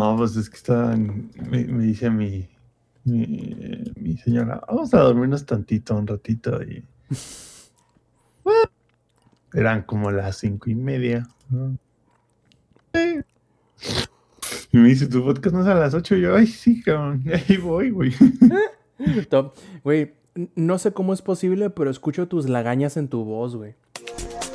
No, 0.00 0.16
pues 0.16 0.34
es 0.34 0.48
que 0.48 0.56
está, 0.56 0.96
me, 0.96 1.64
dice 1.64 2.08
mi, 2.08 2.48
mi, 3.04 4.16
señora, 4.24 4.62
vamos 4.66 4.94
a 4.94 5.00
dormirnos 5.00 5.44
tantito, 5.44 5.94
un 5.94 6.06
ratito 6.06 6.62
y... 6.62 6.82
eran 9.52 9.82
como 9.82 10.10
las 10.10 10.38
cinco 10.38 10.70
y 10.70 10.74
media. 10.74 11.28
Y 14.72 14.78
me 14.78 14.88
dice, 14.88 15.06
tu 15.06 15.22
podcast 15.22 15.54
no 15.54 15.60
es 15.60 15.66
a 15.66 15.74
las 15.74 15.92
ocho. 15.92 16.16
Y 16.16 16.22
yo, 16.22 16.34
ay, 16.34 16.46
sí, 16.46 16.82
cabrón, 16.82 17.22
ahí 17.48 17.58
voy, 17.58 17.90
güey. 17.90 18.14
Güey, 19.84 20.14
no 20.54 20.78
sé 20.78 20.92
cómo 20.92 21.12
es 21.12 21.20
posible, 21.20 21.68
pero 21.68 21.90
escucho 21.90 22.26
tus 22.26 22.48
lagañas 22.48 22.96
en 22.96 23.08
tu 23.08 23.24
voz, 23.24 23.56
güey. 23.56 23.74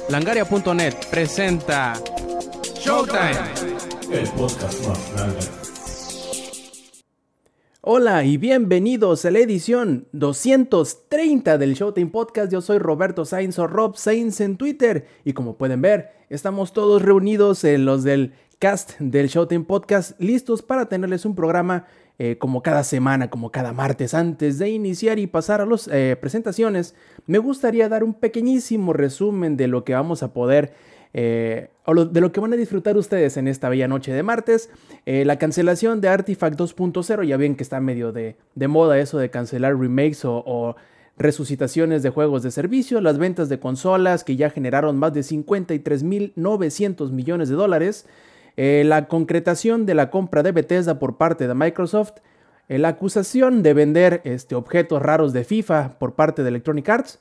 Langaria.net 0.09 0.95
presenta 1.11 1.93
Showtime. 2.75 3.74
El 4.11 4.27
podcast 4.29 4.87
más 4.87 5.51
Hola 7.81 8.23
y 8.23 8.37
bienvenidos 8.37 9.25
a 9.25 9.31
la 9.31 9.39
edición 9.39 10.07
230 10.11 11.57
del 11.57 11.73
Showtime 11.73 12.11
Podcast. 12.11 12.51
Yo 12.51 12.61
soy 12.61 12.77
Roberto 12.79 13.25
Sainz 13.25 13.59
o 13.59 13.67
Rob 13.67 13.95
Sainz 13.97 14.41
en 14.41 14.57
Twitter. 14.57 15.07
Y 15.23 15.33
como 15.33 15.57
pueden 15.57 15.81
ver, 15.81 16.11
estamos 16.29 16.73
todos 16.73 17.01
reunidos 17.01 17.63
en 17.63 17.85
los 17.85 18.03
del 18.03 18.33
cast 18.59 18.99
del 18.99 19.27
Showtime 19.27 19.65
Podcast, 19.65 20.19
listos 20.19 20.61
para 20.61 20.87
tenerles 20.87 21.25
un 21.25 21.35
programa 21.35 21.85
eh, 22.17 22.37
como 22.37 22.63
cada 22.63 22.83
semana, 22.83 23.29
como 23.29 23.51
cada 23.51 23.73
martes. 23.73 24.13
Antes 24.13 24.57
de 24.57 24.69
iniciar 24.69 25.19
y 25.19 25.27
pasar 25.27 25.59
a 25.59 25.65
las 25.65 25.89
eh, 25.91 26.15
presentaciones, 26.19 26.95
me 27.27 27.39
gustaría 27.39 27.89
dar 27.89 28.03
un 28.03 28.13
pequeñísimo 28.13 28.93
resumen 28.93 29.57
de 29.57 29.67
lo 29.67 29.83
que 29.83 29.93
vamos 29.93 30.23
a 30.23 30.31
poder, 30.31 30.73
eh, 31.17 31.69
de 32.11 32.21
lo 32.21 32.31
que 32.31 32.39
van 32.41 32.51
a 32.51 32.57
disfrutar 32.57 32.97
ustedes 32.97 33.37
en 33.37 33.47
esta 33.47 33.69
bella 33.69 33.87
noche 33.87 34.11
de 34.11 34.21
martes. 34.21 34.69
la 35.05 35.37
cancelación 35.37 36.01
de 36.01 36.09
Artifact 36.09 36.59
2.0, 36.59 37.23
ya 37.25 37.37
ven 37.37 37.55
que 37.55 37.63
está 37.63 37.79
medio 37.79 38.11
de, 38.11 38.35
moda 38.67 38.99
eso 38.99 39.17
de 39.17 39.29
cancelar 39.29 39.79
remakes 39.79 40.25
o, 40.25 40.75
resucitaciones 41.17 42.03
de 42.03 42.09
juegos 42.09 42.43
de 42.43 42.51
servicio, 42.51 42.99
las 43.01 43.17
ventas 43.17 43.49
de 43.49 43.59
consolas 43.59 44.23
que 44.23 44.35
ya 44.35 44.49
generaron 44.49 44.97
más 44.97 45.13
de 45.13 45.21
53.900 45.21 47.11
millones 47.11 47.49
de 47.49 47.55
dólares, 47.55 48.05
eh, 48.57 48.83
la 48.85 49.07
concretación 49.07 49.85
de 49.85 49.95
la 49.95 50.09
compra 50.09 50.43
de 50.43 50.51
Bethesda 50.51 50.99
por 50.99 51.17
parte 51.17 51.47
de 51.47 51.53
Microsoft, 51.53 52.15
eh, 52.67 52.79
la 52.79 52.89
acusación 52.89 53.63
de 53.63 53.73
vender 53.73 54.21
este, 54.23 54.55
objetos 54.55 55.01
raros 55.01 55.33
de 55.33 55.43
FIFA 55.43 55.97
por 55.99 56.15
parte 56.15 56.43
de 56.43 56.49
Electronic 56.49 56.89
Arts, 56.89 57.19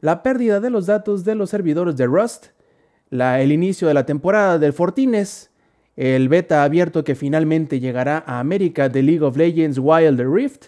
la 0.00 0.22
pérdida 0.22 0.60
de 0.60 0.70
los 0.70 0.86
datos 0.86 1.24
de 1.24 1.34
los 1.34 1.50
servidores 1.50 1.96
de 1.96 2.06
Rust, 2.06 2.46
el 3.10 3.52
inicio 3.52 3.88
de 3.88 3.94
la 3.94 4.06
temporada 4.06 4.58
del 4.58 4.72
Fortines, 4.72 5.50
el 5.96 6.28
beta 6.28 6.64
abierto 6.64 7.04
que 7.04 7.14
finalmente 7.14 7.80
llegará 7.80 8.22
a 8.26 8.40
América 8.40 8.88
de 8.88 9.02
League 9.02 9.22
of 9.22 9.36
Legends 9.36 9.78
Wild 9.78 10.20
Rift, 10.20 10.66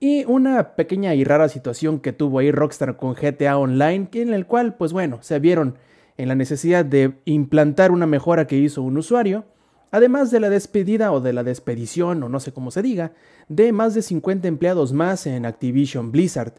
y 0.00 0.24
una 0.26 0.76
pequeña 0.76 1.14
y 1.14 1.24
rara 1.24 1.48
situación 1.48 1.98
que 1.98 2.12
tuvo 2.12 2.38
ahí 2.38 2.52
Rockstar 2.52 2.96
con 2.96 3.14
GTA 3.14 3.58
Online, 3.58 4.08
en 4.14 4.32
el 4.32 4.46
cual, 4.46 4.76
pues 4.76 4.92
bueno, 4.92 5.18
se 5.22 5.38
vieron 5.40 5.76
en 6.16 6.28
la 6.28 6.34
necesidad 6.34 6.84
de 6.84 7.14
implantar 7.24 7.90
una 7.90 8.06
mejora 8.06 8.46
que 8.46 8.56
hizo 8.56 8.82
un 8.82 8.96
usuario, 8.96 9.44
además 9.90 10.30
de 10.30 10.40
la 10.40 10.50
despedida 10.50 11.12
o 11.12 11.20
de 11.20 11.32
la 11.32 11.42
despedición, 11.42 12.22
o 12.22 12.28
no 12.28 12.38
sé 12.40 12.52
cómo 12.52 12.70
se 12.70 12.82
diga, 12.82 13.12
de 13.48 13.72
más 13.72 13.94
de 13.94 14.02
50 14.02 14.46
empleados 14.46 14.92
más 14.92 15.26
en 15.26 15.46
Activision 15.46 16.12
Blizzard. 16.12 16.54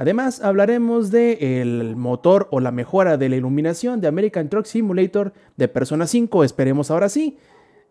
Además, 0.00 0.40
hablaremos 0.40 1.10
del 1.10 1.94
motor 1.94 2.48
o 2.50 2.60
la 2.60 2.72
mejora 2.72 3.18
de 3.18 3.28
la 3.28 3.36
iluminación 3.36 4.00
de 4.00 4.08
American 4.08 4.48
Truck 4.48 4.64
Simulator 4.64 5.34
de 5.58 5.68
Persona 5.68 6.06
5, 6.06 6.42
esperemos 6.42 6.90
ahora 6.90 7.10
sí, 7.10 7.36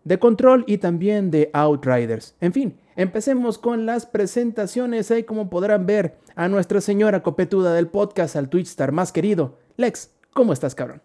de 0.06 0.18
Control 0.18 0.64
y 0.66 0.80
también 0.80 1.30
de 1.30 1.52
Outriders. 1.54 2.34
En 2.42 2.52
fin, 2.52 2.80
empecemos 2.96 3.60
con 3.60 3.86
las 3.86 4.08
presentaciones. 4.08 5.12
Ahí 5.12 5.22
como 5.22 5.52
podrán 5.52 5.86
ver 5.86 6.16
a 6.34 6.48
nuestra 6.48 6.82
señora 6.82 7.22
copetuda 7.22 7.76
del 7.76 7.90
podcast, 7.90 8.36
al 8.36 8.50
Twitch 8.50 8.70
Star 8.70 8.92
más 8.92 9.12
querido. 9.12 9.60
Lex, 9.78 10.10
¿cómo 10.34 10.52
estás, 10.52 10.74
cabrón? 10.74 11.04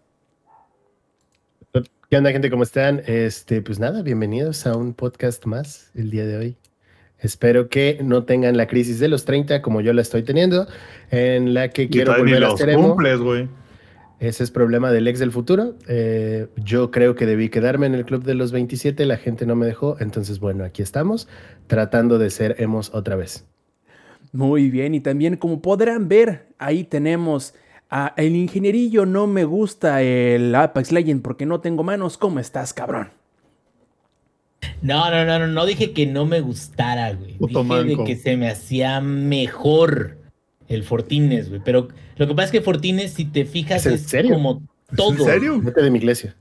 ¿Qué 2.09 2.17
onda, 2.17 2.31
gente? 2.31 2.49
¿Cómo 2.49 2.63
están? 2.63 3.03
Este, 3.05 3.61
pues 3.61 3.77
nada, 3.77 4.01
bienvenidos 4.01 4.65
a 4.65 4.75
un 4.75 4.95
podcast 4.95 5.45
más 5.45 5.91
el 5.93 6.09
día 6.09 6.25
de 6.25 6.37
hoy. 6.37 6.57
Espero 7.25 7.69
que 7.69 7.99
no 8.03 8.23
tengan 8.23 8.55
la 8.57 8.67
crisis 8.67 8.99
de 8.99 9.07
los 9.07 9.25
30 9.25 9.61
como 9.61 9.81
yo 9.81 9.93
la 9.93 10.01
estoy 10.01 10.23
teniendo, 10.23 10.67
en 11.11 11.53
la 11.53 11.69
que 11.69 11.89
quiero 11.89 12.15
volver 12.17 12.43
a 12.43 12.55
ser 12.55 12.77
güey. 12.77 13.47
Ese 14.19 14.43
es 14.43 14.51
problema 14.51 14.91
del 14.91 15.07
ex 15.07 15.19
del 15.19 15.31
futuro. 15.31 15.75
Eh, 15.87 16.47
yo 16.55 16.89
creo 16.89 17.15
que 17.15 17.25
debí 17.25 17.49
quedarme 17.49 17.85
en 17.85 17.95
el 17.95 18.05
club 18.05 18.23
de 18.23 18.33
los 18.33 18.51
27, 18.51 19.05
la 19.05 19.17
gente 19.17 19.45
no 19.45 19.55
me 19.55 19.65
dejó, 19.65 19.97
entonces 19.99 20.39
bueno, 20.39 20.63
aquí 20.63 20.81
estamos, 20.81 21.27
tratando 21.67 22.17
de 22.17 22.29
ser 22.29 22.55
hemos 22.59 22.93
otra 22.93 23.15
vez. 23.15 23.45
Muy 24.31 24.69
bien, 24.69 24.95
y 24.95 25.01
también 25.01 25.35
como 25.35 25.61
podrán 25.61 26.07
ver, 26.07 26.47
ahí 26.57 26.83
tenemos 26.83 27.53
Ah, 27.89 28.13
el 28.17 28.35
ingenierillo 28.35 29.05
no 29.05 29.27
me 29.27 29.45
gusta 29.45 30.01
el 30.01 30.53
Apex 30.55 30.91
Legend 30.91 31.21
porque 31.21 31.45
no 31.45 31.61
tengo 31.61 31.83
manos. 31.83 32.17
¿Cómo 32.17 32.39
estás, 32.39 32.73
cabrón? 32.73 33.11
No, 34.81 35.09
no, 35.09 35.25
no, 35.25 35.39
no, 35.39 35.47
no 35.47 35.65
dije 35.65 35.91
que 35.91 36.05
no 36.05 36.25
me 36.25 36.41
gustara, 36.41 37.13
güey. 37.13 37.37
dije 37.39 37.83
de 37.83 38.03
que 38.05 38.15
se 38.15 38.37
me 38.37 38.49
hacía 38.49 39.01
mejor 39.01 40.17
el 40.67 40.83
Fortines, 40.83 41.49
güey. 41.49 41.61
Pero 41.63 41.87
lo 42.17 42.27
que 42.27 42.33
pasa 42.33 42.45
es 42.45 42.51
que 42.51 42.61
Fortines, 42.61 43.13
si 43.13 43.25
te 43.25 43.45
fijas, 43.45 43.85
es, 43.85 44.11
como 44.29 44.61
todo. 44.95 45.11
¿En 45.11 45.23
serio? 45.23 45.61
Vete 45.61 45.81
de 45.81 45.91
mi 45.91 45.99
iglesia. 45.99 46.35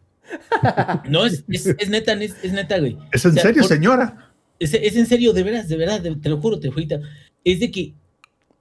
no, 1.09 1.27
es, 1.27 1.45
neta, 1.89 2.13
es, 2.15 2.53
neta, 2.53 2.79
güey. 2.79 2.97
¿Es 3.13 3.25
en 3.25 3.35
serio, 3.35 3.65
señora? 3.65 4.33
Es, 4.59 4.75
en 4.75 5.07
serio, 5.07 5.33
de 5.33 5.43
veras, 5.43 5.69
de 5.69 5.77
verdad, 5.77 6.03
te 6.03 6.29
lo 6.29 6.41
juro, 6.41 6.59
te 6.61 6.71
juro. 6.71 7.01
Es 7.45 7.61
de 7.61 7.71
que 7.71 7.95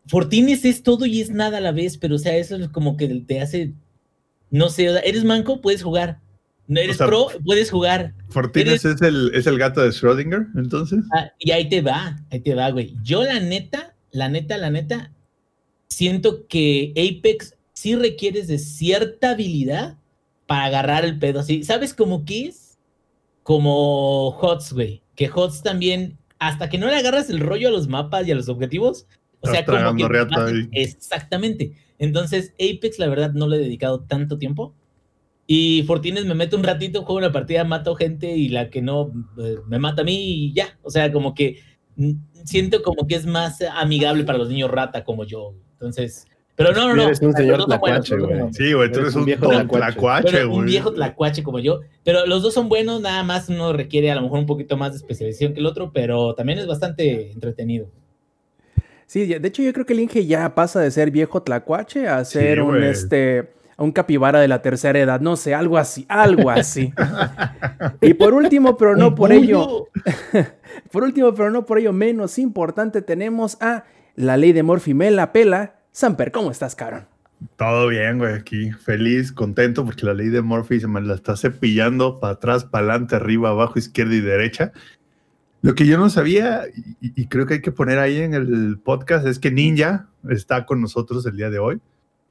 Fortines 0.07 0.65
es 0.65 0.83
todo 0.83 1.05
y 1.05 1.21
es 1.21 1.29
nada 1.29 1.59
a 1.59 1.61
la 1.61 1.71
vez, 1.71 1.97
pero 1.97 2.15
o 2.15 2.19
sea, 2.19 2.35
eso 2.35 2.55
es 2.57 2.69
como 2.69 2.97
que 2.97 3.07
te 3.07 3.39
hace, 3.39 3.73
no 4.49 4.69
sé, 4.69 4.85
eres 4.85 5.23
manco, 5.23 5.61
puedes 5.61 5.83
jugar. 5.83 6.19
No 6.73 6.79
eres 6.79 6.97
pro, 6.97 7.27
puedes 7.45 7.69
jugar. 7.69 8.13
Fortines 8.29 8.83
es, 8.83 9.01
el, 9.01 9.31
es 9.35 9.45
el 9.45 9.59
gato 9.59 9.81
de 9.81 9.89
Schrödinger, 9.89 10.47
entonces. 10.55 11.03
Ah, 11.13 11.31
y 11.37 11.51
ahí 11.51 11.69
te 11.69 11.81
va, 11.81 12.17
ahí 12.31 12.39
te 12.39 12.55
va, 12.55 12.71
güey. 12.71 12.95
Yo 13.03 13.23
la 13.23 13.39
neta, 13.39 13.95
la 14.11 14.27
neta, 14.27 14.57
la 14.57 14.71
neta, 14.71 15.13
siento 15.87 16.47
que 16.47 16.91
Apex 16.97 17.55
sí 17.73 17.95
requieres 17.95 18.47
de 18.47 18.57
cierta 18.57 19.31
habilidad 19.31 19.97
para 20.47 20.65
agarrar 20.65 21.05
el 21.05 21.19
pedo 21.19 21.41
así. 21.41 21.63
¿Sabes 21.63 21.93
cómo 21.93 22.25
qué 22.25 22.47
es? 22.47 22.79
Como 23.43 24.29
HOTS, 24.29 24.73
güey. 24.73 25.03
Que 25.15 25.29
HOTS 25.31 25.61
también, 25.61 26.17
hasta 26.39 26.69
que 26.69 26.79
no 26.79 26.87
le 26.87 26.95
agarras 26.95 27.29
el 27.29 27.39
rollo 27.39 27.67
a 27.67 27.71
los 27.71 27.87
mapas 27.87 28.27
y 28.27 28.31
a 28.31 28.35
los 28.35 28.49
objetivos, 28.49 29.05
o 29.41 29.47
sea, 29.47 29.63
como 29.63 29.95
que 29.95 30.69
exactamente. 30.71 31.75
Entonces, 31.99 32.53
Apex, 32.53 32.97
la 32.97 33.07
verdad, 33.07 33.33
no 33.33 33.47
le 33.47 33.57
he 33.57 33.59
dedicado 33.59 34.01
tanto 34.01 34.37
tiempo. 34.39 34.73
Y 35.45 35.83
Fortines 35.83 36.25
me 36.25 36.35
mete 36.35 36.55
un 36.55 36.63
ratito, 36.63 37.03
juego 37.03 37.17
una 37.17 37.31
partida, 37.31 37.63
mato 37.63 37.95
gente 37.95 38.31
y 38.35 38.49
la 38.49 38.69
que 38.69 38.81
no 38.81 39.11
eh, 39.37 39.57
me 39.67 39.77
mata 39.77 40.01
a 40.01 40.05
mí 40.05 40.15
y 40.15 40.53
ya. 40.53 40.77
O 40.81 40.89
sea, 40.89 41.11
como 41.11 41.33
que 41.33 41.59
siento 42.45 42.81
como 42.81 43.07
que 43.07 43.15
es 43.15 43.25
más 43.25 43.61
amigable 43.75 44.23
para 44.23 44.37
los 44.37 44.49
niños 44.49 44.71
rata 44.71 45.03
como 45.03 45.25
yo. 45.25 45.53
Entonces, 45.73 46.27
pero 46.55 46.71
no, 46.71 46.87
no, 46.87 46.95
no. 46.95 47.03
Eres 47.03 47.21
un 47.21 47.33
señor 47.33 47.65
tlacuache, 47.65 48.17
güey. 48.17 48.53
Sí, 48.53 48.73
güey, 48.73 48.91
tú 48.91 48.99
eres, 48.99 49.15
un, 49.15 49.25
viejo 49.25 49.49
tlacuache, 49.49 50.45
güey. 50.45 50.59
Un 50.59 50.65
viejo 50.65 50.93
tlacuache 50.93 51.41
como 51.43 51.59
yo. 51.59 51.81
Pero 52.03 52.25
los 52.27 52.43
dos 52.43 52.53
son 52.53 52.69
buenos, 52.69 53.01
nada 53.01 53.23
más 53.23 53.49
uno 53.49 53.73
requiere 53.73 54.11
a 54.11 54.15
lo 54.15 54.21
mejor 54.21 54.39
un 54.39 54.45
poquito 54.45 54.77
más 54.77 54.91
de 54.91 54.97
especialización 54.97 55.53
que 55.53 55.59
el 55.59 55.65
otro, 55.65 55.91
pero 55.91 56.35
también 56.35 56.59
es 56.59 56.67
bastante 56.67 57.31
entretenido. 57.31 57.89
Sí, 59.07 59.25
de 59.25 59.47
hecho 59.47 59.61
yo 59.61 59.73
creo 59.73 59.85
que 59.85 59.93
el 59.93 59.99
Inge 59.99 60.25
ya 60.25 60.55
pasa 60.55 60.79
de 60.79 60.89
ser 60.89 61.11
viejo 61.11 61.43
tlacuache 61.43 62.07
a 62.07 62.23
ser 62.23 62.61
un 62.61 62.81
este 62.83 63.51
un 63.77 63.91
capibara 63.91 64.39
de 64.39 64.47
la 64.47 64.61
tercera 64.61 64.99
edad, 64.99 65.21
no 65.21 65.35
sé, 65.35 65.53
algo 65.53 65.77
así, 65.77 66.05
algo 66.09 66.49
así. 66.49 66.93
y 68.01 68.13
por 68.13 68.33
último, 68.33 68.77
pero 68.77 68.95
no 68.95 69.15
por 69.15 69.31
ello, 69.31 69.87
por 70.91 71.03
último, 71.03 71.33
pero 71.33 71.49
no 71.49 71.65
por 71.65 71.79
ello 71.79 71.93
menos 71.93 72.37
importante, 72.39 73.01
tenemos 73.01 73.57
a 73.61 73.85
la 74.15 74.37
ley 74.37 74.53
de 74.53 74.63
Morfimela 74.63 75.31
Pela. 75.31 75.75
Samper, 75.91 76.31
¿cómo 76.31 76.51
estás, 76.51 76.75
cabrón? 76.75 77.07
Todo 77.57 77.87
bien, 77.87 78.17
güey, 78.19 78.33
aquí 78.33 78.71
feliz, 78.71 79.31
contento 79.31 79.85
porque 79.85 80.05
la 80.05 80.13
ley 80.13 80.29
de 80.29 80.41
Morphy 80.41 80.79
se 80.79 80.87
me 80.87 81.01
la 81.01 81.15
está 81.15 81.35
cepillando 81.35 82.19
para 82.19 82.33
atrás, 82.33 82.63
para 82.63 82.85
adelante, 82.85 83.15
arriba, 83.15 83.49
abajo, 83.49 83.77
izquierda 83.77 84.15
y 84.15 84.21
derecha. 84.21 84.71
Lo 85.61 85.75
que 85.75 85.85
yo 85.85 85.97
no 85.97 86.09
sabía, 86.09 86.63
y, 86.99 87.27
creo 87.27 87.45
que 87.45 87.55
hay 87.55 87.61
que 87.61 87.71
poner 87.71 87.99
ahí 87.99 88.17
en 88.17 88.33
el 88.33 88.79
podcast, 88.79 89.25
es 89.25 89.39
que 89.39 89.51
Ninja 89.51 90.07
está 90.29 90.65
con 90.65 90.81
nosotros 90.81 91.25
el 91.25 91.37
día 91.37 91.49
de 91.49 91.59
hoy. 91.59 91.79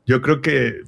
Yo 0.04 0.20
creo 0.20 0.42
que 0.42 0.82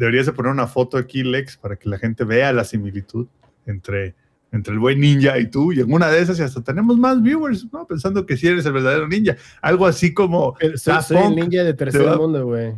deberías 0.00 0.24
de 0.24 0.32
poner 0.32 0.50
una 0.50 0.66
foto 0.66 0.96
aquí, 0.96 1.22
Lex, 1.22 1.58
para 1.58 1.76
que 1.76 1.86
la 1.86 1.98
gente 1.98 2.24
vea 2.24 2.54
la 2.54 2.64
similitud 2.64 3.26
entre, 3.66 4.14
entre 4.50 4.72
el 4.72 4.78
buen 4.78 4.98
ninja 4.98 5.38
y 5.38 5.50
tú. 5.50 5.74
Y 5.74 5.80
en 5.80 5.92
una 5.92 6.08
de 6.08 6.22
esas, 6.22 6.38
y 6.38 6.42
hasta 6.42 6.64
tenemos 6.64 6.98
más 6.98 7.20
viewers, 7.20 7.70
¿no? 7.70 7.86
Pensando 7.86 8.24
que 8.24 8.38
sí 8.38 8.48
eres 8.48 8.64
el 8.64 8.72
verdadero 8.72 9.06
ninja. 9.06 9.36
Algo 9.60 9.84
así 9.84 10.14
como. 10.14 10.56
soy, 10.76 11.18
el 11.18 11.36
ninja 11.36 11.62
de 11.64 11.74
tercer 11.74 12.16
mundo, 12.16 12.46
güey. 12.46 12.72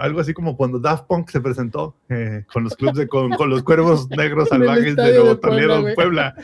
Algo 0.00 0.20
así 0.20 0.32
como 0.32 0.56
cuando 0.56 0.78
Daft 0.78 1.04
Punk 1.06 1.28
se 1.28 1.42
presentó 1.42 1.94
eh, 2.08 2.44
con 2.50 2.64
los 2.64 2.74
clubes 2.74 2.96
de, 2.96 3.06
con, 3.06 3.30
los 3.50 3.62
cuervos 3.62 4.08
negros 4.08 4.48
salvajes 4.48 4.96
de 4.96 5.12
Nuevo 5.12 5.94
Puebla. 5.94 6.34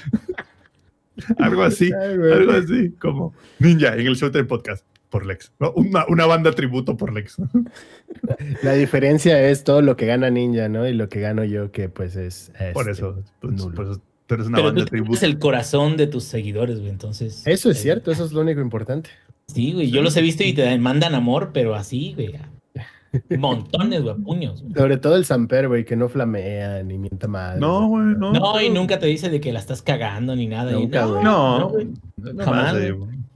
algo 1.38 1.62
así, 1.62 1.90
algo 1.90 2.52
así, 2.52 2.90
como 3.00 3.32
Ninja 3.58 3.96
en 3.96 4.06
el 4.06 4.14
Showtime 4.14 4.44
Podcast 4.44 4.84
por 5.10 5.26
Lex. 5.26 5.52
Una, 5.74 6.26
banda 6.26 6.52
tributo 6.52 6.96
por 6.96 7.12
Lex. 7.12 7.36
La 8.62 8.74
diferencia 8.74 9.48
es 9.48 9.64
todo 9.64 9.82
lo 9.82 9.96
que 9.96 10.06
gana 10.06 10.30
Ninja, 10.30 10.68
¿no? 10.68 10.86
Y 10.86 10.92
lo 10.92 11.08
que 11.08 11.20
gano 11.20 11.44
yo, 11.44 11.70
que 11.72 11.88
pues 11.88 12.16
es. 12.16 12.52
por 12.72 12.88
eso, 12.90 13.22
pues, 13.40 13.54
pues, 13.74 14.00
pero 14.26 14.42
es 14.42 14.48
una 14.48 14.60
banda 14.60 14.84
tributo. 14.84 15.14
Es 15.14 15.22
el 15.22 15.38
corazón 15.38 15.96
de 15.96 16.06
tus 16.06 16.24
seguidores, 16.24 16.80
güey. 16.80 16.90
Entonces. 16.90 17.42
Eso 17.46 17.70
es 17.70 17.78
eh, 17.78 17.82
cierto, 17.82 18.10
eso 18.10 18.24
es 18.24 18.32
lo 18.32 18.42
único 18.42 18.60
importante. 18.60 19.10
Sí, 19.46 19.72
güey. 19.72 19.90
Yo 19.90 20.02
los 20.02 20.16
he 20.16 20.22
visto 20.22 20.44
y 20.44 20.52
te 20.52 20.78
mandan 20.78 21.14
amor, 21.14 21.50
pero 21.54 21.74
así, 21.74 22.12
güey. 22.14 22.34
Montones, 23.38 24.02
güey, 24.02 24.14
puños. 24.16 24.62
Sobre 24.76 24.98
todo 24.98 25.16
el 25.16 25.24
Samper, 25.24 25.68
güey, 25.68 25.86
que 25.86 25.96
no 25.96 26.10
flamea 26.10 26.82
ni 26.82 26.98
mienta 26.98 27.26
mal. 27.26 27.58
No, 27.58 27.88
güey, 27.88 28.04
no. 28.18 28.32
No, 28.32 28.60
y 28.60 28.68
nunca 28.68 28.98
te 28.98 29.06
dice 29.06 29.30
de 29.30 29.40
que 29.40 29.50
la 29.50 29.60
estás 29.60 29.80
cagando 29.80 30.36
ni 30.36 30.46
nada. 30.46 30.72
Nunca, 30.72 31.06
güey. 31.06 31.24
No, 31.24 31.72
no, 32.16 32.44
jamás. 32.44 32.76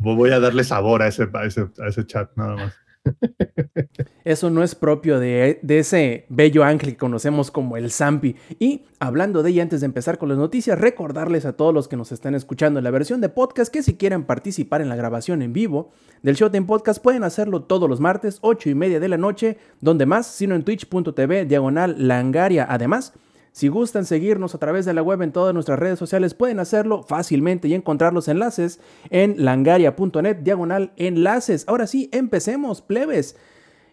Voy 0.02 0.30
a 0.30 0.40
darle 0.40 0.64
sabor 0.64 1.02
a 1.02 1.08
ese, 1.08 1.28
a 1.32 1.44
ese, 1.44 1.68
a 1.82 1.88
ese 1.88 2.06
chat, 2.06 2.30
nada 2.36 2.56
más. 2.56 2.74
Eso 4.24 4.50
no 4.50 4.62
es 4.62 4.74
propio 4.74 5.18
de, 5.18 5.60
ese 5.66 6.26
bello 6.28 6.64
ángel 6.64 6.90
que 6.90 6.96
conocemos 6.96 7.50
como 7.50 7.76
el 7.76 7.90
Zampi. 7.90 8.36
Y 8.58 8.82
hablando 9.00 9.42
de 9.42 9.50
ella, 9.50 9.62
antes 9.62 9.80
de 9.80 9.86
empezar 9.86 10.18
con 10.18 10.28
las 10.28 10.38
noticias, 10.38 10.78
recordarles 10.78 11.44
a 11.44 11.54
todos 11.54 11.74
los 11.74 11.88
que 11.88 11.96
nos 11.96 12.12
están 12.12 12.34
escuchando 12.34 12.78
en 12.78 12.84
la 12.84 12.90
versión 12.90 13.20
de 13.20 13.28
podcast 13.28 13.72
que 13.72 13.82
si 13.82 13.96
quieren 13.96 14.24
participar 14.24 14.80
en 14.80 14.88
la 14.88 14.96
grabación 14.96 15.42
en 15.42 15.52
vivo 15.52 15.90
del 16.22 16.36
Showtime 16.36 16.66
Podcast 16.66 17.02
pueden 17.02 17.24
hacerlo 17.24 17.62
todos 17.62 17.88
los 17.88 18.00
martes, 18.00 18.38
8 18.42 18.70
y 18.70 18.74
media 18.74 19.00
de 19.00 19.08
la 19.08 19.18
noche, 19.18 19.58
donde 19.80 20.06
más, 20.06 20.26
sino 20.26 20.54
en 20.54 20.62
twitch.tv 20.62 21.46
diagonal 21.46 21.96
langaria. 21.98 22.66
Además, 22.68 23.12
si 23.52 23.68
gustan 23.68 24.06
seguirnos 24.06 24.54
a 24.54 24.58
través 24.58 24.86
de 24.86 24.94
la 24.94 25.02
web 25.02 25.20
en 25.20 25.30
todas 25.30 25.52
nuestras 25.52 25.78
redes 25.78 25.98
sociales, 25.98 26.32
pueden 26.32 26.58
hacerlo 26.58 27.02
fácilmente 27.02 27.68
y 27.68 27.74
encontrar 27.74 28.14
los 28.14 28.28
enlaces 28.28 28.80
en 29.10 29.44
langaria.net 29.44 30.38
diagonal 30.38 30.92
enlaces. 30.96 31.64
Ahora 31.68 31.86
sí, 31.86 32.08
empecemos, 32.12 32.80
plebes. 32.80 33.36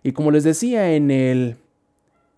Y 0.01 0.13
como 0.13 0.31
les 0.31 0.45
decía 0.45 0.94
en 0.94 1.11
el 1.11 1.57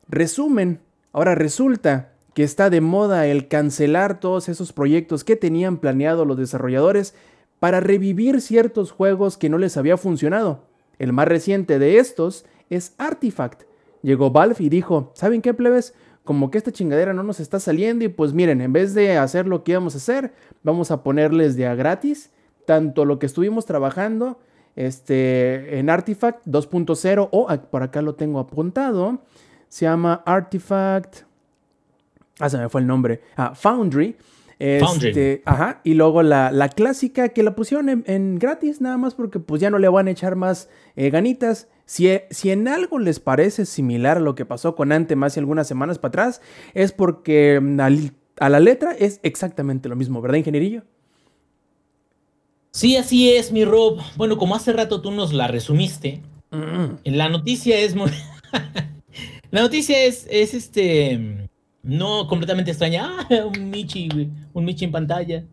resumen, 0.08 0.80
ahora 1.14 1.36
resulta 1.36 2.14
que 2.34 2.44
está 2.44 2.72
de 2.72 2.82
moda 2.82 3.28
el 3.28 3.48
cancelar 3.48 4.20
todos 4.20 4.50
esos 4.50 4.74
proyectos 4.74 5.24
que 5.24 5.36
tenían 5.36 5.78
planeado 5.78 6.26
los 6.26 6.38
desarrolladores 6.38 7.14
para 7.60 7.82
revivir 7.82 8.42
ciertos 8.42 8.92
juegos 8.92 9.38
que 9.38 9.50
no 9.50 9.60
les 9.60 9.78
había 9.78 9.98
funcionado. 9.98 10.64
El 10.98 11.14
más 11.14 11.28
reciente 11.28 11.78
de 11.78 12.00
estos 12.00 12.46
es 12.72 12.96
Artifact. 12.98 13.64
Llegó 14.02 14.32
Valve 14.32 14.56
y 14.60 14.70
dijo, 14.70 15.12
¿saben 15.14 15.44
qué 15.44 15.54
plebes? 15.54 15.94
Como 16.24 16.52
que 16.52 16.58
esta 16.58 16.72
chingadera 16.72 17.14
no 17.14 17.24
nos 17.24 17.40
está 17.40 17.60
saliendo 17.60 18.06
y 18.06 18.10
pues 18.10 18.34
miren, 18.34 18.62
en 18.62 18.74
vez 18.74 18.94
de 18.94 19.18
hacer 19.18 19.48
lo 19.48 19.64
que 19.64 19.72
íbamos 19.72 19.96
a 19.96 19.98
hacer, 19.98 20.34
vamos 20.64 20.92
a 20.92 21.04
ponerles 21.04 21.56
de 21.56 21.68
a 21.68 21.76
gratis 21.76 22.32
tanto 22.66 23.06
lo 23.06 23.20
que 23.20 23.26
estuvimos 23.26 23.66
trabajando 23.66 24.40
este, 24.76 25.80
en 25.80 25.90
Artifact 25.90 26.46
2.0 26.48 27.30
o 27.32 27.48
por 27.70 27.84
acá 27.84 28.02
lo 28.02 28.16
tengo 28.16 28.40
apuntado, 28.40 29.20
se 29.68 29.86
llama 29.86 30.22
Artifact, 30.26 31.24
ah, 32.40 32.50
se 32.50 32.58
me 32.58 32.70
fue 32.70 32.82
el 32.82 32.88
nombre, 32.88 33.22
ah, 33.36 33.54
Foundry. 33.56 34.16
Este, 34.64 35.42
ajá, 35.46 35.82
y 35.84 35.96
luego 35.96 36.22
la, 36.22 36.70
clásica 36.76 37.30
que 37.30 37.42
la 37.42 37.56
pusieron 37.56 38.04
en, 38.06 38.38
gratis, 38.38 38.80
nada 38.80 38.96
más 38.96 39.16
porque 39.16 39.40
pues 39.40 39.60
ya 39.60 39.72
no 39.72 39.80
le 39.80 39.90
van 39.90 40.08
a 40.08 40.12
echar 40.12 40.36
más 40.36 40.70
eh, 40.96 41.10
ganitas. 41.10 41.68
Si, 41.92 42.10
si, 42.30 42.52
en 42.52 42.70
algo 42.70 43.00
les 43.00 43.20
parece 43.20 43.66
similar 43.66 44.16
a 44.16 44.22
lo 44.22 44.34
que 44.34 44.46
pasó 44.46 44.76
con 44.76 44.94
Anthem 44.94 45.22
hace 45.26 45.42
algunas 45.42 45.68
semanas 45.68 46.00
para 46.00 46.08
atrás, 46.08 46.42
es 46.74 46.94
porque 46.94 47.60
mm, 47.62 47.82
a, 48.40 48.50
la 48.50 48.62
letra 48.62 48.94
es 48.94 49.20
exactamente 49.24 49.90
lo 49.90 49.98
mismo, 49.98 50.22
¿verdad, 50.22 50.38
ingenierillo? 50.38 50.84
Sí, 52.72 52.96
así 52.96 53.34
es, 53.34 53.52
mi 53.52 53.66
Rob. 53.66 54.00
Bueno, 54.16 54.38
como 54.38 54.56
hace 54.56 54.72
rato 54.72 55.02
tú 55.02 55.12
nos 55.12 55.34
la 55.34 55.50
resumiste, 55.50 56.22
mm. 56.52 57.10
la 57.12 57.28
noticia 57.28 57.78
es 57.78 57.94
muy... 57.94 58.10
la 59.52 59.60
noticia 59.60 60.02
es, 60.02 60.26
es 60.32 60.54
este 60.54 61.50
no 61.84 62.26
completamente 62.30 62.72
extraña. 62.72 63.18
Ah, 63.30 63.46
un 63.46 63.70
Michi, 63.70 64.32
un 64.54 64.64
Michi 64.64 64.86
en 64.86 64.94
pantalla. 64.94 65.44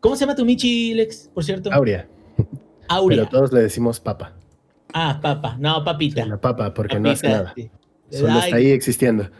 ¿Cómo 0.00 0.14
se 0.14 0.26
llama 0.26 0.36
tu 0.36 0.44
Michi, 0.44 0.92
Lex, 0.92 1.30
por 1.32 1.42
cierto? 1.42 1.72
Aurea. 1.72 2.06
Aurea. 2.86 3.16
Pero 3.20 3.30
todos 3.30 3.50
le 3.50 3.60
decimos 3.60 3.98
papa. 3.98 4.34
Ah, 4.92 5.18
papa. 5.22 5.56
No, 5.58 5.84
papita. 5.84 6.24
la 6.26 6.40
papa, 6.40 6.74
porque 6.74 6.98
no 6.98 7.10
hace 7.10 7.28
nada. 7.28 7.54
Solo 8.10 8.38
está 8.38 8.56
ahí 8.56 8.70
existiendo. 8.70 9.30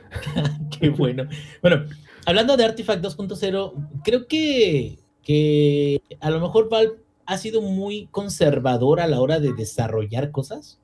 Qué 0.78 0.90
bueno. 0.90 1.28
Bueno, 1.60 1.84
hablando 2.24 2.56
de 2.56 2.64
Artifact 2.64 3.04
2.0, 3.04 4.02
creo 4.04 4.26
que, 4.26 4.98
que 5.22 6.02
a 6.20 6.30
lo 6.30 6.40
mejor 6.40 6.68
Valve 6.68 6.94
ha 7.26 7.36
sido 7.38 7.62
muy 7.62 8.08
conservador 8.10 9.00
a 9.00 9.06
la 9.06 9.20
hora 9.20 9.40
de 9.40 9.52
desarrollar 9.52 10.30
cosas. 10.30 10.78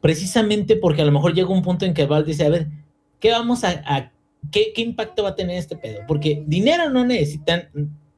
Precisamente 0.00 0.76
porque 0.76 1.02
a 1.02 1.04
lo 1.04 1.12
mejor 1.12 1.34
llega 1.34 1.50
un 1.50 1.62
punto 1.62 1.84
en 1.84 1.92
que 1.92 2.06
Valve 2.06 2.28
dice, 2.28 2.46
a 2.46 2.50
ver, 2.50 2.68
¿qué 3.18 3.30
vamos 3.32 3.64
a 3.64 4.12
¿qué, 4.50 4.72
impacto 4.76 5.24
va 5.24 5.30
a 5.30 5.34
tener 5.34 5.58
este 5.58 5.76
pedo? 5.76 6.00
Porque 6.06 6.42
dinero 6.46 6.90
no 6.90 7.04
necesitan, 7.04 7.68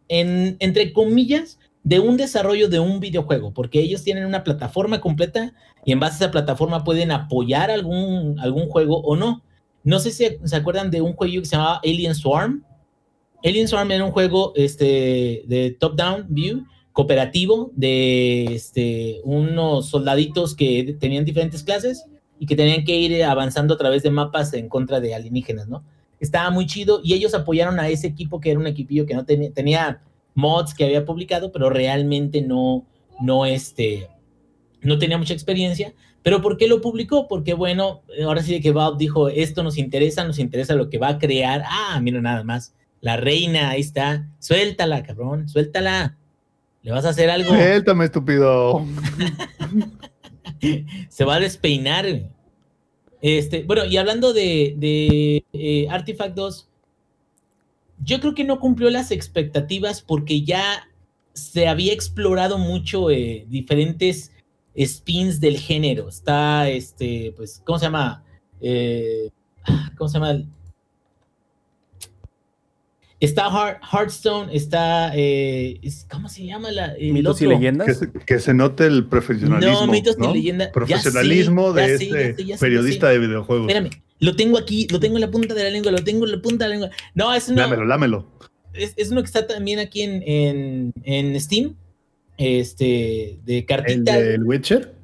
en, 0.09 0.57
entre 0.61 0.93
comillas, 0.93 1.59
de 1.85 2.01
un 2.01 2.17
desarrollo 2.17 2.69
de 2.69 2.79
un 2.81 3.01
videojuego, 3.01 3.53
porque 3.53 3.81
ellos 3.81 4.05
tienen 4.05 4.25
una 4.25 4.45
plataforma 4.45 5.01
completa 5.01 5.53
y 5.85 5.93
en 5.93 6.01
base 6.01 6.15
a 6.15 6.27
esa 6.27 6.31
plataforma 6.31 6.85
pueden 6.85 7.11
apoyar 7.11 7.71
algún, 7.71 8.39
algún 8.41 8.69
juego 8.69 9.01
o 9.01 9.17
no. 9.17 9.43
No 9.85 9.99
sé 9.99 10.13
si 10.13 10.27
se 10.45 10.57
acuerdan 10.57 10.91
de 10.91 11.01
un 11.01 11.15
juego 11.15 11.41
que 11.41 11.47
se 11.47 11.57
llamaba 11.57 11.81
Alien 11.85 12.15
Swarm. 12.15 12.65
Alien 13.45 13.67
Swarm 13.67 13.91
era 13.91 14.05
un 14.05 14.13
juego 14.13 14.53
este, 14.55 15.43
de 15.47 15.77
top-down 15.79 16.27
view 16.29 16.65
cooperativo 16.93 17.73
de 17.75 18.45
este, 18.55 19.21
unos 19.25 19.89
soldaditos 19.89 20.55
que 20.55 20.97
tenían 21.01 21.25
diferentes 21.25 21.65
clases 21.65 22.05
y 22.39 22.47
que 22.47 22.55
tenían 22.55 22.85
que 22.85 22.97
ir 22.97 23.25
avanzando 23.25 23.75
a 23.75 23.79
través 23.79 24.03
de 24.03 24.11
mapas 24.11 24.53
en 24.53 24.69
contra 24.69 25.01
de 25.01 25.15
alienígenas, 25.15 25.69
¿no? 25.69 25.83
estaba 26.23 26.51
muy 26.51 26.67
chido 26.67 27.01
y 27.03 27.15
ellos 27.15 27.35
apoyaron 27.35 27.81
a 27.81 27.89
ese 27.89 28.07
equipo 28.07 28.41
que 28.41 28.53
era 28.53 28.61
un 28.61 28.69
equipillo 28.69 29.07
que 29.07 29.15
no 29.15 29.25
tenía, 29.25 29.53
tenía 29.53 30.03
mods 30.35 30.75
que 30.75 30.85
había 30.85 31.05
publicado, 31.05 31.53
pero 31.53 31.71
realmente 31.71 32.43
no, 32.43 32.85
no, 33.21 33.47
este, 33.47 34.09
no 34.81 34.99
tenía 34.99 35.19
mucha 35.19 35.35
experiencia. 35.35 35.95
Pero 36.23 36.41
¿por 36.41 36.57
qué 36.57 36.69
lo 36.69 36.81
publicó? 36.81 37.27
Porque 37.27 37.55
bueno, 37.55 38.03
ahora 38.25 38.43
sí 38.43 38.53
de 38.53 38.61
que 38.61 38.71
Bob 38.71 38.97
dijo, 38.97 39.29
esto 39.29 39.63
nos 39.63 39.77
interesa, 39.77 40.25
nos 40.25 40.39
interesa 40.39 40.75
lo 40.75 40.89
que 40.89 40.99
va 40.99 41.09
a 41.09 41.19
crear. 41.19 41.65
Ah, 41.67 41.99
mira 42.01 42.21
nada 42.21 42.45
más, 42.45 42.75
la 43.01 43.17
reina, 43.17 43.71
ahí 43.71 43.81
está, 43.81 44.29
suéltala, 44.39 45.03
cabrón, 45.03 45.49
suéltala. 45.49 46.17
¿Le 46.83 46.91
vas 46.91 47.05
a 47.05 47.11
hacer 47.11 47.31
algo? 47.31 47.51
Suéltame, 47.51 48.05
estúpido. 48.05 48.85
Se 51.09 51.25
va 51.25 51.37
a 51.37 51.41
despeinar. 51.41 52.07
Este, 53.21 53.63
bueno, 53.63 53.85
y 53.85 53.97
hablando 53.97 54.33
de, 54.33 55.45
eh, 55.53 55.87
Artifact 55.91 56.35
2, 56.35 56.69
yo 58.05 58.21
creo 58.21 58.35
que 58.35 58.45
no 58.45 58.59
cumplió 58.61 58.91
las 58.91 59.11
expectativas 59.11 60.03
porque 60.03 60.43
ya 60.43 60.89
se 61.33 61.69
había 61.69 61.93
explorado 61.93 62.59
mucho 62.59 63.11
eh, 63.11 63.47
diferentes 63.49 64.33
spins 64.77 65.41
del 65.41 65.59
género. 65.59 66.09
Está, 66.09 66.69
este, 66.69 67.33
pues, 67.37 67.63
¿cómo 67.65 67.79
se 67.79 67.87
llama? 67.87 68.25
Eh, 68.61 69.31
¿Cómo 69.97 70.09
se 70.09 70.15
llama? 70.15 70.43
Está 73.21 73.79
Hearthstone, 73.93 74.53
está. 74.53 75.13
Eh, 75.15 75.81
¿Cómo 76.11 76.29
se 76.29 76.45
llama? 76.45 76.73
La, 76.73 76.97
¿Mitos 76.99 77.41
y 77.41 77.47
leyendas? 77.47 78.01
Que 78.27 78.41
se, 78.41 78.53
note 78.53 78.85
el 78.85 79.07
profesionalismo. 79.07 79.87
No, 79.87 79.93
mitos 79.93 80.17
y 80.19 80.27
leyendas. 80.27 80.71
Profesionalismo 80.71 81.73
de 81.73 81.95
este 81.95 82.57
periodista 82.59 83.11
de 83.11 83.21
videojuegos. 83.21 83.69
Espérame, 83.69 83.91
lo 84.23 84.37
tengo 84.37 84.57
aquí, 84.57 84.87
lo 84.89 85.01
tengo 85.01 85.17
en 85.17 85.23
la 85.23 85.31
punta 85.31 85.53
de 85.53 85.65
la 85.65 85.71
lengua, 85.71 85.91
lo 85.91 86.05
tengo 86.05 86.25
en 86.25 86.33
la 86.33 86.41
punta 86.41 86.65
de 86.65 86.69
la 86.69 86.77
lengua. 86.77 86.97
No, 87.15 87.35
es 87.35 87.49
uno. 87.49 87.61
Lámelo, 87.61 87.85
lámelo. 87.85 88.27
Es, 88.73 88.95
es 88.97 89.11
uno 89.11 89.21
que 89.21 89.27
está 89.27 89.49
también 89.49 89.81
aquí 89.81 90.03
en, 90.03 90.23
en, 90.25 90.93
en 91.03 91.41
Steam. 91.41 91.77
Este, 92.39 93.41
de 93.45 93.65
cartitas. 93.67 94.17
¿El 94.17 94.25
del 94.25 94.45
Witcher? 94.45 94.95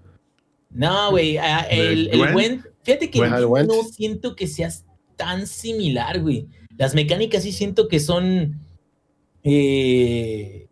No, 0.70 1.10
güey. 1.10 1.36
Ah, 1.36 1.66
el, 1.68 2.08
el, 2.12 2.62
Fíjate 2.84 3.10
que 3.10 3.18
no 3.20 3.84
siento 3.90 4.36
que 4.36 4.46
seas 4.46 4.84
tan 5.16 5.48
similar, 5.48 6.20
güey. 6.20 6.46
Las 6.76 6.94
mecánicas 6.94 7.42
sí 7.42 7.50
siento 7.50 7.88
que 7.88 7.98
son, 7.98 8.60
eh, 9.42 10.68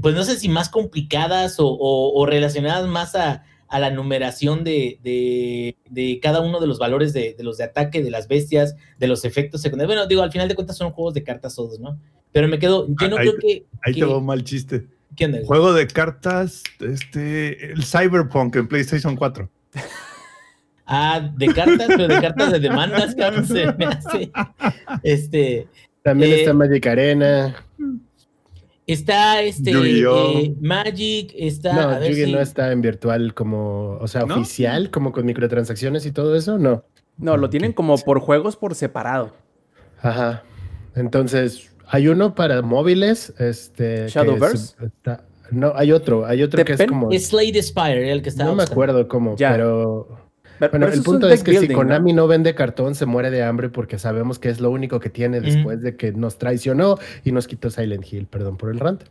pues 0.00 0.16
no 0.16 0.24
sé 0.24 0.36
si 0.36 0.48
más 0.48 0.68
complicadas 0.68 1.56
o, 1.58 2.26
relacionadas 2.26 2.88
más 2.88 3.14
a, 3.14 3.44
la 3.78 3.90
numeración 3.90 4.64
de, 4.64 5.76
cada 6.22 6.40
uno 6.40 6.60
de 6.60 6.66
los 6.66 6.78
valores 6.78 7.12
de, 7.12 7.36
los 7.40 7.58
de 7.58 7.64
ataque, 7.64 8.02
de 8.02 8.10
las 8.10 8.28
bestias, 8.28 8.76
de 8.98 9.06
los 9.06 9.24
efectos 9.24 9.62
secundarios. 9.62 9.94
Bueno, 9.94 10.06
digo, 10.06 10.22
al 10.22 10.32
final 10.32 10.48
de 10.48 10.54
cuentas 10.54 10.76
son 10.76 10.92
juegos 10.92 11.14
de 11.14 11.22
cartas 11.22 11.54
todos, 11.54 11.80
¿no? 11.80 11.98
Pero 12.32 12.48
me 12.48 12.58
quedo, 12.58 12.86
yo 13.00 13.08
no 13.08 13.16
creo 13.16 13.36
que... 13.38 13.66
Ahí 13.82 13.94
te 13.94 14.04
va 14.04 14.18
un 14.18 14.26
mal 14.26 14.42
chiste. 14.44 14.86
¿Quién 15.16 15.44
Juego 15.44 15.72
de 15.72 15.86
cartas, 15.86 16.62
este, 16.80 17.72
el 17.72 17.84
Cyberpunk 17.84 18.56
en 18.56 18.66
PlayStation 18.66 19.16
4. 19.16 19.48
Ah, 20.86 21.30
de 21.36 21.46
cartas, 21.54 21.86
pero 21.88 22.08
de 22.08 22.20
cartas 22.20 22.52
de 22.52 22.60
demandas, 22.60 23.14
cabrón, 23.14 23.46
se 23.46 23.72
me 23.72 23.86
hace. 23.86 24.30
Este. 25.02 25.66
También 26.02 26.32
está 26.32 26.50
eh, 26.50 26.54
Magic 26.54 26.86
Arena. 26.86 27.64
Está 28.92 29.42
este 29.42 29.70
eh, 29.72 30.54
Magic, 30.60 31.32
está. 31.36 31.72
No, 31.72 32.06
Yu-Gi 32.06 32.32
no 32.32 32.40
está 32.40 32.72
en 32.72 32.82
virtual 32.82 33.34
como, 33.34 33.96
o 34.00 34.08
sea, 34.08 34.24
oficial, 34.24 34.90
como 34.90 35.12
con 35.12 35.24
microtransacciones 35.24 36.06
y 36.06 36.12
todo 36.12 36.36
eso, 36.36 36.58
no. 36.58 36.84
No, 37.18 37.36
lo 37.36 37.50
tienen 37.50 37.72
como 37.72 37.96
por 37.98 38.20
juegos 38.20 38.56
por 38.56 38.74
separado. 38.74 39.32
Ajá. 40.00 40.42
Entonces, 40.94 41.70
hay 41.86 42.08
uno 42.08 42.34
para 42.34 42.62
móviles, 42.62 43.32
este. 43.38 44.08
Shadowverse. 44.08 44.74
no, 45.50 45.72
hay 45.74 45.92
otro, 45.92 46.26
hay 46.26 46.42
otro 46.42 46.64
que 46.64 46.72
es 46.72 46.86
como. 46.86 47.10
Es 47.10 47.28
Slade 47.28 47.62
Spire, 47.62 48.12
el 48.12 48.22
que 48.22 48.28
está. 48.28 48.44
No 48.44 48.54
me 48.54 48.62
acuerdo 48.62 49.08
cómo, 49.08 49.36
pero 49.36 50.21
bueno, 50.70 50.88
el 50.88 51.02
punto 51.02 51.28
es, 51.28 51.42
que 51.42 51.58
si 51.58 51.68
Konami 51.68 52.12
¿no? 52.12 52.26
vende 52.26 52.54
cartón, 52.54 52.94
se 52.94 53.06
muere 53.06 53.30
de 53.30 53.42
hambre 53.42 53.68
porque 53.68 53.98
sabemos 53.98 54.38
que 54.38 54.48
es 54.48 54.60
lo 54.60 54.70
único 54.70 55.00
que 55.00 55.10
tiene 55.10 55.40
después 55.40 55.82
de 55.82 55.96
que 55.96 56.12
nos 56.12 56.38
traicionó 56.38 56.98
y 57.24 57.32
nos 57.32 57.46
quitó 57.46 57.70
Silent 57.70 58.04
Hill. 58.10 58.26
Perdón 58.26 58.56
por 58.56 58.70
el 58.70 58.80
rant. 58.80 59.02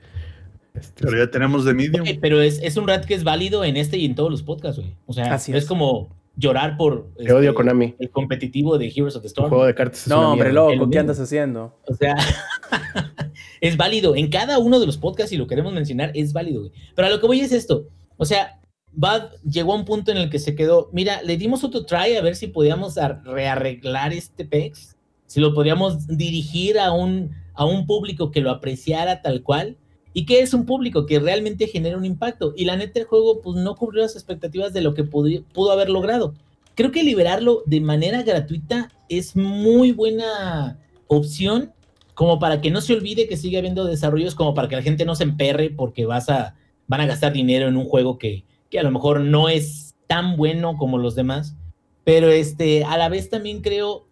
Este, 0.74 1.03
pero 1.03 1.17
ya 1.17 1.29
tenemos 1.29 1.65
de 1.65 1.74
Medium. 1.74 2.05
pero 2.22 2.41
es, 2.41 2.77
un 2.77 2.88
rant 2.88 3.03
que 3.05 3.13
es 3.13 3.24
válido 3.24 3.65
en 3.65 3.75
este 3.75 3.98
y 3.98 4.05
en 4.05 4.15
todos 4.15 4.31
los 4.31 4.43
podcasts, 4.43 4.79
güey. 4.79 4.96
O 5.05 5.13
sea, 5.13 5.36
es. 5.36 5.65
como 5.65 6.10
llorar 6.38 6.77
por 6.77 7.10
este, 7.17 7.34
odio 7.34 7.53
Konami. 7.53 7.93
el 8.00 8.10
competitivo 8.10 8.77
de 8.77 8.88
Heroes 8.88 9.17
of 9.17 9.22
the 9.22 9.27
Storm. 9.27 9.50
juego 9.50 9.65
de 9.65 9.75
cartas. 9.75 10.08
no, 10.08 10.31
hombre, 10.31 10.53
loco, 10.53 10.89
¿qué 10.89 11.00
andas 11.00 11.20
haciendo? 11.20 11.77
O 11.88 11.93
sea, 11.93 12.15
es 13.62 13.75
válido. 13.75 14.15
En 14.15 14.29
cada 14.29 14.60
uno 14.60 14.79
de 14.79 14.86
los 14.86 14.98
podcasts, 14.98 15.34
y 15.34 15.38
lo 15.38 15.48
queremos 15.48 15.74
mencionar, 15.74 16.12
es 16.15 16.31
válido, 16.31 16.62
güey. 16.62 16.72
Pero 16.96 17.08
a 17.08 17.12
lo 17.12 17.20
que 17.20 17.27
voy 17.27 17.41
es 17.41 17.51
esto. 17.51 17.88
O 18.15 18.25
sea, 18.25 18.61
Bad 18.93 19.31
llegó 19.43 19.74
a 19.74 19.77
un 19.77 19.86
punto 19.86 20.12
en 20.12 20.17
el 20.17 20.29
que 20.29 20.39
se 20.39 20.55
quedó, 20.55 20.89
mira, 20.91 21.21
le 21.21 21.38
dimos 21.38 21.63
otro 21.63 21.86
try 21.86 22.15
a 22.15 22.21
ver 22.21 22.36
si 22.36 22.48
podíamos 22.48 22.95
rearreglar 23.24 24.13
este 24.13 24.45
PEX, 24.45 24.98
si 25.27 25.39
lo 25.39 25.53
podíamos 25.53 26.07
dirigir 26.07 26.77
a 26.77 26.91
un, 26.91 27.31
a 27.53 27.65
un 27.65 27.86
público 27.86 28.31
que 28.31 28.41
lo 28.41 28.51
apreciara 28.51 29.21
tal 29.21 29.43
cual, 29.43 29.77
y 30.13 30.25
que 30.25 30.41
es 30.41 30.53
un 30.53 30.65
público 30.65 31.05
que 31.05 31.19
realmente 31.19 31.67
genera 31.67 31.98
un 31.98 32.03
impacto. 32.03 32.53
Y 32.57 32.65
la 32.65 32.75
neta, 32.75 33.00
el 33.00 33.05
juego 33.05 33.41
pues 33.41 33.57
no 33.57 33.75
cubrió 33.75 34.01
las 34.01 34.15
expectativas 34.15 34.74
de 34.74 34.81
lo 34.81 34.93
que 34.93 35.05
pudo, 35.05 35.71
haber 35.71 35.89
logrado. 35.89 36.33
Creo 36.75 36.91
que 36.91 37.03
liberarlo 37.03 37.63
de 37.65 37.79
manera 37.79 38.24
gratuita 38.24 38.91
es 39.07 39.38
muy 39.38 39.93
buena 39.93 40.79
opción, 41.07 41.71
como 42.13 42.39
para 42.39 42.60
que 42.60 42.71
no 42.71 42.81
se 42.81 42.93
olvide 42.93 43.27
que 43.27 43.38
sigue 43.38 43.57
habiendo 43.57 43.86
desarrollos, 43.86 44.36
como 44.36 44.53
para 44.53 44.67
que 44.67 44.75
la 44.75 44.81
gente 44.81 45.05
no 45.05 45.15
se 45.15 45.24
emperre 45.24 45.69
porque 45.69 46.05
vas 46.05 46.29
a, 46.29 46.55
van 46.88 47.01
a 47.01 47.05
gastar 47.05 47.31
dinero 47.31 47.69
en 47.69 47.77
un 47.77 47.86
juego 47.86 48.17
que, 48.17 48.43
que 48.72 48.80
a 48.80 48.84
lo 48.84 48.90
mejor 48.90 49.20
no 49.20 49.50
es 49.50 49.96
tan 50.08 50.38
bueno 50.38 50.78
como 50.78 50.98
los 50.98 51.13
demás, 51.13 51.56
pero 52.04 52.30
este, 52.30 52.84
a 52.84 52.98
la 52.98 53.10
vez 53.10 53.30
también 53.30 53.62
creo 53.62 54.08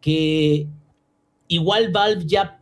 que 0.00 0.66
igual 1.46 1.92
Valve 1.92 2.24
ya 2.26 2.60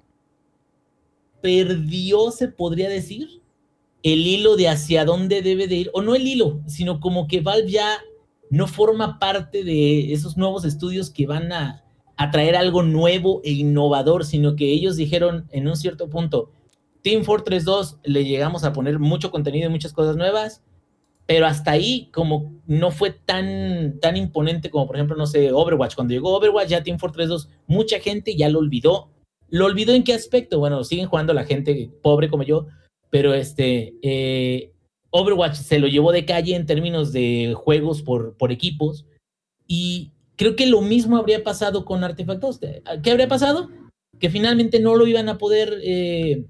perdió, 1.41 2.31
se 2.33 2.49
podría 2.49 2.89
decir, 2.89 3.41
el 4.03 4.27
hilo 4.27 4.57
de 4.57 4.69
hacia 4.69 5.05
dónde 5.05 5.41
debe 5.41 5.69
de 5.69 5.77
ir, 5.77 5.91
o 5.95 6.03
no 6.03 6.15
el 6.15 6.27
hilo, 6.27 6.61
sino 6.67 7.01
como 7.01 7.27
que 7.29 7.41
Valve 7.41 7.71
ya 7.71 7.99
no 8.51 8.67
forma 8.67 9.19
parte 9.19 9.65
de 9.65 10.13
esos 10.13 10.37
nuevos 10.37 10.65
estudios 10.65 11.11
que 11.11 11.27
van 11.27 11.53
a, 11.53 11.85
a 12.17 12.31
traer 12.31 12.57
algo 12.57 12.83
nuevo 12.83 13.41
e 13.45 13.53
innovador, 13.53 14.25
sino 14.25 14.57
que 14.57 14.73
ellos 14.73 14.97
dijeron 14.97 15.47
en 15.51 15.69
un 15.69 15.77
cierto 15.77 16.09
punto, 16.09 16.51
Team 17.03 17.25
Fortress 17.25 17.65
2 17.65 17.99
le 18.05 18.25
llegamos 18.25 18.65
a 18.65 18.73
poner 18.73 18.99
mucho 18.99 19.31
contenido 19.31 19.69
y 19.69 19.73
muchas 19.73 19.93
cosas 19.93 20.17
nuevas, 20.17 20.63
pero 21.27 21.47
hasta 21.47 21.73
ahí 21.73 22.09
como 22.13 22.55
no 22.67 22.91
fue 22.91 23.11
tan, 23.11 23.99
tan 24.01 24.17
imponente 24.17 24.71
como 24.71 24.87
por 24.87 24.97
ejemplo, 24.97 25.17
no 25.17 25.27
sé, 25.27 25.53
Overwatch. 25.53 25.95
Cuando 25.95 26.15
llegó 26.15 26.37
Overwatch 26.37 26.69
ya 26.69 26.83
Team 26.83 26.99
Fortress 26.99 27.29
2, 27.29 27.49
mucha 27.67 27.99
gente 28.01 28.37
ya 28.37 28.49
lo 28.49 28.61
olvidó. 28.61 29.11
¿Lo 29.49 29.67
olvidó 29.67 29.93
en 29.95 30.05
qué 30.05 30.13
aspecto? 30.13 30.59
Bueno, 30.59 30.83
siguen 30.85 31.09
jugando 31.09 31.33
la 31.33 31.45
gente 31.45 31.91
pobre 32.03 32.29
como 32.29 32.43
yo, 32.43 32.67
pero 33.11 33.35
este, 33.35 33.95
eh, 34.03 34.73
Overwatch 35.11 35.55
se 35.55 35.79
lo 35.79 35.87
llevó 35.87 36.13
de 36.13 36.25
calle 36.25 36.55
en 36.55 36.67
términos 36.67 37.13
de 37.13 37.55
juegos 37.57 38.03
por, 38.03 38.37
por 38.37 38.53
equipos 38.53 39.07
y 39.67 40.13
creo 40.37 40.57
que 40.57 40.67
lo 40.67 40.81
mismo 40.83 41.17
habría 41.17 41.43
pasado 41.43 41.85
con 41.85 42.05
Artefactos. 42.05 42.61
¿Qué 43.03 43.11
habría 43.11 43.29
pasado? 43.29 43.71
Que 44.21 44.31
finalmente 44.31 44.81
no 44.81 44.95
lo 44.95 45.07
iban 45.07 45.29
a 45.29 45.39
poder 45.39 45.81
eh, 45.83 46.45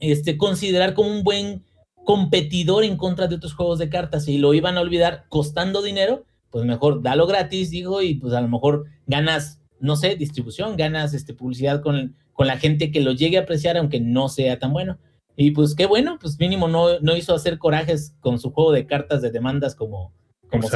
este, 0.00 0.36
considerar 0.36 0.94
como 0.94 1.10
un 1.10 1.24
buen 1.24 1.64
competidor 2.08 2.84
en 2.84 2.96
contra 2.96 3.26
de 3.26 3.34
otros 3.34 3.52
juegos 3.52 3.78
de 3.78 3.90
cartas 3.90 4.28
y 4.28 4.38
lo 4.38 4.54
iban 4.54 4.78
a 4.78 4.80
olvidar 4.80 5.26
costando 5.28 5.82
dinero, 5.82 6.24
pues 6.48 6.64
mejor 6.64 7.02
dalo 7.02 7.26
gratis, 7.26 7.70
digo, 7.70 8.00
y 8.00 8.14
pues 8.14 8.32
a 8.32 8.40
lo 8.40 8.48
mejor 8.48 8.86
ganas, 9.06 9.60
no 9.78 9.94
sé, 9.94 10.16
distribución, 10.16 10.78
ganas 10.78 11.12
este, 11.12 11.34
publicidad 11.34 11.82
con, 11.82 12.16
con 12.32 12.46
la 12.46 12.56
gente 12.56 12.90
que 12.90 13.02
lo 13.02 13.12
llegue 13.12 13.36
a 13.36 13.42
apreciar, 13.42 13.76
aunque 13.76 14.00
no 14.00 14.30
sea 14.30 14.58
tan 14.58 14.72
bueno. 14.72 14.98
Y 15.36 15.50
pues 15.50 15.74
qué 15.74 15.84
bueno, 15.84 16.16
pues 16.18 16.38
mínimo 16.38 16.66
no, 16.66 16.98
no 17.00 17.14
hizo 17.14 17.34
hacer 17.34 17.58
corajes 17.58 18.16
con 18.20 18.38
su 18.38 18.52
juego 18.52 18.72
de 18.72 18.86
cartas 18.86 19.20
de 19.20 19.30
demandas 19.30 19.74
como, 19.74 20.14
como 20.50 20.66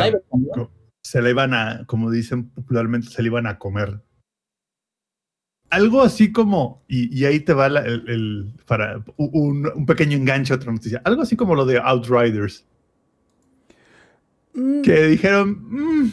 Se 1.01 1.23
le 1.23 1.31
iban 1.31 1.55
a, 1.55 1.87
como 1.87 2.11
dicen 2.11 2.51
popularmente, 2.51 3.09
se 3.09 3.23
le 3.23 3.29
iban 3.29 3.47
a 3.47 3.59
comer 3.59 4.03
algo 5.73 6.02
así 6.02 6.33
como, 6.33 6.85
y, 6.87 7.25
ahí 7.25 7.41
te 7.41 7.55
va 7.55 7.67
el, 7.67 8.52
para 8.67 9.02
un, 9.17 9.87
pequeño 9.87 10.19
enganche 10.19 10.52
a 10.52 10.57
otra 10.57 10.71
noticia, 10.71 11.00
algo 11.02 11.23
así 11.23 11.35
como 11.35 11.55
lo 11.55 11.64
de 11.64 11.79
Outriders. 11.79 12.67
Mm. 14.52 14.83
Que 14.83 15.05
dijeron, 15.07 15.64
mm, 15.71 16.12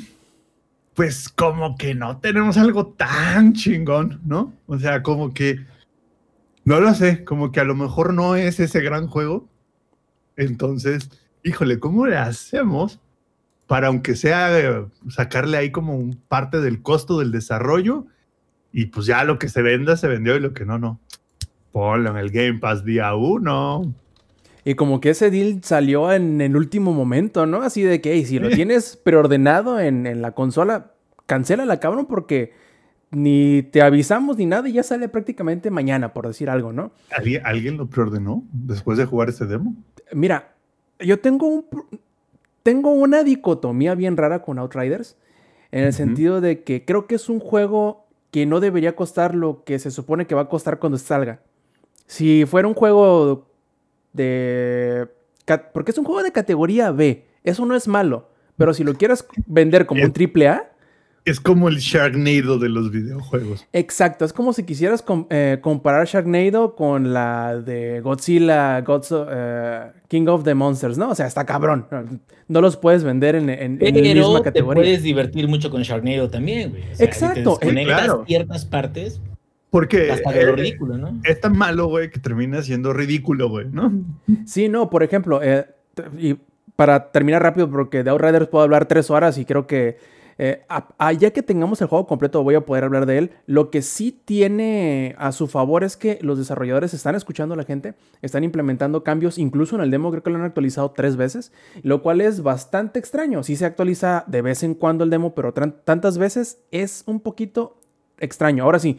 pues 0.94 1.28
como 1.28 1.76
que 1.76 1.94
no 1.94 2.20
tenemos 2.20 2.58
algo 2.58 2.88
tan 2.88 3.52
chingón, 3.52 4.22
¿no? 4.24 4.54
O 4.66 4.80
sea, 4.80 5.04
como 5.04 5.34
que, 5.34 5.60
no 6.64 6.80
lo 6.80 6.94
sé, 6.94 7.26
como 7.26 7.52
que 7.52 7.60
a 7.60 7.66
lo 7.66 7.76
mejor 7.76 8.14
no 8.14 8.38
es 8.38 8.62
ese 8.62 8.80
gran 8.80 9.08
juego. 9.08 9.50
Entonces, 10.38 11.10
híjole, 11.44 11.80
¿cómo 11.80 12.08
le 12.08 12.16
hacemos 12.16 13.02
para, 13.68 13.88
aunque 13.88 14.16
sea, 14.16 14.58
eh, 14.58 14.86
sacarle 15.10 15.58
ahí 15.58 15.70
como 15.70 15.98
un 15.98 16.16
parte 16.30 16.62
del 16.62 16.82
costo 16.82 17.20
del 17.20 17.34
desarrollo? 17.34 18.08
Y 18.72 18.88
pues 18.88 19.06
ya 19.06 19.24
lo 19.24 19.40
que 19.40 19.50
se 19.50 19.62
venda, 19.62 19.98
se 19.98 20.08
vendió 20.08 20.36
y 20.36 20.40
lo 20.40 20.54
que 20.54 20.66
no, 20.66 20.78
no. 20.78 21.00
Ponlo 21.72 22.12
en 22.12 22.18
el 22.18 22.32
Game 22.32 22.60
Pass 22.60 22.84
día 22.84 23.16
uno. 23.16 23.94
Y 24.66 24.76
como 24.76 25.00
que 25.00 25.12
ese 25.12 25.32
deal 25.32 25.62
salió 25.64 26.12
en 26.12 26.42
el 26.42 26.56
último 26.56 26.94
momento, 26.94 27.46
¿no? 27.46 27.62
Así 27.62 27.82
de 27.82 28.02
que, 28.02 28.24
si 28.26 28.40
lo 28.40 28.50
tienes 28.50 28.98
preordenado 28.98 29.80
en, 29.80 30.06
en 30.06 30.22
la 30.22 30.32
consola, 30.32 30.92
cancélala, 31.26 31.80
cabrón, 31.80 32.06
porque 32.06 32.54
ni 33.12 33.64
te 33.64 33.82
avisamos 33.82 34.38
ni 34.38 34.46
nada 34.46 34.70
y 34.70 34.74
ya 34.74 34.84
sale 34.84 35.10
prácticamente 35.10 35.72
mañana, 35.72 36.14
por 36.14 36.28
decir 36.28 36.50
algo, 36.50 36.74
¿no? 36.74 36.92
¿Alguien, 37.12 37.42
¿alguien 37.46 37.78
lo 37.78 37.88
preordenó 37.88 38.44
después 38.52 38.98
de 38.98 39.06
jugar 39.06 39.30
ese 39.30 39.46
demo? 39.46 39.76
Mira, 40.12 40.54
yo 41.00 41.20
tengo 41.20 41.48
un... 41.48 41.66
Tengo 42.62 42.92
una 42.92 43.24
dicotomía 43.24 43.96
bien 43.96 44.18
rara 44.18 44.42
con 44.42 44.60
Outriders, 44.60 45.16
en 45.72 45.86
el 45.86 45.94
sentido 45.94 46.42
de 46.42 46.62
que 46.62 46.84
creo 46.84 47.08
que 47.08 47.16
es 47.16 47.30
un 47.30 47.40
juego 47.40 48.06
que 48.32 48.46
no 48.46 48.60
debería 48.60 48.96
costar 48.96 49.36
lo 49.36 49.64
que 49.64 49.80
se 49.80 49.92
supone 49.92 50.28
que 50.28 50.36
va 50.36 50.42
a 50.42 50.50
costar 50.50 50.80
cuando 50.80 50.98
salga. 50.98 51.42
Si 52.06 52.46
fuera 52.46 52.68
un 52.68 52.74
juego 52.74 53.48
de... 54.14 55.08
Porque 55.74 55.92
es 55.92 55.98
un 55.98 56.06
juego 56.06 56.22
de 56.22 56.32
categoría 56.32 56.92
B, 56.92 57.26
eso 57.44 57.66
no 57.66 57.76
es 57.76 57.88
malo, 57.88 58.30
pero 58.56 58.74
si 58.74 58.84
lo 58.84 58.94
quieres 58.94 59.26
vender 59.48 59.88
como 59.88 60.04
un 60.04 60.14
triple 60.14 60.48
A, 60.48 60.69
es 61.30 61.40
como 61.40 61.70
el 61.70 61.78
Sharknado 61.78 62.58
de 62.58 62.70
los 62.70 62.92
videojuegos. 62.92 63.66
Exacto, 63.74 64.26
es 64.26 64.34
como 64.34 64.54
si 64.54 64.64
quisieras 64.64 65.04
eh, 65.30 65.60
comparar 65.62 66.08
Sharknado 66.08 66.76
con 66.76 67.14
la 67.14 67.58
de 67.58 68.02
Godzilla, 68.02 68.80
eh, 68.80 69.92
King 70.08 70.28
of 70.28 70.44
the 70.44 70.56
Monsters, 70.56 70.98
¿no? 70.98 71.10
O 71.10 71.16
sea, 71.16 71.28
está 71.28 71.46
cabrón. 71.46 71.88
No 72.48 72.62
los 72.62 72.78
puedes 72.78 73.04
vender 73.04 73.36
en, 73.36 73.50
en, 73.50 73.80
la 73.80 73.92
misma 73.92 74.42
categoría. 74.42 74.84
Te 74.84 74.88
puedes 74.90 75.04
divertir 75.04 75.48
mucho 75.48 75.70
con 75.70 75.84
Sharknado 75.84 76.30
también, 76.30 76.72
güey. 76.72 76.84
Exacto. 76.98 77.58
Te 77.60 77.84
claro. 77.84 78.24
ciertas 78.28 78.66
partes. 78.66 79.22
Porque 79.70 80.12
hasta 80.12 80.32
de 80.32 80.46
lo 80.46 80.56
ridículo, 80.56 80.98
¿no? 80.98 81.22
Es 81.24 81.40
tan 81.40 81.56
malo, 81.56 81.88
güey, 81.88 82.10
que 82.10 82.20
termina 82.20 82.64
siendo 82.64 82.92
ridículo, 82.92 83.50
güey, 83.50 83.68
¿no? 83.72 83.92
Sí, 84.46 84.68
no, 84.68 84.90
por 84.90 85.04
ejemplo, 85.04 85.42
eh, 85.44 85.68
y 86.18 86.38
para 86.76 87.12
terminar 87.12 87.44
rápido, 87.44 87.70
porque 87.70 88.04
de 88.04 88.10
Outriders 88.10 88.48
puedo 88.48 88.64
hablar 88.64 88.88
tres 88.88 89.12
horas 89.12 89.38
y 89.38 89.46
creo 89.46 89.68
que 89.68 89.98
eh, 90.42 90.64
ya 91.20 91.32
que 91.32 91.44
tengamos 91.44 91.82
el 91.82 91.88
juego 91.88 92.08
completo, 92.08 92.42
voy 92.44 92.56
a 92.56 92.62
poder 92.62 92.86
hablar 92.86 93.06
de 93.06 93.18
él. 93.18 93.32
Lo 93.46 93.70
que 93.70 93.82
sí 93.82 94.18
tiene 94.24 95.14
a 95.18 95.34
su 95.34 95.48
favor 95.48 95.84
es 95.84 95.98
que 95.98 96.18
los 96.22 96.38
desarrolladores 96.38 96.94
están 96.94 97.14
escuchando 97.16 97.56
a 97.56 97.58
la 97.58 97.66
gente, 97.66 97.94
están 98.22 98.46
implementando 98.46 99.04
cambios, 99.04 99.38
incluso 99.38 99.76
en 99.76 99.82
el 99.82 99.92
demo 99.92 100.12
creo 100.12 100.24
que 100.24 100.30
lo 100.30 100.38
han 100.38 100.46
actualizado 100.46 100.92
tres 100.92 101.18
veces, 101.18 101.52
lo 101.84 102.02
cual 102.02 102.22
es 102.22 102.42
bastante 102.42 103.00
extraño. 103.00 103.44
Sí 103.44 103.58
se 103.58 103.66
actualiza 103.66 104.24
de 104.28 104.42
vez 104.42 104.64
en 104.64 104.76
cuando 104.76 105.04
el 105.04 105.10
demo, 105.10 105.36
pero 105.36 105.54
tantas 105.54 106.18
veces 106.18 106.60
es 106.72 107.04
un 107.06 107.20
poquito 107.20 107.78
extraño. 108.18 108.64
Ahora 108.64 108.80
sí, 108.80 108.98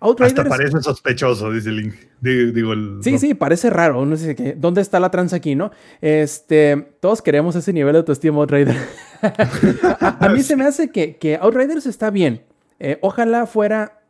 hasta 0.00 0.44
parece 0.44 0.80
sospechoso, 0.80 1.52
dice 1.52 1.70
Link. 1.70 1.94
Digo, 2.20 2.72
el, 2.72 2.98
sí, 3.02 3.18
sí, 3.18 3.34
parece 3.34 3.68
raro. 3.70 4.06
No 4.06 4.16
sé 4.16 4.34
qué. 4.34 4.54
¿Dónde 4.56 4.80
está 4.80 5.00
la 5.00 5.10
trans 5.10 5.32
aquí, 5.32 5.54
no? 5.54 5.70
Este, 6.00 6.94
todos 7.00 7.20
queremos 7.20 7.56
ese 7.56 7.72
nivel 7.72 7.92
de 7.92 7.98
autoestima 7.98 8.38
Outrider. 8.38 8.76
a, 10.20 10.28
mí 10.28 10.42
se 10.42 10.56
me 10.56 10.64
hace 10.64 10.90
que, 10.90 11.16
que 11.16 11.36
Outriders 11.36 11.86
está 11.86 12.10
bien. 12.10 12.42
Eh, 12.78 12.98
ojalá 13.02 13.46
fuera 13.46 14.00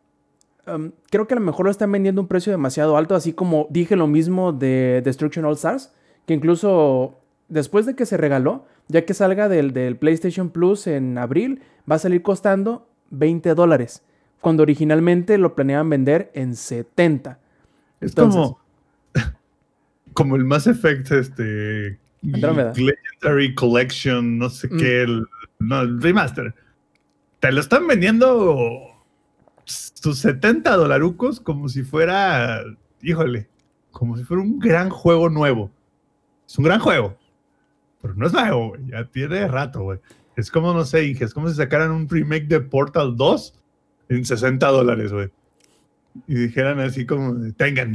um, 0.67 0.93
creo 1.11 1.27
que 1.27 1.35
a 1.35 1.38
lo 1.38 1.45
mejor 1.45 1.67
lo 1.67 1.71
están 1.71 1.91
vendiendo 1.91 2.21
a 2.21 2.23
un 2.23 2.29
precio 2.29 2.53
demasiado 2.53 2.97
alto, 2.97 3.15
así 3.15 3.33
como 3.33 3.67
dije 3.71 3.97
lo 3.97 4.07
mismo 4.07 4.53
de 4.53 5.03
Destruction 5.05 5.45
All 5.45 5.55
Stars, 5.55 5.93
que 6.27 6.35
incluso 6.35 7.19
después 7.49 7.87
de 7.87 7.95
que 7.95 8.07
se 8.07 8.17
regaló, 8.17 8.67
ya 8.88 9.05
que 9.05 9.15
salga 9.15 9.49
del, 9.49 9.73
del 9.73 9.97
PlayStation 9.97 10.50
Plus 10.50 10.87
en 10.87 11.19
abril, 11.19 11.62
va 11.91 11.97
a 11.97 11.99
salir 11.99 12.23
costando 12.23 12.88
20 13.11 13.55
dólares, 13.55 14.03
cuando 14.41 14.62
originalmente 14.62 15.38
lo 15.38 15.55
planeaban 15.55 15.91
vender 15.91 16.31
en 16.35 16.55
70. 16.55 17.38
Es 18.00 18.15
como, 18.15 18.59
como 20.12 20.37
el 20.37 20.45
Mass 20.45 20.67
Effect, 20.67 21.11
este, 21.12 21.99
Legendary 22.23 23.55
Collection, 23.55 24.39
no 24.39 24.51
sé 24.51 24.69
mm. 24.69 24.77
qué, 24.79 25.03
el, 25.03 25.27
no, 25.59 25.81
el 25.81 26.01
remaster. 26.01 26.55
Te 27.41 27.53
lo 27.53 27.61
están 27.61 27.87
vendiendo 27.87 28.99
sus 29.65 30.19
70 30.19 30.77
dolarucos 30.77 31.41
como 31.41 31.69
si 31.69 31.83
fuera, 31.83 32.63
híjole, 33.03 33.49
como 33.91 34.17
si 34.17 34.25
fuera 34.25 34.43
un 34.43 34.59
gran 34.59 34.91
juego 34.91 35.29
nuevo. 35.29 35.71
Es 36.47 36.59
un 36.59 36.65
gran 36.65 36.81
juego, 36.81 37.17
pero 38.01 38.15
no 38.15 38.27
es 38.27 38.33
nuevo, 38.33 38.71
güey. 38.71 38.87
Ya 38.87 39.05
tiene 39.05 39.47
rato, 39.47 39.83
güey. 39.83 39.99
Es 40.37 40.51
como, 40.51 40.73
no 40.73 40.85
sé, 40.85 41.11
es 41.11 41.35
como 41.35 41.49
si 41.49 41.57
sacaran 41.57 41.91
un 41.91 42.09
remake 42.09 42.47
de 42.47 42.61
Portal 42.61 43.17
2 43.17 43.55
en 44.09 44.25
60 44.25 44.67
dólares, 44.69 45.13
güey. 45.13 45.29
Y 46.27 46.35
dijeran 46.35 46.81
así 46.81 47.07
como, 47.07 47.53
tengan. 47.55 47.93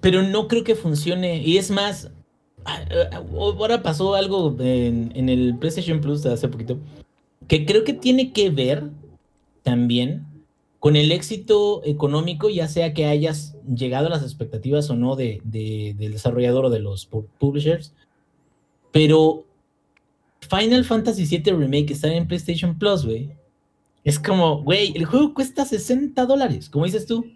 pero 0.00 0.22
no 0.22 0.48
creo 0.48 0.64
que 0.64 0.74
funcione. 0.74 1.38
Y 1.42 1.58
es 1.58 1.70
más, 1.70 2.10
ahora 3.38 3.82
pasó 3.82 4.14
algo 4.14 4.56
en, 4.60 5.12
en 5.14 5.28
el 5.28 5.56
PlayStation 5.58 6.00
Plus 6.00 6.24
hace 6.26 6.48
poquito, 6.48 6.78
que 7.46 7.64
creo 7.64 7.84
que 7.84 7.92
tiene 7.94 8.32
que 8.32 8.50
ver 8.50 8.90
también 9.62 10.26
con 10.78 10.96
el 10.96 11.10
éxito 11.10 11.82
económico, 11.84 12.48
ya 12.48 12.68
sea 12.68 12.94
que 12.94 13.06
hayas 13.06 13.56
llegado 13.66 14.06
a 14.06 14.10
las 14.10 14.22
expectativas 14.22 14.88
o 14.90 14.94
no 14.94 15.16
de, 15.16 15.40
del 15.44 16.12
desarrollador 16.12 16.66
o 16.66 16.70
de 16.70 16.78
los 16.78 17.06
publishers, 17.38 17.94
pero 18.92 19.44
Final 20.40 20.84
Fantasy 20.84 21.26
VII 21.26 21.52
Remake 21.52 21.92
está 21.92 22.12
en 22.12 22.28
PlayStation 22.28 22.78
Plus, 22.78 23.04
güey. 23.04 23.30
Es 24.04 24.18
como, 24.18 24.62
güey, 24.62 24.92
el 24.96 25.04
juego 25.04 25.34
cuesta 25.34 25.64
60 25.64 26.24
dólares, 26.26 26.70
como 26.70 26.84
dices 26.84 27.06
tú. 27.06 27.26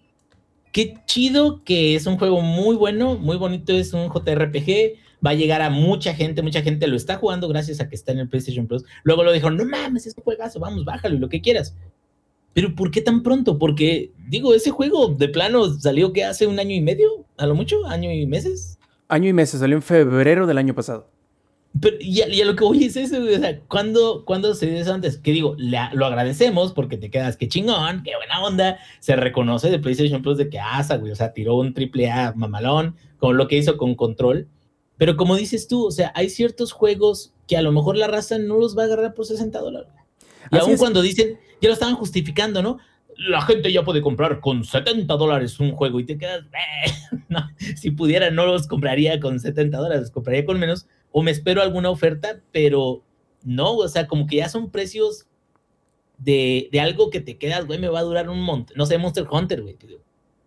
Qué 0.70 0.94
chido 1.04 1.62
que 1.64 1.96
es 1.96 2.06
un 2.06 2.16
juego 2.16 2.40
muy 2.40 2.76
bueno, 2.76 3.16
muy 3.16 3.36
bonito, 3.36 3.72
es 3.72 3.92
un 3.92 4.08
JRPG, 4.08 4.96
va 5.24 5.30
a 5.30 5.34
llegar 5.34 5.62
a 5.62 5.70
mucha 5.70 6.14
gente, 6.14 6.42
mucha 6.42 6.62
gente 6.62 6.86
lo 6.86 6.96
está 6.96 7.16
jugando 7.16 7.48
gracias 7.48 7.80
a 7.80 7.88
que 7.88 7.94
está 7.94 8.12
en 8.12 8.18
el 8.18 8.28
PlayStation 8.28 8.66
Plus. 8.66 8.84
Luego 9.04 9.24
lo 9.24 9.32
dijeron, 9.32 9.56
no 9.56 9.64
mames, 9.64 10.06
es 10.06 10.16
un 10.16 10.24
juegazo, 10.24 10.60
vamos, 10.60 10.84
bájalo 10.84 11.14
y 11.14 11.18
lo 11.18 11.28
que 11.28 11.40
quieras. 11.40 11.74
Pero 12.54 12.74
¿por 12.74 12.90
qué 12.90 13.00
tan 13.00 13.22
pronto? 13.22 13.58
Porque, 13.58 14.10
digo, 14.28 14.54
ese 14.54 14.70
juego 14.70 15.08
de 15.08 15.28
plano 15.28 15.72
salió 15.74 16.12
que 16.12 16.24
hace 16.24 16.46
un 16.46 16.58
año 16.58 16.74
y 16.74 16.80
medio, 16.80 17.24
a 17.38 17.46
lo 17.46 17.54
mucho, 17.54 17.86
año 17.86 18.10
y 18.12 18.26
meses. 18.26 18.78
Año 19.08 19.28
y 19.28 19.32
meses, 19.32 19.60
salió 19.60 19.76
en 19.76 19.82
febrero 19.82 20.46
del 20.46 20.58
año 20.58 20.74
pasado. 20.74 21.08
Pero, 21.80 21.96
y, 22.00 22.20
a, 22.20 22.44
lo 22.44 22.54
que 22.54 22.64
voy 22.64 22.84
es 22.84 22.96
eso, 22.96 23.22
o 23.22 23.38
sea, 23.38 23.58
¿cuándo, 23.60 24.54
se 24.54 24.66
dio 24.66 24.76
eso 24.76 24.92
antes? 24.92 25.16
Que 25.16 25.32
digo, 25.32 25.56
lo 25.58 26.06
agradecemos 26.06 26.72
porque 26.72 26.98
te 26.98 27.10
quedas, 27.10 27.38
qué 27.38 27.48
chingón, 27.48 28.02
qué 28.02 28.14
buena 28.16 28.44
onda. 28.44 28.78
Se 29.00 29.16
reconoce 29.16 29.70
de 29.70 29.78
PlayStation 29.78 30.20
Plus 30.20 30.36
de 30.36 30.50
que 30.50 30.58
asa, 30.58 30.98
güey, 30.98 31.12
o 31.12 31.16
sea, 31.16 31.32
tiró 31.32 31.56
un 31.56 31.72
triple 31.72 32.10
A 32.10 32.34
mamalón, 32.36 32.96
con 33.18 33.38
lo 33.38 33.48
que 33.48 33.56
hizo 33.56 33.78
con 33.78 33.94
Control. 33.94 34.46
Pero 34.96 35.16
como 35.16 35.36
dices 35.36 35.68
tú, 35.68 35.86
o 35.86 35.90
sea, 35.90 36.12
hay 36.14 36.28
ciertos 36.30 36.72
juegos 36.72 37.32
que 37.48 37.56
a 37.56 37.62
lo 37.62 37.72
mejor 37.72 37.96
la 37.96 38.06
raza 38.06 38.38
no 38.38 38.58
los 38.58 38.76
va 38.76 38.82
a 38.82 38.86
agarrar 38.86 39.14
por 39.14 39.26
60 39.26 39.58
dólares. 39.58 39.90
Y 40.50 40.56
aún 40.56 40.76
cuando 40.76 41.02
dicen, 41.02 41.38
ya 41.60 41.68
lo 41.68 41.74
estaban 41.74 41.94
justificando, 41.94 42.62
¿no? 42.62 42.78
La 43.16 43.42
gente 43.42 43.72
ya 43.72 43.84
puede 43.84 44.02
comprar 44.02 44.40
con 44.40 44.64
70 44.64 45.14
dólares 45.14 45.60
un 45.60 45.72
juego 45.72 46.00
y 46.00 46.04
te 46.04 46.18
quedas, 46.18 46.44
eh, 46.44 47.18
no, 47.28 47.48
si 47.76 47.90
pudiera 47.90 48.30
no 48.30 48.46
los 48.46 48.66
compraría 48.66 49.20
con 49.20 49.38
70 49.38 49.76
dólares, 49.76 50.00
los 50.02 50.10
compraría 50.10 50.44
con 50.44 50.58
menos 50.58 50.86
o 51.12 51.22
me 51.22 51.30
espero 51.30 51.62
alguna 51.62 51.90
oferta, 51.90 52.40
pero 52.52 53.02
no, 53.44 53.76
o 53.76 53.88
sea, 53.88 54.06
como 54.06 54.26
que 54.26 54.36
ya 54.36 54.48
son 54.48 54.70
precios 54.70 55.26
de, 56.18 56.68
de 56.72 56.80
algo 56.80 57.10
que 57.10 57.20
te 57.20 57.36
quedas, 57.38 57.66
güey, 57.66 57.78
me 57.78 57.88
va 57.88 58.00
a 58.00 58.04
durar 58.04 58.28
un 58.28 58.42
montón, 58.42 58.76
no 58.76 58.86
sé, 58.86 58.98
Monster 58.98 59.26
Hunter, 59.30 59.62
güey, 59.62 59.76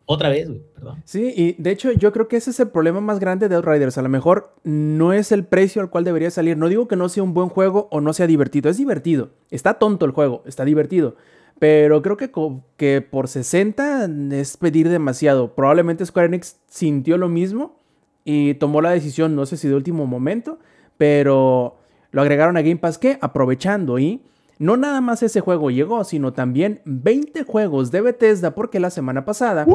otra 0.05 0.29
vez, 0.29 0.47
güey, 0.47 0.61
perdón. 0.73 1.01
Sí, 1.05 1.33
y 1.35 1.61
de 1.61 1.71
hecho 1.71 1.91
yo 1.91 2.11
creo 2.11 2.27
que 2.27 2.37
ese 2.37 2.51
es 2.51 2.59
el 2.59 2.69
problema 2.69 3.01
más 3.01 3.19
grande 3.19 3.49
de 3.49 3.55
Outriders. 3.55 3.97
A 3.97 4.03
lo 4.03 4.09
mejor 4.09 4.53
no 4.63 5.13
es 5.13 5.31
el 5.31 5.45
precio 5.45 5.81
al 5.81 5.89
cual 5.89 6.03
debería 6.03 6.29
salir. 6.29 6.57
No 6.57 6.69
digo 6.69 6.87
que 6.87 6.95
no 6.95 7.09
sea 7.09 7.23
un 7.23 7.33
buen 7.33 7.49
juego 7.49 7.87
o 7.91 8.01
no 8.01 8.13
sea 8.13 8.27
divertido. 8.27 8.69
Es 8.69 8.77
divertido. 8.77 9.29
Está 9.49 9.75
tonto 9.75 10.05
el 10.05 10.11
juego, 10.11 10.43
está 10.45 10.63
divertido. 10.63 11.15
Pero 11.57 12.01
creo 12.01 12.17
que, 12.17 12.31
que 12.77 13.01
por 13.01 13.27
60 13.27 14.09
es 14.31 14.57
pedir 14.57 14.89
demasiado. 14.89 15.55
Probablemente 15.55 16.05
Square 16.05 16.27
Enix 16.27 16.57
sintió 16.67 17.17
lo 17.17 17.29
mismo 17.29 17.79
y 18.25 18.55
tomó 18.55 18.81
la 18.81 18.91
decisión, 18.91 19.35
no 19.35 19.45
sé 19.45 19.55
si 19.55 19.67
de 19.67 19.75
último 19.75 20.05
momento, 20.05 20.59
pero 20.97 21.77
lo 22.11 22.21
agregaron 22.21 22.57
a 22.57 22.61
Game 22.61 22.77
Pass 22.77 22.97
que 22.97 23.17
aprovechando 23.21 23.99
y 23.99 24.21
no 24.59 24.77
nada 24.77 25.01
más 25.01 25.23
ese 25.23 25.41
juego 25.41 25.69
llegó, 25.69 26.03
sino 26.03 26.33
también 26.33 26.81
20 26.85 27.43
juegos 27.43 27.91
de 27.91 28.01
Bethesda, 28.01 28.55
porque 28.55 28.79
la 28.79 28.89
semana 28.89 29.25
pasada 29.25 29.65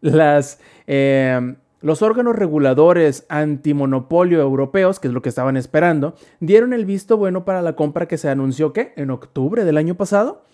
las, 0.00 0.58
eh, 0.86 1.56
los 1.80 2.00
órganos 2.00 2.34
reguladores 2.34 3.26
antimonopolio 3.28 4.40
europeos, 4.40 4.98
que 4.98 5.08
es 5.08 5.14
lo 5.14 5.20
que 5.20 5.28
estaban 5.28 5.56
esperando, 5.58 6.14
dieron 6.40 6.72
el 6.72 6.86
visto 6.86 7.18
bueno 7.18 7.44
para 7.44 7.60
la 7.60 7.76
compra 7.76 8.08
que 8.08 8.16
se 8.16 8.30
anunció 8.30 8.72
que 8.72 8.94
en 8.96 9.10
octubre 9.10 9.64
del 9.64 9.76
año 9.76 9.94
pasado. 9.94 10.44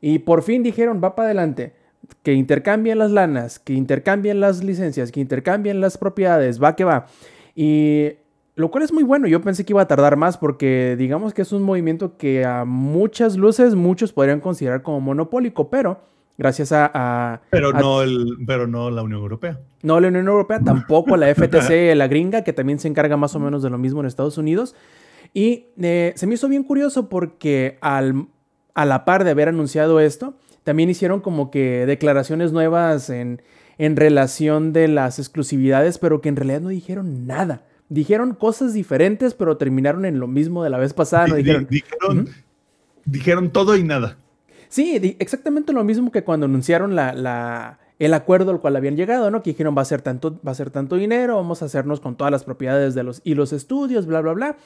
Y 0.00 0.20
por 0.20 0.42
fin 0.42 0.62
dijeron, 0.62 1.00
va 1.02 1.16
para 1.16 1.26
adelante, 1.26 1.74
que 2.22 2.32
intercambien 2.32 2.98
las 2.98 3.10
lanas, 3.10 3.58
que 3.58 3.72
intercambien 3.72 4.38
las 4.38 4.62
licencias, 4.62 5.10
que 5.10 5.18
intercambien 5.18 5.80
las 5.80 5.98
propiedades, 5.98 6.62
va 6.62 6.76
que 6.76 6.84
va. 6.84 7.06
Y 7.56 8.12
lo 8.58 8.72
cual 8.72 8.82
es 8.82 8.92
muy 8.92 9.04
bueno. 9.04 9.28
Yo 9.28 9.40
pensé 9.40 9.64
que 9.64 9.72
iba 9.72 9.82
a 9.82 9.86
tardar 9.86 10.16
más 10.16 10.36
porque 10.36 10.96
digamos 10.98 11.32
que 11.32 11.42
es 11.42 11.52
un 11.52 11.62
movimiento 11.62 12.16
que 12.16 12.44
a 12.44 12.64
muchas 12.64 13.36
luces 13.36 13.76
muchos 13.76 14.12
podrían 14.12 14.40
considerar 14.40 14.82
como 14.82 15.00
monopólico, 15.00 15.70
pero 15.70 16.00
gracias 16.36 16.72
a... 16.72 17.40
pero, 17.50 17.72
no 17.72 18.02
el, 18.02 18.36
pero 18.46 18.66
no 18.66 18.90
la 18.90 19.02
Unión 19.02 19.20
Europea. 19.20 19.60
No 19.82 20.00
la 20.00 20.08
Unión 20.08 20.26
Europea, 20.26 20.58
tampoco 20.58 21.16
la 21.16 21.32
FTC, 21.34 21.94
la 21.94 22.08
gringa, 22.08 22.42
que 22.42 22.52
también 22.52 22.80
se 22.80 22.88
encarga 22.88 23.16
más 23.16 23.36
o 23.36 23.38
menos 23.38 23.62
de 23.62 23.70
lo 23.70 23.78
mismo 23.78 24.00
en 24.00 24.06
Estados 24.06 24.38
Unidos. 24.38 24.74
Y 25.32 25.66
eh, 25.80 26.12
se 26.16 26.26
me 26.26 26.34
hizo 26.34 26.48
bien 26.48 26.64
curioso 26.64 27.08
porque 27.08 27.78
al, 27.80 28.26
a 28.74 28.84
la 28.84 29.04
par 29.04 29.22
de 29.22 29.30
haber 29.30 29.48
anunciado 29.48 30.00
esto, 30.00 30.34
también 30.64 30.90
hicieron 30.90 31.20
como 31.20 31.52
que 31.52 31.86
declaraciones 31.86 32.50
nuevas 32.50 33.08
en, 33.08 33.40
en 33.78 33.94
relación 33.94 34.72
de 34.72 34.88
las 34.88 35.20
exclusividades, 35.20 35.98
pero 35.98 36.20
que 36.20 36.28
en 36.28 36.34
realidad 36.34 36.60
no 36.60 36.70
dijeron 36.70 37.24
nada 37.28 37.62
dijeron 37.88 38.34
cosas 38.34 38.74
diferentes, 38.74 39.34
pero 39.34 39.56
terminaron 39.56 40.04
en 40.04 40.20
lo 40.20 40.26
mismo 40.26 40.64
de 40.64 40.70
la 40.70 40.78
vez 40.78 40.92
pasada. 40.92 41.26
¿no? 41.26 41.34
Dijeron, 41.36 41.66
dijeron, 43.04 43.50
todo 43.50 43.76
y 43.76 43.84
nada. 43.84 44.16
Sí, 44.68 45.16
exactamente 45.18 45.72
lo 45.72 45.84
mismo 45.84 46.12
que 46.12 46.24
cuando 46.24 46.46
anunciaron 46.46 46.94
la, 46.94 47.78
el 47.98 48.14
acuerdo 48.14 48.50
al 48.50 48.60
cual 48.60 48.76
habían 48.76 48.96
llegado, 48.96 49.30
¿no? 49.30 49.42
Que 49.42 49.50
dijeron 49.50 49.74
va 49.76 49.82
a 49.82 49.86
ser 49.86 50.02
tanto, 50.02 50.38
va 50.46 50.52
a 50.52 50.54
ser 50.54 50.70
tanto 50.70 50.96
dinero, 50.96 51.36
vamos 51.36 51.62
a 51.62 51.66
hacernos 51.66 52.00
con 52.00 52.16
todas 52.16 52.30
las 52.30 52.44
propiedades 52.44 52.94
de 52.94 53.02
los 53.02 53.22
y 53.24 53.34
los 53.34 53.52
estudios, 53.52 54.06
bla, 54.06 54.20
bla, 54.20 54.32
bla. 54.32 54.56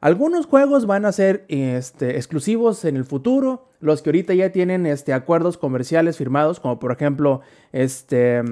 Algunos 0.00 0.46
juegos 0.46 0.86
van 0.86 1.04
a 1.04 1.12
ser 1.12 1.44
este, 1.46 2.16
exclusivos 2.16 2.84
en 2.84 2.96
el 2.96 3.04
futuro, 3.04 3.68
los 3.78 4.02
que 4.02 4.10
ahorita 4.10 4.34
ya 4.34 4.50
tienen 4.50 4.84
este, 4.84 5.12
acuerdos 5.12 5.58
comerciales 5.58 6.16
firmados, 6.16 6.58
como 6.58 6.80
por 6.80 6.90
ejemplo 6.90 7.40
este, 7.70 8.42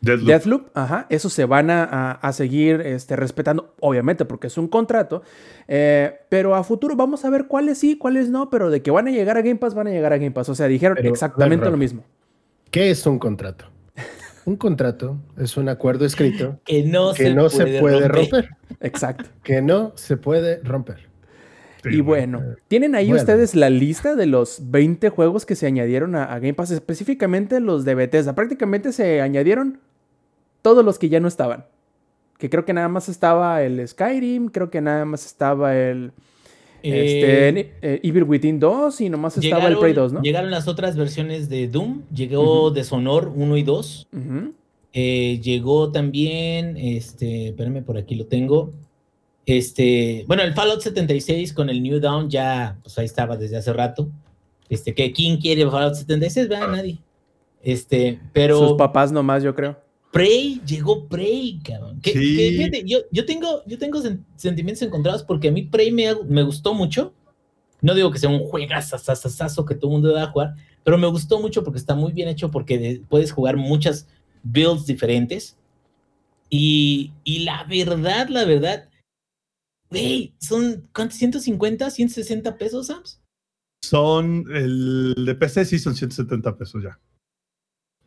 Deathloop. 0.00 0.68
ajá, 0.74 1.06
eso 1.10 1.28
se 1.28 1.44
van 1.44 1.68
a, 1.70 2.30
seguir 2.32 2.80
este, 2.80 3.16
respetando, 3.16 3.74
obviamente, 3.80 4.24
porque 4.24 4.46
es 4.46 4.56
un 4.56 4.68
contrato. 4.68 5.22
Eh, 5.68 6.20
pero 6.28 6.54
a 6.54 6.64
futuro 6.64 6.96
vamos 6.96 7.24
a 7.24 7.30
ver 7.30 7.46
cuáles 7.46 7.78
sí, 7.78 7.98
cuáles 7.98 8.30
no, 8.30 8.48
pero 8.50 8.70
de 8.70 8.82
que 8.82 8.90
van 8.90 9.08
a 9.08 9.10
llegar 9.10 9.36
a 9.36 9.42
Game 9.42 9.56
Pass, 9.56 9.74
van 9.74 9.88
a 9.88 9.90
llegar 9.90 10.12
a 10.12 10.16
Game 10.16 10.30
Pass. 10.30 10.48
O 10.48 10.54
sea, 10.54 10.68
dijeron 10.68 10.96
exactamente 11.02 11.70
lo 11.70 11.76
mismo. 11.76 12.04
¿Qué 12.70 12.90
es 12.90 13.04
un 13.06 13.18
contrato? 13.18 13.66
Un 14.46 14.56
contrato 14.56 15.18
es 15.38 15.56
un 15.56 15.68
acuerdo 15.68 16.06
escrito 16.06 16.58
que 16.64 16.82
no, 16.82 17.12
se, 17.12 17.30
puede 17.78 18.08
romper. 18.08 18.48
Exacto. 18.80 19.24
Que 19.42 19.60
no 19.60 19.92
se 19.96 20.16
puede 20.16 20.60
romper. 20.62 21.10
y 21.84 22.00
bueno, 22.00 22.42
¿tienen 22.68 22.94
ahí 22.94 23.12
ustedes 23.12 23.54
la 23.54 23.68
lista 23.68 24.16
de 24.16 24.26
los 24.26 24.70
20 24.70 25.10
juegos 25.10 25.44
que 25.44 25.56
se 25.56 25.66
añadieron 25.66 26.14
a, 26.14 26.24
a, 26.24 26.38
Game 26.38 26.54
Pass? 26.54 26.70
Específicamente 26.70 27.60
los 27.60 27.84
de 27.84 27.94
Bethesda. 27.94 28.34
Prácticamente 28.34 28.92
se 28.92 29.20
añadieron 29.20 29.78
todos 30.62 30.84
los 30.84 30.98
que 30.98 31.08
ya 31.08 31.20
no 31.20 31.28
estaban. 31.28 31.66
Que 32.38 32.48
creo 32.48 32.64
que 32.64 32.72
nada 32.72 32.88
más 32.88 33.08
estaba 33.08 33.62
el 33.62 33.86
Skyrim, 33.86 34.48
creo 34.48 34.70
que 34.70 34.80
nada 34.80 35.04
más 35.04 35.26
estaba 35.26 35.76
el 35.76 36.12
este, 36.82 37.48
eh, 37.48 37.72
eh, 37.82 38.00
Evil 38.02 38.24
Within 38.24 38.58
2 38.58 39.00
y 39.02 39.08
nomás 39.10 39.36
estaba 39.36 39.68
el 39.68 39.78
Prey 39.78 39.92
2, 39.92 40.12
¿no? 40.14 40.22
Llegaron 40.22 40.50
las 40.50 40.68
otras 40.68 40.96
versiones 40.96 41.48
de 41.48 41.68
Doom, 41.68 42.02
llegó 42.14 42.70
Deshonor 42.70 43.32
1 43.34 43.56
y 43.56 43.62
2. 43.62 44.08
Eh, 44.92 45.40
llegó 45.42 45.92
también, 45.92 46.76
este, 46.76 47.48
espérame, 47.48 47.84
por 47.84 47.96
aquí 47.96 48.14
lo 48.14 48.26
tengo. 48.26 48.72
Este, 49.46 50.24
bueno, 50.26 50.42
el 50.42 50.54
Fallout 50.54 50.80
76 50.80 51.52
con 51.52 51.70
el 51.70 51.82
New 51.82 52.00
Dawn 52.00 52.28
ya, 52.28 52.78
pues 52.82 52.98
ahí 52.98 53.06
estaba 53.06 53.36
desde 53.36 53.56
hace 53.56 53.72
rato. 53.72 54.08
Este, 54.68 54.94
que 54.94 55.12
¿quién 55.12 55.38
quiere 55.38 55.68
Fallout 55.68 55.94
76? 55.94 56.48
Vea, 56.48 56.66
nadie. 56.66 56.98
Este, 57.62 58.20
pero. 58.32 58.58
Sus 58.58 58.76
papás 58.76 59.12
nomás, 59.12 59.42
yo 59.42 59.54
creo. 59.54 59.76
Prey, 60.10 60.60
llegó 60.66 61.06
Prey, 61.06 61.60
cabrón. 61.64 62.00
Que, 62.00 62.12
fíjate, 62.12 62.84
yo, 62.84 62.98
yo, 63.12 63.24
tengo, 63.24 63.62
yo 63.66 63.78
tengo 63.78 64.00
sentimientos 64.36 64.82
encontrados 64.82 65.22
porque 65.22 65.48
a 65.48 65.52
mí 65.52 65.62
Prey 65.62 65.92
me, 65.92 66.14
me 66.26 66.42
gustó 66.42 66.74
mucho. 66.74 67.14
No 67.80 67.94
digo 67.94 68.10
que 68.10 68.18
sea 68.18 68.28
un 68.28 68.40
juegazo 68.40 68.98
que 69.64 69.74
todo 69.74 69.90
el 69.90 69.92
mundo 69.92 70.08
deba 70.08 70.30
jugar, 70.30 70.54
pero 70.84 70.98
me 70.98 71.06
gustó 71.06 71.40
mucho 71.40 71.62
porque 71.64 71.78
está 71.78 71.94
muy 71.94 72.12
bien 72.12 72.28
hecho 72.28 72.50
porque 72.50 73.02
puedes 73.08 73.32
jugar 73.32 73.56
muchas 73.56 74.06
builds 74.42 74.86
diferentes. 74.86 75.56
Y, 76.50 77.12
y 77.22 77.40
la 77.40 77.64
verdad, 77.64 78.28
la 78.28 78.44
verdad, 78.44 78.88
güey, 79.88 80.34
son, 80.40 80.88
¿cuántos? 80.92 81.20
¿150, 81.20 81.90
160 81.90 82.58
pesos, 82.58 82.88
Sams? 82.88 83.20
Son, 83.82 84.44
el 84.52 85.14
de 85.24 85.34
PC 85.36 85.64
sí 85.64 85.78
son 85.78 85.94
170 85.94 86.56
pesos 86.56 86.82
ya. 86.82 86.98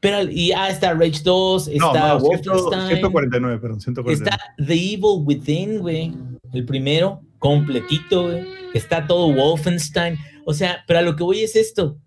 Pero, 0.03 0.29
y 0.29 0.51
ah, 0.51 0.67
está 0.67 0.93
Rage 0.93 1.21
2, 1.23 1.69
está 1.69 2.15
Wolfenstein. 2.15 2.87
149, 2.87 3.57
perdón, 3.57 3.79
149. 3.79 4.13
Está 4.13 4.37
The 4.57 4.73
Evil 4.73 5.23
Within, 5.23 5.79
güey. 5.79 6.13
El 6.51 6.65
primero, 6.65 7.21
completito, 7.39 8.23
güey. 8.23 8.45
Está 8.73 9.07
todo 9.07 9.33
Wolfenstein. 9.33 10.17
O 10.45 10.53
sea, 10.53 10.83
pero 10.87 10.99
a 10.99 11.01
lo 11.03 11.15
que 11.15 11.23
voy 11.23 11.39
es 11.39 11.55
esto. 11.55 11.97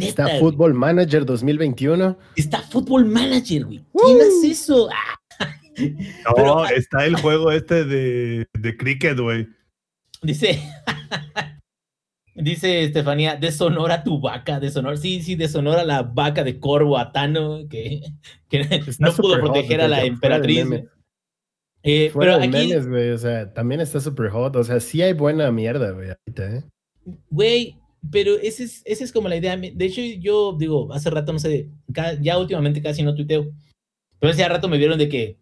está 0.00 0.38
Football 0.38 0.72
Manager 0.72 1.26
2021. 1.26 2.16
Está 2.36 2.62
Football 2.62 3.04
Manager, 3.04 3.66
güey. 3.66 3.84
¿Quién 3.92 4.18
hace 4.22 4.52
eso? 4.52 4.88
no, 6.38 6.66
está 6.68 7.04
el 7.04 7.16
juego 7.16 7.52
este 7.52 7.84
de, 7.84 8.46
de 8.58 8.76
cricket, 8.78 9.20
güey. 9.20 9.46
Dice. 10.22 10.58
Dice 12.38 12.84
Estefanía, 12.84 13.36
de 13.36 13.50
Sonora 13.50 14.04
tu 14.04 14.20
vaca, 14.20 14.60
de 14.60 14.70
Sonora, 14.70 14.98
sí, 14.98 15.22
sí, 15.22 15.36
de 15.36 15.48
Sonora 15.48 15.84
la 15.84 16.02
vaca 16.02 16.44
de 16.44 16.60
Corvo 16.60 16.98
Atano, 16.98 17.66
que, 17.68 18.02
que 18.50 18.58
no 18.98 19.12
pudo 19.14 19.40
proteger 19.40 19.80
a 19.80 19.88
la 19.88 20.04
emperatriz. 20.04 20.66
Eh, 21.82 22.12
pero 22.18 22.34
aquí, 22.34 22.48
memes, 22.48 22.88
güey, 22.88 23.10
o 23.10 23.18
sea, 23.18 23.52
también 23.54 23.80
está 23.80 24.00
super 24.00 24.28
hot, 24.28 24.54
o 24.56 24.64
sea, 24.64 24.80
sí 24.80 25.00
hay 25.00 25.14
buena 25.14 25.50
mierda, 25.50 25.92
güey, 25.92 26.08
ahorita, 26.08 26.56
¿eh? 26.56 26.64
Güey, 27.30 27.78
pero 28.10 28.34
esa 28.34 28.64
es, 28.64 28.82
ese 28.84 29.04
es 29.04 29.12
como 29.12 29.28
la 29.28 29.36
idea. 29.36 29.56
De 29.56 29.84
hecho, 29.84 30.02
yo 30.20 30.56
digo, 30.58 30.92
hace 30.92 31.08
rato, 31.08 31.32
no 31.32 31.38
sé, 31.38 31.70
ya 32.20 32.38
últimamente 32.38 32.82
casi 32.82 33.02
no 33.02 33.14
tuiteo, 33.14 33.50
pero 34.18 34.32
hace 34.32 34.46
rato 34.46 34.68
me 34.68 34.78
vieron 34.78 34.98
de 34.98 35.08
que 35.08 35.38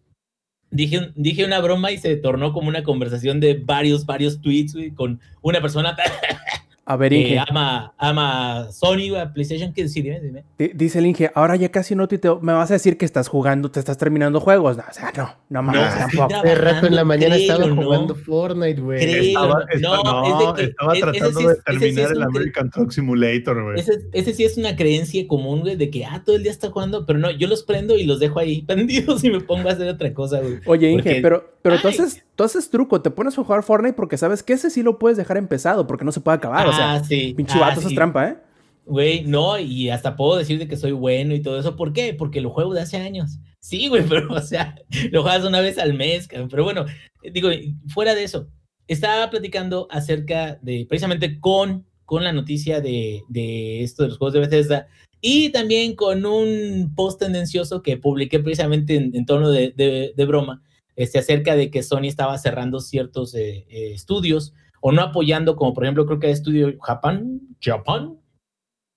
dije, 0.71 1.11
dije 1.15 1.45
una 1.45 1.59
broma 1.59 1.91
y 1.91 1.97
se 1.97 2.15
tornó 2.15 2.53
como 2.53 2.69
una 2.69 2.83
conversación 2.83 3.39
de 3.39 3.55
varios, 3.55 4.05
varios 4.05 4.41
tweets, 4.41 4.73
güey, 4.73 4.91
con 4.91 5.19
una 5.41 5.61
persona 5.61 5.95
A 6.87 6.97
ver, 6.97 7.13
Inge. 7.13 7.39
ama, 7.49 7.95
ama 7.97 8.71
Sony, 8.71 9.09
PlayStation, 9.33 9.73
¿qué 9.73 9.83
decir? 9.83 10.03
Dime, 10.03 10.19
dime. 10.21 10.43
Dice 10.75 10.99
el 10.99 11.07
Inge, 11.07 11.31
ahora 11.33 11.55
ya 11.55 11.69
casi 11.69 11.95
no 11.95 12.07
te 12.07 12.19
Me 12.41 12.53
vas 12.53 12.69
a 12.69 12.75
decir 12.75 12.99
que 12.99 13.05
estás 13.05 13.27
jugando, 13.27 13.71
te 13.71 13.79
estás 13.79 13.97
terminando 13.97 14.39
juegos. 14.39 14.77
No, 14.77 14.83
o 14.87 14.93
sea, 14.93 15.11
no, 15.17 15.35
no 15.49 15.63
más, 15.63 15.97
tampoco. 15.97 16.35
Hace 16.35 16.55
rato 16.55 16.85
en 16.85 16.95
la 16.95 17.03
mañana 17.03 17.37
estaba 17.37 17.67
jugando 17.73 18.13
Fortnite, 18.13 18.81
güey. 18.81 19.03
Estaba, 19.03 19.65
no, 19.81 20.55
estaba 20.55 20.93
tratando 20.93 21.39
de 21.39 21.55
terminar 21.55 22.11
el 22.11 22.21
American 22.21 22.69
Truck 22.69 22.91
Simulator, 22.91 23.63
güey. 23.63 23.79
Ese, 23.79 23.93
ese, 24.13 24.33
sí 24.35 24.43
es 24.43 24.55
una 24.57 24.75
creencia 24.75 25.27
común, 25.27 25.61
güey, 25.61 25.77
de 25.77 25.89
que, 25.89 26.05
ah, 26.05 26.21
todo 26.23 26.35
el 26.35 26.43
día 26.43 26.51
está 26.51 26.69
jugando, 26.69 27.07
pero 27.07 27.17
no, 27.17 27.31
yo 27.31 27.47
los 27.47 27.63
prendo 27.63 27.95
y 27.95 28.03
los 28.03 28.19
dejo 28.19 28.39
ahí 28.39 28.61
prendidos 28.67 29.23
y 29.23 29.31
me 29.31 29.41
pongo 29.41 29.69
a 29.69 29.71
hacer 29.71 29.87
otra 29.89 30.13
cosa, 30.13 30.39
güey. 30.39 30.59
Oye, 30.67 30.91
Inge, 30.91 31.19
pero, 31.21 31.57
pero 31.63 31.77
haces, 31.77 32.23
tú 32.35 32.43
haces 32.43 32.69
truco, 32.69 33.01
te 33.01 33.11
pones 33.11 33.37
a 33.37 33.43
jugar 33.43 33.63
Fortnite 33.63 33.95
porque 33.95 34.17
sabes 34.17 34.43
que 34.43 34.53
ese 34.53 34.69
sí 34.69 34.83
lo 34.83 34.99
puedes 34.99 35.17
dejar 35.17 35.37
empezado, 35.37 35.87
porque 35.87 36.05
no 36.05 36.11
se 36.11 36.21
puede 36.21 36.37
acabar, 36.37 36.67
o 36.67 36.73
sea. 36.73 36.95
Ah, 36.95 37.03
sí. 37.03 37.33
Pinche 37.35 37.59
vato, 37.59 37.81
ah, 37.83 37.87
es 37.87 37.95
trampa, 37.95 38.29
¿eh? 38.29 38.37
Güey, 38.85 39.23
no, 39.23 39.57
y 39.57 39.89
hasta 39.89 40.15
puedo 40.15 40.37
decir 40.37 40.59
de 40.59 40.67
que 40.67 40.77
soy 40.77 40.91
bueno 40.91 41.33
y 41.33 41.41
todo 41.41 41.59
eso. 41.59 41.75
¿Por 41.75 41.91
qué? 41.91 42.13
Porque 42.13 42.41
lo 42.41 42.51
juego 42.51 42.73
de 42.73 42.81
hace 42.81 42.97
años. 42.97 43.39
Sí, 43.59 43.87
güey, 43.87 44.03
pero, 44.09 44.31
o 44.33 44.41
sea, 44.41 44.75
lo 45.11 45.23
juegas 45.23 45.43
una 45.43 45.61
vez 45.61 45.77
al 45.77 45.93
mes, 45.93 46.27
pero 46.49 46.63
bueno, 46.63 46.85
digo, 47.33 47.49
fuera 47.87 48.13
de 48.13 48.23
eso, 48.23 48.47
estaba 48.87 49.29
platicando 49.29 49.87
acerca 49.89 50.59
de, 50.61 50.85
precisamente 50.87 51.39
con, 51.39 51.85
con 52.05 52.23
la 52.23 52.31
noticia 52.31 52.81
de, 52.81 53.23
de 53.27 53.83
esto 53.83 54.03
de 54.03 54.09
los 54.09 54.17
juegos 54.17 54.33
de 54.33 54.41
Bethesda 54.41 54.87
y 55.27 55.49
también 55.49 55.95
con 55.95 56.23
un 56.25 56.93
post 56.95 57.19
tendencioso 57.19 57.81
que 57.81 57.97
publiqué 57.97 58.39
precisamente 58.39 58.95
en, 58.95 59.25
tono 59.25 59.49
de, 59.49 59.71
de, 60.15 60.25
broma, 60.25 60.61
este, 60.95 61.19
acerca 61.19 61.55
de 61.55 61.69
que 61.69 61.83
Sony 61.83 62.05
estaba 62.05 62.37
cerrando 62.37 62.79
ciertos 62.79 63.33
eh, 63.35 63.65
eh, 63.69 63.93
estudios 63.93 64.53
o 64.81 64.91
no 64.91 65.01
apoyando, 65.01 65.55
como 65.55 65.73
por 65.73 65.83
ejemplo 65.83 66.05
creo 66.05 66.19
que 66.19 66.27
hay 66.27 66.33
estudio 66.33 66.73
Japan, 66.81 67.41
Japan, 67.61 68.19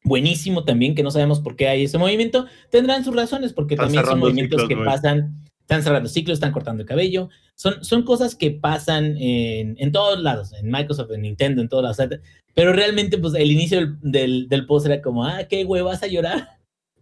buenísimo 0.04 0.64
también, 0.64 0.94
que 0.94 1.02
no 1.02 1.11
sabemos 1.11 1.40
por 1.40 1.56
qué 1.56 1.68
hay 1.68 1.84
ese 1.84 1.98
movimiento, 1.98 2.46
tendrán 2.70 3.04
sus 3.04 3.14
razones, 3.14 3.52
porque 3.52 3.76
también 3.76 4.04
son 4.04 4.18
movimientos 4.18 4.68
que 4.68 4.76
pasan, 4.76 5.42
están 5.61 5.82
cerrando 5.82 6.08
ciclos, 6.08 6.37
están 6.37 6.52
cortando 6.52 6.82
el 6.82 6.88
cabello, 6.88 7.28
son, 7.54 7.82
son 7.84 8.02
cosas 8.04 8.34
que 8.34 8.50
pasan 8.50 9.16
en, 9.18 9.76
en 9.78 9.92
todos 9.92 10.20
lados, 10.20 10.52
en 10.52 10.70
Microsoft, 10.70 11.11
en 11.12 11.22
Nintendo, 11.22 11.62
en 11.62 11.68
todas 11.68 11.98
las... 11.98 12.08
Pero 12.54 12.72
realmente, 12.72 13.18
pues 13.18 13.34
el 13.34 13.50
inicio 13.50 13.78
del, 13.78 13.98
del, 14.00 14.48
del 14.48 14.66
post 14.66 14.87
era 14.87 15.00
como, 15.02 15.24
ah, 15.24 15.44
qué 15.48 15.64
güey, 15.64 15.82
vas 15.82 16.02
a 16.02 16.06
llorar. 16.06 16.48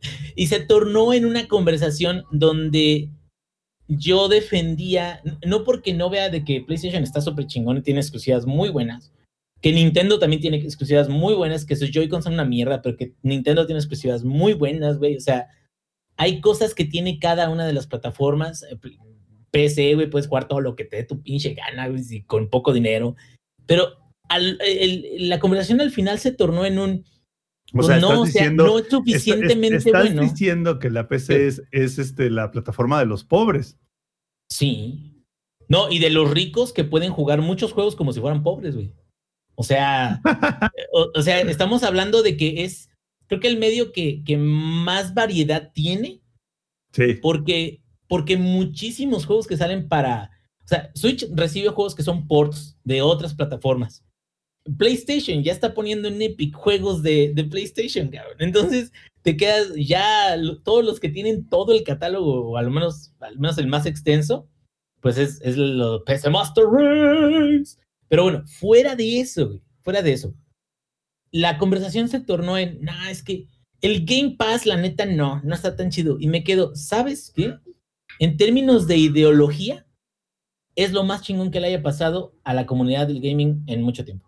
Y 0.37 0.49
se 0.49 0.61
tornó 0.61 1.15
en 1.15 1.25
una 1.25 1.49
conversación 1.49 2.25
donde 2.31 3.09
yo 3.89 4.29
defendía, 4.29 5.21
no 5.45 5.65
porque 5.65 5.95
no 5.95 6.11
vea 6.11 6.29
de 6.29 6.45
que 6.45 6.61
PlayStation 6.61 7.03
está 7.03 7.21
súper 7.21 7.47
chingón 7.47 7.79
y 7.79 7.83
tiene 7.83 8.01
exclusivas 8.01 8.47
muy 8.47 8.69
buenas, 8.69 9.13
que 9.61 9.73
Nintendo 9.73 10.19
también 10.19 10.43
tiene 10.43 10.59
exclusivas 10.59 11.09
muy 11.09 11.35
buenas, 11.35 11.65
que 11.65 11.77
sus 11.77 11.91
Joy-Con 11.91 12.23
son 12.23 12.35
una 12.35 12.45
mierda, 12.45 12.83
pero 12.83 12.97
que 12.97 13.15
Nintendo 13.23 13.67
tiene 13.67 13.81
exclusivas 13.81 14.23
muy 14.23 14.53
buenas, 14.53 14.99
güey. 14.99 15.17
O 15.17 15.21
sea, 15.21 15.49
hay 16.17 16.41
cosas 16.41 16.75
que 16.75 16.85
tiene 16.85 17.19
cada 17.19 17.49
una 17.49 17.67
de 17.67 17.73
las 17.73 17.87
plataformas. 17.87 18.63
Eh, 18.65 18.77
PC, 19.51 19.95
güey, 19.95 20.11
puedes 20.11 20.29
jugar 20.29 20.49
todo 20.49 20.61
lo 20.61 20.77
que 20.77 20.85
te 20.85 20.97
dé 20.97 21.05
tu 21.05 21.23
pinche 21.23 21.55
gana, 21.55 21.89
güey, 21.89 22.23
con 22.27 22.51
poco 22.51 22.73
dinero. 22.73 23.17
Pero 23.67 23.89
la 25.19 25.41
conversación 25.41 25.81
al 25.81 25.91
final 25.91 26.19
se 26.19 26.33
tornó 26.33 26.67
en 26.67 26.79
un. 26.79 27.05
O 27.73 27.83
sea, 27.83 27.99
no, 27.99 28.25
diciendo, 28.25 28.67
no 28.67 28.79
es 28.79 28.89
suficientemente 28.89 29.77
estás 29.77 30.19
diciendo 30.19 30.79
que 30.79 30.91
la 30.91 31.09
PC 31.09 31.47
es, 31.47 31.63
es 31.73 31.99
este, 31.99 32.31
la 32.31 32.51
plataforma 32.51 32.99
de 32.99 33.07
los 33.07 33.25
pobres. 33.25 33.79
Sí. 34.49 35.25
No, 35.69 35.91
y 35.91 35.99
de 35.99 36.11
los 36.11 36.31
ricos 36.31 36.73
que 36.73 36.85
pueden 36.85 37.13
jugar 37.13 37.43
muchos 37.43 37.73
juegos 37.73 37.97
como 37.97 38.13
si 38.13 38.21
fueran 38.21 38.43
pobres, 38.43 38.77
güey. 38.77 38.93
O 39.57 39.65
sea, 39.65 40.21
o, 40.93 41.23
sea, 41.23 41.41
estamos 41.41 41.83
hablando 41.83 42.23
de 42.23 42.37
que 42.37 42.65
es, 42.65 42.89
creo 43.27 43.41
que 43.41 43.49
el 43.49 43.59
medio 43.59 43.93
que, 43.93 44.23
que 44.25 44.37
más 44.37 45.13
variedad 45.15 45.73
tiene. 45.73 46.21
Sí. 46.93 47.15
Porque, 47.21 47.83
porque 48.07 48.37
muchísimos 48.37 49.27
juegos 49.27 49.47
que 49.47 49.57
salen 49.57 49.89
para, 49.89 50.31
o 50.65 50.69
sea, 50.69 50.91
Switch 50.95 51.27
recibe 51.35 51.71
juegos 51.71 51.95
que 51.95 52.05
son 52.05 52.29
ports 52.29 52.79
de 52.85 53.03
otras 53.03 53.35
plataformas. 53.35 54.06
PlayStation 54.79 55.43
ya 55.43 55.53
está 55.53 55.75
poniendo 55.75 56.09
en 56.09 56.21
Epic 56.21 56.55
juegos 56.55 57.03
de, 57.03 57.33
de 57.35 57.45
PlayStation, 57.45 58.09
cabrón. 58.09 58.37
Entonces 58.39 58.93
te 59.23 59.37
quedas 59.37 59.73
ya 59.77 60.37
todos 60.65 60.85
los 60.85 61.01
que 61.01 61.09
tienen 61.09 61.49
todo 61.49 61.73
el 61.73 61.85
catálogo, 61.85 62.51
o 62.51 62.57
al 62.57 62.71
menos, 62.71 63.13
al 63.21 63.39
menos 63.39 63.59
el 63.59 63.67
más 63.67 63.87
extenso, 63.87 64.49
pues 65.01 65.19
es, 65.19 65.41
es 65.43 65.57
lo 65.57 66.05
PC 66.05 66.31
Master 66.31 66.65
Race. 66.65 67.77
Pero 68.09 68.25
bueno, 68.25 68.45
fuera 68.47 68.97
de 68.97 69.21
eso, 69.21 69.61
fuera 69.83 70.03
de 70.03 70.13
eso, 70.13 70.35
la 71.31 71.59
conversación 71.59 72.09
se 72.09 72.21
tornó 72.21 72.57
en, 72.57 72.81
nah, 72.83 73.11
es 73.11 73.23
que 73.23 73.49
el 73.81 74.05
Game 74.07 74.37
Pass, 74.39 74.65
la 74.65 74.77
neta, 74.77 75.07
no, 75.07 75.41
no 75.43 75.55
está 75.55 75.77
tan 75.77 75.91
chido. 75.91 76.17
Y 76.19 76.29
me 76.29 76.45
quedo, 76.45 76.75
¿sabes 76.75 77.33
qué? 77.35 77.59
En 78.19 78.37
términos 78.37 78.87
de 78.87 78.97
ideología, 78.97 79.87
es 80.77 80.93
lo 80.93 81.05
más 81.05 81.23
chingón 81.23 81.51
que 81.51 81.61
le 81.61 81.69
haya 81.69 81.83
pasado 81.83 82.35
a 82.45 82.55
la 82.55 82.67
comunidad 82.67 83.07
del 83.07 83.21
gaming 83.21 83.65
en 83.67 83.83
mucho 83.83 84.05
tiempo 84.05 84.26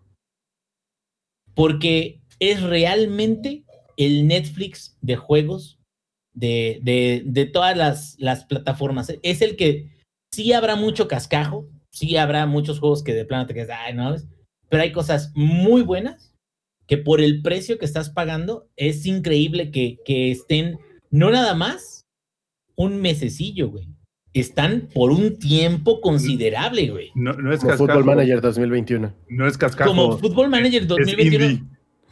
porque 1.55 2.21
es 2.39 2.61
realmente 2.61 3.63
el 3.97 4.27
Netflix 4.27 4.97
de 5.01 5.15
juegos 5.15 5.79
de, 6.33 6.79
de, 7.25 7.45
todas 7.45 7.75
las, 7.75 8.15
las, 8.17 8.45
plataformas. 8.45 9.13
Es 9.23 9.41
el 9.41 9.57
que 9.57 9.91
sí 10.31 10.53
habrá 10.53 10.75
mucho 10.75 11.07
cascajo, 11.07 11.67
sí 11.91 12.15
habrá 12.15 12.45
muchos 12.45 12.79
juegos 12.79 13.03
que 13.03 13.13
de 13.13 13.25
plano 13.25 13.45
te 13.45 13.53
quedas, 13.53 13.77
ay, 13.85 13.93
no, 13.93 14.15
pero 14.69 14.83
hay 14.83 14.91
cosas 14.91 15.31
muy 15.35 15.81
buenas 15.81 16.33
que 16.87 16.97
por 16.97 17.21
el 17.21 17.41
precio 17.41 17.77
que 17.77 17.85
estás 17.85 18.09
pagando 18.09 18.69
es 18.75 19.05
increíble 19.05 19.71
que, 19.71 19.99
que 20.05 20.31
estén, 20.31 20.79
no 21.11 21.29
nada 21.29 21.53
más 21.53 22.05
un 22.75 23.01
mesecillo, 23.01 23.69
güey. 23.69 23.87
Están 24.33 24.89
por 24.93 25.11
un 25.11 25.39
tiempo 25.39 26.01
considerable, 26.01 26.89
güey. 26.89 27.11
No, 27.15 27.33
no 27.33 27.51
es 27.51 27.61
Como 27.61 27.77
Football 27.77 28.05
Manager 28.05 28.41
2021. 28.41 29.13
No 29.29 29.47
es 29.47 29.57
cascajo. 29.57 29.89
Como 29.89 30.17
Football 30.17 30.49
Manager 30.49 30.85
2021. 30.85 31.67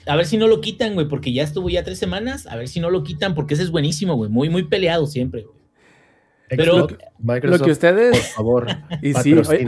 A 0.07 0.15
ver 0.15 0.25
si 0.25 0.37
no 0.37 0.47
lo 0.47 0.61
quitan, 0.61 0.95
güey, 0.95 1.07
porque 1.07 1.31
ya 1.33 1.43
estuvo 1.43 1.69
ya 1.69 1.83
tres 1.83 1.99
semanas. 1.99 2.47
A 2.47 2.55
ver 2.55 2.67
si 2.67 2.79
no 2.79 2.89
lo 2.89 3.03
quitan, 3.03 3.35
porque 3.35 3.53
ese 3.53 3.63
es 3.63 3.71
buenísimo, 3.71 4.15
güey. 4.15 4.29
Muy, 4.31 4.49
muy 4.49 4.63
peleado 4.63 5.05
siempre, 5.05 5.43
güey. 5.43 5.57
Pero 6.49 6.87
Microsoft, 7.19 7.59
lo 7.59 7.65
que 7.65 7.71
ustedes, 7.71 8.17
por 8.17 8.35
favor, 8.35 8.67
y 9.01 9.13
sí, 9.15 9.33
güey. 9.33 9.65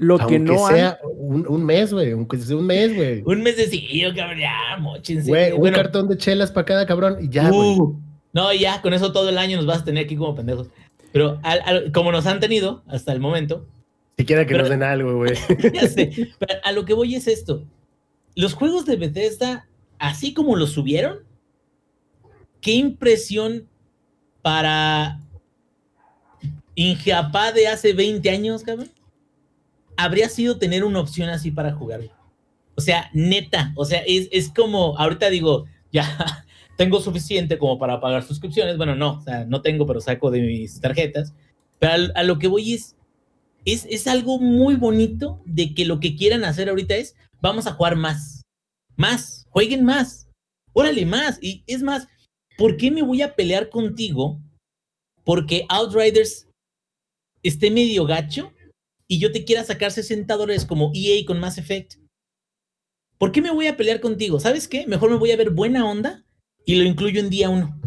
Lo 0.00 0.18
que 0.24 0.38
no 0.38 0.68
sea 0.68 0.98
un, 1.02 1.46
un, 1.48 1.64
mes, 1.64 1.92
güey, 1.92 2.12
aunque 2.12 2.38
sea 2.38 2.56
un 2.56 2.66
mes, 2.66 2.94
güey. 2.94 3.22
Un 3.26 3.42
mes 3.42 3.56
de 3.56 3.66
sí, 3.66 4.02
cabrón, 4.16 4.38
ya, 4.38 4.76
mochense. 4.78 5.28
Güey, 5.28 5.52
un 5.52 5.70
cartón 5.72 6.08
de 6.08 6.16
chelas 6.16 6.52
para 6.52 6.64
cada 6.64 6.86
cabrón 6.86 7.18
y 7.20 7.28
ya, 7.28 7.50
güey. 7.50 7.76
Uh, 7.76 8.00
no, 8.32 8.52
ya, 8.54 8.80
con 8.82 8.94
eso 8.94 9.12
todo 9.12 9.28
el 9.28 9.38
año 9.38 9.56
nos 9.56 9.66
vas 9.66 9.80
a 9.80 9.84
tener 9.84 10.04
aquí 10.04 10.16
como 10.16 10.34
pendejos. 10.34 10.68
Pero 11.12 11.40
como 11.92 12.12
nos 12.12 12.26
han 12.26 12.40
tenido 12.40 12.82
hasta 12.86 13.12
el 13.12 13.20
momento. 13.20 13.66
Siquiera 14.16 14.46
que 14.46 14.54
nos 14.54 14.68
den 14.68 14.82
algo, 14.82 15.16
güey. 15.16 15.34
a 16.64 16.72
lo 16.72 16.84
que 16.84 16.94
voy 16.94 17.14
es 17.14 17.26
esto. 17.26 17.66
Los 18.34 18.54
juegos 18.54 18.86
de 18.86 18.96
Bethesda, 18.96 19.68
así 19.98 20.32
como 20.32 20.56
los 20.56 20.72
subieron, 20.72 21.18
qué 22.60 22.72
impresión 22.72 23.68
para 24.40 25.20
Ingeapá 26.74 27.52
de 27.52 27.68
hace 27.68 27.92
20 27.92 28.28
años, 28.30 28.62
cabrón, 28.62 28.90
habría 29.96 30.28
sido 30.28 30.58
tener 30.58 30.84
una 30.84 31.00
opción 31.00 31.28
así 31.28 31.50
para 31.50 31.72
jugar. 31.72 32.00
O 32.74 32.80
sea, 32.80 33.10
neta, 33.12 33.72
o 33.76 33.84
sea, 33.84 34.02
es, 34.06 34.28
es 34.32 34.48
como, 34.48 34.96
ahorita 34.98 35.28
digo, 35.28 35.66
ya 35.92 36.46
tengo 36.76 37.00
suficiente 37.00 37.58
como 37.58 37.78
para 37.78 38.00
pagar 38.00 38.22
suscripciones. 38.22 38.76
Bueno, 38.76 38.94
no, 38.94 39.22
o 39.26 39.44
no 39.46 39.62
tengo, 39.62 39.86
pero 39.86 40.00
saco 40.00 40.30
de 40.30 40.40
mis 40.40 40.80
tarjetas. 40.80 41.34
Pero 41.78 41.92
a, 42.14 42.20
a 42.20 42.22
lo 42.22 42.38
que 42.38 42.48
voy 42.48 42.74
es, 42.74 42.96
es, 43.64 43.86
es 43.90 44.06
algo 44.06 44.38
muy 44.38 44.76
bonito 44.76 45.40
de 45.44 45.74
que 45.74 45.84
lo 45.84 46.00
que 46.00 46.16
quieran 46.16 46.44
hacer 46.44 46.68
ahorita 46.68 46.96
es, 46.96 47.14
vamos 47.40 47.66
a 47.66 47.72
jugar 47.72 47.96
más, 47.96 48.42
más, 48.96 49.46
jueguen 49.50 49.84
más, 49.84 50.28
órale 50.72 51.06
más. 51.06 51.38
Y 51.42 51.62
es 51.66 51.82
más, 51.82 52.08
¿por 52.56 52.76
qué 52.76 52.90
me 52.90 53.02
voy 53.02 53.22
a 53.22 53.34
pelear 53.34 53.68
contigo? 53.68 54.40
Porque 55.24 55.66
Outriders 55.68 56.48
esté 57.42 57.70
medio 57.70 58.04
gacho 58.06 58.52
y 59.08 59.18
yo 59.18 59.30
te 59.30 59.44
quiera 59.44 59.64
sacar 59.64 59.90
60 59.90 60.34
dólares 60.36 60.64
como 60.64 60.90
EA 60.94 61.24
con 61.26 61.38
Mass 61.38 61.58
Effect. 61.58 61.94
¿Por 63.18 63.30
qué 63.30 63.40
me 63.40 63.52
voy 63.52 63.68
a 63.68 63.76
pelear 63.76 64.00
contigo? 64.00 64.40
¿Sabes 64.40 64.66
qué? 64.66 64.86
Mejor 64.86 65.10
me 65.10 65.16
voy 65.16 65.30
a 65.30 65.36
ver 65.36 65.50
buena 65.50 65.88
onda 65.88 66.21
y 66.64 66.76
lo 66.76 66.84
incluyo 66.84 67.20
en 67.20 67.30
día 67.30 67.50
uno. 67.50 67.78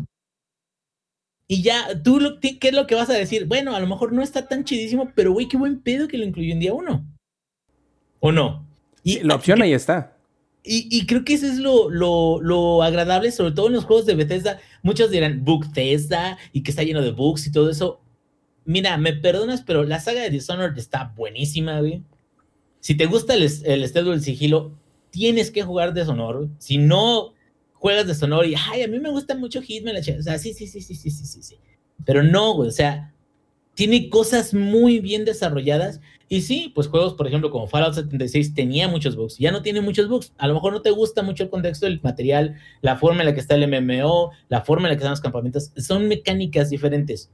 Y 1.48 1.62
ya, 1.62 2.02
tú, 2.04 2.20
lo, 2.20 2.40
¿qué 2.40 2.58
es 2.60 2.74
lo 2.74 2.88
que 2.88 2.96
vas 2.96 3.10
a 3.10 3.14
decir? 3.14 3.46
Bueno, 3.46 3.76
a 3.76 3.80
lo 3.80 3.88
mejor 3.88 4.12
no 4.12 4.24
está 4.24 4.48
tan 4.48 4.64
chidísimo, 4.64 5.12
pero 5.14 5.32
güey, 5.32 5.48
qué 5.48 5.58
buen 5.58 5.80
pedo 5.80 6.08
que 6.08 6.18
lo 6.18 6.26
incluyó 6.26 6.52
en 6.54 6.60
día 6.60 6.74
uno. 6.74 7.06
¿O 8.20 8.32
no? 8.32 8.68
Y, 9.04 9.20
la 9.20 9.36
opción 9.36 9.62
ahí 9.62 9.74
está. 9.74 10.18
Y, 10.68 11.06
creo 11.06 11.24
que 11.24 11.36
eso 11.36 11.46
es 11.46 11.60
lo, 11.60 11.92
lo, 11.92 12.42
lo, 12.42 12.82
agradable, 12.82 13.32
sobre 13.32 13.52
todo 13.52 13.68
en 13.68 13.74
los 13.74 13.86
juegos 13.86 14.08
de 14.08 14.16
Bethesda. 14.16 14.60
Muchos 14.82 15.12
dirán 15.12 15.46
Bethesda 15.46 16.40
y 16.54 16.64
que 16.64 16.72
está 16.72 16.82
lleno 16.82 17.04
de 17.04 17.12
bugs 17.12 17.46
y 17.46 17.52
todo 17.52 17.70
eso. 17.70 18.02
Mira, 18.64 18.98
me 18.98 19.14
perdonas, 19.14 19.62
pero 19.62 19.84
la 19.84 20.00
saga 20.00 20.22
de 20.22 20.32
Dishonored 20.32 20.76
está 20.76 21.14
buenísima, 21.16 21.80
güey. 21.82 22.02
Si 22.80 22.96
te 22.96 23.06
gusta 23.06 23.36
el, 23.36 23.48
el 23.64 23.94
del 23.94 24.22
sigilo, 24.22 24.72
tienes 25.12 25.52
que 25.52 25.62
jugar 25.62 25.94
Dishonored. 25.94 26.50
Si 26.58 26.80
no 26.80 27.35
juegas 27.86 28.08
Dishonored 28.08 28.50
y, 28.50 28.56
ay, 28.56 28.82
a 28.82 28.88
mí 28.88 28.98
me 28.98 29.12
gusta 29.12 29.36
mucho 29.36 29.62
Hitman, 29.62 29.96
o 29.98 30.02
sea, 30.02 30.40
sí, 30.40 30.56
sí, 30.56 30.66
sí, 30.66 30.82
sí, 30.82 30.96
sí, 30.96 31.12
sí, 31.12 31.44
sí. 31.44 31.60
Pero 32.04 32.24
no, 32.24 32.56
güey, 32.56 32.70
o 32.70 32.72
sea, 32.72 33.14
tiene 33.76 34.10
cosas 34.10 34.56
muy 34.56 34.98
bien 35.00 35.24
desarrolladas. 35.24 36.02
Y 36.28 36.42
sí, 36.42 36.72
pues 36.74 36.88
juegos, 36.88 37.14
por 37.14 37.28
ejemplo, 37.28 37.52
como 37.52 37.68
Fallout 37.68 37.94
76 37.94 38.56
tenía 38.56 38.88
muchos 38.88 39.16
bugs, 39.16 39.38
ya 39.38 39.52
no 39.52 39.62
tiene 39.62 39.82
muchos 39.82 40.10
bugs. 40.10 40.34
A 40.40 40.48
lo 40.48 40.56
mejor 40.56 40.74
no 40.74 40.82
te 40.82 40.90
gusta 40.90 41.22
mucho 41.22 41.44
el 41.44 41.52
contexto 41.52 41.86
del 41.86 42.02
material, 42.02 42.56
la 42.82 42.98
forma 42.98 43.20
en 43.20 43.28
la 43.28 43.36
que 43.36 43.40
está 43.40 43.54
el 43.54 43.68
MMO, 43.68 44.32
la 44.50 44.64
forma 44.64 44.88
en 44.88 44.94
la 44.94 44.96
que 44.96 45.02
están 45.02 45.12
los 45.12 45.22
campamentos, 45.22 45.72
son 45.78 46.08
mecánicas 46.08 46.72
diferentes. 46.72 47.30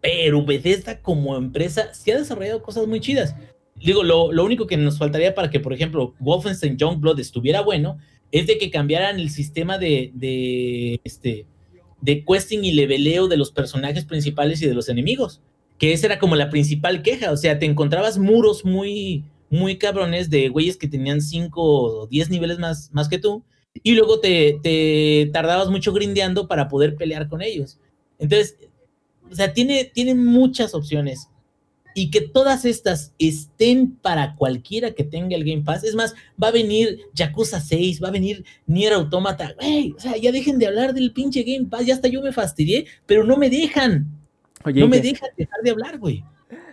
Pero 0.00 0.44
Bethesda 0.44 1.02
como 1.02 1.36
empresa 1.36 1.92
sí 1.94 2.12
ha 2.12 2.18
desarrollado 2.18 2.62
cosas 2.62 2.86
muy 2.86 3.00
chidas. 3.00 3.34
Digo, 3.74 4.04
lo, 4.04 4.30
lo 4.30 4.44
único 4.44 4.68
que 4.68 4.76
nos 4.76 4.98
faltaría 4.98 5.34
para 5.34 5.50
que, 5.50 5.58
por 5.58 5.72
ejemplo, 5.72 6.14
Wolfenstein 6.20 6.76
Youngblood 6.76 7.18
estuviera 7.18 7.60
bueno, 7.60 7.98
es 8.34 8.48
de 8.48 8.58
que 8.58 8.68
cambiaran 8.68 9.20
el 9.20 9.30
sistema 9.30 9.78
de, 9.78 10.10
de, 10.12 11.00
este, 11.04 11.46
de 12.00 12.24
questing 12.24 12.64
y 12.64 12.72
leveleo 12.72 13.28
de 13.28 13.36
los 13.36 13.52
personajes 13.52 14.04
principales 14.04 14.60
y 14.60 14.66
de 14.66 14.74
los 14.74 14.88
enemigos. 14.88 15.40
Que 15.78 15.92
esa 15.92 16.06
era 16.06 16.18
como 16.18 16.34
la 16.34 16.50
principal 16.50 17.02
queja. 17.02 17.30
O 17.30 17.36
sea, 17.36 17.60
te 17.60 17.66
encontrabas 17.66 18.18
muros 18.18 18.64
muy, 18.64 19.22
muy 19.50 19.78
cabrones 19.78 20.30
de 20.30 20.48
güeyes 20.48 20.76
que 20.76 20.88
tenían 20.88 21.20
5 21.20 21.62
o 21.62 22.06
10 22.08 22.30
niveles 22.30 22.58
más, 22.58 22.90
más 22.92 23.08
que 23.08 23.18
tú. 23.18 23.44
Y 23.84 23.92
luego 23.94 24.18
te, 24.18 24.58
te 24.64 25.30
tardabas 25.32 25.70
mucho 25.70 25.92
grindeando 25.92 26.48
para 26.48 26.66
poder 26.66 26.96
pelear 26.96 27.28
con 27.28 27.40
ellos. 27.40 27.78
Entonces, 28.18 28.56
o 29.30 29.34
sea, 29.36 29.52
tiene, 29.52 29.84
tiene 29.84 30.16
muchas 30.16 30.74
opciones. 30.74 31.28
Y 31.94 32.10
que 32.10 32.20
todas 32.20 32.64
estas 32.64 33.14
estén 33.18 33.92
para 33.92 34.34
cualquiera 34.34 34.92
que 34.92 35.04
tenga 35.04 35.36
el 35.36 35.44
Game 35.44 35.62
Pass. 35.62 35.84
Es 35.84 35.94
más, 35.94 36.14
va 36.42 36.48
a 36.48 36.52
venir 36.52 36.98
Yakuza 37.14 37.60
6, 37.60 38.02
va 38.02 38.08
a 38.08 38.12
venir 38.12 38.44
Nier 38.66 38.92
Automata. 38.92 39.54
o 39.96 40.00
sea, 40.00 40.16
ya 40.16 40.32
dejen 40.32 40.58
de 40.58 40.66
hablar 40.66 40.92
del 40.92 41.12
pinche 41.12 41.42
Game 41.44 41.68
Pass. 41.68 41.86
Ya 41.86 41.94
hasta 41.94 42.08
yo 42.08 42.20
me 42.20 42.32
fastidié, 42.32 42.86
pero 43.06 43.24
no 43.24 43.36
me 43.36 43.48
dejan. 43.48 44.06
no 44.64 44.88
me 44.88 45.00
dejan 45.00 45.30
dejar 45.36 45.60
de 45.62 45.70
hablar, 45.70 45.98
güey. 45.98 46.24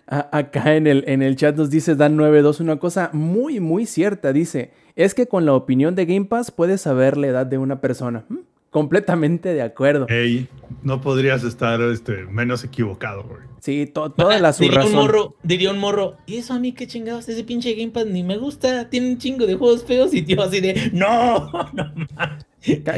Acá 0.08 0.76
en 0.76 0.88
el, 0.88 1.06
en 1.08 1.22
el 1.22 1.38
chat 1.38 1.56
nos 1.56 1.70
dice 1.70 1.96
Dan92 1.96 2.60
una 2.60 2.80
cosa 2.80 3.12
muy, 3.14 3.62
muy 3.62 3.86
cierta. 3.86 4.34
Dice, 4.34 4.72
es 4.96 5.14
que 5.14 5.28
con 5.28 5.46
la 5.46 5.54
opinión 5.54 5.96
de 5.96 6.06
Game 6.06 6.26
Pass 6.26 6.52
puedes 6.52 6.82
saber 6.82 7.16
la 7.16 7.28
edad 7.28 7.46
de 7.46 7.58
una 7.58 7.80
persona. 7.80 8.26
¿Mm? 8.28 8.40
Completamente 8.72 9.54
de 9.54 9.62
acuerdo. 9.62 10.08
Ey, 10.10 10.48
no 10.84 11.02
podrías 11.02 11.44
estar 11.44 11.82
este, 11.82 12.26
menos 12.26 12.64
equivocado, 12.64 13.24
güey. 13.24 13.51
Sí, 13.62 13.86
toda 13.86 14.40
la 14.40 14.54
su 14.54 14.64
diría 14.64 14.84
Un 14.84 14.94
morro, 14.94 15.36
diría 15.44 15.70
un 15.70 15.78
morro, 15.78 16.18
¿y 16.26 16.38
eso 16.38 16.54
a 16.54 16.60
mí 16.60 16.72
qué 16.74 16.88
chingados? 16.88 17.30
Ese 17.30 17.44
pinche 17.44 17.74
Gamepad 17.76 18.06
ni 18.06 18.24
me 18.24 18.38
gusta, 18.38 18.90
tiene 18.90 19.12
un 19.12 19.18
chingo 19.20 19.46
de 19.46 19.56
juegos 19.56 19.86
feos 19.86 20.14
y 20.14 20.24
tío 20.24 20.42
así 20.42 20.60
de, 20.60 20.90
¡no! 20.94 21.52
no 21.74 21.96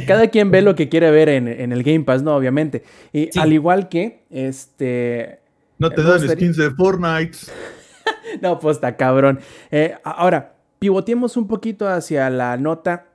Cada 0.08 0.30
quien 0.30 0.52
ve 0.52 0.62
lo 0.62 0.74
que 0.74 0.88
quiere 0.88 1.12
ver 1.12 1.28
en, 1.30 1.48
el 1.48 1.84
Game 1.84 2.06
Pass, 2.06 2.24
¿no? 2.24 2.36
Obviamente. 2.36 2.84
Y 3.12 3.38
al 3.38 3.52
igual 3.52 3.90
que, 3.90 4.24
este... 4.30 5.42
No 5.80 5.90
te 5.90 6.02
dan 6.02 6.28
skins 6.28 6.56
de 6.56 6.72
Fortnite. 6.72 7.38
no, 8.42 8.58
pues 8.60 8.78
está 8.78 8.96
cabrón. 8.96 9.42
Eh, 9.70 9.96
ahora, 10.04 10.56
pivoteemos 10.80 11.36
un 11.36 11.48
poquito 11.48 11.90
hacia 11.90 12.30
la 12.30 12.56
nota 12.56 13.08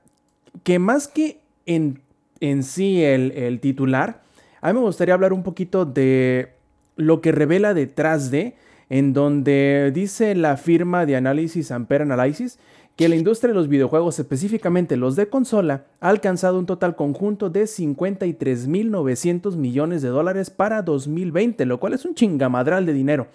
que 0.64 0.78
más 0.78 1.08
que 1.08 1.40
en 1.64 2.02
en 2.40 2.62
sí 2.62 3.02
el, 3.02 3.60
titular, 3.60 4.22
a 4.60 4.72
mí 4.72 4.78
me 4.78 4.84
gustaría 4.84 5.14
hablar 5.14 5.32
un 5.32 5.42
poquito 5.42 5.84
de 5.84 6.54
lo 6.98 7.22
que 7.22 7.32
revela 7.32 7.72
detrás 7.72 8.30
de, 8.30 8.56
en 8.90 9.14
donde 9.14 9.90
dice 9.94 10.34
la 10.34 10.58
firma 10.58 11.06
de 11.06 11.16
análisis 11.16 11.70
Ampere 11.70 12.04
Analysis 12.04 12.58
que 12.96 13.08
la 13.08 13.14
industria 13.14 13.50
de 13.50 13.54
los 13.54 13.68
videojuegos, 13.68 14.18
específicamente 14.18 14.96
los 14.96 15.14
de 15.14 15.28
consola, 15.28 15.84
ha 16.00 16.08
alcanzado 16.08 16.58
un 16.58 16.66
total 16.66 16.96
conjunto 16.96 17.48
de 17.48 17.62
53.900 17.62 19.54
millones 19.54 20.02
de 20.02 20.08
dólares 20.08 20.50
para 20.50 20.82
2020, 20.82 21.64
lo 21.64 21.78
cual 21.78 21.94
es 21.94 22.04
un 22.04 22.16
chingamadral 22.16 22.86
de 22.86 22.92
dinero. 22.92 23.28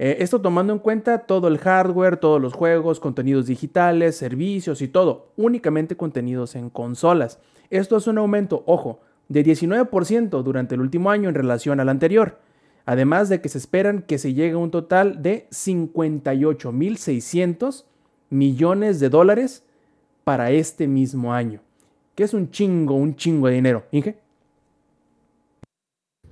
Eh, 0.00 0.16
esto 0.18 0.40
tomando 0.40 0.72
en 0.72 0.80
cuenta 0.80 1.26
todo 1.26 1.46
el 1.46 1.58
hardware, 1.58 2.16
todos 2.16 2.42
los 2.42 2.54
juegos, 2.54 2.98
contenidos 2.98 3.46
digitales, 3.46 4.16
servicios 4.16 4.82
y 4.82 4.88
todo, 4.88 5.28
únicamente 5.36 5.96
contenidos 5.96 6.56
en 6.56 6.68
consolas. 6.68 7.38
Esto 7.70 7.98
es 7.98 8.08
un 8.08 8.18
aumento, 8.18 8.64
ojo, 8.66 8.98
de 9.28 9.44
19% 9.44 10.42
durante 10.42 10.74
el 10.74 10.80
último 10.80 11.12
año 11.12 11.28
en 11.28 11.36
relación 11.36 11.78
al 11.78 11.88
anterior. 11.88 12.38
Además 12.88 13.28
de 13.28 13.40
que 13.42 13.50
se 13.50 13.58
esperan 13.58 14.00
que 14.00 14.16
se 14.16 14.32
llegue 14.32 14.54
a 14.54 14.58
un 14.58 14.70
total 14.70 15.22
de 15.22 15.46
58.600 15.50 17.84
millones 18.30 18.98
de 18.98 19.10
dólares 19.10 19.62
para 20.24 20.52
este 20.52 20.88
mismo 20.88 21.34
año. 21.34 21.60
Que 22.14 22.24
es 22.24 22.32
un 22.32 22.50
chingo, 22.50 22.94
un 22.94 23.14
chingo 23.14 23.48
de 23.48 23.54
dinero. 23.56 23.86
Inge. 23.92 24.18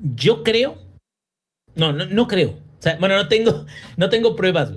Yo 0.00 0.42
creo. 0.42 0.78
No, 1.74 1.92
no, 1.92 2.06
no 2.06 2.26
creo. 2.26 2.54
bueno, 3.00 3.16
no 3.16 3.28
tengo, 3.28 3.66
no 3.98 4.08
tengo 4.08 4.34
pruebas, 4.34 4.72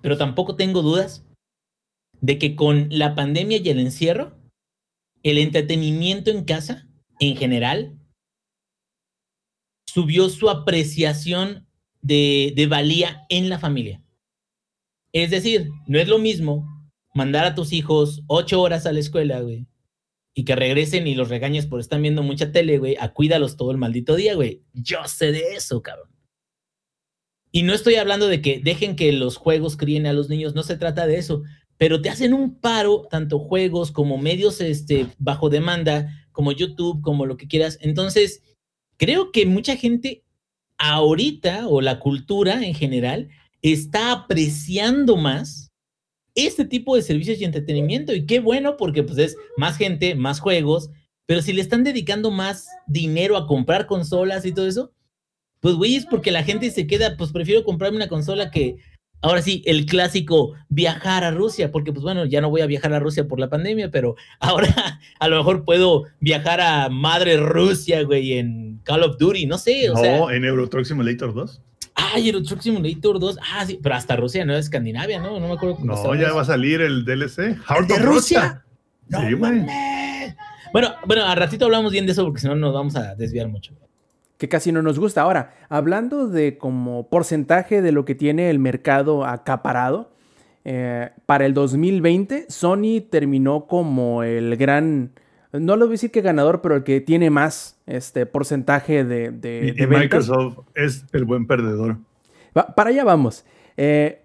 Pero 0.00 0.16
tampoco 0.16 0.56
tengo 0.56 0.80
dudas 0.80 1.22
de 2.22 2.38
que 2.38 2.56
con 2.56 2.88
la 2.90 3.14
pandemia 3.14 3.58
y 3.58 3.68
el 3.68 3.80
encierro 3.80 4.38
el 5.22 5.36
entretenimiento 5.36 6.30
en 6.30 6.44
casa, 6.44 6.86
en 7.20 7.36
general, 7.36 7.97
subió 9.88 10.28
su 10.28 10.50
apreciación 10.50 11.66
de, 12.02 12.52
de, 12.54 12.66
valía 12.66 13.24
en 13.30 13.48
la 13.48 13.58
familia. 13.58 14.02
Es 15.12 15.30
decir, 15.30 15.70
no 15.86 15.98
es 15.98 16.08
lo 16.08 16.18
mismo 16.18 16.66
mandar 17.14 17.46
a 17.46 17.54
tus 17.54 17.72
hijos 17.72 18.22
ocho 18.26 18.60
horas 18.60 18.84
a 18.84 18.92
la 18.92 19.00
escuela, 19.00 19.40
güey, 19.40 19.66
y 20.34 20.44
que 20.44 20.54
regresen 20.54 21.06
y 21.06 21.14
los 21.14 21.30
regañes 21.30 21.64
por 21.64 21.80
estar 21.80 21.98
viendo 22.02 22.22
mucha 22.22 22.52
tele, 22.52 22.76
güey, 22.76 22.96
a 23.00 23.14
cuídalos 23.14 23.56
todo 23.56 23.70
el 23.70 23.78
maldito 23.78 24.14
día, 24.14 24.34
güey. 24.34 24.62
Yo 24.74 24.98
sé 25.06 25.32
de 25.32 25.54
eso, 25.54 25.80
cabrón. 25.80 26.10
Y 27.50 27.62
no 27.62 27.72
estoy 27.72 27.94
hablando 27.94 28.28
de 28.28 28.42
que 28.42 28.60
dejen 28.62 28.94
que 28.94 29.10
los 29.12 29.38
juegos 29.38 29.78
críen 29.78 30.06
a 30.06 30.12
los 30.12 30.28
niños, 30.28 30.54
no 30.54 30.64
se 30.64 30.76
trata 30.76 31.06
de 31.06 31.16
eso, 31.16 31.44
pero 31.78 32.02
te 32.02 32.10
hacen 32.10 32.34
un 32.34 32.60
paro, 32.60 33.08
tanto 33.10 33.38
juegos 33.38 33.90
como 33.90 34.18
medios 34.18 34.60
este, 34.60 35.06
bajo 35.16 35.48
demanda, 35.48 36.08
como 36.30 36.52
YouTube, 36.52 37.00
como 37.00 37.24
lo 37.24 37.38
que 37.38 37.48
quieras. 37.48 37.78
Entonces, 37.80 38.42
creo 38.98 39.32
que 39.32 39.46
mucha 39.46 39.76
gente 39.76 40.22
ahorita, 40.78 41.66
o 41.68 41.80
la 41.80 41.98
cultura 41.98 42.64
en 42.64 42.74
general, 42.74 43.28
está 43.62 44.12
apreciando 44.12 45.16
más 45.16 45.72
este 46.34 46.64
tipo 46.64 46.94
de 46.94 47.02
servicios 47.02 47.40
y 47.40 47.44
entretenimiento. 47.44 48.14
Y 48.14 48.26
qué 48.26 48.40
bueno, 48.40 48.76
porque 48.76 49.02
pues 49.02 49.18
es 49.18 49.36
más 49.56 49.76
gente, 49.76 50.14
más 50.14 50.40
juegos, 50.40 50.90
pero 51.26 51.42
si 51.42 51.52
le 51.52 51.60
están 51.60 51.84
dedicando 51.84 52.30
más 52.30 52.68
dinero 52.86 53.36
a 53.36 53.46
comprar 53.46 53.86
consolas 53.86 54.46
y 54.46 54.52
todo 54.52 54.66
eso, 54.66 54.92
pues 55.60 55.74
güey, 55.74 55.96
es 55.96 56.06
porque 56.06 56.30
la 56.30 56.44
gente 56.44 56.70
se 56.70 56.86
queda, 56.86 57.16
pues 57.16 57.32
prefiero 57.32 57.64
comprarme 57.64 57.96
una 57.96 58.08
consola 58.08 58.50
que, 58.50 58.76
ahora 59.20 59.42
sí, 59.42 59.62
el 59.66 59.86
clásico 59.86 60.54
viajar 60.68 61.24
a 61.24 61.32
Rusia, 61.32 61.72
porque 61.72 61.92
pues 61.92 62.04
bueno, 62.04 62.24
ya 62.24 62.40
no 62.40 62.50
voy 62.50 62.60
a 62.60 62.66
viajar 62.66 62.92
a 62.92 63.00
Rusia 63.00 63.26
por 63.26 63.40
la 63.40 63.50
pandemia, 63.50 63.90
pero 63.90 64.14
ahora 64.38 64.68
a 65.18 65.28
lo 65.28 65.38
mejor 65.38 65.64
puedo 65.64 66.04
viajar 66.20 66.60
a 66.60 66.88
madre 66.88 67.36
Rusia, 67.36 68.04
güey, 68.04 68.34
en 68.34 68.67
Call 68.88 69.02
of 69.02 69.18
Duty, 69.18 69.44
no 69.44 69.58
sé, 69.58 69.90
o 69.90 69.94
no, 69.94 70.30
en 70.30 70.44
Euro 70.46 70.66
Truck 70.68 70.86
Simulator 70.86 71.34
2. 71.34 71.60
Ay, 71.94 72.28
Euro 72.28 72.42
Truck 72.42 72.62
Simulator 72.62 73.20
2. 73.20 73.38
Ah, 73.52 73.66
sí, 73.66 73.78
pero 73.82 73.94
hasta 73.94 74.16
Rusia, 74.16 74.46
no 74.46 74.56
Escandinavia, 74.56 75.20
¿no? 75.20 75.38
No 75.38 75.46
me 75.46 75.52
acuerdo. 75.52 75.76
Cómo 75.76 75.94
no, 75.94 76.14
ya 76.14 76.32
va 76.32 76.40
a 76.42 76.44
salir 76.46 76.80
el 76.80 77.04
DLC. 77.04 77.58
¿De 77.86 77.98
Rusia? 77.98 78.64
sí, 79.10 79.34
güey. 79.34 79.66
Bueno, 80.72 80.94
bueno, 81.06 81.24
a 81.24 81.34
ratito 81.34 81.66
hablamos 81.66 81.92
bien 81.92 82.06
de 82.06 82.12
eso 82.12 82.24
porque 82.24 82.40
si 82.40 82.46
no 82.46 82.54
nos 82.54 82.72
vamos 82.72 82.96
a 82.96 83.14
desviar 83.14 83.48
mucho. 83.48 83.74
Que 84.38 84.48
casi 84.48 84.72
no 84.72 84.82
nos 84.82 84.98
gusta. 84.98 85.22
Ahora, 85.22 85.54
hablando 85.68 86.28
de 86.28 86.56
como 86.56 87.08
porcentaje 87.08 87.82
de 87.82 87.92
lo 87.92 88.04
que 88.04 88.14
tiene 88.14 88.48
el 88.50 88.58
mercado 88.58 89.26
acaparado, 89.26 90.12
eh, 90.64 91.10
para 91.26 91.46
el 91.46 91.54
2020 91.54 92.46
Sony 92.48 93.00
terminó 93.10 93.66
como 93.66 94.22
el 94.22 94.56
gran, 94.56 95.12
no 95.52 95.76
lo 95.76 95.86
voy 95.86 95.92
a 95.92 95.94
decir 95.94 96.10
que 96.10 96.20
ganador, 96.20 96.60
pero 96.60 96.76
el 96.76 96.84
que 96.84 97.00
tiene 97.00 97.30
más 97.30 97.78
este 97.86 98.26
porcentaje 98.26 99.04
de, 99.04 99.30
de, 99.30 99.74
y, 99.76 99.86
Microsoft 99.86 100.58
es 100.74 101.04
el 101.12 101.24
buen 101.24 101.46
perdedor. 101.46 101.98
para 102.52 102.90
allá 102.90 103.04
vamos. 103.04 103.44
Eh, 103.76 104.20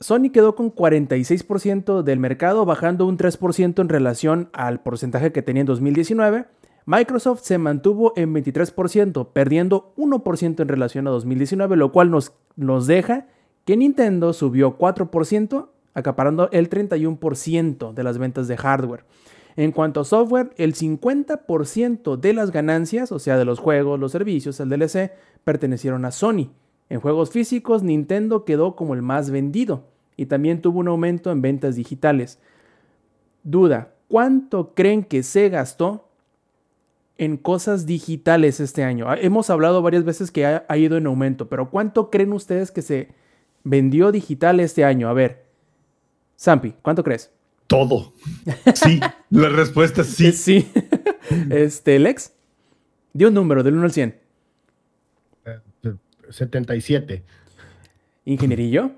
Sony 0.00 0.30
quedó 0.32 0.54
con 0.54 0.74
46% 0.74 2.02
del 2.02 2.18
mercado, 2.18 2.64
bajando 2.66 3.06
un 3.06 3.16
3% 3.16 3.80
en 3.80 3.88
relación 3.88 4.50
al 4.52 4.82
porcentaje 4.82 5.32
que 5.32 5.42
tenía 5.42 5.60
en 5.60 5.66
2019. 5.66 6.46
Microsoft 6.86 7.42
se 7.42 7.56
mantuvo 7.58 8.12
en 8.16 8.34
23%, 8.34 9.28
perdiendo 9.32 9.94
1% 9.96 10.60
en 10.60 10.68
relación 10.68 11.06
a 11.06 11.10
2019, 11.10 11.76
lo 11.76 11.92
cual 11.92 12.10
nos, 12.10 12.34
nos 12.56 12.86
deja 12.86 13.26
que 13.64 13.76
Nintendo 13.76 14.32
subió 14.34 14.76
4%, 14.76 15.68
acaparando 15.94 16.50
el 16.52 16.68
31% 16.68 17.94
de 17.94 18.02
las 18.02 18.18
ventas 18.18 18.48
de 18.48 18.56
hardware. 18.56 19.04
En 19.56 19.72
cuanto 19.72 20.00
a 20.00 20.04
software, 20.04 20.50
el 20.56 20.74
50% 20.74 22.16
de 22.16 22.32
las 22.32 22.50
ganancias, 22.50 23.12
o 23.12 23.18
sea, 23.18 23.38
de 23.38 23.44
los 23.44 23.60
juegos, 23.60 24.00
los 24.00 24.12
servicios, 24.12 24.58
el 24.58 24.68
DLC, 24.68 25.12
pertenecieron 25.44 26.04
a 26.04 26.10
Sony. 26.10 26.50
En 26.88 27.00
juegos 27.00 27.30
físicos, 27.30 27.82
Nintendo 27.82 28.44
quedó 28.44 28.76
como 28.76 28.94
el 28.94 29.02
más 29.02 29.30
vendido 29.30 29.84
y 30.16 30.26
también 30.26 30.60
tuvo 30.60 30.80
un 30.80 30.88
aumento 30.88 31.30
en 31.30 31.42
ventas 31.42 31.76
digitales. 31.76 32.38
Duda, 33.42 33.94
¿cuánto 34.08 34.74
creen 34.74 35.04
que 35.04 35.22
se 35.22 35.48
gastó 35.48 36.08
en 37.18 37.36
cosas 37.36 37.86
digitales 37.86 38.60
este 38.60 38.84
año? 38.84 39.08
Ah, 39.08 39.16
hemos 39.20 39.50
hablado 39.50 39.82
varias 39.82 40.04
veces 40.04 40.30
que 40.30 40.46
ha, 40.46 40.76
ido 40.76 40.96
en 40.96 41.06
aumento, 41.06 41.48
pero 41.48 41.70
¿cuánto 41.70 42.10
creen 42.10 42.32
ustedes 42.32 42.70
que 42.70 42.82
se 42.82 43.08
vendió 43.62 44.12
digital 44.12 44.60
este 44.60 44.84
año? 44.84 45.08
A 45.08 45.12
ver, 45.12 45.44
Sampi, 46.36 46.74
¿cuánto 46.82 47.04
crees? 47.04 47.33
Todo. 47.66 48.12
Sí, 48.74 49.00
la 49.30 49.48
respuesta 49.48 50.02
es 50.02 50.08
sí. 50.08 50.32
Sí. 50.32 50.70
Este, 51.50 51.98
Lex, 51.98 52.34
dio 53.14 53.28
un 53.28 53.34
número 53.34 53.62
del 53.62 53.74
1 53.74 53.84
al 53.84 53.92
100. 53.92 54.20
77. 56.30 57.24
Ingenierillo. 58.26 58.92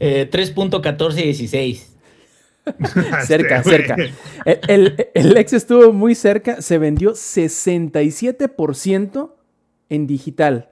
Eh, 0.00 0.30
3.1416. 0.30 1.98
cerca, 3.26 3.62
cerca. 3.62 3.96
El, 4.44 5.08
el, 5.14 5.36
ex 5.36 5.52
estuvo 5.52 5.92
muy 5.92 6.14
cerca, 6.14 6.62
se 6.62 6.78
vendió 6.78 7.12
67% 7.12 9.32
en 9.88 10.06
digital, 10.06 10.70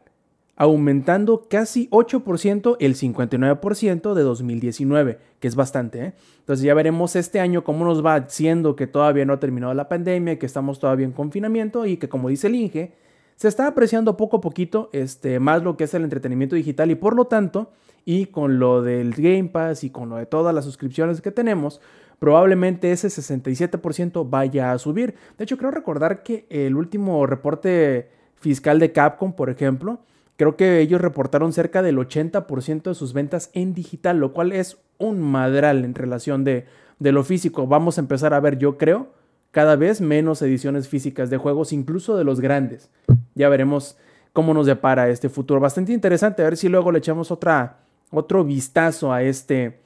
aumentando 0.57 1.47
casi 1.49 1.89
8% 1.91 2.77
el 2.81 2.97
59% 2.97 4.15
de 4.15 4.23
2019, 4.23 5.19
que 5.39 5.49
es 5.49 5.55
bastante. 5.55 6.03
¿eh? 6.03 6.15
Entonces 6.41 6.65
ya 6.65 6.75
veremos 6.75 7.15
este 7.15 7.41
año 7.41 7.63
cómo 7.63 7.85
nos 7.85 8.05
va, 8.05 8.29
siendo 8.29 8.75
que 8.75 8.87
todavía 8.87 9.27
no 9.27 9.35
ha 9.35 9.41
terminado 9.41 9.75
la 9.75 9.89
pandemia, 9.89 10.39
que 10.39 10.47
estamos 10.47 10.81
todavía 10.81 11.05
en 11.05 11.13
confinamiento 11.13 11.85
y 11.85 11.99
que 11.99 12.09
como 12.09 12.31
dice 12.31 12.47
el 12.47 12.55
Inge, 12.55 12.95
se 13.37 13.49
está 13.49 13.67
apreciando 13.67 14.17
poco 14.17 14.39
a 14.39 14.41
poquito 14.41 14.89
este, 14.93 15.39
más 15.41 15.63
lo 15.63 15.77
que 15.77 15.85
es 15.85 15.93
el 15.93 16.05
entretenimiento 16.05 16.57
digital 16.57 16.91
y 16.91 16.95
por 16.95 17.15
lo 17.15 17.27
tanto 17.27 17.71
y 18.07 18.27
con 18.27 18.59
lo 18.59 18.83
del 18.83 19.13
Game 19.13 19.51
Pass 19.51 19.85
y 19.85 19.91
con 19.91 20.09
lo 20.09 20.17
de 20.17 20.25
todas 20.25 20.55
las 20.55 20.65
suscripciones 20.65 21.21
que 21.21 21.33
tenemos, 21.33 21.83
probablemente 22.19 22.93
ese 22.93 23.09
67% 23.09 24.27
vaya 24.31 24.73
a 24.73 24.79
subir. 24.79 25.17
De 25.37 25.45
hecho, 25.45 25.59
creo 25.59 25.71
recordar 25.71 26.23
que 26.23 26.47
el 26.49 26.77
último 26.77 27.27
reporte 27.27 28.09
fiscal 28.37 28.79
de 28.79 28.93
Capcom, 28.93 29.35
por 29.35 29.51
ejemplo, 29.51 30.01
creo 30.37 30.57
que 30.57 30.81
ellos 30.81 31.01
reportaron 31.01 31.53
cerca 31.53 31.83
del 31.83 31.99
80% 31.99 32.83
de 32.83 32.95
sus 32.95 33.13
ventas 33.13 33.51
en 33.53 33.75
digital, 33.75 34.19
lo 34.19 34.33
cual 34.33 34.53
es 34.53 34.79
un 34.99 35.21
madral 35.21 35.85
en 35.85 35.95
relación 35.95 36.45
de, 36.45 36.67
de 36.99 37.13
lo 37.13 37.25
físico. 37.25 37.67
Vamos 37.67 37.99
a 37.99 38.01
empezar 38.01 38.35
a 38.35 38.41
ver, 38.41 38.59
yo 38.59 38.79
creo, 38.79 39.09
cada 39.51 39.77
vez 39.77 40.01
menos 40.01 40.43
ediciones 40.43 40.89
físicas 40.89 41.31
de 41.31 41.39
juegos, 41.39 41.73
incluso 41.73 42.17
de 42.17 42.25
los 42.25 42.41
grandes. 42.41 42.91
Ya 43.35 43.49
veremos 43.49 43.97
cómo 44.33 44.53
nos 44.53 44.67
depara 44.67 45.09
este 45.09 45.29
futuro. 45.29 45.61
Bastante 45.61 45.93
interesante, 45.93 46.43
a 46.43 46.47
ver 46.47 46.57
si 46.57 46.69
luego 46.69 46.93
le 46.93 46.99
echamos 46.99 47.31
otra 47.31 47.79
otro 48.11 48.45
vistazo 48.45 49.13
a 49.13 49.23
este, 49.23 49.81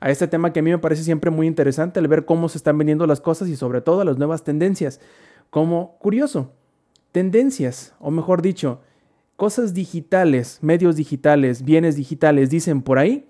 a 0.00 0.10
este 0.10 0.28
tema 0.28 0.52
que 0.52 0.60
a 0.60 0.62
mí 0.62 0.70
me 0.70 0.78
parece 0.78 1.02
siempre 1.02 1.30
muy 1.30 1.46
interesante, 1.46 2.00
el 2.00 2.08
ver 2.08 2.24
cómo 2.24 2.48
se 2.48 2.58
están 2.58 2.78
vendiendo 2.78 3.06
las 3.06 3.20
cosas 3.20 3.48
y 3.48 3.56
sobre 3.56 3.80
todo 3.80 4.04
las 4.04 4.18
nuevas 4.18 4.44
tendencias. 4.44 5.00
Como 5.50 5.96
curioso, 5.98 6.52
tendencias, 7.12 7.94
o 8.00 8.10
mejor 8.10 8.42
dicho, 8.42 8.80
cosas 9.36 9.74
digitales, 9.74 10.58
medios 10.62 10.96
digitales, 10.96 11.64
bienes 11.64 11.96
digitales, 11.96 12.50
dicen 12.50 12.82
por 12.82 12.98
ahí 12.98 13.28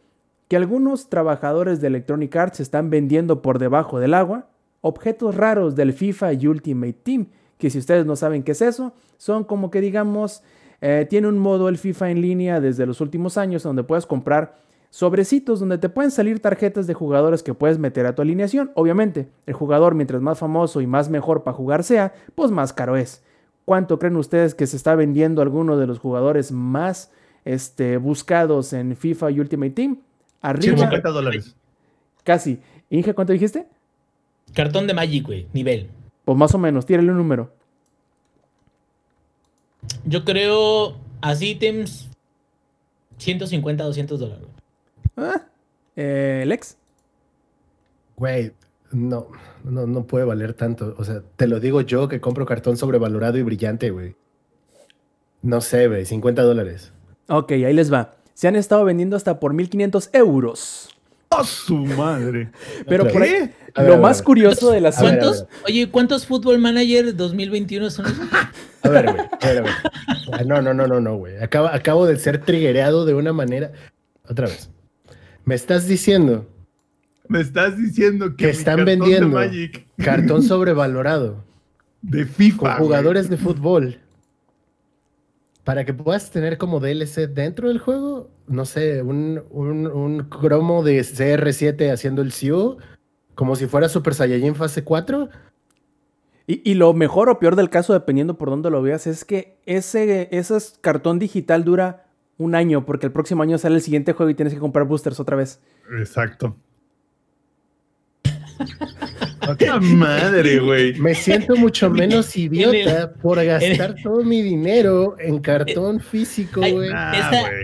que 0.49 0.57
algunos 0.57 1.09
trabajadores 1.09 1.81
de 1.81 1.89
Electronic 1.89 2.35
Arts 2.37 2.61
están 2.61 2.91
vendiendo 2.91 3.43
por 3.43 3.59
debajo 3.59 3.99
del 3.99 4.15
agua 4.15 4.49
objetos 4.81 5.35
raros 5.35 5.75
del 5.75 5.93
FIFA 5.93 6.35
y 6.35 6.47
Ultimate 6.47 6.93
Team, 6.93 7.27
que 7.59 7.71
si 7.71 7.79
ustedes 7.79 8.07
no 8.07 8.15
saben 8.15 8.45
qué 8.45 8.53
es 8.53 8.63
eso, 8.63 8.93
son 9.17 9.43
como 9.43 9.71
que 9.71 9.81
digamos 9.81 10.43
eh, 10.81 11.07
tiene 11.09 11.27
un 11.27 11.39
modo 11.39 11.69
el 11.69 11.79
FIFA 11.79 12.11
en 12.11 12.21
línea 12.21 12.61
desde 12.61 12.87
los 12.87 13.01
últimos 13.01 13.37
años 13.37 13.63
donde 13.63 13.83
puedes 13.83 14.07
comprar 14.07 14.59
sobrecitos 14.91 15.61
donde 15.61 15.79
te 15.79 15.89
pueden 15.89 16.11
salir 16.11 16.41
tarjetas 16.41 16.87
de 16.87 16.95
jugadores 16.95 17.43
que 17.43 17.55
puedes 17.55 17.79
meter 17.79 18.07
a 18.07 18.15
tu 18.15 18.23
alineación. 18.23 18.71
Obviamente, 18.75 19.29
el 19.47 19.55
jugador 19.55 19.95
mientras 19.95 20.23
más 20.23 20.39
famoso 20.39 20.81
y 20.81 20.87
más 20.87 21.11
mejor 21.11 21.43
para 21.43 21.57
jugar 21.57 21.83
sea, 21.83 22.15
pues 22.35 22.51
más 22.51 22.73
caro 22.73 22.97
es. 22.97 23.23
¿Cuánto 23.67 23.99
creen 23.99 24.17
ustedes 24.17 24.55
que 24.55 24.69
se 24.69 24.77
está 24.77 24.95
vendiendo 24.95 25.43
alguno 25.43 25.77
de 25.77 25.89
los 25.89 25.99
jugadores 25.99 26.53
más 26.53 27.11
este, 27.45 27.97
buscados 27.97 28.73
en 28.73 28.97
FIFA 28.97 29.33
y 29.33 29.41
Ultimate 29.41 29.73
Team? 29.73 29.99
Arriba. 30.41 30.77
150 30.77 31.09
dólares. 31.11 31.57
Casi. 32.23 32.61
Inge, 32.91 33.13
¿cuánto 33.13 33.33
dijiste? 33.33 33.67
Cartón 34.55 34.87
de 34.87 34.95
Magic, 34.95 35.27
güey, 35.27 35.49
nivel. 35.53 35.91
Pues 36.25 36.39
más 36.39 36.55
o 36.55 36.59
menos, 36.59 36.87
tírale 36.87 37.11
un 37.11 37.17
número. 37.17 37.53
Yo 40.05 40.25
creo 40.25 40.97
así 41.21 41.51
ítems 41.51 42.09
150, 43.19 43.83
200 43.83 44.21
dólares. 44.21 44.47
Ah, 45.17 45.43
eh, 45.97 46.45
Lex. 46.47 46.77
Güey, 48.17 48.53
no, 48.93 49.29
no, 49.65 49.87
no 49.87 50.07
puede 50.07 50.25
valer 50.25 50.55
tanto. 50.55 50.95
O 50.99 51.05
sea, 51.05 51.23
te 51.37 51.47
lo 51.47 51.61
digo 51.61 51.81
yo 51.81 52.09
que 52.09 52.21
compro 52.21 52.47
cartón 52.47 52.77
sobrevalorado 52.77 53.39
y 53.39 53.43
brillante, 53.43 53.91
güey. 53.91 54.17
No 55.43 55.61
sé, 55.61 55.89
güey, 55.89 56.05
50 56.05 56.43
dólares. 56.43 56.93
Ok, 57.29 57.53
ahí 57.53 57.73
les 57.73 57.93
va. 57.93 58.17
Se 58.35 58.49
han 58.49 58.57
estado 58.57 58.85
vendiendo 58.85 59.17
hasta 59.17 59.41
por 59.41 59.55
1500 59.55 60.11
euros. 60.13 60.89
¡A 61.31 61.43
su 61.45 61.77
madre! 61.77 62.51
Pero 62.87 63.09
por 63.09 63.23
ahí, 63.23 63.53
lo 63.77 63.99
más 63.99 64.23
curioso 64.23 64.71
de 64.71 64.81
las 64.81 64.99
¿Cuántos? 64.99 65.47
Oye, 65.67 65.91
¿cuántos 65.91 66.27
Football 66.27 66.59
Manager 66.59 67.15
2021 67.15 67.91
son 67.91 68.07
esos? 68.07 68.19
A 68.83 68.89
ver, 68.89 69.13
güey. 69.13 69.27
A 69.41 69.47
ver, 69.49 69.65
ah, 70.33 70.45
No, 70.45 70.63
no, 70.63 70.73
no, 70.73 70.87
no, 70.87 71.01
no, 71.01 71.17
güey. 71.17 71.37
Acabo, 71.43 71.67
acabo 71.67 72.07
de 72.07 72.17
ser 72.17 72.45
triggereado 72.45 73.05
de 73.05 73.15
una 73.15 73.33
manera. 73.33 73.73
Otra 74.29 74.47
vez. 74.47 74.71
Me 75.45 75.55
estás 75.55 75.89
diciendo. 75.89 76.47
Me 77.29 77.41
estás 77.41 77.77
diciendo 77.77 78.37
que, 78.37 78.51
están 78.51 78.85
vendiendo 78.85 79.39
cartón 79.97 80.43
sobrevalorado. 80.45 81.45
De 82.03 82.25
FIFA. 82.25 82.77
Con 82.77 82.87
jugadores 82.87 83.29
de 83.29 83.37
fútbol. 83.37 83.99
Para 85.65 85.85
que 85.85 85.93
puedas 85.93 86.31
tener 86.31 86.59
como 86.59 86.79
DLC 86.79 87.29
dentro 87.29 87.69
del 87.69 87.81
juego, 87.81 88.31
no 88.47 88.65
sé, 88.65 89.03
un, 89.03 89.43
un, 89.51 89.87
un 89.89 90.21
cromo 90.25 90.85
de 90.85 91.01
CR7 91.01 91.91
haciendo 91.93 92.23
el 92.23 92.33
CIO, 92.33 92.79
como 93.35 93.57
si 93.57 93.67
fuera 93.67 93.89
Super 93.89 94.15
Saiyajin 94.15 94.55
fase 94.55 94.85
4 94.85 95.29
Y, 96.47 96.75
lo 96.75 96.95
mejor 96.95 97.29
o 97.29 97.41
peor 97.41 97.57
del 97.57 97.71
caso, 97.71 97.93
dependiendo 97.93 98.39
por 98.39 98.51
dónde 98.51 98.71
lo 98.71 98.81
veas, 98.81 99.09
es 99.09 99.25
que 99.25 99.59
ese, 99.67 100.29
ese 100.31 100.57
cartón 100.81 101.19
digital 101.19 101.65
dura 101.65 102.07
un 102.39 102.55
año, 102.55 102.87
porque 102.87 103.07
el 103.07 103.13
próximo 103.13 103.43
año 103.43 103.59
sale 103.59 103.77
el 103.77 103.83
siguiente 103.83 104.13
juego 104.13 104.31
y 104.31 104.35
tienes 104.35 104.55
que 104.55 104.61
comprar 104.61 104.87
boosters 104.87 105.19
otra 105.19 105.37
vez. 105.37 105.61
Exacto. 105.99 106.57
¡Qué 109.59 109.71
madre, 109.81 110.59
güey! 110.59 110.95
Me 110.95 111.15
siento 111.15 111.57
mucho 111.57 111.91
menos 111.91 112.37
idiota 112.37 113.13
por 113.15 113.43
gastar 113.45 113.95
todo 114.03 114.25
mi 114.25 114.43
dinero 114.43 115.17
en 115.19 115.39
cartón 115.39 116.01
físico, 116.01 116.61
güey. 116.61 116.91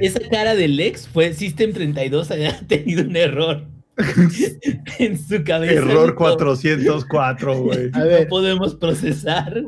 esa, 0.00 0.20
cara 0.30 0.54
del 0.54 0.78
ex 0.78 1.08
fue 1.08 1.32
System 1.32 1.72
32 1.72 2.30
había 2.30 2.58
tenido 2.66 3.02
un 3.04 3.16
error. 3.16 3.66
en 4.98 5.18
su 5.18 5.44
cabeza. 5.44 5.74
Error 5.74 6.14
404, 6.14 7.62
güey. 7.62 7.90
No 7.90 8.28
podemos 8.28 8.74
procesar. 8.74 9.62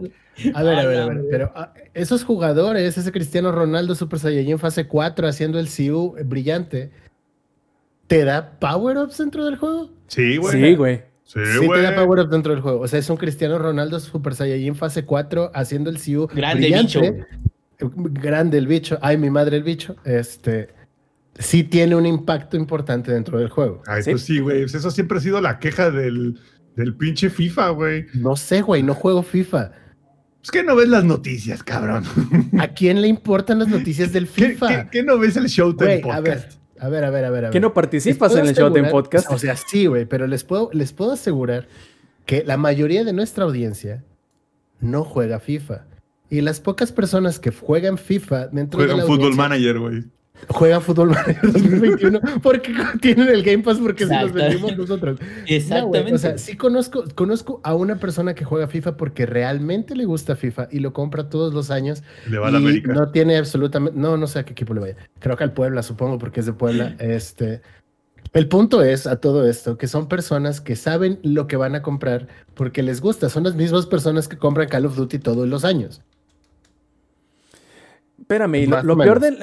A 0.55 0.63
ver, 0.63 0.79
a 0.79 0.87
ver, 0.87 1.01
a 1.01 1.07
ver. 1.07 1.25
Pero 1.31 1.53
ah, 1.55 1.75
esos 1.93 2.25
jugadores, 2.25 2.97
ese 2.97 3.13
Cristiano 3.13 3.53
Ronaldo 3.53 3.95
Super 3.95 4.19
Saiyajin 4.19 4.59
fase 4.59 4.87
4 4.87 5.29
haciendo 5.29 5.59
el 5.59 5.69
CU 5.69 6.17
brillante, 6.25 6.91
¿te 8.07 8.25
da 8.25 8.59
power-ups 8.59 9.19
dentro 9.19 9.45
del 9.45 9.57
juego? 9.57 9.91
Sí, 10.09 10.39
güey. 10.39 10.53
Sí, 10.53 10.75
güey. 10.75 11.14
Sí, 11.25 11.41
te 11.41 11.83
da 11.83 11.95
power-up 11.95 12.29
dentro 12.29 12.53
del 12.53 12.61
juego. 12.63 12.81
O 12.81 12.89
sea, 12.89 12.99
es 12.99 13.09
un 13.11 13.17
Cristiano 13.17 13.59
Ronaldo 13.59 13.99
Super 13.99 14.35
Saiyajin 14.35 14.77
fase 14.77 15.05
4 15.05 15.51
haciendo 15.55 15.91
el 15.91 15.97
CU 15.97 16.29
Grande 16.33 16.67
brillante. 16.67 17.27
bicho. 17.81 17.91
Grande 17.97 18.59
el 18.59 18.67
bicho. 18.67 18.99
Ay, 19.03 19.17
mi 19.17 19.31
madre 19.31 19.57
el 19.57 19.63
bicho. 19.63 19.97
Este 20.05 20.69
sí 21.39 21.65
tiene 21.65 21.97
un 21.97 22.07
impacto 22.07 22.57
importante 22.57 23.13
dentro 23.13 23.39
del 23.39 23.49
juego. 23.49 23.83
Ay, 23.87 24.03
¿Sí? 24.03 24.11
pues 24.13 24.23
sí, 24.23 24.39
güey. 24.39 24.63
Pues 24.63 24.75
eso 24.75 24.91
siempre 24.91 25.19
ha 25.19 25.21
sido 25.21 25.41
la 25.41 25.59
queja 25.59 25.91
del, 25.91 26.39
del 26.77 26.95
pinche 26.95 27.31
FIFA, 27.31 27.71
güey. 27.71 28.07
No 28.15 28.37
sé, 28.37 28.63
güey, 28.63 28.83
no 28.83 28.95
juego 28.95 29.23
FIFA. 29.23 29.73
Es 30.43 30.51
que 30.51 30.63
no 30.63 30.77
ves 30.77 30.89
las 30.89 31.05
noticias, 31.05 31.63
cabrón. 31.63 32.05
¿A 32.59 32.69
quién 32.69 33.01
le 33.01 33.09
importan 33.09 33.59
las 33.59 33.69
noticias 33.69 34.13
del 34.13 34.27
FIFA? 34.27 34.91
¿Qué, 34.91 35.03
no 35.03 35.19
ves 35.19 35.37
el 35.37 35.47
Showtime 35.47 36.01
Podcast? 36.01 36.19
A 36.19 36.21
ver, 36.21 36.49
a 36.79 36.89
ver, 36.89 37.05
a 37.05 37.11
ver, 37.11 37.25
a 37.25 37.31
ver. 37.31 37.51
¿Qué 37.51 37.61
no 37.61 37.75
participas 37.75 38.35
en 38.37 38.47
el 38.47 38.55
Showtime 38.55 38.91
Podcast? 38.91 39.31
O 39.31 39.39
sea, 39.39 39.57
sí, 39.57 39.87
güey, 39.87 40.07
pero 40.07 40.27
les 40.27 40.45
puedo, 40.45 40.71
les 40.73 40.93
puedo 40.93 41.13
asegurar 41.13 41.69
que 42.27 42.45
la 42.45 42.57
mayoría 42.57 43.05
de 43.05 43.13
nuestra 43.13 43.45
audiencia 43.45 44.05
no 44.81 45.05
juega 45.05 45.41
FIFA. 45.41 45.87
Y 46.31 46.41
las 46.41 46.61
pocas 46.61 46.91
personas 46.91 47.39
que 47.39 47.51
juegan 47.51 47.99
FIFA 47.99 48.49
dentro 48.49 48.81
de 48.81 48.97
la 48.97 49.05
Fútbol 49.05 49.35
Manager, 49.37 49.79
güey 49.79 50.05
juega 50.49 50.81
Fútbol 50.81 51.11
Manager 51.11 51.41
2021 51.53 52.21
porque 52.43 52.75
tienen 53.01 53.29
el 53.29 53.43
Game 53.43 53.63
Pass 53.63 53.79
porque 53.79 54.07
se 54.07 54.21
los 54.21 54.33
vendimos 54.33 54.77
nosotros. 54.77 55.19
Exactamente. 55.47 56.15
o 56.15 56.19
sea, 56.19 56.39
sí 56.39 56.57
conozco, 56.57 57.05
conozco 57.15 57.61
a 57.63 57.75
una 57.75 57.97
persona 57.97 58.35
que 58.35 58.45
juega 58.45 58.67
FIFA 58.67 58.97
porque 58.97 59.27
realmente 59.27 59.95
le 59.95 60.05
gusta 60.05 60.37
FIFA 60.37 60.69
y 60.71 60.81
lo 60.81 60.93
compra 60.93 61.29
todos 61.29 61.55
los 61.55 61.71
años. 61.71 62.03
Le 62.29 62.39
va 62.39 62.49
a 62.49 62.51
la 62.51 62.59
América. 62.59 62.93
No 62.93 63.11
tiene 63.11 63.37
absolutamente, 63.37 63.99
no, 63.99 64.17
no 64.17 64.27
sé 64.27 64.41
a 64.41 64.45
qué 64.45 64.53
equipo 64.53 64.75
le 64.75 64.81
vaya. 64.81 64.97
Creo 65.19 65.37
que 65.37 65.45
al 65.45 65.53
Puebla, 65.53 65.83
supongo, 65.83 66.19
porque 66.19 66.41
es 66.41 66.47
de 66.47 66.53
Puebla. 66.53 66.97
Este, 67.05 67.61
el 68.33 68.49
punto 68.49 68.83
es 68.83 69.07
a 69.07 69.21
todo 69.21 69.49
esto 69.49 69.77
que 69.77 69.87
son 69.87 70.09
personas 70.09 70.61
que 70.61 70.75
saben 70.75 71.21
lo 71.23 71.47
que 71.47 71.57
van 71.57 71.75
a 71.75 71.83
comprar 71.83 72.29
porque 72.55 72.83
les 72.83 73.01
gusta. 73.01 73.29
Son 73.29 73.45
las 73.45 73.55
mismas 73.55 73.87
personas 73.87 74.27
que 74.27 74.37
compran 74.37 74.69
Call 74.69 74.87
of 74.87 74.97
Duty 74.97 75.19
todos 75.19 75.47
los 75.49 75.65
años. 75.65 76.03
Espérame, 78.19 78.67
lo, 78.67 78.83
lo 78.83 78.97
peor 78.97 79.21
del 79.21 79.39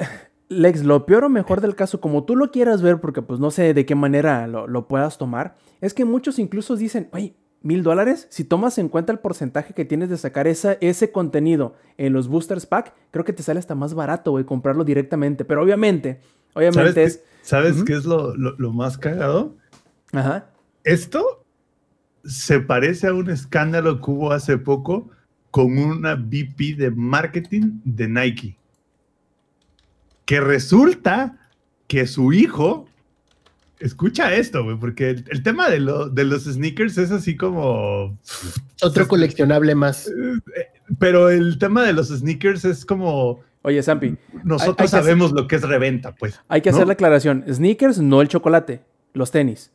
Lex, 0.52 0.84
lo 0.84 1.06
peor 1.06 1.24
o 1.24 1.28
mejor 1.28 1.60
del 1.60 1.74
caso, 1.74 2.00
como 2.00 2.24
tú 2.24 2.36
lo 2.36 2.50
quieras 2.50 2.82
ver, 2.82 3.00
porque 3.00 3.22
pues 3.22 3.40
no 3.40 3.50
sé 3.50 3.74
de 3.74 3.86
qué 3.86 3.94
manera 3.94 4.46
lo, 4.46 4.88
puedas 4.88 5.18
tomar, 5.18 5.56
es 5.80 5.94
que 5.94 6.04
muchos 6.04 6.38
incluso 6.38 6.76
dicen, 6.76 7.08
oye, 7.12 7.34
mil 7.62 7.82
dólares, 7.82 8.26
si 8.30 8.44
tomas 8.44 8.78
en 8.78 8.88
cuenta 8.88 9.12
el 9.12 9.18
porcentaje 9.18 9.74
que 9.74 9.84
tienes 9.84 10.10
de 10.10 10.18
sacar 10.18 10.46
esa, 10.46 10.74
ese 10.80 11.12
contenido 11.12 11.74
en 11.96 12.12
los 12.12 12.28
boosters 12.28 12.66
pack, 12.66 12.94
creo 13.10 13.24
que 13.24 13.32
te 13.32 13.42
sale 13.42 13.58
hasta 13.58 13.74
más 13.74 13.94
barato, 13.94 14.32
güey, 14.32 14.44
comprarlo 14.44 14.84
directamente. 14.84 15.44
Pero 15.44 15.62
obviamente, 15.62 16.20
obviamente 16.54 17.04
es... 17.04 17.22
¿Sabes 17.42 17.82
qué 17.84 17.94
es 17.94 18.04
lo, 18.04 18.34
lo 18.36 18.72
más 18.72 18.98
cagado? 18.98 19.56
Ajá. 20.12 20.50
Esto 20.84 21.44
se 22.24 22.60
parece 22.60 23.08
a 23.08 23.14
un 23.14 23.30
escándalo 23.30 24.00
que 24.00 24.10
hubo 24.10 24.32
hace 24.32 24.58
poco 24.58 25.10
con 25.50 25.76
una 25.78 26.14
VP 26.14 26.76
de 26.76 26.90
marketing 26.90 27.80
de 27.84 28.08
Nike 28.08 28.58
que 30.24 30.40
resulta 30.40 31.38
que 31.86 32.06
su 32.06 32.32
hijo, 32.32 32.86
escucha 33.80 34.34
esto, 34.34 34.64
güey, 34.64 34.76
porque 34.76 35.10
el, 35.10 35.42
tema 35.42 35.68
de, 35.68 35.80
de, 36.12 36.24
los 36.24 36.44
sneakers 36.44 36.96
es 36.98 37.10
así 37.10 37.36
como... 37.36 38.16
Otro 38.80 39.08
coleccionable 39.08 39.74
más. 39.74 40.08
Eh, 40.08 40.12
pero 40.98 41.30
el 41.30 41.58
tema 41.58 41.82
de 41.82 41.92
los 41.92 42.08
sneakers 42.08 42.64
es 42.64 42.84
como... 42.84 43.40
Oye, 43.62 43.82
Sampi. 43.82 44.16
Nosotros 44.42 44.90
sabemos 44.90 45.32
lo 45.32 45.46
que 45.46 45.56
es 45.56 45.62
reventa, 45.62 46.14
pues. 46.14 46.40
Hay 46.48 46.62
que 46.62 46.70
hacer 46.70 46.86
la 46.86 46.94
aclaración. 46.94 47.44
Sneakers, 47.48 47.98
no 47.98 48.20
el 48.20 48.28
chocolate. 48.28 48.80
Los 49.12 49.30
tenis. 49.30 49.70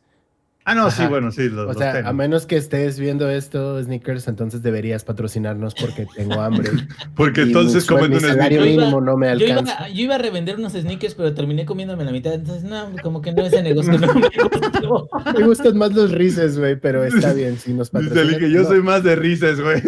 Ah, 0.68 0.74
no, 0.74 0.90
sí, 0.90 1.02
bueno, 1.06 1.32
sí. 1.32 1.48
Los, 1.48 1.74
o 1.74 1.78
sea, 1.78 2.06
a 2.06 2.12
menos 2.12 2.44
que 2.44 2.58
estés 2.58 2.98
viendo 2.98 3.30
esto, 3.30 3.82
Sneakers, 3.82 4.28
entonces 4.28 4.60
deberías 4.60 5.02
patrocinarnos 5.02 5.74
porque 5.74 6.06
tengo 6.14 6.42
hambre. 6.42 6.68
porque 7.16 7.40
entonces 7.40 7.86
comen 7.86 8.12
un 8.12 8.20
salario 8.20 8.60
mínimo 8.60 9.00
no 9.00 9.16
me 9.16 9.30
alcanza. 9.30 9.88
Yo 9.88 10.02
iba, 10.02 10.16
a 10.16 10.18
revender 10.18 10.56
unos 10.56 10.74
sneakers, 10.74 11.14
pero 11.14 11.32
terminé 11.32 11.64
comiéndome 11.64 12.04
la 12.04 12.12
mitad. 12.12 12.34
Entonces, 12.34 12.64
no, 12.64 12.92
como 13.02 13.22
que 13.22 13.32
no 13.32 13.46
ese 13.46 13.62
negocio 13.62 13.98
no 13.98 14.12
me 14.12 14.28
gustó. 14.28 15.08
me 15.38 15.46
gustan 15.46 15.78
más 15.78 15.94
los 15.94 16.12
rises, 16.12 16.58
güey, 16.58 16.76
pero 16.78 17.02
está 17.02 17.32
bien, 17.32 17.58
si 17.58 17.72
nos 17.72 17.88
patrocinan. 17.88 18.38
que 18.38 18.50
yo 18.50 18.66
soy 18.66 18.82
más 18.82 19.02
de 19.02 19.16
rises, 19.16 19.62
güey. 19.62 19.80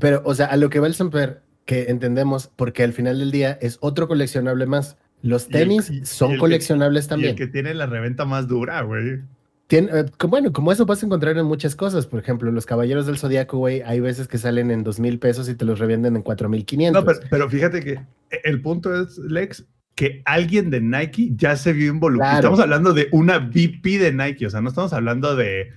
Pero, 0.00 0.20
o 0.24 0.34
sea, 0.34 0.46
a 0.46 0.56
lo 0.56 0.68
que 0.68 0.80
va 0.80 0.88
el 0.88 0.96
Samper, 0.96 1.44
que 1.64 1.90
entendemos, 1.90 2.50
porque 2.56 2.82
al 2.82 2.92
final 2.92 3.20
del 3.20 3.30
día 3.30 3.56
es 3.62 3.78
otro 3.80 4.08
coleccionable 4.08 4.66
más. 4.66 4.96
Los 5.22 5.46
tenis 5.46 5.92
son 6.02 6.38
coleccionables 6.38 7.06
también. 7.06 7.28
Y 7.28 7.30
el 7.30 7.36
que 7.36 7.46
tiene 7.46 7.72
la 7.72 7.86
reventa 7.86 8.24
más 8.24 8.48
dura, 8.48 8.82
güey. 8.82 9.20
Eh, 9.70 10.04
bueno, 10.28 10.52
como 10.52 10.72
eso 10.72 10.84
vas 10.86 11.02
a 11.02 11.06
encontrar 11.06 11.36
en 11.38 11.46
muchas 11.46 11.74
cosas. 11.74 12.06
Por 12.06 12.20
ejemplo, 12.20 12.50
los 12.52 12.66
caballeros 12.66 13.06
del 13.06 13.18
zodiaco, 13.18 13.58
güey, 13.58 13.82
hay 13.82 14.00
veces 14.00 14.28
que 14.28 14.38
salen 14.38 14.70
en 14.70 14.84
dos 14.84 15.00
mil 15.00 15.18
pesos 15.18 15.48
y 15.48 15.54
te 15.54 15.64
los 15.64 15.78
revenden 15.78 16.16
en 16.16 16.22
cuatro 16.22 16.48
mil 16.48 16.64
quinientos. 16.64 17.04
No, 17.04 17.12
pero, 17.30 17.48
fíjate 17.48 17.80
que 17.80 18.00
el 18.44 18.60
punto 18.60 18.94
es, 19.00 19.18
Lex, 19.18 19.64
que 19.94 20.22
alguien 20.26 20.70
de 20.70 20.80
Nike 20.80 21.32
ya 21.34 21.56
se 21.56 21.72
vio 21.72 21.90
involucrado. 21.90 22.36
Estamos 22.36 22.60
hablando 22.60 22.92
de 22.92 23.08
una 23.12 23.38
VP 23.38 23.98
de 23.98 24.12
Nike, 24.12 24.46
o 24.46 24.50
sea, 24.50 24.60
no 24.60 24.68
estamos 24.68 24.92
hablando 24.92 25.34
de, 25.34 25.70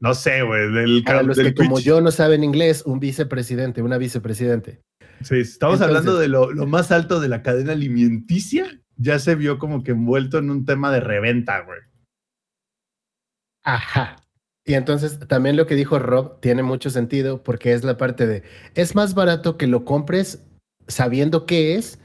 no 0.00 0.14
sé, 0.14 0.42
güey, 0.42 0.72
del 0.72 1.02
Para 1.02 1.22
los 1.22 1.36
que 1.36 1.54
como 1.54 1.80
yo 1.80 2.00
no 2.00 2.10
saben 2.10 2.44
inglés, 2.44 2.82
un 2.86 3.00
vicepresidente, 3.00 3.82
una 3.82 3.98
vicepresidente. 3.98 4.80
Sí, 5.22 5.36
estamos 5.36 5.80
hablando 5.80 6.18
de 6.18 6.28
lo, 6.28 6.52
lo, 6.52 6.66
más 6.66 6.92
alto 6.92 7.20
de 7.20 7.28
la 7.28 7.42
cadena 7.42 7.72
alimenticia, 7.72 8.66
ya 8.96 9.18
se 9.18 9.34
vio 9.34 9.58
como 9.58 9.82
que 9.82 9.92
envuelto 9.92 10.38
en 10.38 10.50
un 10.50 10.64
tema 10.64 10.92
de 10.92 11.00
reventa, 11.00 11.60
güey. 11.60 11.80
Ajá. 13.64 14.16
Y 14.66 14.74
entonces 14.74 15.18
también 15.28 15.56
lo 15.56 15.66
que 15.66 15.74
dijo 15.74 15.98
Rob 15.98 16.40
tiene 16.40 16.62
mucho 16.62 16.88
sentido 16.88 17.42
porque 17.42 17.72
es 17.72 17.84
la 17.84 17.98
parte 17.98 18.26
de, 18.26 18.42
es 18.74 18.94
más 18.94 19.14
barato 19.14 19.58
que 19.58 19.66
lo 19.66 19.84
compres 19.84 20.42
sabiendo 20.88 21.44
qué 21.44 21.74
es 21.74 21.98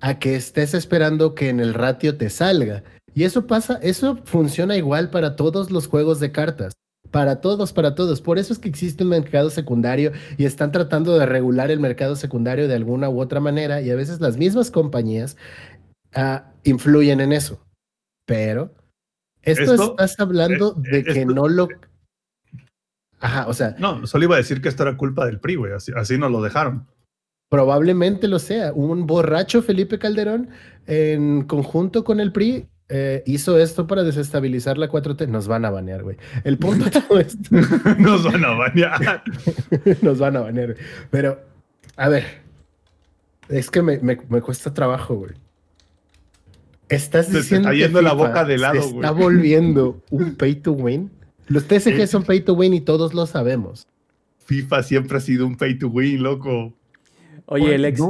a 0.00 0.18
que 0.18 0.36
estés 0.36 0.74
esperando 0.74 1.34
que 1.34 1.48
en 1.48 1.60
el 1.60 1.72
ratio 1.72 2.16
te 2.16 2.28
salga. 2.28 2.82
Y 3.14 3.24
eso 3.24 3.46
pasa, 3.46 3.78
eso 3.82 4.18
funciona 4.24 4.76
igual 4.76 5.08
para 5.10 5.36
todos 5.36 5.70
los 5.70 5.86
juegos 5.86 6.20
de 6.20 6.32
cartas. 6.32 6.74
Para 7.10 7.40
todos, 7.40 7.72
para 7.72 7.94
todos. 7.94 8.20
Por 8.20 8.38
eso 8.38 8.52
es 8.52 8.58
que 8.58 8.68
existe 8.68 9.04
un 9.04 9.10
mercado 9.10 9.48
secundario 9.48 10.12
y 10.36 10.46
están 10.46 10.72
tratando 10.72 11.16
de 11.16 11.26
regular 11.26 11.70
el 11.70 11.80
mercado 11.80 12.16
secundario 12.16 12.66
de 12.66 12.74
alguna 12.74 13.08
u 13.08 13.20
otra 13.20 13.40
manera 13.40 13.80
y 13.80 13.90
a 13.90 13.94
veces 13.94 14.20
las 14.20 14.36
mismas 14.36 14.70
compañías 14.70 15.36
ah, 16.12 16.52
influyen 16.64 17.20
en 17.20 17.32
eso. 17.32 17.64
Pero 18.26 18.74
esto, 19.44 19.90
estás 19.90 20.18
hablando 20.18 20.76
eh, 20.84 20.90
de 20.90 20.98
eh, 20.98 21.04
que 21.04 21.26
no 21.26 21.48
lo. 21.48 21.68
Ajá, 23.20 23.46
o 23.46 23.54
sea. 23.54 23.74
No, 23.78 24.06
solo 24.06 24.24
iba 24.24 24.34
a 24.34 24.38
decir 24.38 24.60
que 24.60 24.68
esto 24.68 24.82
era 24.82 24.96
culpa 24.96 25.26
del 25.26 25.40
PRI, 25.40 25.56
güey. 25.56 25.72
Así, 25.72 25.92
así 25.96 26.18
nos 26.18 26.30
lo 26.30 26.42
dejaron. 26.42 26.86
Probablemente 27.48 28.28
lo 28.28 28.38
sea. 28.38 28.72
Un 28.72 29.06
borracho 29.06 29.62
Felipe 29.62 29.98
Calderón, 29.98 30.50
en 30.86 31.42
conjunto 31.42 32.04
con 32.04 32.20
el 32.20 32.32
PRI, 32.32 32.68
eh, 32.88 33.22
hizo 33.26 33.58
esto 33.58 33.86
para 33.86 34.02
desestabilizar 34.02 34.76
la 34.76 34.88
4T. 34.88 35.28
Nos 35.28 35.48
van 35.48 35.64
a 35.64 35.70
banear, 35.70 36.02
güey. 36.02 36.16
El 36.44 36.58
punto 36.58 36.84
de 36.86 36.90
todo 36.90 37.18
esto. 37.18 37.48
Nos 37.98 38.24
van 38.24 38.44
a 38.44 38.50
banear. 38.50 39.22
Nos 40.02 40.18
van 40.18 40.36
a 40.36 40.40
banear. 40.40 40.74
Pero, 41.10 41.40
a 41.96 42.08
ver. 42.08 42.24
Es 43.48 43.70
que 43.70 43.82
me, 43.82 43.98
me, 43.98 44.18
me 44.28 44.40
cuesta 44.40 44.72
trabajo, 44.72 45.14
güey. 45.14 45.32
Estás 46.94 47.32
diciendo 47.32 47.70
está 47.70 47.78
yendo 47.78 48.02
la 48.02 48.12
boca 48.12 48.44
de 48.44 48.58
lado, 48.58 48.82
se 48.82 48.94
está 48.94 49.10
volviendo 49.10 50.02
un 50.10 50.34
pay 50.36 50.54
to 50.56 50.72
win. 50.72 51.10
Los 51.46 51.66
TCG 51.66 52.06
son 52.06 52.22
pay 52.24 52.40
to 52.40 52.54
win 52.54 52.74
y 52.74 52.80
todos 52.80 53.14
lo 53.14 53.26
sabemos. 53.26 53.86
FIFA 54.44 54.82
siempre 54.82 55.18
ha 55.18 55.20
sido 55.20 55.46
un 55.46 55.56
pay 55.56 55.78
to 55.78 55.88
win, 55.88 56.22
loco. 56.22 56.72
Oye, 57.46 57.74
Alex. 57.74 58.00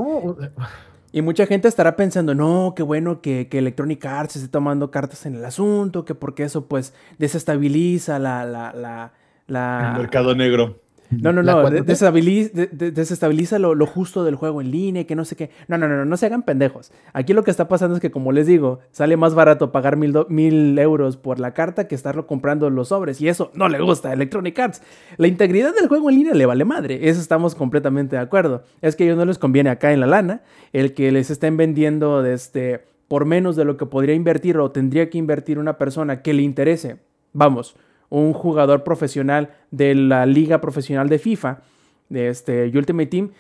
Y 1.13 1.23
mucha 1.23 1.47
gente 1.47 1.69
estará 1.69 1.95
pensando, 1.95 2.35
no, 2.35 2.73
qué 2.75 2.83
bueno 2.83 3.21
que, 3.21 3.49
Electronic 3.53 4.05
Arts 4.05 4.35
esté 4.35 4.49
tomando 4.49 4.91
cartas 4.91 5.27
en 5.27 5.37
el 5.37 5.45
asunto, 5.45 6.05
que 6.05 6.17
porque 6.17 6.43
eso 6.43 6.67
pues 6.67 6.93
desestabiliza 7.19 8.19
la, 8.19 8.45
la, 8.45 9.13
la, 9.47 9.93
El 9.95 10.01
mercado 10.01 10.35
negro. 10.35 10.81
No, 11.21 11.33
no, 11.33 11.43
no, 11.43 11.71
desestabiliza, 11.71 13.59
lo, 13.59 13.87
justo 13.87 14.25
del 14.25 14.37
juego 14.37 14.61
en 14.61 14.71
línea, 14.71 15.05
que 15.05 15.15
no 15.15 15.25
sé 15.25 15.37
qué. 15.37 15.51
No, 15.69 15.79
no, 15.79 15.89
no, 15.89 16.05
no, 16.05 16.17
se 16.17 16.27
hagan 16.27 16.43
pendejos. 16.43 16.93
Aquí 17.13 17.33
lo 17.33 17.45
que 17.45 17.51
está 17.51 17.69
pasando 17.69 17.97
es 17.97 18.01
que, 18.01 18.11
como 18.11 18.33
les 18.33 18.47
digo, 18.47 18.81
sale 18.91 19.17
más 19.17 19.35
barato 19.35 19.73
pagar 19.73 19.97
mil, 19.97 20.15
mil 20.29 20.79
euros 20.79 21.17
por 21.17 21.41
la 21.41 21.53
carta 21.55 21.89
que 21.89 21.95
estarlo 21.95 22.27
comprando 22.27 22.71
los 22.71 22.89
sobres. 22.89 23.21
Y 23.21 23.29
eso 23.29 23.51
no 23.55 23.69
le 23.69 23.81
gusta 23.81 24.11
a 24.11 24.13
Electronic 24.13 24.59
Arts. 24.59 24.83
La 25.17 25.27
integridad 25.27 25.75
del 25.75 25.89
juego 25.89 26.11
en 26.11 26.17
línea 26.17 26.35
le 26.35 26.47
vale 26.47 26.65
madre. 26.65 27.09
Eso 27.09 27.21
estamos 27.21 27.55
completamente 27.55 28.17
de 28.17 28.23
acuerdo. 28.23 28.65
Es 28.81 28.97
que 28.97 29.05
a 29.05 29.07
ellos 29.07 29.19
no 29.19 29.25
les 29.25 29.39
conviene 29.39 29.71
acá 29.71 29.93
en 29.93 30.01
la 30.01 30.07
lana 30.07 30.43
el 30.73 30.95
que 30.95 31.13
les 31.13 31.31
estén 31.31 31.57
vendiendo 31.57 32.23
de 32.23 32.35
este, 32.35 32.85
por 33.09 33.25
menos 33.25 33.57
de 33.57 33.65
lo 33.65 33.77
que 33.77 33.87
podría 33.87 34.15
invertir 34.15 34.59
o 34.59 34.71
tendría 34.71 35.11
que 35.11 35.19
invertir 35.19 35.59
una 35.59 35.79
persona 35.79 36.23
que 36.23 36.35
le 36.35 36.43
interese. 36.43 36.99
Vamos 37.33 37.75
un 38.21 38.33
jugador 38.33 38.85
profesional 38.85 39.51
de 39.71 39.95
la 39.95 40.27
liga 40.27 40.61
profesional 40.61 41.09
de 41.09 41.19
FIFA, 41.19 41.63
de 42.09 42.29
este 42.29 42.71
Ultimate 42.75 43.07
Team, 43.07 43.31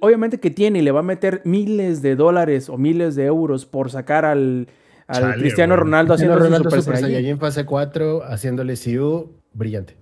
obviamente 0.00 0.40
que 0.40 0.50
tiene 0.50 0.80
y 0.80 0.82
le 0.82 0.90
va 0.90 1.00
a 1.00 1.04
meter 1.04 1.42
miles 1.44 2.02
de 2.02 2.16
dólares 2.16 2.68
o 2.68 2.76
miles 2.76 3.14
de 3.14 3.26
euros 3.26 3.66
por 3.66 3.90
sacar 3.90 4.24
al, 4.24 4.68
Cristiano 5.38 5.76
Ronaldo 5.76 6.14
haciendo 6.14 6.38
Ronaldo 6.38 6.70
Super, 6.70 7.04
en 7.04 7.38
fase 7.38 7.66
4 7.66 8.22
haciéndole 8.24 8.74
CU 8.74 9.32
brillante. 9.52 9.96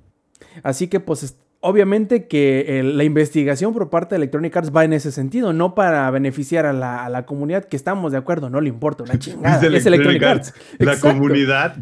Así 0.63 0.87
que 0.87 1.01
pues 1.01 1.37
obviamente 1.59 2.29
que 2.29 2.83
la 2.85 3.03
investigación 3.03 3.73
por 3.75 3.91
parte 3.91 4.15
de 4.15 4.19
Electronic 4.19 4.57
Arts 4.57 4.71
va 4.75 4.85
en 4.85 4.93
ese 4.93 5.11
sentido, 5.11 5.53
no 5.53 5.75
para 5.75 6.09
beneficiar 6.11 6.67
a 6.67 6.73
la, 6.73 7.27
comunidad 7.27 7.65
que 7.65 7.77
estamos 7.77 8.13
de 8.13 8.19
acuerdo, 8.19 8.49
no 8.49 8.61
le 8.61 8.69
importa 8.69 9.03
una 9.03 9.19
chingada. 9.19 9.67
es 9.67 9.85
Electronic, 9.85 10.23
Arts. 10.23 10.55
La 10.79 10.97
comunidad. 10.99 11.77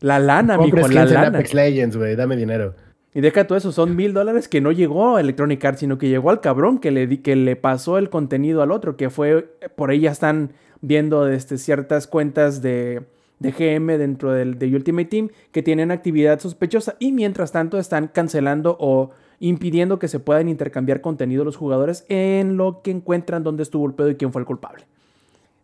La 0.00 0.18
lana, 0.18 0.58
mijo, 0.58 0.88
la 0.88 1.04
lana. 1.04 1.28
Apex 1.28 1.54
Legends, 1.54 1.96
güey, 1.96 2.16
dame 2.16 2.36
dinero. 2.36 2.74
Y 3.14 3.22
deja 3.22 3.46
todo 3.46 3.56
eso, 3.56 3.72
son 3.72 3.96
mil 3.96 4.12
dólares 4.12 4.46
que 4.46 4.60
no 4.60 4.72
llegó 4.72 5.16
a 5.16 5.20
Electronic 5.22 5.64
Arts, 5.64 5.80
sino 5.80 5.96
que 5.96 6.10
llegó 6.10 6.28
al 6.28 6.42
cabrón 6.42 6.78
que 6.78 6.90
le, 6.90 7.22
que 7.22 7.34
le 7.34 7.56
pasó 7.56 7.96
el 7.96 8.10
contenido 8.10 8.60
al 8.60 8.70
otro, 8.70 8.98
que 8.98 9.08
fue, 9.08 9.56
por 9.74 9.88
ahí 9.88 10.00
ya 10.00 10.10
están 10.10 10.50
viendo 10.82 11.26
este, 11.26 11.56
ciertas 11.56 12.06
cuentas 12.06 12.60
de, 12.60 13.04
de 13.38 13.52
GM 13.52 13.96
dentro 13.96 14.32
del, 14.32 14.58
de 14.58 14.66
Ultimate 14.66 15.06
Team 15.06 15.30
que 15.50 15.62
tienen 15.62 15.90
actividad 15.90 16.40
sospechosa 16.40 16.96
y 16.98 17.12
mientras 17.12 17.52
tanto 17.52 17.78
están 17.78 18.08
cancelando 18.08 18.76
o 18.78 19.12
impidiendo 19.40 19.98
que 19.98 20.08
se 20.08 20.20
puedan 20.20 20.50
intercambiar 20.50 21.00
contenido 21.00 21.42
los 21.42 21.56
jugadores 21.56 22.04
en 22.08 22.58
lo 22.58 22.82
que 22.82 22.90
encuentran 22.90 23.42
dónde 23.42 23.62
estuvo 23.62 23.86
el 23.86 23.94
pedo 23.94 24.10
y 24.10 24.16
quién 24.16 24.32
fue 24.32 24.40
el 24.42 24.46
culpable. 24.46 24.84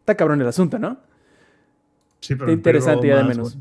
Está 0.00 0.14
cabrón 0.14 0.40
el 0.40 0.48
asunto, 0.48 0.78
¿no? 0.78 0.96
Sí, 2.20 2.34
pero 2.34 2.50
interesante 2.50 3.08
ya 3.08 3.18
de 3.18 3.24
menos. 3.24 3.58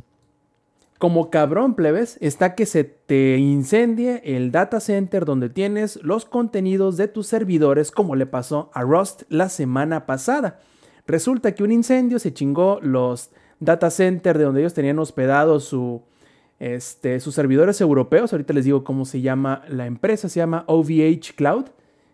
Como 1.01 1.31
cabrón, 1.31 1.73
plebes, 1.73 2.19
está 2.21 2.53
que 2.53 2.67
se 2.67 2.83
te 2.83 3.39
incendie 3.39 4.21
el 4.23 4.51
data 4.51 4.79
center 4.79 5.25
donde 5.25 5.49
tienes 5.49 5.95
los 6.03 6.25
contenidos 6.25 6.95
de 6.95 7.07
tus 7.07 7.25
servidores, 7.25 7.89
como 7.89 8.15
le 8.15 8.27
pasó 8.27 8.69
a 8.75 8.83
Rust 8.83 9.23
la 9.27 9.49
semana 9.49 10.05
pasada. 10.05 10.59
Resulta 11.07 11.55
que 11.55 11.63
un 11.63 11.71
incendio 11.71 12.19
se 12.19 12.35
chingó 12.35 12.77
los 12.83 13.31
data 13.59 13.89
center 13.89 14.37
de 14.37 14.43
donde 14.43 14.61
ellos 14.61 14.75
tenían 14.75 14.99
hospedados 14.99 15.75
este, 16.59 17.19
sus 17.19 17.33
servidores 17.33 17.81
europeos. 17.81 18.31
Ahorita 18.31 18.53
les 18.53 18.65
digo 18.65 18.83
cómo 18.83 19.05
se 19.05 19.21
llama 19.21 19.63
la 19.69 19.87
empresa, 19.87 20.29
se 20.29 20.39
llama 20.39 20.65
OVH 20.67 21.33
Cloud. 21.35 21.65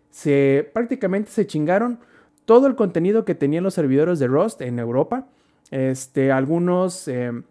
Se, 0.08 0.66
prácticamente 0.72 1.30
se 1.30 1.46
chingaron 1.46 1.98
todo 2.46 2.66
el 2.66 2.74
contenido 2.74 3.26
que 3.26 3.34
tenían 3.34 3.64
los 3.64 3.74
servidores 3.74 4.18
de 4.18 4.28
Rust 4.28 4.62
en 4.62 4.78
Europa. 4.78 5.26
Este, 5.70 6.32
algunos. 6.32 7.06
Em, 7.06 7.42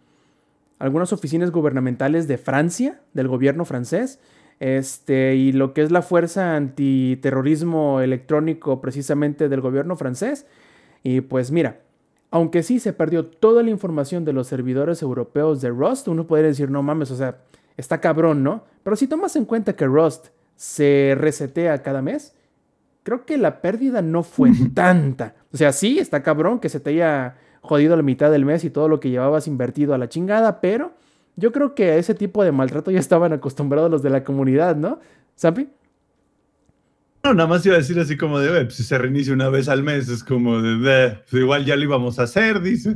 algunas 0.80 1.14
oficinas 1.14 1.52
gubernamentales 1.52 2.28
de 2.28 2.38
Francia, 2.38 3.02
del 3.14 3.28
gobierno 3.28 3.66
francés, 3.66 4.20
este, 4.60 5.36
y 5.36 5.52
lo 5.52 5.74
que 5.74 5.84
es 5.84 5.92
la 5.92 6.02
fuerza 6.02 6.56
antiterrorismo 6.56 8.02
electrónico 8.02 8.82
precisamente 8.82 9.50
del 9.50 9.62
gobierno 9.62 9.96
francés. 9.96 10.46
Y 11.04 11.22
pues 11.22 11.52
mira, 11.52 11.80
aunque 12.32 12.64
sí 12.64 12.80
se 12.80 12.94
perdió 12.94 13.26
toda 13.26 13.64
la 13.64 13.70
información 13.70 14.26
de 14.26 14.34
los 14.34 14.48
servidores 14.48 15.02
europeos 15.02 15.62
de 15.62 15.70
Rust, 15.70 16.08
uno 16.08 16.28
podría 16.28 16.50
decir, 16.50 16.70
no 16.70 16.84
mames, 16.84 17.12
o 17.12 17.16
sea, 17.16 17.38
está 17.78 18.02
cabrón, 18.02 18.44
¿no? 18.44 18.64
Pero 18.84 18.96
si 18.96 19.08
tomas 19.08 19.36
en 19.36 19.46
cuenta 19.46 19.76
que 19.76 19.86
Rust 19.86 20.28
se 20.56 21.16
resetea 21.18 21.84
cada 21.84 22.02
mes, 22.02 22.36
creo 23.04 23.26
que 23.26 23.38
la 23.38 23.62
pérdida 23.62 24.02
no 24.02 24.24
fue 24.24 24.52
tanta. 24.74 25.36
O 25.54 25.58
sea, 25.58 25.72
sí, 25.72 26.00
está 26.00 26.24
cabrón 26.24 26.60
que 26.60 26.70
se 26.70 26.80
te 26.80 26.90
haya 26.90 27.38
jodido 27.68 27.96
la 27.96 28.02
mitad 28.02 28.32
del 28.32 28.46
mes 28.46 28.64
y 28.64 28.70
todo 28.70 28.88
lo 28.88 29.00
que 29.00 29.10
llevabas 29.10 29.48
invertido 29.48 29.94
a 29.94 29.98
la 29.98 30.10
chingada, 30.10 30.60
pero 30.62 30.94
yo 31.36 31.52
creo 31.52 31.76
que 31.76 31.92
a 31.92 31.96
ese 31.98 32.16
tipo 32.16 32.44
de 32.44 32.52
maltrato 32.52 32.90
ya 32.90 33.00
estaban 33.00 33.32
acostumbrados 33.32 33.92
los 33.92 34.02
de 34.02 34.10
la 34.10 34.24
comunidad, 34.24 34.76
¿no? 34.76 35.00
¿Sampi? 35.36 35.70
No, 37.24 37.34
nada 37.34 37.48
más 37.48 37.66
iba 37.66 37.76
a 37.76 37.80
decir 37.80 38.00
así 38.00 38.18
como 38.18 38.40
de, 38.40 38.66
pues, 38.66 38.76
si 38.76 38.84
se 38.84 38.98
reinicia 38.98 39.34
una 39.34 39.50
vez 39.50 39.70
al 39.70 39.84
mes, 39.84 40.10
es 40.10 40.24
como 40.24 40.62
de, 40.62 41.20
pues, 41.30 41.42
igual 41.42 41.66
ya 41.66 41.76
lo 41.76 41.84
íbamos 41.84 42.18
a 42.20 42.24
hacer, 42.24 42.62
dice. 42.62 42.96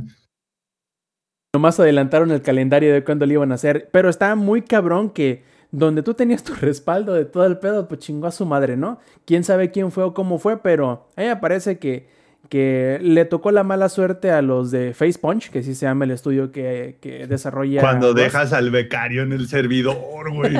Nomás 1.54 1.78
adelantaron 1.78 2.30
el 2.30 2.40
calendario 2.40 2.92
de 2.92 3.04
cuándo 3.04 3.26
lo 3.26 3.32
iban 3.34 3.52
a 3.52 3.56
hacer, 3.56 3.90
pero 3.92 4.08
estaba 4.08 4.34
muy 4.34 4.62
cabrón 4.62 5.10
que 5.10 5.44
donde 5.70 6.02
tú 6.02 6.14
tenías 6.14 6.42
tu 6.42 6.54
respaldo 6.60 7.14
de 7.14 7.26
todo 7.26 7.46
el 7.46 7.58
pedo, 7.58 7.88
pues 7.88 8.00
chingó 8.00 8.26
a 8.26 8.32
su 8.32 8.46
madre, 8.46 8.76
¿no? 8.76 9.00
Quién 9.24 9.44
sabe 9.44 9.70
quién 9.70 9.90
fue 9.92 10.04
o 10.04 10.14
cómo 10.14 10.38
fue, 10.38 10.62
pero 10.62 11.08
ahí 11.16 11.28
aparece 11.28 11.78
que 11.78 12.08
que 12.48 12.98
le 13.00 13.24
tocó 13.24 13.50
la 13.50 13.64
mala 13.64 13.88
suerte 13.88 14.30
a 14.30 14.42
los 14.42 14.70
de 14.70 14.94
FacePunch, 14.94 15.50
que 15.50 15.62
sí 15.62 15.74
se 15.74 15.86
llama 15.86 16.04
el 16.04 16.10
estudio 16.10 16.52
que, 16.52 16.98
que 17.00 17.26
desarrolla. 17.26 17.80
Cuando 17.80 18.14
dejas 18.14 18.52
al 18.52 18.70
becario 18.70 19.22
en 19.22 19.32
el 19.32 19.48
servidor, 19.48 20.32
güey. 20.32 20.56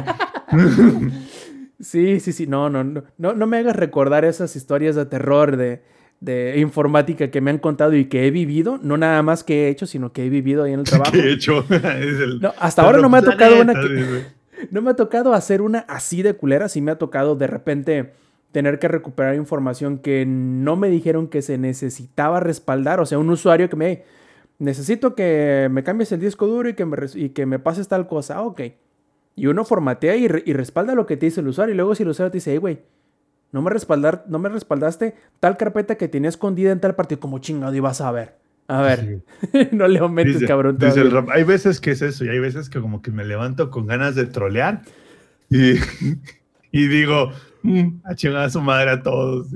sí, 1.81 2.21
sí, 2.21 2.33
sí. 2.33 2.47
No, 2.47 2.71
no, 2.71 2.85
no, 2.85 3.03
no. 3.19 3.47
me 3.47 3.59
hagas 3.59 3.77
recordar 3.77 4.25
esas 4.25 4.57
historias 4.57 4.97
de 4.97 5.07
terror 5.07 5.57
de, 5.57 5.83
de 6.21 6.59
informática 6.61 7.31
que 7.31 7.41
me 7.41 7.51
han 7.51 7.59
contado 7.59 7.95
y 7.95 8.07
que 8.07 8.27
he 8.27 8.31
vivido. 8.31 8.79
No 8.83 8.97
nada 8.97 9.23
más 9.23 9.45
que 9.45 9.67
he 9.67 9.69
hecho, 9.69 9.87
sino 9.87 10.13
que 10.13 10.25
he 10.25 10.31
vivido 10.31 10.65
ahí 10.65 10.73
en 10.73 10.81
el 10.81 10.87
trabajo. 10.89 11.13
¿Qué 11.13 11.21
he 11.21 11.33
hecho? 11.33 11.65
no, 12.41 12.55
hasta 12.59 12.83
ahora 12.83 12.99
no 12.99 13.09
me 13.09 13.19
ha 13.19 13.23
tocado 13.23 13.61
una. 13.61 13.75
no 14.71 14.83
me 14.83 14.91
ha 14.93 14.95
tocado 14.95 15.35
hacer 15.35 15.61
una 15.61 15.81
así 15.81 16.23
de 16.23 16.35
culera. 16.35 16.69
Sí 16.69 16.81
me 16.81 16.93
ha 16.93 16.97
tocado 16.97 17.37
de 17.37 17.49
repente 17.49 18.13
tener 18.53 18.79
que 18.79 18.87
recuperar 18.87 19.35
información 19.35 19.99
que 19.99 20.25
no 20.27 20.77
me 20.77 20.89
dijeron 20.91 21.27
que 21.27 21.43
se 21.43 21.59
necesitaba 21.59 22.39
respaldar. 22.39 23.01
O 23.01 23.07
sea, 23.07 23.19
un 23.19 23.31
usuario 23.31 23.69
que 23.69 23.77
me, 23.77 24.03
necesito 24.59 25.15
que 25.15 25.69
me 25.71 25.83
cambies 25.83 26.13
el 26.13 26.21
disco 26.21 26.47
duro 26.47 26.69
y 26.69 26.75
que 26.75 26.85
me, 26.85 26.97
y 27.15 27.31
que 27.31 27.47
me 27.47 27.59
pases 27.59 27.89
tal 27.89 28.07
cosa. 28.07 28.37
Ah, 28.37 28.43
ok. 28.43 28.61
Y 29.35 29.47
uno 29.47 29.65
formatea 29.65 30.15
y, 30.17 30.29
respalda 30.29 30.95
lo 30.95 31.07
que 31.07 31.17
te 31.17 31.27
dice 31.27 31.41
el 31.41 31.49
usuario. 31.49 31.73
Y 31.73 31.77
luego 31.77 31.95
si 31.95 32.03
el 32.03 32.11
usuario 32.11 32.31
te 32.31 32.37
dice, 32.37 32.53
hey, 32.53 32.59
güey, 32.59 32.81
no 33.51 33.63
me, 33.63 33.71
respaldar, 33.71 34.25
no 34.29 34.39
me 34.39 34.51
respaldaste 34.51 35.15
tal 35.41 35.57
carpeta 35.57 35.97
que 35.97 36.09
tenía 36.09 36.29
escondida 36.29 36.71
en 36.71 36.81
tal 36.81 36.95
partido. 36.95 37.21
Como 37.21 37.39
chingado 37.39 37.75
ibas 37.75 38.03
a 38.03 38.13
ver. 38.13 38.37
A 38.69 38.81
ver, 38.83 39.23
no 39.73 39.89
le 39.89 39.99
aumentes, 39.99 40.45
cabrón. 40.47 40.79
hay 41.31 41.43
veces 41.43 41.81
que 41.81 41.91
es 41.91 42.01
eso 42.01 42.25
y 42.25 42.29
hay 42.29 42.39
veces 42.39 42.71
que 42.71 42.81
como 42.81 43.03
que 43.03 43.11
me 43.11 43.25
levanto 43.25 43.71
con 43.71 43.87
ganas 43.87 44.15
de 44.15 44.25
trolear 44.25 44.83
y, 45.51 45.75
y 46.71 46.87
digo, 46.87 47.33
Mm, 47.63 48.01
a 48.05 48.15
chingar 48.15 48.45
a 48.45 48.51
su 48.51 48.61
madre 48.61 48.91
a 48.91 49.03
todos. 49.03 49.49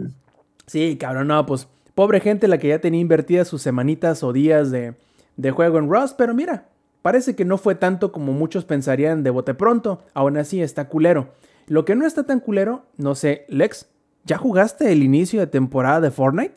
Sí, 0.66 0.96
cabrón, 0.96 1.28
no, 1.28 1.46
pues 1.46 1.68
pobre 1.94 2.20
gente 2.20 2.48
la 2.48 2.58
que 2.58 2.68
ya 2.68 2.80
tenía 2.80 3.00
invertidas 3.00 3.48
sus 3.48 3.62
semanitas 3.62 4.22
o 4.22 4.32
días 4.32 4.70
de, 4.70 4.94
de 5.36 5.50
juego 5.50 5.78
en 5.78 5.90
Rust, 5.90 6.16
pero 6.16 6.34
mira, 6.34 6.68
parece 7.02 7.36
que 7.36 7.44
no 7.44 7.58
fue 7.58 7.74
tanto 7.74 8.12
como 8.12 8.32
muchos 8.32 8.64
pensarían 8.64 9.22
de 9.22 9.30
bote 9.30 9.54
pronto, 9.54 10.02
aún 10.12 10.36
así 10.36 10.60
está 10.60 10.88
culero. 10.88 11.32
Lo 11.68 11.84
que 11.84 11.96
no 11.96 12.06
está 12.06 12.24
tan 12.24 12.40
culero, 12.40 12.84
no 12.96 13.14
sé, 13.14 13.44
Lex, 13.48 13.86
¿ya 14.24 14.38
jugaste 14.38 14.92
el 14.92 15.02
inicio 15.02 15.40
de 15.40 15.46
temporada 15.46 16.00
de 16.00 16.10
Fortnite? 16.10 16.54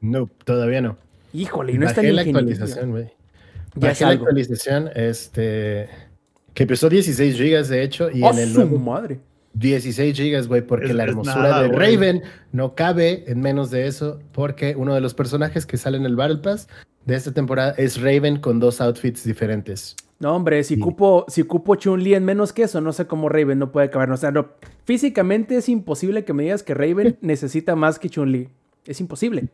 No, 0.00 0.28
todavía 0.44 0.80
no. 0.80 0.96
Híjole, 1.32 1.72
y 1.72 1.78
no 1.78 1.86
está 1.86 2.02
la 2.02 2.22
actualización, 2.22 2.90
güey. 2.90 3.12
Ya 3.76 3.94
la 4.00 4.08
actualización, 4.08 4.90
este, 4.94 5.88
que 6.52 6.64
empezó 6.64 6.88
16 6.88 7.38
GB 7.38 7.66
de 7.68 7.82
hecho, 7.82 8.10
y 8.10 8.22
¡Oh, 8.22 8.32
en 8.32 8.38
el 8.38 8.52
su 8.52 8.66
madre! 8.78 9.20
16 9.54 10.16
gigas, 10.16 10.48
güey, 10.48 10.62
porque 10.62 10.94
la 10.94 11.04
hermosura 11.04 11.62
de 11.62 11.68
Raven 11.68 12.22
no 12.52 12.74
cabe 12.74 13.24
en 13.26 13.40
menos 13.40 13.70
de 13.70 13.86
eso, 13.86 14.18
porque 14.32 14.74
uno 14.76 14.94
de 14.94 15.00
los 15.00 15.14
personajes 15.14 15.66
que 15.66 15.76
sale 15.76 15.96
en 15.96 16.06
el 16.06 16.16
Battle 16.16 16.38
Pass 16.38 16.68
de 17.04 17.16
esta 17.16 17.32
temporada 17.32 17.74
es 17.76 18.00
Raven 18.00 18.38
con 18.38 18.60
dos 18.60 18.80
outfits 18.80 19.24
diferentes. 19.24 19.96
No, 20.20 20.36
hombre, 20.36 20.62
si 20.62 20.78
cupo, 20.78 21.24
si 21.26 21.42
cupo 21.42 21.74
Chun-Li 21.74 22.14
en 22.14 22.24
menos 22.24 22.52
que 22.52 22.62
eso, 22.62 22.80
no 22.80 22.92
sé 22.92 23.06
cómo 23.08 23.28
Raven 23.28 23.58
no 23.58 23.72
puede 23.72 23.90
caber. 23.90 24.08
O 24.12 24.16
sea, 24.16 24.30
no, 24.30 24.50
físicamente 24.84 25.56
es 25.56 25.68
imposible 25.68 26.24
que 26.24 26.32
me 26.32 26.44
digas 26.44 26.62
que 26.62 26.74
Raven 26.74 27.18
necesita 27.22 27.74
más 27.74 27.98
que 27.98 28.08
Chun-Li. 28.08 28.48
Es 28.86 29.00
imposible. 29.00 29.48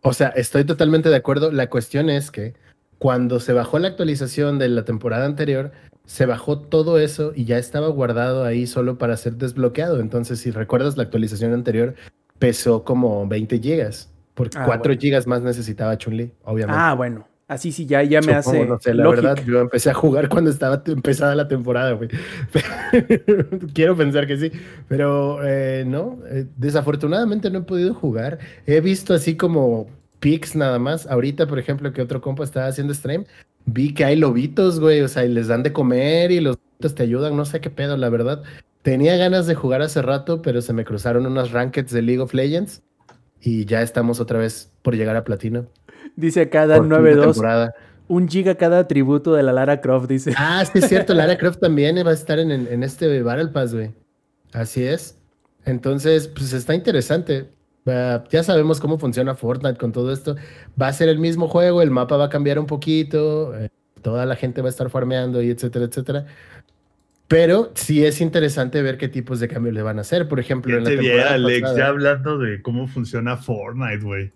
O 0.00 0.14
sea, 0.14 0.28
estoy 0.28 0.64
totalmente 0.64 1.10
de 1.10 1.16
acuerdo. 1.16 1.52
La 1.52 1.68
cuestión 1.68 2.08
es 2.08 2.30
que 2.30 2.54
cuando 2.98 3.40
se 3.40 3.52
bajó 3.52 3.78
la 3.78 3.88
actualización 3.88 4.58
de 4.58 4.70
la 4.70 4.86
temporada 4.86 5.26
anterior, 5.26 5.72
se 6.06 6.24
bajó 6.24 6.58
todo 6.58 6.98
eso 6.98 7.32
y 7.34 7.44
ya 7.44 7.58
estaba 7.58 7.88
guardado 7.88 8.44
ahí 8.44 8.66
solo 8.66 8.96
para 8.96 9.16
ser 9.16 9.34
desbloqueado. 9.36 10.00
Entonces, 10.00 10.38
si 10.38 10.50
recuerdas 10.50 10.96
la 10.96 11.02
actualización 11.02 11.52
anterior, 11.52 11.94
pesó 12.38 12.84
como 12.84 13.26
20 13.26 13.58
gigas. 13.58 14.10
Por 14.34 14.50
4 14.50 14.92
ah, 14.92 14.96
gigas 14.98 15.26
más 15.26 15.42
necesitaba 15.42 15.96
Chun-Li, 15.96 16.32
obviamente. 16.44 16.80
Ah, 16.80 16.94
bueno. 16.94 17.26
Así 17.48 17.70
sí, 17.70 17.86
ya, 17.86 18.02
ya 18.02 18.20
me 18.22 18.34
hace. 18.34 18.66
No 18.66 18.78
sé, 18.80 18.92
la 18.92 19.08
verdad, 19.08 19.38
yo 19.46 19.60
empecé 19.60 19.90
a 19.90 19.94
jugar 19.94 20.28
cuando 20.28 20.50
estaba 20.50 20.82
empezada 20.84 21.34
la 21.36 21.46
temporada, 21.46 21.92
güey. 21.92 22.08
Quiero 23.72 23.96
pensar 23.96 24.26
que 24.26 24.36
sí, 24.36 24.50
pero 24.88 25.38
eh, 25.44 25.84
no, 25.86 26.18
eh, 26.28 26.46
desafortunadamente 26.56 27.48
no 27.50 27.60
he 27.60 27.62
podido 27.62 27.94
jugar. 27.94 28.40
He 28.66 28.80
visto 28.80 29.14
así 29.14 29.36
como 29.36 29.86
pics 30.18 30.56
nada 30.56 30.80
más. 30.80 31.06
Ahorita, 31.06 31.46
por 31.46 31.60
ejemplo, 31.60 31.92
que 31.92 32.02
otro 32.02 32.20
compa 32.20 32.42
estaba 32.42 32.66
haciendo 32.66 32.92
stream, 32.92 33.24
vi 33.66 33.92
que 33.92 34.04
hay 34.04 34.16
lobitos, 34.16 34.80
güey, 34.80 35.02
o 35.02 35.08
sea, 35.08 35.24
y 35.24 35.28
les 35.28 35.48
dan 35.48 35.62
de 35.62 35.72
comer 35.72 36.30
y 36.30 36.40
los 36.40 36.56
lobitos 36.56 36.94
te 36.94 37.02
ayudan, 37.02 37.36
no 37.36 37.44
sé 37.44 37.60
qué 37.60 37.68
pedo, 37.68 37.96
la 37.96 38.08
verdad. 38.08 38.42
Tenía 38.82 39.16
ganas 39.16 39.46
de 39.46 39.54
jugar 39.54 39.82
hace 39.82 40.00
rato, 40.00 40.40
pero 40.40 40.62
se 40.62 40.72
me 40.72 40.84
cruzaron 40.84 41.26
unas 41.26 41.50
rankeds 41.50 41.92
de 41.92 42.02
League 42.02 42.22
of 42.22 42.32
Legends 42.32 42.82
y 43.40 43.64
ya 43.64 43.82
estamos 43.82 44.20
otra 44.20 44.38
vez 44.38 44.72
por 44.82 44.94
llegar 44.94 45.16
a 45.16 45.24
platino. 45.24 45.66
Dice 46.14 46.48
cada 46.48 46.78
9-2. 46.78 47.72
Un 48.08 48.28
giga 48.28 48.54
cada 48.54 48.78
atributo 48.78 49.34
de 49.34 49.42
la 49.42 49.52
Lara 49.52 49.80
Croft, 49.80 50.08
dice. 50.08 50.32
Ah, 50.36 50.64
sí 50.64 50.78
es 50.78 50.88
cierto, 50.88 51.12
Lara 51.14 51.36
Croft 51.36 51.58
también 51.58 51.96
va 52.06 52.10
a 52.10 52.14
estar 52.14 52.38
en, 52.38 52.52
en 52.52 52.82
este 52.84 53.22
Battle 53.22 53.48
Pass, 53.48 53.74
güey. 53.74 53.90
Así 54.52 54.84
es. 54.84 55.18
Entonces, 55.64 56.28
pues 56.28 56.52
está 56.52 56.74
interesante. 56.74 57.48
Ya 57.86 58.42
sabemos 58.42 58.80
cómo 58.80 58.98
funciona 58.98 59.34
Fortnite 59.34 59.78
con 59.78 59.92
todo 59.92 60.12
esto. 60.12 60.36
Va 60.80 60.88
a 60.88 60.92
ser 60.92 61.08
el 61.08 61.18
mismo 61.18 61.46
juego, 61.46 61.82
el 61.82 61.90
mapa 61.90 62.16
va 62.16 62.26
a 62.26 62.28
cambiar 62.28 62.58
un 62.58 62.66
poquito, 62.66 63.56
eh, 63.56 63.68
toda 64.02 64.26
la 64.26 64.34
gente 64.34 64.60
va 64.60 64.68
a 64.68 64.70
estar 64.70 64.90
farmeando 64.90 65.40
y 65.40 65.50
etcétera, 65.50 65.84
etcétera. 65.84 66.26
Pero 67.28 67.72
sí 67.74 68.04
es 68.04 68.20
interesante 68.20 68.82
ver 68.82 68.98
qué 68.98 69.08
tipos 69.08 69.40
de 69.40 69.48
cambios 69.48 69.74
le 69.74 69.82
van 69.82 69.98
a 69.98 70.02
hacer. 70.02 70.28
Por 70.28 70.40
ejemplo, 70.40 70.76
en 70.76 70.84
la 70.84 70.90
temporada 70.90 71.34
Alex, 71.34 71.76
ya 71.76 71.88
hablando 71.88 72.38
de 72.38 72.62
cómo 72.62 72.86
funciona 72.86 73.36
Fortnite, 73.36 74.04
güey. 74.04 74.32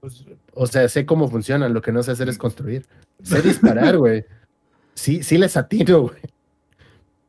Pues, 0.00 0.24
o 0.54 0.66
sea, 0.66 0.88
sé 0.88 1.06
cómo 1.06 1.28
funcionan, 1.28 1.74
lo 1.74 1.82
que 1.82 1.92
no 1.92 2.02
sé 2.02 2.12
hacer 2.12 2.28
es 2.28 2.38
construir. 2.38 2.84
Sé 3.22 3.42
disparar, 3.42 3.96
güey. 3.98 4.24
Sí, 4.94 5.22
sí 5.22 5.38
les 5.38 5.56
atino, 5.56 6.02
güey. 6.02 6.20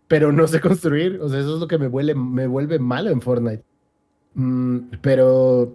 Pero 0.08 0.32
no 0.32 0.48
sé 0.48 0.60
construir. 0.60 1.20
O 1.22 1.30
sea, 1.30 1.40
eso 1.40 1.56
es 1.56 1.60
lo 1.60 1.68
que 1.68 1.78
me 1.78 1.88
vuelve, 1.88 2.16
me 2.16 2.48
vuelve 2.48 2.80
malo 2.80 3.12
en 3.12 3.22
Fortnite. 3.22 3.64
Mm, 4.40 4.92
pero 5.02 5.74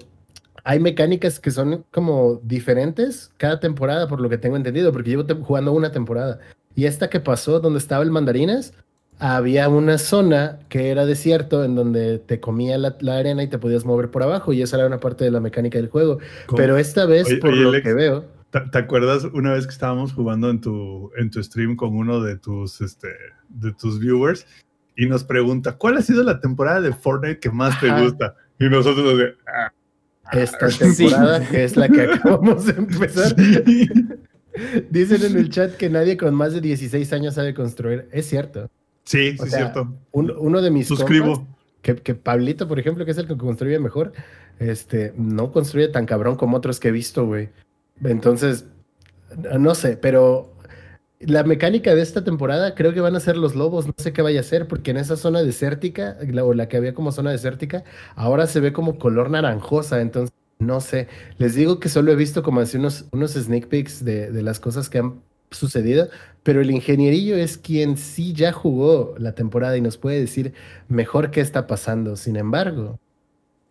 hay 0.65 0.81
mecánicas 0.81 1.39
que 1.39 1.51
son 1.51 1.85
como 1.91 2.41
diferentes 2.43 3.31
cada 3.37 3.61
temporada, 3.61 4.09
por 4.09 4.21
lo 4.21 4.31
que 4.31 4.39
tengo 4.39 4.57
entendido, 4.57 4.91
porque 4.91 5.11
llevo 5.11 5.25
jugando 5.43 5.73
una 5.73 5.93
temporada. 5.93 6.41
Y 6.75 6.87
esta 6.87 7.11
que 7.11 7.21
pasó, 7.21 7.61
donde 7.61 7.79
estaba 7.79 8.03
el 8.03 8.11
mandarinas, 8.11 8.73
había 9.19 9.69
una 9.69 9.99
zona 9.99 10.59
que 10.71 10.91
era 10.91 11.05
desierto 11.05 11.63
en 11.63 11.75
donde 11.75 12.19
te 12.19 12.41
comía 12.41 12.79
la, 12.79 12.97
arena 13.17 13.43
y 13.43 13.49
te 13.49 13.59
podías 13.59 13.85
mover 13.85 14.11
por 14.11 14.23
abajo 14.23 14.53
y 14.53 14.63
esa 14.63 14.79
era 14.79 14.87
una 14.87 14.99
parte 14.99 15.25
de 15.25 15.31
la 15.31 15.41
mecánica 15.41 15.79
del 15.79 15.89
juego. 15.89 16.19
Pero 16.57 16.79
esta 16.79 17.05
vez, 17.05 17.29
por 17.41 17.55
lo 17.55 17.71
que 17.83 17.93
veo... 17.93 18.25
¿te, 18.51 18.79
acuerdas 18.79 19.25
una 19.35 19.53
vez 19.53 19.67
que 19.67 19.73
estábamos 19.73 20.13
jugando 20.15 20.49
en 20.49 20.61
tu, 20.61 21.11
en 21.17 21.31
tu 21.31 21.43
stream 21.43 21.77
con 21.77 21.95
uno 21.95 22.23
de 22.23 22.39
tus, 22.39 22.81
este, 22.81 23.09
de 23.49 23.73
tus 23.73 24.01
viewers 24.01 24.47
y 24.97 25.07
nos 25.07 25.25
pregunta, 25.25 25.77
¿cuál 25.77 25.97
ha 25.97 26.03
sido 26.03 26.23
la 26.23 26.41
temporada 26.41 26.81
de 26.81 26.93
Fortnite 26.93 27.41
que 27.41 27.51
más 27.51 27.79
te 27.81 27.91
gusta? 28.01 28.37
Y 28.59 28.69
nosotros 28.69 29.19
de, 29.19 29.35
ah, 29.47 29.73
Esta 30.33 30.69
temporada, 30.69 31.49
que 31.51 31.65
es 31.65 31.77
la 31.77 31.89
que 31.89 32.03
acabamos 32.03 32.67
de 32.67 32.73
empezar. 32.73 33.35
Dicen 34.91 35.25
en 35.25 35.37
el 35.37 35.51
chat 35.51 35.77
que 35.77 35.91
nadie 35.91 36.17
con 36.17 36.35
más 36.35 36.53
de 36.53 36.61
16 36.61 37.13
años 37.13 37.35
sabe 37.35 37.55
construir. 37.55 38.09
Es 38.13 38.27
cierto. 38.27 38.71
Sí, 39.05 39.37
sí, 39.37 39.45
es 39.45 39.51
cierto. 39.51 39.93
uno 40.13 40.63
de 40.63 40.71
mis. 40.71 40.87
Suscribo. 40.87 41.47
que, 41.83 41.97
que, 41.97 42.15
Pablito, 42.15 42.69
por 42.69 42.79
ejemplo, 42.79 43.05
que 43.05 43.11
es 43.11 43.19
el 43.19 43.27
que 43.27 43.37
construye 43.37 43.79
mejor, 43.79 44.13
este, 44.59 45.13
no 45.17 45.53
construye 45.53 45.89
tan 45.89 46.07
cabrón 46.07 46.37
como 46.37 46.57
otros 46.57 46.81
que 46.81 46.89
he 46.89 46.93
visto, 46.93 47.27
güey. 47.27 47.51
Entonces, 48.03 48.67
no 49.59 49.75
sé, 49.75 49.97
pero 49.97 50.54
la 51.27 51.45
mecánica 51.45 51.95
de 51.95 52.03
esta 52.03 52.25
temporada 52.25 52.75
creo 52.75 52.93
que 52.93 53.01
van 53.01 53.17
a 53.17 53.21
ser 53.21 53.37
los 53.37 53.55
lobos, 53.55 53.87
no 53.87 53.95
sé 53.97 54.13
qué 54.13 54.23
vaya 54.23 54.41
a 54.41 54.45
ser, 54.45 54.69
porque 54.69 54.91
en 54.91 54.97
esa 54.97 55.17
zona 55.17 55.43
desértica, 55.43 56.17
o 56.43 56.55
la 56.55 56.69
que 56.69 56.77
había 56.77 56.95
como 56.95 57.13
zona 57.13 57.31
desértica, 57.31 57.85
ahora 58.15 58.47
se 58.47 58.61
ve 58.61 58.73
como 58.73 58.99
color 58.99 59.31
naranjosa, 59.31 60.01
entonces 60.01 60.35
no 60.59 60.81
sé. 60.81 61.09
Les 61.39 61.55
digo 61.55 61.81
que 61.81 61.89
solo 61.89 62.13
he 62.13 62.17
visto 62.17 62.43
como 62.43 62.61
así 62.61 62.77
unos, 62.77 63.07
unos 63.13 63.33
sneak 63.33 63.69
peeks 63.69 64.05
de, 64.05 64.31
de 64.31 64.43
las 64.43 64.61
cosas 64.61 64.89
que 64.89 64.99
han 64.99 65.21
sucedido, 65.51 66.09
pero 66.43 66.61
el 66.61 66.71
ingenierillo 66.71 67.37
es 67.37 67.59
quien 67.59 67.97
sí 67.97 68.33
ya 68.33 68.53
jugó 68.53 69.15
la 69.19 69.35
temporada 69.35 69.77
y 69.77 69.81
nos 69.81 69.97
puede 69.97 70.21
decir 70.21 70.53
mejor 70.89 71.31
qué 71.31 71.41
está 71.41 71.67
pasando. 71.67 72.17
Sin 72.17 72.37
embargo, 72.37 72.99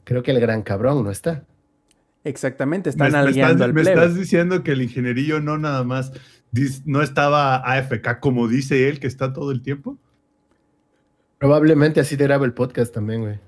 creo 0.03 0.23
que 0.23 0.31
el 0.31 0.39
gran 0.39 0.61
cabrón 0.61 1.03
no 1.03 1.11
está. 1.11 1.43
Exactamente, 2.23 2.89
están 2.89 3.13
aliando 3.15 3.65
al 3.65 3.73
Me 3.73 3.81
estás 3.81 4.15
diciendo 4.15 4.63
que 4.63 4.71
el 4.71 4.81
ingenierillo 4.81 5.41
no 5.41 5.57
nada 5.57 5.83
más 5.83 6.13
no 6.85 7.01
estaba 7.01 7.57
AFK 7.57 8.19
como 8.19 8.47
dice 8.47 8.89
él 8.89 8.99
que 8.99 9.07
está 9.07 9.33
todo 9.33 9.51
el 9.51 9.61
tiempo. 9.61 9.97
Probablemente 11.39 11.99
así 11.99 12.15
te 12.15 12.23
graba 12.23 12.45
el 12.45 12.53
podcast 12.53 12.93
también, 12.93 13.21
güey. 13.21 13.39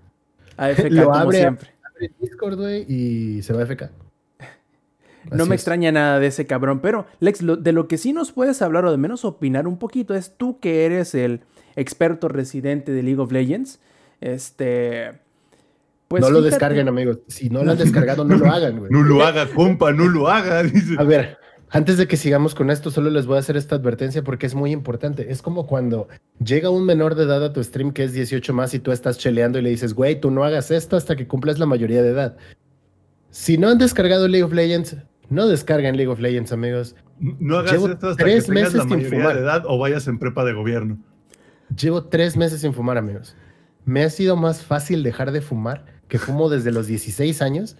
AFK 0.58 0.91
Lo 0.91 1.06
como 1.06 1.16
abre, 1.16 1.38
siempre. 1.38 1.70
Abre 1.84 2.12
Discord, 2.20 2.58
güey, 2.58 2.86
y 2.91 3.41
se 3.41 3.53
va 3.53 3.62
a 3.62 3.64
AFK. 3.64 3.91
No 5.32 5.45
me 5.45 5.56
extraña 5.56 5.91
nada 5.91 6.20
de 6.20 6.28
ese 6.28 6.45
cabrón, 6.45 6.82
pero 6.82 7.08
Lex, 7.20 7.43
de 7.60 7.72
lo 7.72 7.88
que 7.88 7.97
sí 7.97 8.14
nos 8.14 8.32
puedes 8.32 8.62
hablar 8.62 8.86
o 8.86 8.91
de 8.91 8.97
menos 8.97 9.26
opinar 9.26 9.68
un 9.68 9.78
poquito 9.78 10.14
es 10.14 10.36
tú 10.38 10.60
que 10.60 10.86
eres 10.86 11.16
el 11.16 11.41
experto 11.76 12.28
residente 12.28 12.91
de 12.91 13.03
League 13.03 13.20
of 13.20 13.32
Legends. 13.32 13.80
Este. 14.22 15.14
Pues 16.08 16.22
no 16.22 16.30
lo 16.30 16.41
descarguen, 16.41 16.88
amigos. 16.88 17.20
Si 17.28 17.49
no 17.49 17.64
lo 17.64 17.72
han 17.72 17.78
descargado, 17.80 18.24
no 18.24 18.38
lo 18.38 18.51
hagan, 18.51 18.80
güey. 18.80 18.91
No 18.91 19.01
lo 19.03 19.24
haga, 19.24 19.47
compa, 19.47 19.91
no 19.91 20.08
lo 20.08 20.28
haga. 20.28 20.64
A 20.97 21.03
ver, 21.03 21.38
antes 21.76 21.97
de 21.97 22.07
que 22.07 22.15
sigamos 22.15 22.55
con 22.55 22.71
esto, 22.71 22.89
solo 22.89 23.09
les 23.09 23.26
voy 23.26 23.36
a 23.36 23.39
hacer 23.39 23.57
esta 23.57 23.76
advertencia 23.76 24.23
porque 24.23 24.45
es 24.45 24.55
muy 24.55 24.71
importante. 24.71 25.30
Es 25.30 25.41
como 25.41 25.67
cuando 25.67 26.07
llega 26.41 26.69
un 26.69 26.86
menor 26.86 27.15
de 27.15 27.26
edad 27.26 27.43
a 27.43 27.51
tu 27.51 27.61
stream 27.61 27.91
que 27.91 28.05
es 28.05 28.13
18 28.13 28.53
más 28.53 28.73
y 28.73 28.80
tú 28.80 28.93
estás 28.93 29.17
cheleando 29.17 29.59
y 29.59 29.61
le 29.61 29.71
dices, 29.71 29.93
güey, 29.93 30.17
tú 30.17 30.32
no 30.32 30.45
hagas 30.45 30.71
esto 30.71 30.95
hasta 30.95 31.17
que 31.17 31.28
cumplas 31.28 31.59
la 31.59 31.65
mayoría 31.65 32.01
de 32.01 32.11
edad. 32.11 32.38
Si 33.30 33.57
no 33.57 33.67
han 33.67 33.78
descargado 33.78 34.30
League 34.30 34.45
of 34.45 34.53
Legends, 34.53 34.95
no 35.28 35.47
descarguen 35.47 35.97
League 35.97 36.09
of 36.09 36.21
Legends, 36.21 36.53
amigos. 36.53 36.95
No 37.19 37.57
hagas 37.57 37.73
esto 37.73 38.07
hasta 38.07 38.15
tres 38.23 38.45
que 38.45 38.53
meses 38.53 38.76
la 38.76 38.84
sin 38.84 39.01
fumar. 39.01 39.36
de 39.36 39.41
edad 39.41 39.63
o 39.65 39.78
vayas 39.78 40.07
en 40.07 40.17
prepa 40.17 40.45
de 40.45 40.53
gobierno. 40.53 40.97
Llevo 41.78 42.05
tres 42.05 42.38
meses 42.38 42.61
sin 42.61 42.73
fumar, 42.73 42.97
amigos. 42.97 43.36
Me 43.84 44.05
ha 44.05 44.09
sido 44.09 44.38
más 44.38 44.63
fácil 44.63 45.03
dejar 45.03 45.34
de 45.34 45.41
fumar, 45.41 45.84
que 46.07 46.19
fumo 46.19 46.47
desde 46.47 46.71
los 46.71 46.88
16 46.88 47.41
años, 47.41 47.76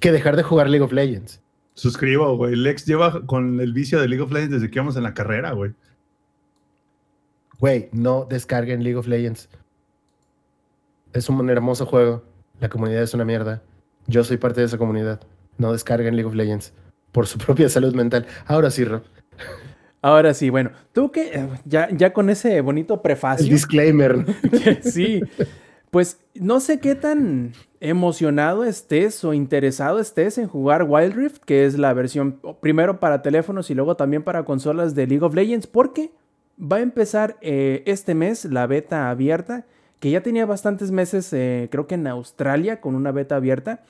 que 0.00 0.10
dejar 0.10 0.34
de 0.34 0.42
jugar 0.42 0.68
League 0.68 0.84
of 0.84 0.92
Legends. 0.92 1.43
Suscribo, 1.74 2.36
güey. 2.36 2.56
Lex 2.56 2.86
lleva 2.86 3.26
con 3.26 3.60
el 3.60 3.72
vicio 3.72 4.00
de 4.00 4.08
League 4.08 4.22
of 4.22 4.32
Legends 4.32 4.54
desde 4.54 4.70
que 4.70 4.78
íbamos 4.78 4.96
en 4.96 5.02
la 5.02 5.14
carrera, 5.14 5.52
güey. 5.52 5.74
Güey, 7.58 7.88
no 7.92 8.26
descarguen 8.28 8.82
League 8.82 8.98
of 8.98 9.06
Legends. 9.06 9.48
Es 11.12 11.28
un 11.28 11.48
hermoso 11.50 11.86
juego. 11.86 12.24
La 12.60 12.68
comunidad 12.68 13.02
es 13.02 13.14
una 13.14 13.24
mierda. 13.24 13.62
Yo 14.06 14.22
soy 14.24 14.36
parte 14.36 14.60
de 14.60 14.66
esa 14.66 14.78
comunidad 14.78 15.20
no 15.58 15.72
descarguen 15.72 16.16
League 16.16 16.28
of 16.28 16.34
Legends 16.34 16.72
por 17.12 17.26
su 17.26 17.38
propia 17.44 17.68
salud 17.68 17.94
mental. 17.94 18.26
Ahora 18.46 18.70
sí, 18.70 18.84
Rob. 18.84 19.02
Ahora 20.02 20.34
sí, 20.34 20.50
bueno, 20.50 20.70
tú 20.92 21.10
que 21.10 21.30
eh, 21.32 21.48
ya, 21.64 21.88
ya 21.90 22.12
con 22.12 22.28
ese 22.28 22.60
bonito 22.60 23.00
prefacio. 23.00 23.44
El 23.44 23.52
disclaimer. 23.52 24.26
sí, 24.82 25.22
pues 25.94 26.20
no 26.34 26.58
sé 26.58 26.80
qué 26.80 26.96
tan 26.96 27.52
emocionado 27.78 28.64
estés 28.64 29.24
o 29.24 29.32
interesado 29.32 30.00
estés 30.00 30.38
en 30.38 30.48
jugar 30.48 30.86
Wild 30.88 31.14
Rift, 31.14 31.44
que 31.44 31.66
es 31.66 31.78
la 31.78 31.92
versión 31.92 32.40
primero 32.60 32.98
para 32.98 33.22
teléfonos 33.22 33.70
y 33.70 33.76
luego 33.76 33.94
también 33.94 34.24
para 34.24 34.44
consolas 34.44 34.96
de 34.96 35.06
League 35.06 35.24
of 35.24 35.36
Legends, 35.36 35.68
porque 35.68 36.10
va 36.60 36.78
a 36.78 36.80
empezar 36.80 37.36
eh, 37.42 37.84
este 37.86 38.16
mes 38.16 38.44
la 38.44 38.66
beta 38.66 39.08
abierta, 39.08 39.66
que 40.00 40.10
ya 40.10 40.20
tenía 40.20 40.46
bastantes 40.46 40.90
meses, 40.90 41.32
eh, 41.32 41.68
creo 41.70 41.86
que 41.86 41.94
en 41.94 42.08
Australia, 42.08 42.80
con 42.80 42.96
una 42.96 43.12
beta 43.12 43.36
abierta 43.36 43.84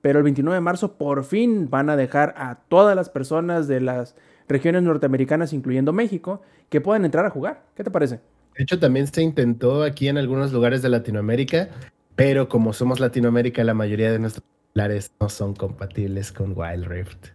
pero 0.00 0.20
el 0.20 0.22
29 0.22 0.54
de 0.54 0.60
marzo 0.60 0.92
por 0.92 1.24
fin 1.24 1.68
van 1.68 1.90
a 1.90 1.96
dejar 1.96 2.34
a 2.36 2.60
todas 2.68 2.94
las 2.94 3.08
personas 3.08 3.66
de 3.66 3.80
las 3.80 4.14
regiones 4.46 4.84
norteamericanas, 4.84 5.52
incluyendo 5.52 5.92
México, 5.92 6.40
que 6.68 6.80
puedan 6.80 7.04
entrar 7.04 7.26
a 7.26 7.30
jugar. 7.30 7.64
¿Qué 7.74 7.82
te 7.82 7.90
parece? 7.90 8.20
De 8.58 8.64
hecho, 8.64 8.80
también 8.80 9.06
se 9.06 9.22
intentó 9.22 9.84
aquí 9.84 10.08
en 10.08 10.18
algunos 10.18 10.52
lugares 10.52 10.82
de 10.82 10.88
Latinoamérica, 10.88 11.68
pero 12.16 12.48
como 12.48 12.72
somos 12.72 12.98
Latinoamérica, 12.98 13.62
la 13.62 13.72
mayoría 13.72 14.10
de 14.10 14.18
nuestros 14.18 14.44
celulares 14.74 15.12
no 15.20 15.28
son 15.28 15.54
compatibles 15.54 16.32
con 16.32 16.54
Wild 16.56 16.86
Rift. 16.88 17.28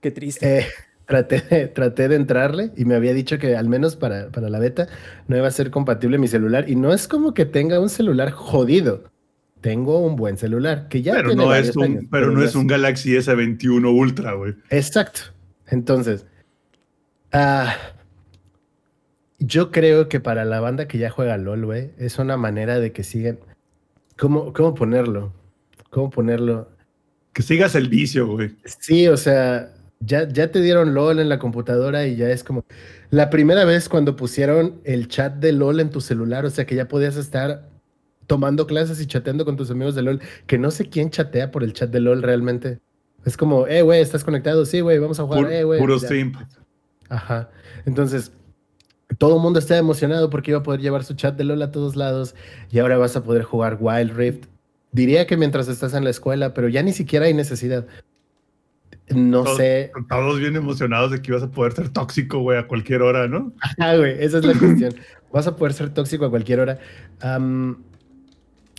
Qué 0.00 0.12
triste. 0.12 0.58
Eh, 0.58 0.66
traté, 1.06 1.66
traté, 1.66 2.06
de 2.06 2.14
entrarle 2.14 2.70
y 2.76 2.84
me 2.84 2.94
había 2.94 3.12
dicho 3.12 3.40
que 3.40 3.56
al 3.56 3.68
menos 3.68 3.96
para, 3.96 4.28
para 4.30 4.48
la 4.48 4.60
beta 4.60 4.86
no 5.26 5.36
iba 5.36 5.48
a 5.48 5.50
ser 5.50 5.72
compatible 5.72 6.18
mi 6.18 6.28
celular. 6.28 6.70
Y 6.70 6.76
no 6.76 6.92
es 6.92 7.08
como 7.08 7.34
que 7.34 7.44
tenga 7.44 7.80
un 7.80 7.88
celular 7.88 8.30
jodido 8.30 9.10
tengo 9.62 9.98
un 9.98 10.14
buen 10.14 10.36
celular 10.36 10.86
que 10.86 11.02
ya 11.02 11.14
pero 11.14 11.34
no 11.34 11.52
es 11.52 11.74
un 11.74 12.06
pero, 12.08 12.30
no 12.30 12.42
es 12.42 12.54
un 12.54 12.66
Galaxy 12.66 13.16
S21 13.16 13.90
Ultra 13.90 14.34
güey 14.34 14.54
exacto 14.70 15.22
entonces 15.66 16.26
ah, 17.32 17.74
yo 19.38 19.70
creo 19.70 20.08
que 20.08 20.20
para 20.20 20.44
la 20.44 20.60
banda 20.60 20.88
que 20.88 20.98
ya 20.98 21.10
juega 21.10 21.36
LOL 21.36 21.64
güey 21.64 21.90
es 21.98 22.18
una 22.18 22.36
manera 22.36 22.78
de 22.78 22.92
que 22.92 23.04
sigan 23.04 23.38
cómo 24.16 24.52
cómo 24.52 24.74
ponerlo 24.74 25.32
cómo 25.90 26.10
ponerlo 26.10 26.68
Que 27.32 27.42
sigas 27.42 27.74
el 27.74 27.88
vicio, 27.88 28.26
güey. 28.26 28.56
Sí, 28.64 29.08
o 29.08 29.16
sea, 29.16 29.74
ya, 30.00 30.28
ya 30.28 30.50
te 30.50 30.60
dieron 30.60 30.94
LOL 30.94 31.18
en 31.18 31.28
la 31.28 31.38
computadora 31.38 32.06
y 32.06 32.16
ya 32.16 32.30
es 32.30 32.42
como 32.42 32.64
la 33.10 33.30
primera 33.30 33.64
vez 33.64 33.88
cuando 33.88 34.16
pusieron 34.16 34.80
el 34.84 35.08
chat 35.08 35.34
de 35.34 35.52
LOL 35.52 35.80
en 35.80 35.90
tu 35.90 36.00
celular, 36.00 36.44
o 36.44 36.50
sea 36.50 36.66
que 36.66 36.74
ya 36.74 36.88
podías 36.88 37.16
estar 37.16 37.68
tomando 38.26 38.66
clases 38.66 39.00
y 39.00 39.06
chateando 39.06 39.44
con 39.44 39.56
tus 39.56 39.70
amigos 39.70 39.94
de 39.94 40.02
LOL, 40.02 40.20
que 40.46 40.58
no 40.58 40.70
sé 40.70 40.88
quién 40.88 41.10
chatea 41.10 41.50
por 41.50 41.62
el 41.62 41.72
chat 41.72 41.90
de 41.90 42.00
LOL 42.00 42.22
realmente. 42.22 42.80
Es 43.24 43.36
como, 43.36 43.66
eh, 43.66 43.82
güey, 43.82 44.00
¿estás 44.00 44.24
conectado? 44.24 44.64
Sí, 44.66 44.80
güey, 44.80 44.98
vamos 44.98 45.18
a 45.20 45.24
jugar, 45.24 45.52
eh, 45.52 45.64
güey. 45.64 45.80
Puro 45.80 45.98
stream. 45.98 46.32
Ajá. 47.08 47.50
Entonel 47.84 48.22
todo 49.18 49.36
el 49.36 49.42
mundo 49.42 49.58
está 49.58 49.76
emocionado 49.76 50.30
porque 50.30 50.50
iba 50.50 50.60
a 50.60 50.62
poder 50.62 50.80
llevar 50.80 51.04
su 51.04 51.14
chat 51.14 51.36
de 51.36 51.44
LOL 51.44 51.62
a 51.62 51.70
todos 51.70 51.96
lados 51.96 52.34
y 52.70 52.78
ahora 52.78 52.98
vas 52.98 53.16
a 53.16 53.22
poder 53.22 53.42
jugar 53.42 53.78
Wild 53.80 54.16
Rift. 54.16 54.46
Diría 54.92 55.26
que 55.26 55.36
mientras 55.36 55.68
estás 55.68 55.94
en 55.94 56.04
la 56.04 56.10
escuela, 56.10 56.54
pero 56.54 56.68
ya 56.68 56.82
ni 56.82 56.92
siquiera 56.92 57.26
hay 57.26 57.34
necesidad. 57.34 57.86
No 59.08 59.46
sé. 59.56 59.92
Todos 60.08 60.40
bien 60.40 60.56
emocionados 60.56 61.12
de 61.12 61.22
que 61.22 61.30
ibas 61.30 61.42
a 61.42 61.50
poder 61.50 61.72
ser 61.72 61.90
tóxico, 61.90 62.40
güey, 62.40 62.58
a 62.58 62.66
cualquier 62.66 63.02
hora, 63.02 63.28
¿no? 63.28 63.52
Ajá, 63.60 63.96
güey, 63.96 64.16
esa 64.22 64.38
es 64.38 64.44
la 64.44 64.54
cuestión. 64.58 64.94
vas 65.32 65.46
a 65.46 65.54
poder 65.54 65.74
ser 65.74 65.90
tóxico 65.90 66.24
a 66.24 66.30
cualquier 66.30 66.60
hora. 66.60 66.78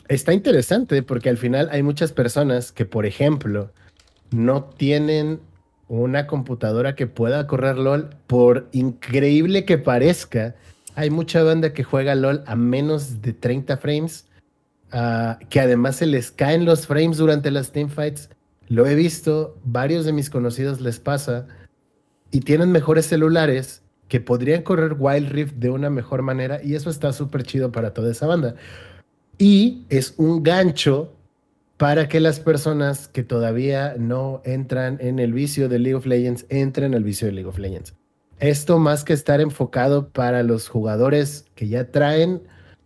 está 0.07 0.33
interesante 0.33 1.03
porque 1.03 1.29
al 1.29 1.37
final 1.37 1.69
hay 1.71 1.83
muchas 1.83 2.11
personas 2.11 2.71
que, 2.71 2.85
por 2.85 3.05
ejemplo, 3.05 3.71
no 4.31 4.65
tienen 4.65 5.39
una 5.87 6.27
computadora 6.27 6.95
que 6.95 7.07
pueda 7.07 7.47
correr 7.47 7.77
LOL, 7.77 8.09
por 8.27 8.67
increíble 8.71 9.65
que 9.65 9.77
parezca, 9.77 10.55
hay 10.95 11.09
mucha 11.09 11.43
banda 11.43 11.73
que 11.73 11.83
juega 11.83 12.15
LOL 12.15 12.43
a 12.45 12.55
menos 12.55 13.21
de 13.21 13.33
30 13.33 13.77
frames, 13.77 14.25
ah, 14.91 15.39
que 15.49 15.59
además 15.59 15.97
se 15.97 16.07
les 16.07 16.31
caen 16.31 16.65
los 16.65 16.87
frames 16.87 17.17
durante 17.17 17.51
las 17.51 17.71
teamfights. 17.71 18.29
Lo 18.67 18.85
he 18.85 18.95
visto, 18.95 19.57
varios 19.63 20.05
de 20.05 20.13
mis 20.13 20.29
conocidos 20.29 20.81
les 20.81 20.99
pasa, 20.99 21.47
y 22.31 22.41
tienen 22.41 22.71
mejores 22.71 23.05
celulares 23.05 23.81
que 24.09 24.19
podrían 24.19 24.63
correr 24.63 24.95
Wild 24.97 25.29
Rift 25.29 25.55
de 25.55 25.69
una 25.69 25.89
mejor 25.89 26.21
manera, 26.21 26.61
y 26.63 26.75
eso 26.75 26.89
está 26.89 27.13
súper 27.13 27.43
chido 27.43 27.71
para 27.71 27.93
toda 27.93 28.11
esa 28.11 28.27
banda. 28.27 28.55
Y 29.37 29.85
es 29.89 30.15
un 30.17 30.43
gancho 30.43 31.13
para 31.77 32.07
que 32.07 32.19
las 32.19 32.39
personas 32.39 33.07
que 33.07 33.23
todavía 33.23 33.95
no 33.97 34.41
entran 34.43 34.97
en 34.99 35.19
el 35.19 35.31
vicio 35.31 35.69
de 35.69 35.77
League 35.77 35.95
of 35.95 36.07
Legends 36.07 36.45
entren 36.49 36.95
al 36.95 37.03
vicio 37.03 37.27
de 37.27 37.33
League 37.33 37.47
of 37.47 37.59
Legends. 37.59 37.93
Esto 38.39 38.79
más 38.79 39.03
que 39.03 39.13
estar 39.13 39.41
enfocado 39.41 40.09
para 40.09 40.43
los 40.43 40.67
jugadores 40.67 41.45
que 41.55 41.67
ya 41.67 41.91
traen 41.91 42.41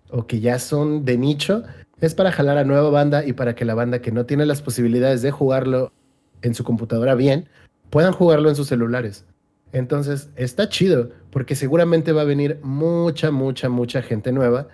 o 0.10 0.28
que 0.28 0.42
ya 0.42 0.60
son 0.60 1.06
de 1.06 1.18
nicho, 1.18 1.64
es 2.02 2.16
para 2.16 2.34
jalar 2.34 2.58
a 2.58 2.66
nueva 2.66 2.90
banda 2.90 3.26
y 3.26 3.32
para 3.32 3.56
que 3.56 3.64
la 3.64 3.76
banda 3.76 4.02
que 4.02 4.12
no 4.12 4.26
tiene 4.26 4.46
las 4.46 4.62
posibilidades 4.62 5.22
de 5.22 5.32
jugarlo 5.32 5.94
en 6.42 6.54
su 6.54 6.66
computadora 6.66 7.16
bien, 7.16 7.48
puedan 7.90 8.12
jugarlo 8.12 8.50
en 8.50 8.56
sus 8.56 8.68
celulares. 8.68 9.26
Entonces, 9.72 10.30
está 10.36 10.68
chido, 10.68 11.12
porque 11.30 11.56
seguramente 11.56 12.12
va 12.12 12.22
a 12.22 12.26
venir 12.26 12.60
mucha, 12.62 13.32
mucha, 13.32 13.70
mucha 13.70 14.02
gente 14.02 14.34
nueva. 14.34 14.68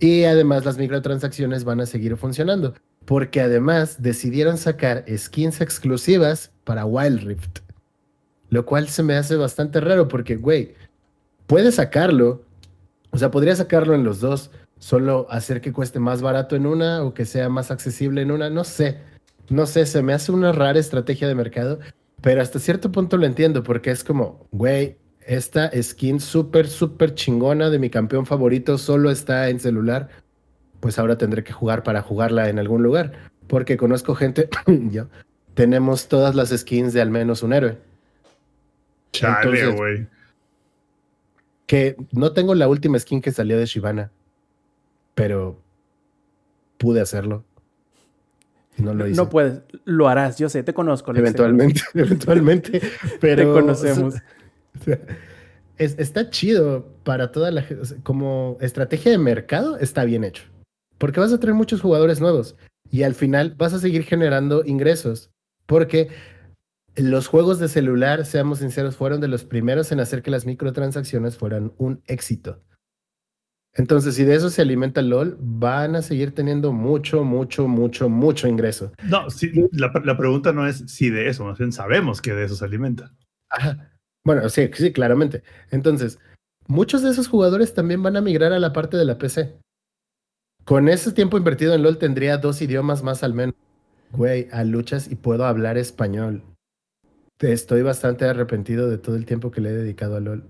Y 0.00 0.24
además 0.24 0.66
las 0.66 0.76
microtransacciones 0.76 1.64
van 1.64 1.80
a 1.80 1.86
seguir 1.86 2.16
funcionando 2.18 2.74
porque 3.08 3.40
además 3.40 4.02
decidieron 4.02 4.58
sacar 4.58 5.02
skins 5.16 5.62
exclusivas 5.62 6.52
para 6.64 6.84
Wild 6.84 7.22
Rift. 7.22 7.60
Lo 8.50 8.66
cual 8.66 8.86
se 8.90 9.02
me 9.02 9.14
hace 9.14 9.36
bastante 9.36 9.80
raro 9.80 10.08
porque, 10.08 10.36
güey, 10.36 10.74
puedes 11.46 11.76
sacarlo, 11.76 12.44
o 13.10 13.16
sea, 13.16 13.30
podría 13.30 13.56
sacarlo 13.56 13.94
en 13.94 14.04
los 14.04 14.20
dos, 14.20 14.50
solo 14.78 15.26
hacer 15.30 15.62
que 15.62 15.72
cueste 15.72 15.98
más 15.98 16.20
barato 16.20 16.54
en 16.54 16.66
una 16.66 17.02
o 17.02 17.14
que 17.14 17.24
sea 17.24 17.48
más 17.48 17.70
accesible 17.70 18.20
en 18.20 18.30
una, 18.30 18.50
no 18.50 18.62
sé, 18.62 18.98
no 19.48 19.64
sé, 19.64 19.86
se 19.86 20.02
me 20.02 20.12
hace 20.12 20.30
una 20.30 20.52
rara 20.52 20.78
estrategia 20.78 21.26
de 21.28 21.34
mercado, 21.34 21.78
pero 22.20 22.42
hasta 22.42 22.58
cierto 22.58 22.92
punto 22.92 23.16
lo 23.16 23.24
entiendo 23.24 23.62
porque 23.62 23.90
es 23.90 24.04
como, 24.04 24.46
güey, 24.52 24.98
esta 25.20 25.70
skin 25.82 26.20
súper, 26.20 26.68
súper 26.68 27.14
chingona 27.14 27.70
de 27.70 27.78
mi 27.78 27.88
campeón 27.88 28.26
favorito 28.26 28.76
solo 28.76 29.10
está 29.10 29.48
en 29.48 29.60
celular 29.60 30.10
pues 30.80 30.98
ahora 30.98 31.18
tendré 31.18 31.44
que 31.44 31.52
jugar 31.52 31.82
para 31.82 32.02
jugarla 32.02 32.48
en 32.48 32.58
algún 32.58 32.82
lugar. 32.82 33.12
Porque 33.46 33.76
conozco 33.76 34.14
gente, 34.14 34.48
yo, 34.90 35.08
tenemos 35.54 36.08
todas 36.08 36.34
las 36.34 36.50
skins 36.50 36.92
de 36.92 37.00
al 37.00 37.10
menos 37.10 37.42
un 37.42 37.52
héroe. 37.52 37.78
Chale, 39.12 39.72
güey. 39.72 40.06
Que 41.66 41.96
no 42.12 42.32
tengo 42.32 42.54
la 42.54 42.68
última 42.68 42.98
skin 42.98 43.20
que 43.20 43.32
salió 43.32 43.58
de 43.58 43.66
Shivana, 43.66 44.10
pero 45.14 45.60
pude 46.78 47.00
hacerlo. 47.00 47.44
no 48.76 48.94
lo 48.94 49.06
hice. 49.06 49.16
No 49.16 49.28
puedes, 49.28 49.62
lo 49.84 50.08
harás, 50.08 50.38
yo 50.38 50.48
sé, 50.48 50.62
te 50.62 50.72
conozco. 50.72 51.14
Eventualmente, 51.14 51.82
eventualmente, 51.94 52.80
pero... 53.20 53.54
Te 53.54 53.60
conocemos. 53.60 54.14
está 55.78 56.30
chido 56.30 56.86
para 57.02 57.32
toda 57.32 57.50
la 57.50 57.62
gente. 57.62 57.96
Como 58.02 58.56
estrategia 58.60 59.10
de 59.10 59.18
mercado, 59.18 59.76
está 59.78 60.04
bien 60.04 60.24
hecho 60.24 60.44
porque 60.98 61.20
vas 61.20 61.32
a 61.32 61.40
tener 61.40 61.54
muchos 61.54 61.80
jugadores 61.80 62.20
nuevos 62.20 62.56
y 62.90 63.02
al 63.02 63.14
final 63.14 63.54
vas 63.56 63.72
a 63.72 63.78
seguir 63.78 64.02
generando 64.02 64.64
ingresos, 64.64 65.30
porque 65.66 66.08
los 66.96 67.28
juegos 67.28 67.58
de 67.58 67.68
celular, 67.68 68.26
seamos 68.26 68.58
sinceros, 68.58 68.96
fueron 68.96 69.20
de 69.20 69.28
los 69.28 69.44
primeros 69.44 69.92
en 69.92 70.00
hacer 70.00 70.22
que 70.22 70.30
las 70.30 70.46
microtransacciones 70.46 71.36
fueran 71.36 71.72
un 71.78 72.02
éxito. 72.06 72.62
Entonces, 73.74 74.16
si 74.16 74.24
de 74.24 74.34
eso 74.34 74.50
se 74.50 74.62
alimenta 74.62 75.00
el 75.00 75.10
LOL, 75.10 75.36
van 75.40 75.94
a 75.94 76.02
seguir 76.02 76.34
teniendo 76.34 76.72
mucho, 76.72 77.22
mucho, 77.22 77.68
mucho, 77.68 78.08
mucho 78.08 78.48
ingreso. 78.48 78.92
No, 79.04 79.30
sí, 79.30 79.52
la, 79.70 79.92
pregunta 79.92 80.52
no 80.52 80.66
es 80.66 80.82
si 80.88 81.10
de 81.10 81.28
eso, 81.28 81.44
más 81.44 81.58
bien 81.58 81.70
sabemos 81.70 82.20
que 82.20 82.32
de 82.32 82.44
eso 82.44 82.56
se 82.56 82.64
alimenta. 82.64 83.14
Bueno, 84.24 84.48
sí, 84.48 84.68
sí, 84.74 84.92
claramente. 84.92 85.42
Entonces, 85.70 86.18
muchos 86.66 87.02
de 87.02 87.10
esos 87.10 87.28
jugadores 87.28 87.72
también 87.72 88.02
van 88.02 88.16
a 88.16 88.20
migrar 88.20 88.52
a 88.52 88.58
la 88.58 88.72
parte 88.72 88.96
de 88.96 89.04
la 89.04 89.16
PC. 89.16 89.58
Con 90.68 90.90
ese 90.90 91.12
tiempo 91.12 91.38
invertido 91.38 91.72
en 91.72 91.82
LOL 91.82 91.96
tendría 91.96 92.36
dos 92.36 92.60
idiomas 92.60 93.02
más 93.02 93.24
al 93.24 93.32
menos. 93.32 93.54
Güey, 94.12 94.48
a 94.52 94.64
luchas 94.64 95.10
y 95.10 95.14
puedo 95.14 95.46
hablar 95.46 95.78
español. 95.78 96.42
Estoy 97.38 97.80
bastante 97.80 98.26
arrepentido 98.26 98.90
de 98.90 98.98
todo 98.98 99.16
el 99.16 99.24
tiempo 99.24 99.50
que 99.50 99.62
le 99.62 99.70
he 99.70 99.72
dedicado 99.72 100.16
a 100.16 100.20
LOL. 100.20 100.44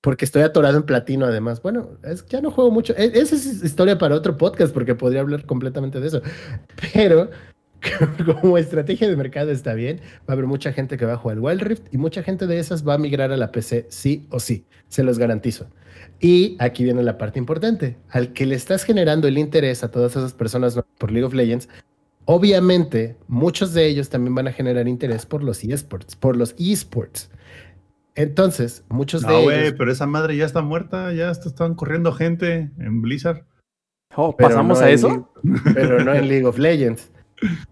Porque 0.00 0.24
estoy 0.24 0.40
atorado 0.40 0.78
en 0.78 0.84
platino 0.84 1.26
además. 1.26 1.60
Bueno, 1.60 1.98
es, 2.02 2.24
ya 2.28 2.40
no 2.40 2.50
juego 2.50 2.70
mucho. 2.70 2.94
E, 2.96 3.12
esa 3.12 3.36
es 3.36 3.62
historia 3.62 3.98
para 3.98 4.14
otro 4.14 4.38
podcast 4.38 4.72
porque 4.72 4.94
podría 4.94 5.20
hablar 5.20 5.44
completamente 5.44 6.00
de 6.00 6.06
eso. 6.06 6.22
Pero 6.94 7.28
como 8.40 8.56
estrategia 8.56 9.06
de 9.06 9.16
mercado 9.16 9.50
está 9.50 9.74
bien. 9.74 10.00
Va 10.20 10.28
a 10.28 10.32
haber 10.32 10.46
mucha 10.46 10.72
gente 10.72 10.96
que 10.96 11.04
va 11.04 11.12
a 11.12 11.18
jugar 11.18 11.40
Wild 11.40 11.60
Rift 11.60 11.92
y 11.92 11.98
mucha 11.98 12.22
gente 12.22 12.46
de 12.46 12.58
esas 12.58 12.88
va 12.88 12.94
a 12.94 12.98
migrar 12.98 13.32
a 13.32 13.36
la 13.36 13.52
PC 13.52 13.84
sí 13.90 14.26
o 14.30 14.40
sí. 14.40 14.64
Se 14.88 15.02
los 15.02 15.18
garantizo. 15.18 15.66
Y 16.20 16.56
aquí 16.58 16.84
viene 16.84 17.02
la 17.02 17.16
parte 17.16 17.38
importante. 17.38 17.96
Al 18.10 18.32
que 18.32 18.44
le 18.44 18.54
estás 18.54 18.84
generando 18.84 19.26
el 19.26 19.38
interés 19.38 19.82
a 19.82 19.90
todas 19.90 20.14
esas 20.16 20.34
personas 20.34 20.78
por 20.98 21.10
League 21.10 21.24
of 21.24 21.32
Legends, 21.32 21.68
obviamente 22.26 23.16
muchos 23.26 23.72
de 23.72 23.86
ellos 23.86 24.10
también 24.10 24.34
van 24.34 24.46
a 24.46 24.52
generar 24.52 24.86
interés 24.86 25.24
por 25.24 25.42
los 25.42 25.64
esports, 25.64 26.16
por 26.16 26.36
los 26.36 26.54
esports. 26.58 27.30
Entonces, 28.14 28.84
muchos 28.90 29.22
de 29.22 29.42
ellos. 29.42 29.74
pero 29.78 29.90
esa 29.90 30.06
madre 30.06 30.36
ya 30.36 30.44
está 30.44 30.60
muerta, 30.60 31.12
ya 31.14 31.30
están 31.30 31.74
corriendo 31.74 32.12
gente 32.12 32.70
en 32.78 33.00
Blizzard. 33.00 33.46
Oh, 34.14 34.36
¿Pasamos 34.36 34.80
a 34.82 34.90
eso? 34.90 35.32
pero 35.74 36.04
no 36.04 36.12
en 36.12 36.28
League 36.28 36.44
of 36.44 36.58
Legends. 36.58 37.10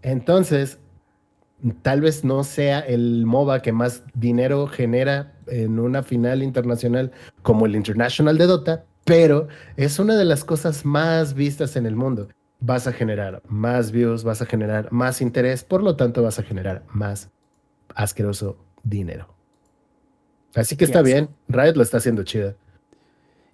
Entonces, 0.00 0.78
tal 1.82 2.00
vez 2.00 2.24
no 2.24 2.44
sea 2.44 2.80
el 2.80 3.26
MOBA 3.26 3.60
que 3.60 3.72
más 3.72 4.04
dinero 4.14 4.68
genera 4.68 5.37
en 5.50 5.78
una 5.78 6.02
final 6.02 6.42
internacional 6.42 7.12
como 7.42 7.66
el 7.66 7.76
International 7.76 8.38
de 8.38 8.46
Dota, 8.46 8.84
pero 9.04 9.48
es 9.76 9.98
una 9.98 10.16
de 10.16 10.24
las 10.24 10.44
cosas 10.44 10.84
más 10.84 11.34
vistas 11.34 11.76
en 11.76 11.86
el 11.86 11.96
mundo. 11.96 12.28
Vas 12.60 12.86
a 12.86 12.92
generar 12.92 13.42
más 13.48 13.92
views, 13.92 14.24
vas 14.24 14.42
a 14.42 14.46
generar 14.46 14.92
más 14.92 15.20
interés, 15.20 15.64
por 15.64 15.82
lo 15.82 15.96
tanto 15.96 16.22
vas 16.22 16.38
a 16.38 16.42
generar 16.42 16.84
más 16.90 17.30
asqueroso 17.94 18.58
dinero. 18.82 19.34
Así 20.54 20.76
que 20.76 20.84
está 20.84 21.02
bien, 21.02 21.28
Riot 21.48 21.74
lo 21.74 21.82
está 21.82 21.98
haciendo 21.98 22.22
chida. 22.24 22.56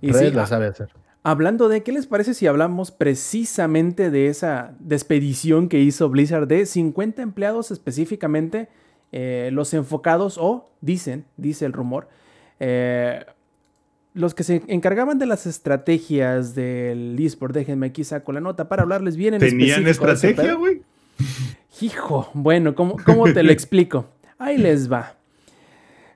Y 0.00 0.12
Riot 0.12 0.32
lo 0.32 0.46
sabe 0.46 0.66
hacer. 0.66 0.88
Hablando 1.22 1.68
de, 1.68 1.82
¿qué 1.82 1.92
les 1.92 2.06
parece 2.06 2.34
si 2.34 2.46
hablamos 2.46 2.90
precisamente 2.90 4.10
de 4.10 4.28
esa 4.28 4.74
despedición 4.78 5.70
que 5.70 5.80
hizo 5.80 6.10
Blizzard 6.10 6.46
de 6.46 6.66
50 6.66 7.22
empleados 7.22 7.70
específicamente, 7.70 8.68
eh, 9.12 9.50
los 9.52 9.72
enfocados 9.74 10.38
o, 10.38 10.70
dicen, 10.80 11.24
dice 11.36 11.66
el 11.66 11.72
rumor, 11.72 12.08
eh, 12.60 13.24
los 14.12 14.34
que 14.34 14.44
se 14.44 14.62
encargaban 14.68 15.18
de 15.18 15.26
las 15.26 15.46
estrategias 15.46 16.54
del 16.54 17.18
eSport, 17.18 17.54
déjenme 17.54 17.86
aquí 17.86 18.04
saco 18.04 18.32
la 18.32 18.40
nota 18.40 18.68
para 18.68 18.82
hablarles 18.82 19.16
bien 19.16 19.34
en 19.34 19.40
¿Tenían 19.40 19.86
estrategia, 19.86 20.54
güey? 20.54 20.82
Hijo, 21.80 22.30
bueno, 22.34 22.74
¿cómo, 22.74 22.96
¿cómo 23.04 23.24
te 23.32 23.42
lo 23.42 23.52
explico? 23.52 24.06
Ahí 24.38 24.56
les 24.56 24.90
va. 24.90 25.16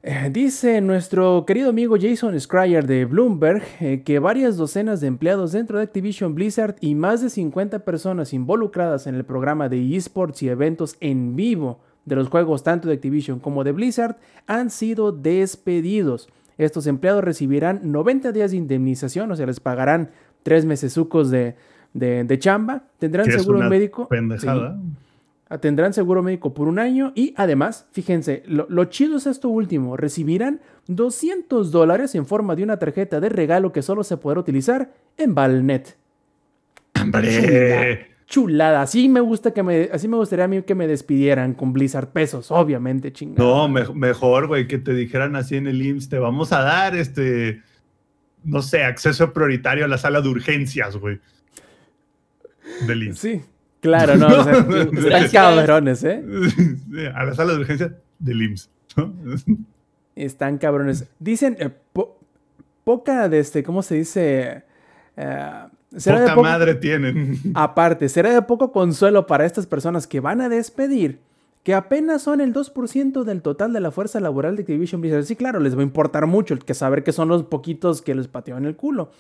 Eh, 0.03 0.31
dice 0.33 0.81
nuestro 0.81 1.45
querido 1.45 1.71
amigo 1.71 1.97
Jason 2.01 2.39
Schreier 2.39 2.87
de 2.87 3.05
Bloomberg 3.05 3.63
eh, 3.81 4.03
que 4.05 4.21
varias 4.21 4.57
docenas 4.57 5.01
de 5.01 5.09
empleados 5.09 5.51
dentro 5.51 5.79
de 5.79 5.85
Activision 5.85 6.37
Blizzard 6.37 6.77
y 6.81 6.95
más 6.95 7.21
de 7.21 7.31
50 7.31 7.81
personas 7.81 8.33
involucradas 8.33 9.09
en 9.09 9.17
el 9.17 9.25
programa 9.25 9.69
de 9.69 9.97
esports 9.97 10.43
y 10.45 10.49
eventos 10.49 10.97
en 11.01 11.35
vivo 11.35 11.81
de 12.09 12.17
los 12.17 12.29
juegos 12.29 12.63
tanto 12.63 12.89
de 12.89 12.95
Activision 12.95 13.39
como 13.39 13.65
de 13.65 13.73
Blizzard 13.73 14.17
han 14.47 14.71
sido 14.71 15.13
despedidos. 15.13 16.29
Estos 16.57 16.87
empleados 16.87 17.23
recibirán 17.23 17.81
90 17.85 18.33
días 18.33 18.51
de 18.51 18.57
indemnización, 18.57 19.31
o 19.31 19.37
sea, 19.37 19.47
les 19.47 19.61
pagarán 19.61 20.11
tres 20.43 20.65
meses 20.65 20.95
de, 20.95 21.55
de, 21.95 22.39
chamba, 22.39 22.85
tendrán 22.99 23.31
seguro 23.31 23.69
médico. 23.69 24.09
Pendejada. 24.09 24.79
Tendrán 25.61 25.95
seguro 25.95 26.23
médico 26.23 26.53
por 26.53 26.69
un 26.69 26.79
año 26.79 27.13
y 27.15 27.33
además, 27.37 27.87
fíjense, 27.93 28.43
lo, 28.47 28.85
chido 28.87 29.17
es 29.17 29.27
esto 29.27 29.49
último, 29.49 29.97
recibirán 29.97 30.61
200 30.89 31.71
dólares 31.71 32.15
en 32.15 32.27
forma 32.27 32.55
de 32.55 32.65
una 32.65 32.79
tarjeta 32.79 33.19
de 33.19 33.31
regalo 33.31 33.73
que 33.73 33.81
solo 33.81 34.05
se 34.05 34.19
podrá 34.19 34.41
utilizar 34.41 34.93
en 35.17 35.35
Valnet. 35.35 35.97
¡Hombre! 37.01 38.18
Chulada, 38.29 38.83
así 38.83 39.09
me 39.09 39.21
gusta 39.21 39.53
que 39.53 39.63
me, 39.63 39.89
así 39.91 40.07
me 40.07 40.17
gustaría 40.17 40.45
a 40.45 40.49
mí 40.49 40.63
que 40.63 40.75
me 40.75 40.87
despidieran 40.87 41.55
con 41.55 41.73
Blizzard 41.73 42.09
pesos, 42.09 42.51
obviamente, 42.51 43.13
chingada. 43.13 43.49
No, 43.49 43.69
mejor, 43.69 44.47
güey, 44.47 44.69
que 44.69 44.79
te 44.79 44.93
dijeran 44.93 45.35
así 45.35 45.57
en 45.57 45.67
el 45.67 45.81
IMSS, 45.81 46.11
te 46.11 46.19
vamos 46.19 46.53
a 46.53 46.61
dar 46.61 46.95
este, 46.95 47.63
no 48.45 48.61
sé, 48.61 48.85
acceso 48.85 49.33
prioritario 49.33 49.87
a 49.87 49.89
la 49.89 49.97
sala 49.97 50.21
de 50.21 50.29
urgencias, 50.29 50.97
güey. 50.97 51.21
Del 52.87 53.05
IMSS. 53.05 53.19
Sí, 53.19 53.43
Claro, 53.81 54.17
no, 54.17 54.27
o 54.41 54.45
sea, 54.45 54.59
están 54.59 55.29
cabrones, 55.31 56.05
¿eh? 56.05 56.23
A 57.15 57.25
la 57.25 57.35
sala 57.35 57.55
de 57.55 57.61
urgencia 57.61 57.95
del 58.19 58.43
IMSS. 58.43 58.71
Están 60.17 60.59
cabrones. 60.59 61.07
Dicen, 61.21 61.57
eh, 61.61 61.71
poca 62.83 63.29
de 63.29 63.39
este, 63.39 63.63
¿cómo 63.63 63.83
se 63.83 63.95
dice? 63.95 64.65
Eh, 65.93 66.01
poca 66.05 66.37
madre 66.37 66.75
tienen. 66.75 67.41
Aparte, 67.55 68.09
será 68.09 68.33
de 68.33 68.43
poco 68.43 68.73
consuelo 68.73 69.27
para 69.27 69.47
estas 69.47 69.67
personas 69.67 70.07
que 70.07 70.21
van 70.21 70.41
a 70.41 70.49
despedir, 70.49 71.21
que 71.63 71.75
apenas 71.75 72.23
son 72.23 72.41
el 72.41 72.53
2% 72.53 73.25
del 73.25 73.43
total 73.43 73.73
de 73.73 73.81
la 73.81 73.91
fuerza 73.91 74.21
laboral 74.21 74.57
de 74.57 74.63
Activision 74.63 75.01
Blizzard. 75.01 75.25
Sí, 75.25 75.37
claro, 75.37 75.61
les 75.61 75.77
va 75.77 75.81
a 75.81 75.85
importar 75.85 76.27
mucho 76.27 76.55
el 76.55 76.65
que 76.65 76.75
saber 76.75 77.05
que 77.05 77.13
son 77.13 77.29
los 77.29 77.43
poquitos 77.45 78.03
que 78.03 78.15
les 78.15 78.29
pateó 78.29 78.57
en 78.57 78.65
el 78.65 78.77
culo. 78.77 79.11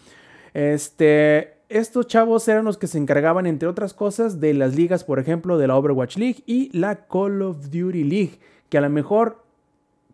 Este, 0.55 1.59
estos 1.69 2.07
chavos 2.07 2.49
eran 2.49 2.65
los 2.65 2.79
que 2.79 2.87
se 2.87 2.99
encargaban, 2.99 3.47
entre 3.47 3.69
otras 3.69 3.93
cosas, 3.93 4.41
de 4.41 4.55
las 4.55 4.75
ligas, 4.75 5.05
por 5.05 5.19
ejemplo, 5.19 5.59
de 5.59 5.67
la 5.67 5.77
Overwatch 5.77 6.17
League 6.17 6.43
y 6.47 6.77
la 6.77 7.07
Call 7.07 7.43
of 7.43 7.71
Duty 7.71 8.05
League, 8.05 8.39
que 8.71 8.79
a 8.79 8.81
lo 8.81 8.91
mejor, 8.91 9.45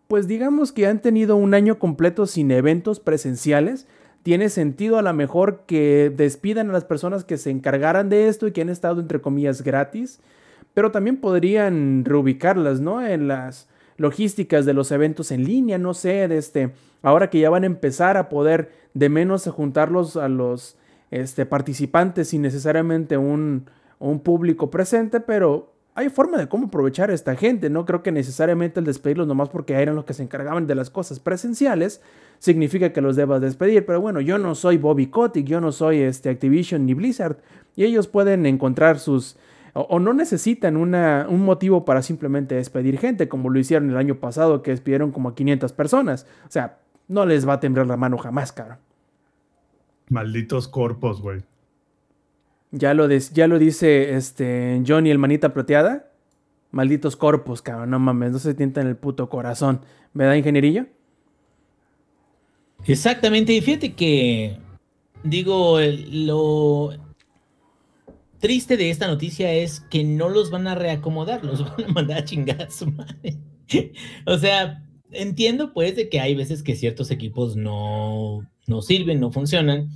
pues 0.07 0.27
digamos 0.27 0.71
que 0.71 0.87
han 0.87 1.01
tenido 1.01 1.35
un 1.37 1.53
año 1.53 1.79
completo 1.79 2.27
sin 2.27 2.51
eventos 2.51 2.99
presenciales. 2.99 3.87
Tiene 4.25 4.49
sentido 4.49 4.97
a 4.97 5.03
lo 5.03 5.13
mejor 5.13 5.65
que 5.67 6.11
despidan 6.17 6.71
a 6.71 6.73
las 6.73 6.83
personas 6.83 7.23
que 7.23 7.37
se 7.37 7.51
encargaran 7.51 8.09
de 8.09 8.27
esto 8.27 8.47
y 8.47 8.53
que 8.53 8.61
han 8.61 8.69
estado, 8.69 8.99
entre 8.99 9.21
comillas, 9.21 9.61
gratis, 9.61 10.19
pero 10.73 10.89
también 10.89 11.17
podrían 11.17 12.03
reubicarlas, 12.05 12.79
¿no? 12.79 13.05
En 13.05 13.27
las 13.27 13.69
logísticas 13.97 14.65
de 14.65 14.73
los 14.73 14.91
eventos 14.91 15.29
en 15.29 15.43
línea, 15.43 15.77
no 15.77 15.93
sé, 15.93 16.27
de 16.27 16.39
este, 16.39 16.71
ahora 17.03 17.29
que 17.29 17.37
ya 17.37 17.51
van 17.51 17.65
a 17.65 17.67
empezar 17.67 18.17
a 18.17 18.27
poder 18.27 18.71
de 18.95 19.09
menos 19.09 19.45
juntarlos 19.45 20.17
a 20.17 20.27
los 20.27 20.75
este, 21.11 21.45
participantes 21.45 22.29
sin 22.29 22.41
necesariamente 22.41 23.17
un, 23.17 23.69
un 23.99 24.21
público 24.21 24.71
presente, 24.71 25.19
pero 25.19 25.71
hay 25.93 26.09
forma 26.09 26.39
de 26.39 26.49
cómo 26.49 26.65
aprovechar 26.65 27.11
a 27.11 27.13
esta 27.13 27.35
gente. 27.35 27.69
No 27.69 27.85
creo 27.85 28.01
que 28.01 28.11
necesariamente 28.11 28.79
el 28.79 28.87
despedirlos 28.87 29.27
nomás 29.27 29.49
porque 29.49 29.75
eran 29.75 29.95
los 29.95 30.05
que 30.05 30.15
se 30.15 30.23
encargaban 30.23 30.65
de 30.65 30.73
las 30.73 30.89
cosas 30.89 31.19
presenciales 31.19 32.01
significa 32.39 32.93
que 32.93 33.01
los 33.01 33.15
debas 33.15 33.41
despedir. 33.41 33.85
Pero 33.85 34.01
bueno, 34.01 34.21
yo 34.21 34.37
no 34.37 34.55
soy 34.55 34.77
Bobby 34.77 35.07
Kotick, 35.07 35.45
yo 35.45 35.61
no 35.61 35.71
soy 35.71 35.99
este 35.99 36.29
Activision 36.29 36.85
ni 36.85 36.93
Blizzard 36.93 37.37
y 37.75 37.83
ellos 37.83 38.07
pueden 38.07 38.45
encontrar 38.45 38.99
sus 38.99 39.37
o, 39.77 39.99
no 39.99 40.13
necesitan 40.13 40.77
una, 40.77 41.27
un 41.29 41.43
motivo 41.43 41.83
para 41.83 42.01
simplemente 42.01 42.55
despedir 42.55 42.97
gente 42.97 43.27
como 43.27 43.49
lo 43.49 43.59
hicieron 43.59 43.89
el 43.89 43.97
año 43.97 44.15
pasado 44.15 44.63
que 44.63 44.71
despidieron 44.71 45.11
como 45.11 45.27
a 45.27 45.35
500 45.35 45.73
personas. 45.73 46.25
O 46.47 46.51
sea, 46.51 46.77
no 47.09 47.25
les 47.25 47.45
va 47.45 47.53
a 47.53 47.59
temblar 47.59 47.85
la 47.85 47.97
mano 47.97 48.17
jamás, 48.17 48.53
cara. 48.53 48.79
Malditos 50.07 50.69
corpos, 50.69 51.21
güey. 51.21 51.43
Ya 52.71 52.93
lo, 52.93 53.09
ya 53.09 53.47
lo 53.47 53.59
dice 53.59 54.15
este 54.15 54.81
Johnny, 54.87 55.11
el 55.11 55.19
manita 55.19 55.53
plateada. 55.53 56.09
Malditos 56.71 57.17
corpos, 57.17 57.61
cabrón. 57.61 57.89
No 57.89 57.99
mames, 57.99 58.31
no 58.31 58.39
se 58.39 58.53
tienta 58.53 58.79
en 58.79 58.87
el 58.87 58.95
puto 58.95 59.27
corazón. 59.27 59.81
¿Verdad, 60.13 60.35
ingenierillo? 60.35 60.85
Exactamente. 62.85 63.53
Y 63.53 63.61
fíjate 63.61 63.93
que, 63.93 64.57
digo, 65.23 65.79
lo 65.79 66.91
triste 68.39 68.77
de 68.77 68.89
esta 68.89 69.07
noticia 69.07 69.51
es 69.53 69.79
que 69.79 70.03
no 70.03 70.29
los 70.29 70.51
van 70.51 70.67
a 70.67 70.75
reacomodar, 70.75 71.43
los 71.43 71.63
van 71.77 71.89
a 71.89 71.93
mandar 71.93 72.17
a 72.19 72.25
chingar 72.25 72.71
su 72.71 72.87
madre. 72.87 73.37
o 74.25 74.37
sea, 74.37 74.83
entiendo 75.11 75.73
pues 75.73 75.95
de 75.95 76.09
que 76.09 76.19
hay 76.19 76.35
veces 76.35 76.61
que 76.63 76.75
ciertos 76.75 77.09
equipos 77.11 77.55
no 77.55 78.47
no 78.67 78.81
sirven, 78.81 79.19
no 79.19 79.31
funcionan, 79.31 79.89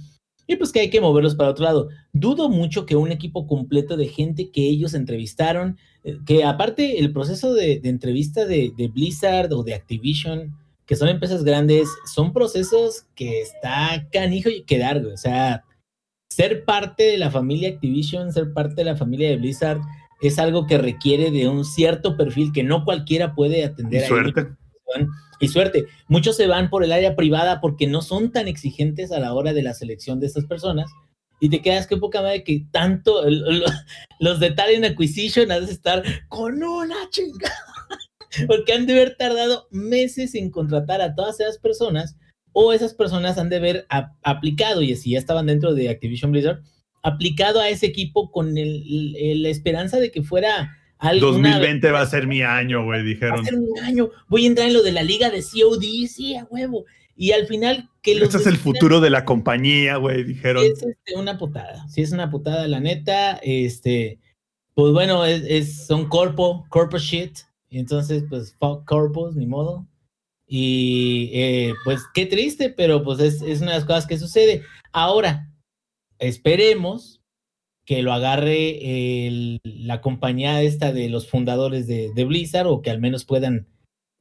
y 0.47 0.55
pues 0.55 0.71
que 0.71 0.79
hay 0.79 0.89
que 0.89 1.01
moverlos 1.01 1.35
para 1.35 1.51
otro 1.51 1.65
lado. 1.65 1.89
Dudo 2.11 2.49
mucho 2.49 2.85
que 2.85 2.95
un 2.95 3.11
equipo 3.11 3.47
completo 3.47 3.97
de 3.97 4.07
gente 4.07 4.49
que 4.49 4.67
ellos 4.67 4.93
entrevistaron, 4.93 5.77
eh, 6.03 6.17
que 6.25 6.43
aparte 6.43 6.99
el 6.99 7.13
proceso 7.13 7.53
de, 7.53 7.81
entrevista 7.83 8.45
de, 8.45 8.73
Blizzard 8.91 9.53
o 9.53 9.63
de 9.63 9.75
Activision, 9.75 10.55
que 10.89 10.95
son 10.95 11.07
empresas 11.07 11.43
grandes, 11.43 11.87
son 12.11 12.33
procesos 12.33 13.05
que 13.13 13.41
está 13.41 14.07
canijo 14.11 14.49
y 14.49 14.63
quedar, 14.63 15.05
O 15.05 15.17
sea, 15.17 15.63
ser 16.31 16.65
parte 16.65 17.03
de 17.03 17.19
la 17.19 17.29
familia 17.29 17.69
Activision, 17.69 18.33
ser 18.33 18.53
parte 18.53 18.73
de 18.77 18.85
la 18.85 18.97
familia 18.97 19.29
de 19.29 19.37
Blizzard, 19.37 19.81
es 20.19 20.39
algo 20.39 20.65
que 20.65 20.79
requiere 20.79 21.29
de 21.29 21.47
un 21.47 21.63
cierto 21.63 22.17
perfil 22.17 22.51
que 22.51 22.63
no 22.63 22.85
cualquiera 22.85 23.35
puede 23.35 23.63
atender. 23.63 24.07
Suerte 24.07 24.47
y 25.39 25.47
suerte. 25.47 25.85
Muchos 26.07 26.35
se 26.35 26.47
van 26.47 26.71
por 26.71 26.83
el 26.83 26.91
área 26.91 27.15
privada 27.15 27.61
porque 27.61 27.85
no 27.85 28.01
son 28.01 28.31
tan 28.31 28.47
exigentes 28.47 29.11
a 29.11 29.19
la 29.19 29.35
hora 29.35 29.53
de 29.53 29.61
la 29.61 29.75
selección 29.75 30.19
de 30.19 30.25
estas 30.25 30.45
personas. 30.45 30.89
Y 31.39 31.49
te 31.49 31.61
quedas 31.61 31.85
que 31.85 31.97
poca 31.97 32.23
madre 32.23 32.43
que 32.43 32.65
tanto 32.71 33.23
los 34.19 34.39
de 34.39 34.51
Talent 34.51 34.85
Acquisition 34.85 35.51
has 35.51 35.67
de 35.67 35.73
estar 35.73 36.03
con 36.29 36.63
una 36.63 36.95
chingada. 37.11 37.68
Porque 38.47 38.73
han 38.73 38.85
de 38.85 38.93
haber 38.93 39.15
tardado 39.17 39.67
meses 39.71 40.35
en 40.35 40.49
contratar 40.51 41.01
a 41.01 41.15
todas 41.15 41.39
esas 41.39 41.57
personas 41.57 42.17
o 42.51 42.73
esas 42.73 42.93
personas 42.93 43.37
han 43.37 43.49
de 43.49 43.57
haber 43.57 43.87
aplicado, 44.23 44.81
y 44.81 44.95
si 44.95 45.11
ya 45.11 45.19
estaban 45.19 45.45
dentro 45.45 45.73
de 45.75 45.89
Activision 45.89 46.31
Blizzard, 46.31 46.61
aplicado 47.03 47.61
a 47.61 47.69
ese 47.69 47.85
equipo 47.85 48.31
con 48.31 48.53
la 48.55 49.49
esperanza 49.49 49.99
de 49.99 50.11
que 50.11 50.23
fuera 50.23 50.75
2020 51.01 51.91
va 51.91 52.01
a 52.01 52.05
ser 52.05 52.27
mi 52.27 52.41
año, 52.41 52.83
güey, 52.83 53.03
dijeron. 53.03 53.37
Va 53.37 53.41
a 53.41 53.45
ser 53.45 53.57
mi 53.57 53.79
año. 53.79 54.09
Voy 54.27 54.45
a 54.45 54.47
entrar 54.47 54.67
en 54.67 54.73
lo 54.73 54.83
de 54.83 54.91
la 54.91 55.03
liga 55.03 55.29
de 55.29 55.41
COD, 55.41 56.07
sí, 56.07 56.35
a 56.35 56.45
huevo. 56.45 56.85
Y 57.15 57.31
al 57.31 57.47
final 57.47 57.89
que 58.01 58.13
Este 58.13 58.37
es 58.37 58.47
el 58.47 58.57
futuro 58.57 59.01
de 59.01 59.09
la 59.09 59.25
compañía, 59.25 59.97
güey, 59.97 60.23
dijeron. 60.23 60.63
Es 60.63 60.83
este, 60.83 61.15
una 61.15 61.37
putada. 61.37 61.87
Sí, 61.89 62.01
es 62.01 62.11
una 62.11 62.29
putada, 62.29 62.67
la 62.67 62.79
neta. 62.79 63.39
Este, 63.43 64.19
pues 64.73 64.93
bueno, 64.93 65.25
es, 65.25 65.85
son 65.85 66.07
corpo, 66.07 66.65
corpo 66.69 66.97
shit. 66.97 67.39
Y 67.69 67.79
entonces, 67.79 68.23
pues, 68.29 68.53
fuck 68.53 68.85
corpos, 68.85 69.35
ni 69.35 69.45
modo. 69.45 69.87
Y 70.47 71.29
eh, 71.33 71.73
pues 71.83 72.01
qué 72.13 72.25
triste, 72.25 72.69
pero 72.69 73.03
pues 73.03 73.19
es, 73.19 73.41
es 73.43 73.61
una 73.61 73.71
de 73.71 73.77
las 73.77 73.85
cosas 73.85 74.07
que 74.07 74.17
sucede. 74.17 74.63
Ahora, 74.91 75.53
esperemos 76.17 77.19
que 77.89 78.03
lo 78.03 78.13
agarre 78.13 79.59
la 79.63 79.99
compañía 79.99 80.61
esta 80.61 80.93
de 80.93 81.09
los 81.09 81.27
fundadores 81.27 81.87
de, 81.87 82.23
Blizzard 82.23 82.67
o 82.67 82.83
que 82.83 82.91
al 82.91 82.99
menos 82.99 83.25
puedan 83.25 83.67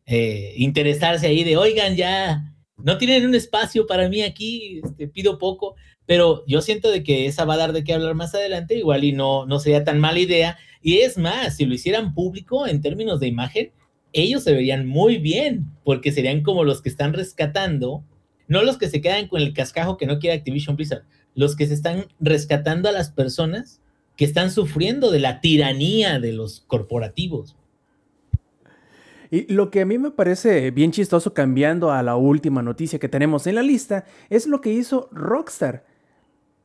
eh, 0.06 0.54
interesarse 0.56 1.26
ahí 1.26 1.44
de, 1.44 1.58
oigan, 1.58 1.94
ya 1.94 2.54
no 2.78 2.96
tienen 2.96 3.26
un 3.26 3.34
espacio 3.34 3.86
para 3.86 4.08
mí 4.08 4.22
aquí, 4.22 4.80
este, 4.82 5.06
pido 5.08 5.36
poco, 5.36 5.76
pero 6.08 6.42
yo 6.46 6.62
siento 6.62 6.90
de 6.90 7.02
que 7.02 7.26
esa 7.26 7.44
va 7.44 7.52
a 7.52 7.58
dar 7.58 7.74
de 7.74 7.84
qué 7.84 7.92
hablar 7.92 8.14
más 8.14 8.34
adelante, 8.34 8.74
igual 8.74 9.04
y 9.04 9.12
no, 9.12 9.44
no 9.44 9.58
sería 9.58 9.84
tan 9.84 10.00
mala 10.00 10.18
idea. 10.18 10.56
Y 10.80 11.00
es 11.00 11.18
más, 11.18 11.56
si 11.56 11.66
lo 11.66 11.74
hicieran 11.74 12.14
público 12.14 12.66
en 12.66 12.80
términos 12.80 13.20
de 13.20 13.26
imagen, 13.26 13.72
ellos 14.14 14.42
se 14.42 14.54
verían 14.54 14.86
muy 14.86 15.18
bien, 15.18 15.66
porque 15.84 16.10
serían 16.10 16.42
como 16.42 16.64
los 16.64 16.80
que 16.80 16.88
están 16.88 17.12
rescatando, 17.12 18.04
no 18.46 18.62
los 18.62 18.78
que 18.78 18.88
se 18.88 19.02
quedan 19.02 19.28
con 19.28 19.42
el 19.42 19.52
cascajo 19.52 19.98
que 19.98 20.06
no 20.06 20.18
quiere 20.18 20.38
Activision 20.38 20.76
Blizzard, 20.76 21.04
los 21.34 21.56
que 21.56 21.66
se 21.66 21.74
están 21.74 22.06
rescatando 22.20 22.88
a 22.88 22.92
las 22.92 23.10
personas 23.10 23.82
que 24.16 24.24
están 24.24 24.50
sufriendo 24.50 25.10
de 25.10 25.20
la 25.20 25.42
tiranía 25.42 26.20
de 26.20 26.32
los 26.32 26.62
corporativos. 26.66 27.54
Y 29.30 29.52
lo 29.52 29.70
que 29.70 29.82
a 29.82 29.84
mí 29.84 29.98
me 29.98 30.10
parece 30.10 30.70
bien 30.70 30.90
chistoso 30.90 31.34
cambiando 31.34 31.92
a 31.92 32.02
la 32.02 32.16
última 32.16 32.62
noticia 32.62 32.98
que 32.98 33.10
tenemos 33.10 33.46
en 33.46 33.56
la 33.56 33.62
lista 33.62 34.06
es 34.30 34.46
lo 34.46 34.62
que 34.62 34.72
hizo 34.72 35.10
Rockstar. 35.12 35.84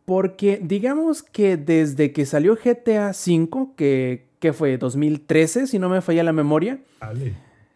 Porque 0.06 0.60
digamos 0.62 1.24
que 1.24 1.58
desde 1.58 2.12
que 2.12 2.26
salió 2.26 2.56
GTA 2.56 3.12
V, 3.12 3.68
que, 3.76 4.26
que 4.40 4.54
fue 4.54 4.78
2013, 4.78 5.68
si 5.68 5.80
no 5.80 5.90
me 5.90 6.02
falla 6.02 6.24
la 6.24 6.34
memoria, 6.34 6.80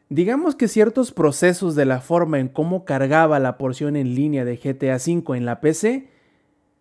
Digamos 0.09 0.55
que 0.55 0.69
ciertos 0.69 1.11
procesos 1.11 1.75
de 1.75 1.83
la 1.83 1.99
forma 1.99 2.39
en 2.39 2.47
cómo 2.47 2.85
cargaba 2.85 3.39
la 3.39 3.57
porción 3.57 3.97
en 3.97 4.15
línea 4.15 4.45
de 4.45 4.55
GTA 4.55 4.95
V 4.95 5.37
en 5.37 5.45
la 5.45 5.59
PC 5.59 6.07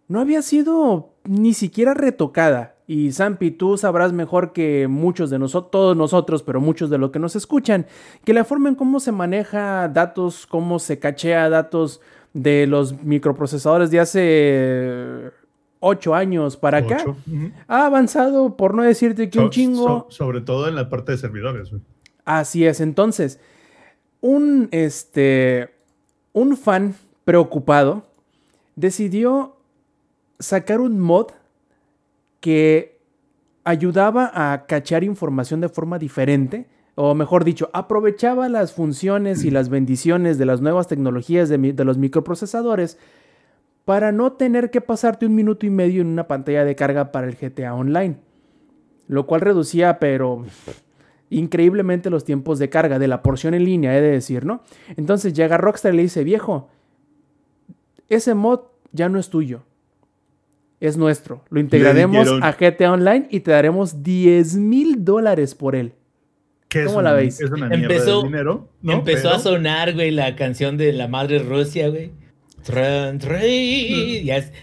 no 0.07 0.21
había 0.21 0.43
sido 0.43 1.11
ni 1.25 1.53
siquiera 1.53 1.93
retocada. 1.93 2.77
Y 2.87 3.11
Zampi, 3.11 3.51
tú 3.51 3.77
sabrás 3.77 4.13
mejor 4.13 4.53
que 4.53 4.87
muchos 4.87 5.29
de 5.29 5.41
nosotros, 5.41 5.73
todos 5.73 5.97
nosotros, 5.97 6.45
pero 6.45 6.61
muchos 6.61 6.89
de 6.89 6.99
los 6.99 7.11
que 7.11 7.19
nos 7.19 7.35
escuchan, 7.35 7.87
que 8.25 8.33
la 8.33 8.45
forma 8.45 8.69
en 8.69 8.77
cómo 8.77 9.01
se 9.01 9.11
maneja 9.11 9.89
datos, 9.89 10.47
cómo 10.47 10.79
se 10.79 11.01
cachea 11.01 11.49
datos 11.49 12.01
de 12.37 12.67
los 12.67 13.03
microprocesadores 13.03 13.91
de 13.91 13.99
hace 13.99 15.33
ocho 15.81 16.15
años 16.15 16.59
para 16.59 16.79
acá, 16.79 17.03
ha 17.67 17.87
avanzado, 17.87 18.57
por 18.59 18.75
no 18.75 18.83
decirte 18.83 19.31
que 19.31 19.39
un 19.39 19.49
chingo. 19.49 20.07
sobre 20.11 20.43
todo 20.43 20.69
en 20.69 20.75
la 20.75 20.91
parte 20.91 21.13
de 21.13 21.19
servidores. 21.19 21.71
Así 22.27 22.67
es. 22.67 22.81
Entonces, 22.81 23.41
un, 24.21 24.69
este, 24.71 25.71
un 26.35 26.59
fan 26.59 26.95
preocupado 27.25 28.05
decidió 28.75 29.57
sacar 30.39 30.81
un 30.81 31.01
mod 31.01 31.29
que 32.41 33.01
ayudaba 33.65 34.31
a 34.35 34.67
cachar 34.67 35.05
información 35.05 35.63
de 35.63 35.71
forma 35.71 35.99
diferente, 35.99 36.67
o 36.97 37.15
mejor 37.15 37.45
dicho, 37.45 37.71
aprovechaba 37.73 38.49
las 38.49 38.73
funciones 38.73 39.45
y 39.45 39.51
las 39.51 39.69
bendiciones 39.69 40.39
de 40.39 40.47
las 40.47 40.61
nuevas 40.61 40.89
tecnologías 40.89 41.49
de, 41.49 41.59
de, 41.59 41.85
los 41.85 41.99
microprocesadores 41.99 42.99
para 43.85 44.11
no 44.11 44.33
tener 44.33 44.71
que 44.71 44.81
pasarte 44.81 45.27
un 45.27 45.35
minuto 45.35 45.65
y 45.65 45.71
medio 45.71 46.01
en 46.01 46.09
una 46.09 46.27
pantalla 46.27 46.65
de 46.65 46.75
carga 46.75 47.13
para 47.13 47.29
el 47.29 47.37
GTA 47.37 47.75
Online. 47.75 48.17
Lo 49.07 49.27
cual 49.27 49.43
reducía, 49.43 50.01
pero 50.01 50.45
increíblemente 51.31 52.11
los 52.11 52.25
tiempos 52.25 52.59
de 52.59 52.69
carga 52.69 52.99
de 52.99 53.07
la 53.07 53.23
porción 53.23 53.55
en 53.55 53.65
línea, 53.65 53.97
he 53.97 54.01
de 54.01 54.11
decir, 54.11 54.45
¿no? 54.45 54.63
Entonces 54.97 55.35
llega 55.35 55.59
Rockstar 55.59 55.95
y 55.95 55.99
le 55.99 56.03
dice, 56.03 56.25
viejo, 56.25 56.69
ese 58.09 58.35
mod 58.35 58.61
ya 58.91 59.09
no 59.09 59.21
es 59.21 59.31
tuyo 59.31 59.63
es 60.81 60.97
nuestro. 60.97 61.43
Lo 61.51 61.61
integraremos 61.61 62.29
a 62.43 62.53
GTA 62.53 62.93
Online 62.93 63.29
y 63.31 63.41
te 63.41 63.51
daremos 63.51 64.03
10 64.03 64.57
mil 64.57 65.05
dólares 65.05 65.55
por 65.55 65.75
él. 65.75 65.93
¿Cómo 66.85 67.03
la 67.03 67.13
veis? 67.13 67.41
empezó, 67.41 68.23
dinero, 68.23 68.69
empezó 68.83 69.31
a 69.31 69.39
sonar, 69.39 69.95
güey, 69.95 70.11
la 70.11 70.37
canción 70.37 70.77
de 70.77 70.93
la 70.93 71.09
madre 71.09 71.39
Rusia, 71.39 71.89
güey. 71.89 72.13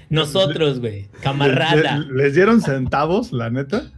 nosotros, 0.09 0.80
güey, 0.80 1.07
camarada. 1.22 2.05
Les, 2.11 2.36
dieron 2.36 2.61
centavos, 2.61 3.32
la 3.32 3.49
neta, 3.49 3.91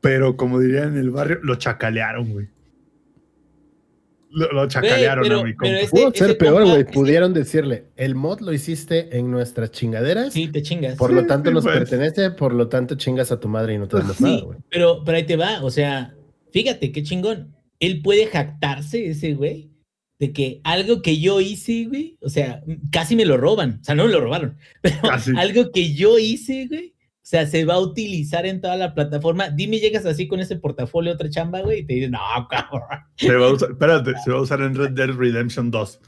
pero 0.00 0.36
como 0.36 0.60
dirían 0.60 0.94
en 0.94 0.98
el 0.98 1.10
barrio, 1.10 1.38
lo 1.42 1.56
chacalearon, 1.56 2.32
güey. 2.32 2.48
Lo, 4.30 4.68
chacalearon 4.68 5.32
a 5.32 5.42
mi 5.42 5.54
compa. 5.54 5.74
Pudo 5.90 6.12
ser 6.12 6.36
peor, 6.36 6.66
güey. 6.66 6.84
Pudieron 6.84 7.32
decirle, 7.32 7.86
el 7.96 8.14
mod 8.14 8.40
lo 8.40 8.52
hiciste 8.52 9.16
en 9.16 9.30
nuestras 9.30 9.70
chingaderas. 9.70 10.34
Sí, 10.34 10.48
te 10.48 10.62
chingas. 10.62 10.96
Por 10.96 11.12
lo 11.12 11.24
tanto 11.26 11.50
nos 11.50 11.64
pues. 11.64 11.78
pertenece, 11.78 12.30
por 12.32 12.52
lo 12.52 12.68
tanto 12.68 12.96
chingas 12.96 13.32
a 13.32 13.40
tu 13.40 13.48
madre 13.48 13.74
y 13.74 13.78
no 13.78 13.88
te 13.88 13.96
das 13.96 14.20
nada, 14.20 14.40
güey. 14.42 14.58
Pero, 14.68 15.02
pero 15.02 15.16
ahí 15.16 15.24
te 15.24 15.36
va, 15.36 15.62
o 15.62 15.70
sea, 15.70 16.14
fíjate 16.58 16.90
qué 16.90 17.02
chingón. 17.02 17.54
Él 17.78 18.02
puede 18.02 18.26
jactarse, 18.26 19.08
ese 19.08 19.34
güey, 19.34 19.70
de 20.18 20.32
que 20.32 20.60
algo 20.64 21.02
que 21.02 21.20
yo 21.20 21.40
hice, 21.40 21.84
güey, 21.84 22.18
o 22.20 22.28
sea, 22.28 22.62
casi 22.90 23.14
me 23.14 23.24
lo 23.24 23.36
roban. 23.36 23.78
O 23.80 23.84
sea, 23.84 23.94
no 23.94 24.06
me 24.06 24.12
lo 24.12 24.20
robaron, 24.20 24.58
pero 24.82 24.96
algo 25.36 25.70
que 25.70 25.94
yo 25.94 26.18
hice, 26.18 26.66
güey, 26.66 26.94
o 26.98 27.30
sea, 27.30 27.46
se 27.46 27.64
va 27.64 27.74
a 27.74 27.80
utilizar 27.80 28.44
en 28.46 28.60
toda 28.60 28.76
la 28.76 28.94
plataforma. 28.94 29.50
Dime, 29.50 29.78
llegas 29.78 30.04
así 30.06 30.26
con 30.26 30.40
ese 30.40 30.56
portafolio 30.56 31.12
otra 31.12 31.30
chamba, 31.30 31.60
güey, 31.60 31.80
y 31.80 31.86
te 31.86 31.94
dicen, 31.94 32.12
no, 32.12 32.48
cabrón. 32.50 32.82
Se 33.16 33.34
va 33.36 33.46
a 33.46 33.52
usar, 33.52 33.70
espérate, 33.72 34.14
se 34.24 34.30
va 34.32 34.38
a 34.38 34.42
usar 34.42 34.60
en 34.62 34.74
Red 34.74 34.90
Dead 34.90 35.10
Redemption 35.10 35.70
2. 35.70 36.00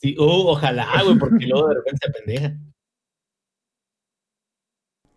Sí, 0.00 0.16
uh, 0.18 0.22
ojalá, 0.22 0.88
güey, 1.04 1.18
porque 1.18 1.46
luego 1.46 1.68
de 1.68 1.74
repente 1.74 2.06
se 2.06 2.12
pendeja. 2.12 2.56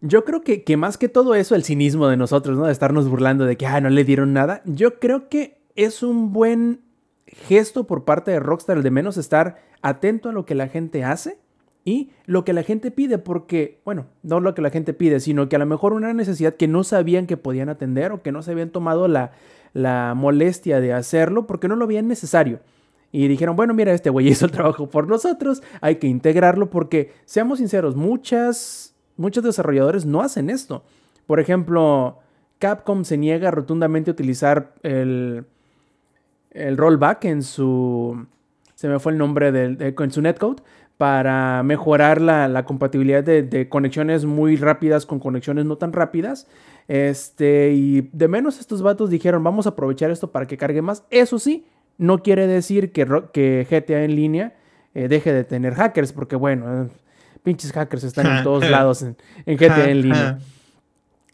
Yo 0.02 0.26
creo 0.26 0.42
que, 0.42 0.64
que 0.64 0.78
más 0.78 0.98
que 0.98 1.10
todo 1.10 1.36
eso, 1.36 1.56
el 1.56 1.64
cinismo 1.64 2.08
de 2.08 2.18
nosotros, 2.18 2.58
¿no? 2.58 2.66
De 2.66 2.72
estarnos 2.72 3.08
burlando 3.08 3.46
de 3.46 3.56
que, 3.56 3.68
ah, 3.68 3.80
no 3.82 3.90
le 3.90 4.04
dieron 4.04 4.34
nada. 4.34 4.62
Yo 4.66 5.00
creo 5.00 5.30
que 5.30 5.62
es 5.76 6.04
un 6.04 6.34
buen 6.34 6.82
gesto 7.28 7.86
por 7.86 8.04
parte 8.04 8.32
de 8.32 8.40
Rockstar, 8.40 8.78
el 8.78 8.84
de 8.84 8.92
menos 8.92 9.18
estar 9.18 9.58
atento 9.82 10.30
a 10.30 10.34
lo 10.34 10.46
que 10.46 10.56
la 10.56 10.68
gente 10.68 11.04
hace 11.04 11.38
y 11.84 12.12
lo 12.26 12.44
que 12.44 12.54
la 12.54 12.64
gente 12.64 12.92
pide, 12.92 13.18
porque, 13.18 13.80
bueno, 13.86 14.06
no 14.24 14.40
lo 14.40 14.54
que 14.54 14.62
la 14.62 14.70
gente 14.70 14.94
pide, 14.94 15.20
sino 15.20 15.50
que 15.50 15.56
a 15.56 15.60
lo 15.60 15.66
mejor 15.66 15.94
una 15.94 16.14
necesidad 16.14 16.56
que 16.56 16.68
no 16.68 16.84
sabían 16.84 17.26
que 17.26 17.38
podían 17.38 17.70
atender 17.70 18.12
o 18.12 18.22
que 18.22 18.32
no 18.32 18.42
se 18.42 18.52
habían 18.52 18.70
tomado 18.70 19.08
la, 19.08 19.32
la 19.74 20.14
molestia 20.16 20.80
de 20.80 20.94
hacerlo 20.94 21.48
porque 21.48 21.68
no 21.68 21.76
lo 21.76 21.88
veían 21.88 22.08
necesario. 22.08 22.60
Y 23.12 23.28
dijeron, 23.28 23.56
bueno, 23.56 23.74
mira, 23.74 23.94
este 23.94 24.10
güey 24.10 24.28
hizo 24.30 24.46
el 24.46 24.52
trabajo 24.52 24.90
por 24.90 25.08
nosotros, 25.08 25.64
hay 25.82 25.96
que 25.96 26.08
integrarlo 26.08 26.70
porque, 26.70 27.14
seamos 27.26 27.60
sinceros, 27.60 27.96
muchas, 27.96 28.91
muchos 29.22 29.44
desarrolladores 29.44 30.06
no 30.06 30.22
hacen 30.22 30.50
esto. 30.50 30.84
Por 31.28 31.40
ejemplo, 31.40 32.20
Capcom 32.60 33.06
se 33.06 33.18
niega 33.18 33.52
rotundamente 33.52 34.12
a 34.12 34.14
utilizar 34.14 34.74
el, 34.84 35.46
el 36.52 36.78
rollback 36.78 37.26
en 37.26 37.44
su... 37.44 38.28
Se 38.76 38.90
me 38.90 39.00
fue 39.00 39.12
el 39.12 39.18
nombre 39.18 39.52
del, 39.52 39.78
en 39.80 40.12
su 40.12 40.22
netcode 40.22 40.64
para 40.98 41.64
mejorar 41.64 42.20
la, 42.22 42.64
compatibilidad 42.66 43.24
de, 43.24 43.70
conexiones 43.70 44.26
muy 44.26 44.56
rápidas 44.56 45.06
con 45.06 45.20
conexiones 45.20 45.66
no 45.66 45.78
tan 45.78 45.94
rápidas. 45.94 46.48
Este, 46.88 47.72
y 47.74 48.10
de 48.12 48.28
menos 48.28 48.60
estos 48.60 48.82
vatos 48.82 49.10
dijeron, 49.10 49.44
vamos 49.44 49.66
a 49.66 49.70
aprovechar 49.70 50.12
esto 50.12 50.32
para 50.32 50.48
que 50.48 50.58
cargue 50.58 50.82
más. 50.82 51.04
Eso 51.10 51.40
sí, 51.40 51.66
no 51.98 52.24
quiere 52.24 52.48
decir 52.48 52.92
que, 52.92 53.08
que 53.34 53.68
GTA 53.70 54.04
en 54.04 54.16
línea 54.16 54.56
eh, 54.94 55.08
deje 55.08 55.32
de 55.32 55.44
tener 55.44 55.74
hackers, 55.74 56.12
porque 56.12 56.36
bueno, 56.36 56.90
pinches 57.44 57.72
hackers 57.72 58.04
están 58.04 58.38
en 58.38 58.44
todos 58.44 58.70
lados 58.70 59.02
en, 59.04 59.16
GTA 59.46 59.90
en 59.90 60.02
línea. 60.02 60.40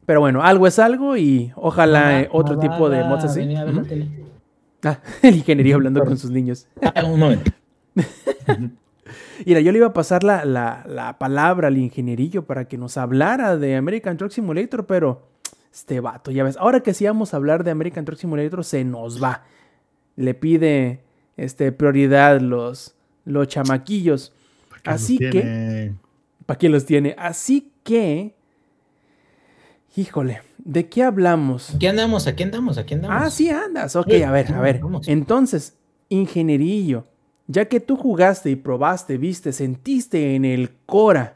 Pero 0.06 0.22
bueno, 0.22 0.42
algo 0.42 0.68
es 0.68 0.80
algo 0.80 1.18
y 1.18 1.52
ojalá 1.56 2.22
eh, 2.22 2.30
otro 2.32 2.58
tipo 2.58 2.90
de 2.90 3.04
mods 3.04 3.26
así. 3.26 3.42
Ah, 4.84 5.00
el 5.22 5.36
ingeniero 5.36 5.76
hablando 5.76 6.04
con 6.06 6.18
sus 6.18 6.32
niños. 6.32 6.68
Ah, 6.82 7.04
un 7.04 7.20
momento. 7.20 7.52
Mira, 9.46 9.60
yo 9.60 9.72
le 9.72 9.80
iba 9.80 9.88
a 9.88 9.94
pasar 9.94 10.24
la, 10.24 11.16
palabra 11.20 11.68
al 11.68 11.78
ingenierillo 11.78 12.46
para 12.46 12.68
que 12.68 12.78
nos 12.78 12.98
hablara 12.98 13.58
de 13.58 13.76
American 13.76 14.18
Truck 14.18 14.32
Simulator, 14.32 14.86
pero 14.86 15.28
este 15.72 16.00
vato, 16.00 16.32
ya 16.32 16.44
ves, 16.44 16.58
ahora 16.58 16.80
que 16.80 16.94
sí 16.94 17.06
vamos 17.06 17.34
a 17.34 17.38
hablar 17.38 17.64
de 17.64 17.72
American 17.72 18.06
Truck 18.06 18.18
Simulator, 18.18 18.64
se 18.64 18.84
nos 18.84 19.22
va. 19.22 19.44
Le 20.16 20.34
pide 20.34 21.02
este, 21.36 21.72
prioridad 21.72 22.42
los, 22.42 22.96
los 23.26 23.48
chamaquillos. 23.48 24.34
Así 24.84 25.18
que... 25.18 25.94
¿Para 26.46 26.58
quién 26.58 26.72
los 26.72 26.86
tiene? 26.86 27.16
Así 27.18 27.72
que... 27.84 28.36
Híjole, 29.96 30.42
¿de 30.60 30.88
qué 30.88 31.04
hablamos? 31.04 31.74
¿Qué 31.80 31.90
andamos? 31.90 32.28
¿Aquí 32.28 32.44
andamos? 32.44 32.78
¿Aquí 32.78 32.94
andamos? 32.94 33.18
Ah, 33.20 33.30
sí 33.30 33.50
andas. 33.50 33.96
Ok, 33.96 34.14
a 34.26 34.32
ver, 34.32 34.54
a 34.54 34.62
ver. 34.62 34.82
Entonces, 35.08 35.76
ingenierillo 36.10 37.06
ya 37.48 37.66
que 37.66 37.80
tú 37.80 37.96
jugaste 37.96 38.52
y 38.52 38.56
probaste, 38.56 39.18
viste, 39.18 39.54
sentiste 39.54 40.36
en 40.36 40.46
el 40.46 40.70
Cora 40.86 41.36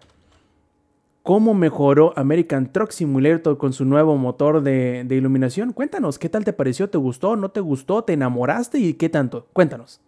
cómo 1.23 1.53
mejoró 1.53 2.13
American 2.17 2.71
Truck 2.71 2.91
Simulator 2.91 3.57
con 3.57 3.73
su 3.73 3.85
nuevo 3.85 4.17
motor 4.17 4.61
de, 4.61 5.05
iluminación. 5.09 5.71
Cuéntanos, 5.71 6.19
¿qué 6.19 6.27
tal 6.27 6.43
te 6.43 6.51
pareció? 6.51 6.89
¿Te 6.89 6.97
gustó? 6.97 7.35
¿No 7.35 7.49
te 7.49 7.61
gustó? 7.61 8.03
¿Te 8.03 8.13
enamoraste? 8.13 8.79
¿Y 8.79 8.93
qué 8.95 9.07
tanto? 9.07 9.47
Cuéntanos. 9.53 10.01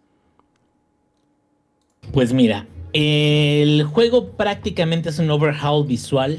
Pues 2.12 2.34
mira, 2.34 2.66
el 2.94 3.82
juego 3.82 4.36
prácticamente 4.36 5.08
es 5.08 5.18
un 5.18 5.28
overhaul 5.28 5.84
visual. 5.84 6.38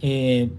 Eh, 0.00 0.50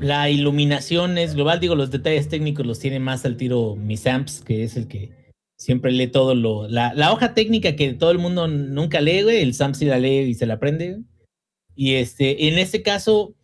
la 0.00 0.30
iluminación 0.30 1.16
es 1.16 1.36
global, 1.36 1.60
digo, 1.60 1.76
los 1.76 1.92
detalles 1.92 2.28
técnicos 2.28 2.66
los 2.66 2.80
tiene 2.80 2.98
más 2.98 3.24
al 3.24 3.36
tiro 3.36 3.76
Miss 3.76 4.06
Amps, 4.06 4.40
que 4.40 4.64
es 4.64 4.76
el 4.76 4.88
que 4.88 5.12
siempre 5.56 5.92
lee 5.92 6.08
todo 6.08 6.34
lo. 6.34 6.66
La, 6.68 7.12
hoja 7.12 7.34
técnica 7.34 7.76
que 7.76 7.94
todo 7.94 8.10
el 8.10 8.18
mundo 8.18 8.48
nunca 8.48 9.00
lee, 9.00 9.22
güey, 9.22 9.42
el 9.42 9.54
Sam 9.54 9.74
sí 9.74 9.84
la 9.84 9.98
lee 9.98 10.20
y 10.28 10.34
se 10.34 10.46
la 10.46 10.54
aprende. 10.54 11.02
Y 11.76 11.94
este, 11.94 12.48
en 12.48 12.58
este 12.58 12.82
caso, 12.82 13.36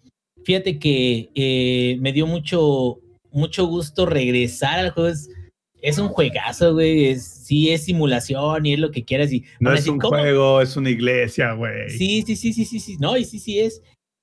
fíjate 0.45 0.81
que 0.81 1.31
eh, 1.37 1.97
me 2.01 2.13
dio 2.13 2.27
mucho, 2.27 2.99
mucho 3.31 3.67
gusto 3.67 4.05
regresar 4.05 4.81
al 4.81 4.91
juego. 4.91 5.17
Un 5.99 6.09
juegazo, 6.09 6.75
güey. 6.75 7.07
Es, 7.07 7.25
sí, 7.25 7.71
es 7.71 7.85
simulación 7.85 8.65
y 8.67 8.75
es 8.75 8.79
lo 8.79 8.91
que 8.91 9.05
quieras. 9.05 9.33
Y, 9.33 9.45
no 9.61 9.73
es 9.73 9.87
un 9.87 10.01
juego, 10.01 10.61
es 10.61 10.77
una 10.77 10.91
iglesia, 10.91 11.53
güey. 11.53 11.91
Sí, 11.91 12.23
sí, 12.27 12.37
sí, 12.37 12.53
sí, 12.53 12.65
sí, 12.65 12.81
sí. 12.81 12.97
No, 12.99 13.17
y 13.17 13.25
sí, 13.25 13.39
sí 13.39 13.61
es. 13.61 13.83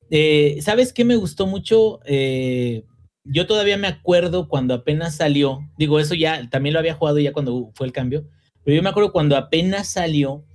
Eh, 0.10 0.58
¿Sabes 0.62 0.92
qué 0.92 1.06
me 1.06 1.16
gustó 1.16 1.48
mucho? 1.48 2.00
Eh, 2.06 2.84
yo 3.24 3.46
todavía 3.48 3.78
me 3.78 3.88
acuerdo 3.88 4.48
cuando 4.48 4.74
apenas 4.74 5.16
salió, 5.16 5.60
digo, 5.78 6.00
eso 6.00 6.16
ya 6.16 6.50
también 6.50 6.74
lo 6.74 6.80
había 6.80 6.96
jugado 6.96 7.20
ya 7.20 7.34
cuando 7.34 7.72
fue 7.76 7.88
el 7.88 7.94
cambio, 7.94 8.28
pero 8.64 8.76
yo 8.76 8.84
me 8.84 8.90
acuerdo 8.90 9.12
cuando 9.12 9.38
apenas 9.38 9.88
salió 9.88 10.46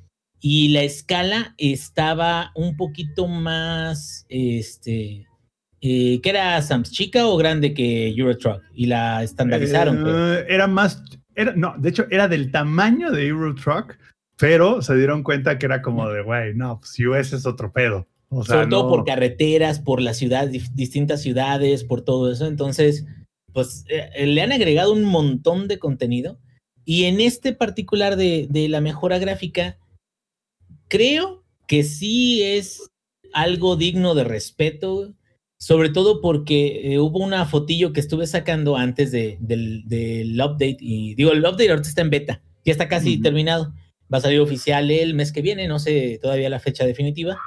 y 0.40 0.68
la 0.68 0.82
escala 0.82 1.54
estaba 1.59 2.52
un 2.54 2.76
poquito 2.76 3.28
más, 3.28 4.26
este, 4.28 5.26
eh, 5.89 6.20
¿qué 6.22 6.30
era 6.30 6.61
Sams? 6.62 6.91
¿Chica 6.91 7.26
o 7.26 7.37
grande 7.37 7.74
que 7.74 8.09
Euro 8.09 8.37
Truck? 8.37 8.62
Y 8.74 8.87
la 8.87 9.22
estandarizaron. 9.22 10.05
Eh, 10.07 10.45
era 10.49 10.66
más, 10.66 11.03
era, 11.34 11.55
no, 11.55 11.74
de 11.78 11.91
hecho 11.91 12.07
era 12.11 12.28
del 12.28 12.51
tamaño 12.51 13.11
de 13.11 13.26
Euro 13.26 13.55
Truck, 13.55 13.99
pero 14.39 14.82
se 14.82 14.97
dieron 14.97 15.22
cuenta 15.22 15.59
que 15.59 15.66
era 15.66 15.82
como 15.82 16.09
de, 16.09 16.22
güey, 16.22 16.55
no, 16.55 16.78
pues 16.78 16.99
US 17.01 17.32
es 17.32 17.47
otro 17.47 17.72
pedo. 17.72 18.07
O 18.28 18.45
sea, 18.45 18.57
Sobre 18.57 18.68
todo 18.68 18.89
por 18.89 19.05
carreteras, 19.05 19.80
por 19.80 20.01
las 20.01 20.16
ciudades, 20.16 20.74
distintas 20.74 21.22
ciudades, 21.22 21.84
por 21.84 22.03
todo 22.03 22.30
eso. 22.30 22.47
Entonces, 22.47 23.07
pues 23.53 23.84
eh, 23.89 24.26
le 24.26 24.43
han 24.43 24.53
agregado 24.53 24.93
un 24.93 25.05
montón 25.05 25.68
de 25.68 25.78
contenido. 25.78 26.39
Y 26.84 27.05
en 27.05 27.20
este 27.20 27.53
particular 27.53 28.16
de, 28.16 28.47
de 28.51 28.68
la 28.68 28.80
mejora 28.80 29.18
gráfica, 29.18 29.78
creo 30.89 31.45
que 31.66 31.82
sí 31.82 32.43
es 32.43 32.91
algo 33.32 33.76
digno 33.76 34.14
de 34.14 34.24
respeto, 34.24 35.14
sobre 35.59 35.88
todo 35.88 36.20
porque 36.20 36.92
eh, 36.92 36.98
hubo 36.98 37.18
una 37.18 37.44
fotillo 37.46 37.92
que 37.92 38.00
estuve 38.00 38.26
sacando 38.26 38.76
antes 38.76 39.11
de, 39.11 39.38
del, 39.40 40.38
update 40.40 40.76
y 40.80 41.14
digo, 41.14 41.32
el 41.32 41.40
update 41.40 41.70
ahorita 41.70 41.88
está 41.88 42.02
en 42.02 42.11
beta, 42.11 42.42
ya 42.64 42.72
está 42.72 42.88
casi 42.88 43.20
terminado, 43.20 43.72
va 44.12 44.18
a 44.18 44.20
salir 44.20 44.40
oficial 44.40 44.90
el 44.90 45.14
mes 45.14 45.32
que 45.32 45.42
viene, 45.42 45.68
no 45.68 45.78
sé 45.78 46.18
todavía 46.20 46.50
la 46.50 46.61
fecha 46.61 46.84
definitiva. 46.84 47.38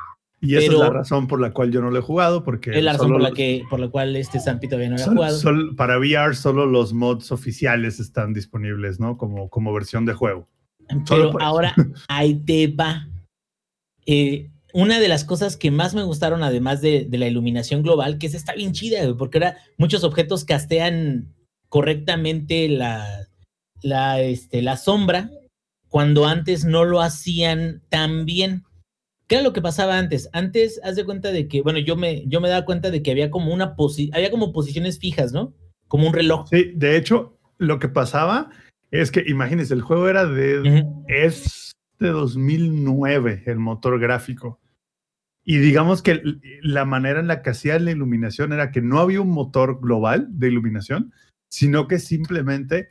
Y 0.42 0.56
esa 0.56 0.72
es 0.72 0.80
la 0.80 0.90
razón 0.90 1.28
por 1.28 1.42
la 1.42 1.52
cual 1.52 1.70
yo 1.70 1.82
no 1.82 1.92
lo 1.92 2.00
he 2.00 2.02
jugado, 2.02 2.46
porque... 2.46 2.72
Es 2.72 2.82
la 2.82 2.94
razón 2.94 3.12
por 3.12 3.22
la, 3.22 3.32
que, 3.32 3.64
por 3.70 3.78
la 3.78 3.90
cual 3.90 4.16
este 4.16 4.40
Zampi 4.40 4.70
todavía 4.70 4.90
no 4.90 4.96
lo 4.96 5.04
ha 5.04 5.08
jugado. 5.34 5.76
para 5.76 5.98
VR 6.00 6.34
solo 6.34 6.66
los 6.66 6.94
mods 6.94 7.34
oficiales 7.34 8.00
están 8.00 8.32
disponibles, 8.32 9.02
¿no? 9.02 9.18
Como, 9.18 9.50
como 9.50 9.74
versión 9.74 10.06
de 10.06 10.14
juego. 10.14 10.48
Pero 11.10 11.34
ahora 11.42 11.76
ahí 12.08 12.36
te 12.36 12.68
va. 12.68 13.08
Eh, 14.06 14.50
una 14.74 15.00
de 15.00 15.08
las 15.08 15.24
cosas 15.24 15.58
que 15.58 15.72
más 15.72 15.96
me 15.96 16.04
gustaron, 16.04 16.44
además 16.44 16.82
de, 16.82 17.08
la 17.12 17.28
iluminación 17.28 17.82
global, 17.82 18.18
que 18.18 18.28
es 18.28 18.34
está 18.34 18.54
bien 18.54 18.74
chida, 18.74 19.16
porque 19.18 19.38
ahora 19.38 19.58
muchos 19.78 20.04
objetos 20.04 20.46
castean 20.46 21.34
correctamente 21.70 22.68
la, 22.70 23.28
la, 23.82 24.22
este, 24.22 24.62
la 24.62 24.78
sombra, 24.78 25.32
cuando 25.88 26.28
antes 26.28 26.66
no 26.66 26.86
lo 26.86 27.02
hacían 27.02 27.82
tan 27.90 28.26
bien. 28.26 28.64
¿Qué 29.28 29.36
era 29.36 29.44
lo 29.44 29.54
que 29.54 29.62
pasaba 29.62 29.98
antes? 29.98 30.30
Antes, 30.34 30.80
haz 30.84 30.96
de 30.96 31.06
cuenta 31.06 31.32
de 31.32 31.48
que, 31.48 31.62
bueno, 31.62 31.80
yo 31.80 31.96
me, 31.96 32.24
yo 32.28 32.42
me 32.42 32.50
daba 32.50 32.66
cuenta 32.66 32.90
de 32.90 33.04
que 33.04 33.12
había 33.12 33.30
como 33.30 33.54
una 33.54 33.76
había 34.14 34.32
como 34.32 34.52
posiciones 34.52 35.00
fijas, 35.00 35.34
¿no? 35.34 35.54
Como 35.88 36.08
un 36.08 36.14
reloj. 36.14 36.48
Sí, 36.50 36.72
de 36.76 36.98
hecho, 36.98 37.38
lo 37.58 37.80
que 37.80 37.90
pasaba 37.90 38.50
es 38.92 39.12
que, 39.12 39.24
imagínense, 39.28 39.74
el 39.74 39.82
juego 39.82 40.10
era 40.10 40.26
de, 40.26 40.86
es 41.08 41.69
de 42.00 42.10
2009 42.10 43.44
el 43.46 43.60
motor 43.60 44.00
gráfico. 44.00 44.60
Y 45.44 45.58
digamos 45.58 46.02
que 46.02 46.22
la 46.62 46.86
manera 46.86 47.20
en 47.20 47.28
la 47.28 47.42
que 47.42 47.52
hacía 47.52 47.80
la 47.80 47.92
iluminación 47.92 48.54
era 48.54 48.72
que 48.72 48.82
no 48.82 49.00
había 49.00 49.22
un 49.22 49.32
motor 49.32 49.80
global 49.82 50.28
de 50.30 50.48
iluminación, 50.48 51.14
sino 51.50 51.88
que 51.88 52.00
simplemente 52.00 52.90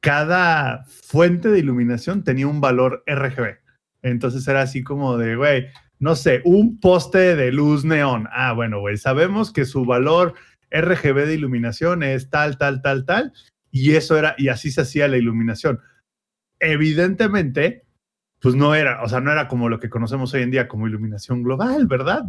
cada 0.00 0.84
fuente 0.86 1.48
de 1.48 1.58
iluminación 1.58 2.24
tenía 2.24 2.46
un 2.46 2.60
valor 2.60 3.04
RGB. 3.06 3.58
Entonces 4.02 4.46
era 4.48 4.62
así 4.62 4.82
como 4.82 5.16
de, 5.16 5.36
güey, 5.36 5.66
no 5.98 6.16
sé, 6.16 6.42
un 6.44 6.80
poste 6.80 7.36
de 7.36 7.52
luz 7.52 7.84
neón. 7.84 8.26
Ah, 8.32 8.52
bueno, 8.52 8.80
güey, 8.80 8.96
sabemos 8.96 9.52
que 9.52 9.64
su 9.64 9.84
valor 9.84 10.34
RGB 10.72 11.26
de 11.26 11.34
iluminación 11.34 12.02
es 12.02 12.30
tal, 12.30 12.58
tal, 12.58 12.82
tal, 12.82 13.04
tal. 13.04 13.32
Y 13.70 13.94
eso 13.94 14.18
era, 14.18 14.34
y 14.38 14.48
así 14.48 14.70
se 14.70 14.80
hacía 14.80 15.06
la 15.08 15.18
iluminación. 15.18 15.78
Evidentemente, 16.58 17.84
pues 18.42 18.56
no 18.56 18.74
era, 18.74 19.00
o 19.04 19.08
sea, 19.08 19.20
no 19.20 19.30
era 19.30 19.46
como 19.46 19.68
lo 19.68 19.78
que 19.78 19.88
conocemos 19.88 20.34
hoy 20.34 20.42
en 20.42 20.50
día 20.50 20.66
como 20.66 20.88
iluminación 20.88 21.44
global, 21.44 21.86
¿verdad? 21.86 22.24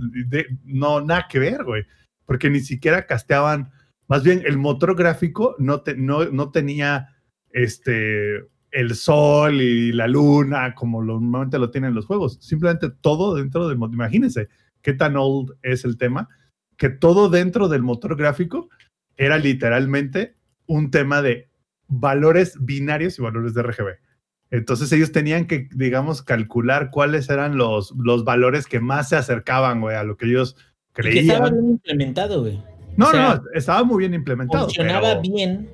no, 0.64 1.02
nada 1.02 1.26
que 1.28 1.40
ver, 1.40 1.64
güey, 1.64 1.86
porque 2.26 2.52
ni 2.52 2.60
siquiera 2.60 3.08
casteaban, 3.08 3.72
más 4.08 4.24
bien 4.24 4.44
el 4.46 4.60
motor 4.60 4.96
gráfico 4.96 5.56
no, 5.58 5.82
no, 5.98 6.26
no 6.26 6.52
tenía 6.52 7.10
este, 7.50 8.46
el 8.70 8.94
sol 8.94 9.60
y 9.60 9.92
la 9.92 10.08
luna 10.08 10.76
como 10.76 11.04
normalmente 11.04 11.58
lo 11.58 11.72
tienen 11.72 11.96
los 11.96 12.06
juegos, 12.06 12.38
simplemente 12.42 12.92
todo 12.92 13.34
dentro 13.34 13.68
del 13.68 13.80
motor, 13.80 13.96
imagínense 13.96 14.50
qué 14.84 14.94
tan 14.94 15.18
old 15.18 15.56
es 15.64 15.84
el 15.84 15.98
tema, 15.98 16.30
que 16.78 16.90
todo 16.90 17.28
dentro 17.30 17.70
del 17.70 17.82
motor 17.82 18.16
gráfico 18.16 18.70
era 19.18 19.40
literalmente 19.40 20.36
un 20.68 20.92
tema 20.92 21.24
de 21.24 21.50
valores 21.88 22.56
binarios 22.60 23.18
y 23.18 23.24
valores 23.24 23.56
de 23.56 23.64
RGB. 23.64 24.13
Entonces 24.54 24.92
ellos 24.92 25.12
tenían 25.12 25.48
que, 25.48 25.68
digamos, 25.74 26.22
calcular 26.22 26.92
cuáles 26.92 27.28
eran 27.28 27.58
los, 27.58 27.92
los 27.98 28.24
valores 28.24 28.68
que 28.68 28.80
más 28.80 29.10
se 29.10 29.16
acercaban, 29.16 29.82
güey, 29.82 29.96
a 29.96 30.04
lo 30.04 30.16
que 30.16 30.28
ellos 30.28 30.56
creían. 30.92 31.18
Y 31.18 31.28
que 31.28 31.34
estaba 31.34 31.50
bien 31.50 31.70
implementado, 31.72 32.42
güey. 32.42 32.62
No, 32.96 33.12
no, 33.12 33.42
estaba 33.56 33.84
muy 33.84 33.98
bien 33.98 34.14
implementado. 34.14 34.66
Funcionaba 34.66 35.16
bien, 35.16 35.72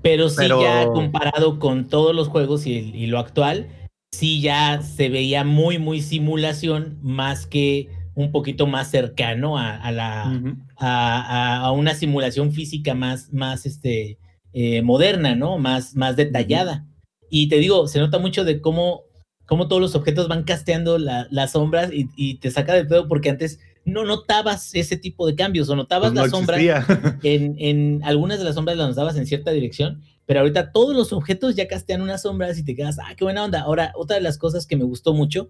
pero 0.00 0.30
sí 0.30 0.48
ya 0.48 0.86
comparado 0.86 1.58
con 1.58 1.88
todos 1.88 2.16
los 2.16 2.28
juegos 2.28 2.66
y, 2.66 3.06
lo 3.06 3.18
actual, 3.18 3.68
sí 4.12 4.40
ya 4.40 4.80
se 4.80 5.10
veía 5.10 5.44
muy, 5.44 5.78
muy 5.78 6.00
simulación 6.00 6.98
más 7.02 7.46
que 7.46 7.90
un 8.14 8.32
poquito 8.32 8.66
más 8.66 8.90
cercano 8.90 9.58
a, 9.58 9.92
la 9.92 10.40
a, 10.78 11.70
una 11.72 11.92
simulación 11.92 12.52
física 12.52 12.94
más, 12.94 13.30
más 13.30 13.66
este, 13.66 14.16
eh, 14.54 14.80
moderna, 14.80 15.34
¿no? 15.34 15.58
Más, 15.58 15.94
más 15.96 16.16
detallada. 16.16 16.86
Y 17.34 17.48
te 17.48 17.56
digo, 17.56 17.88
se 17.88 17.98
nota 17.98 18.18
mucho 18.18 18.44
de 18.44 18.60
cómo, 18.60 19.04
cómo 19.46 19.66
todos 19.66 19.80
los 19.80 19.94
objetos 19.94 20.28
van 20.28 20.44
casteando 20.44 20.98
las 20.98 21.52
sombras 21.52 21.90
y, 21.90 22.34
te 22.34 22.50
saca 22.50 22.74
de 22.74 22.84
pedo 22.84 23.08
porque 23.08 23.30
antes 23.30 23.58
no 23.86 24.04
notabas 24.04 24.74
ese 24.74 24.98
tipo 24.98 25.26
de 25.26 25.34
cambios 25.34 25.70
o 25.70 25.74
notabas 25.74 26.12
pues 26.12 26.24
las 26.24 26.30
sombras. 26.30 26.60
En, 27.22 27.56
en 27.58 28.02
algunas 28.04 28.38
de 28.38 28.44
las 28.44 28.54
sombras 28.54 28.76
las 28.76 28.90
notabas 28.90 29.16
en 29.16 29.26
cierta 29.26 29.50
dirección, 29.50 30.02
pero 30.26 30.40
ahorita 30.40 30.72
todos 30.72 30.94
los 30.94 31.14
objetos 31.14 31.56
ya 31.56 31.66
castean 31.68 32.02
unas 32.02 32.20
sombras 32.20 32.58
y 32.58 32.66
te 32.66 32.76
quedas, 32.76 32.98
ah, 32.98 33.14
qué 33.16 33.24
buena 33.24 33.44
onda. 33.44 33.62
Ahora, 33.62 33.92
otra 33.96 34.16
de 34.16 34.22
las 34.22 34.36
cosas 34.36 34.66
que 34.66 34.76
me 34.76 34.84
gustó 34.84 35.14
mucho 35.14 35.48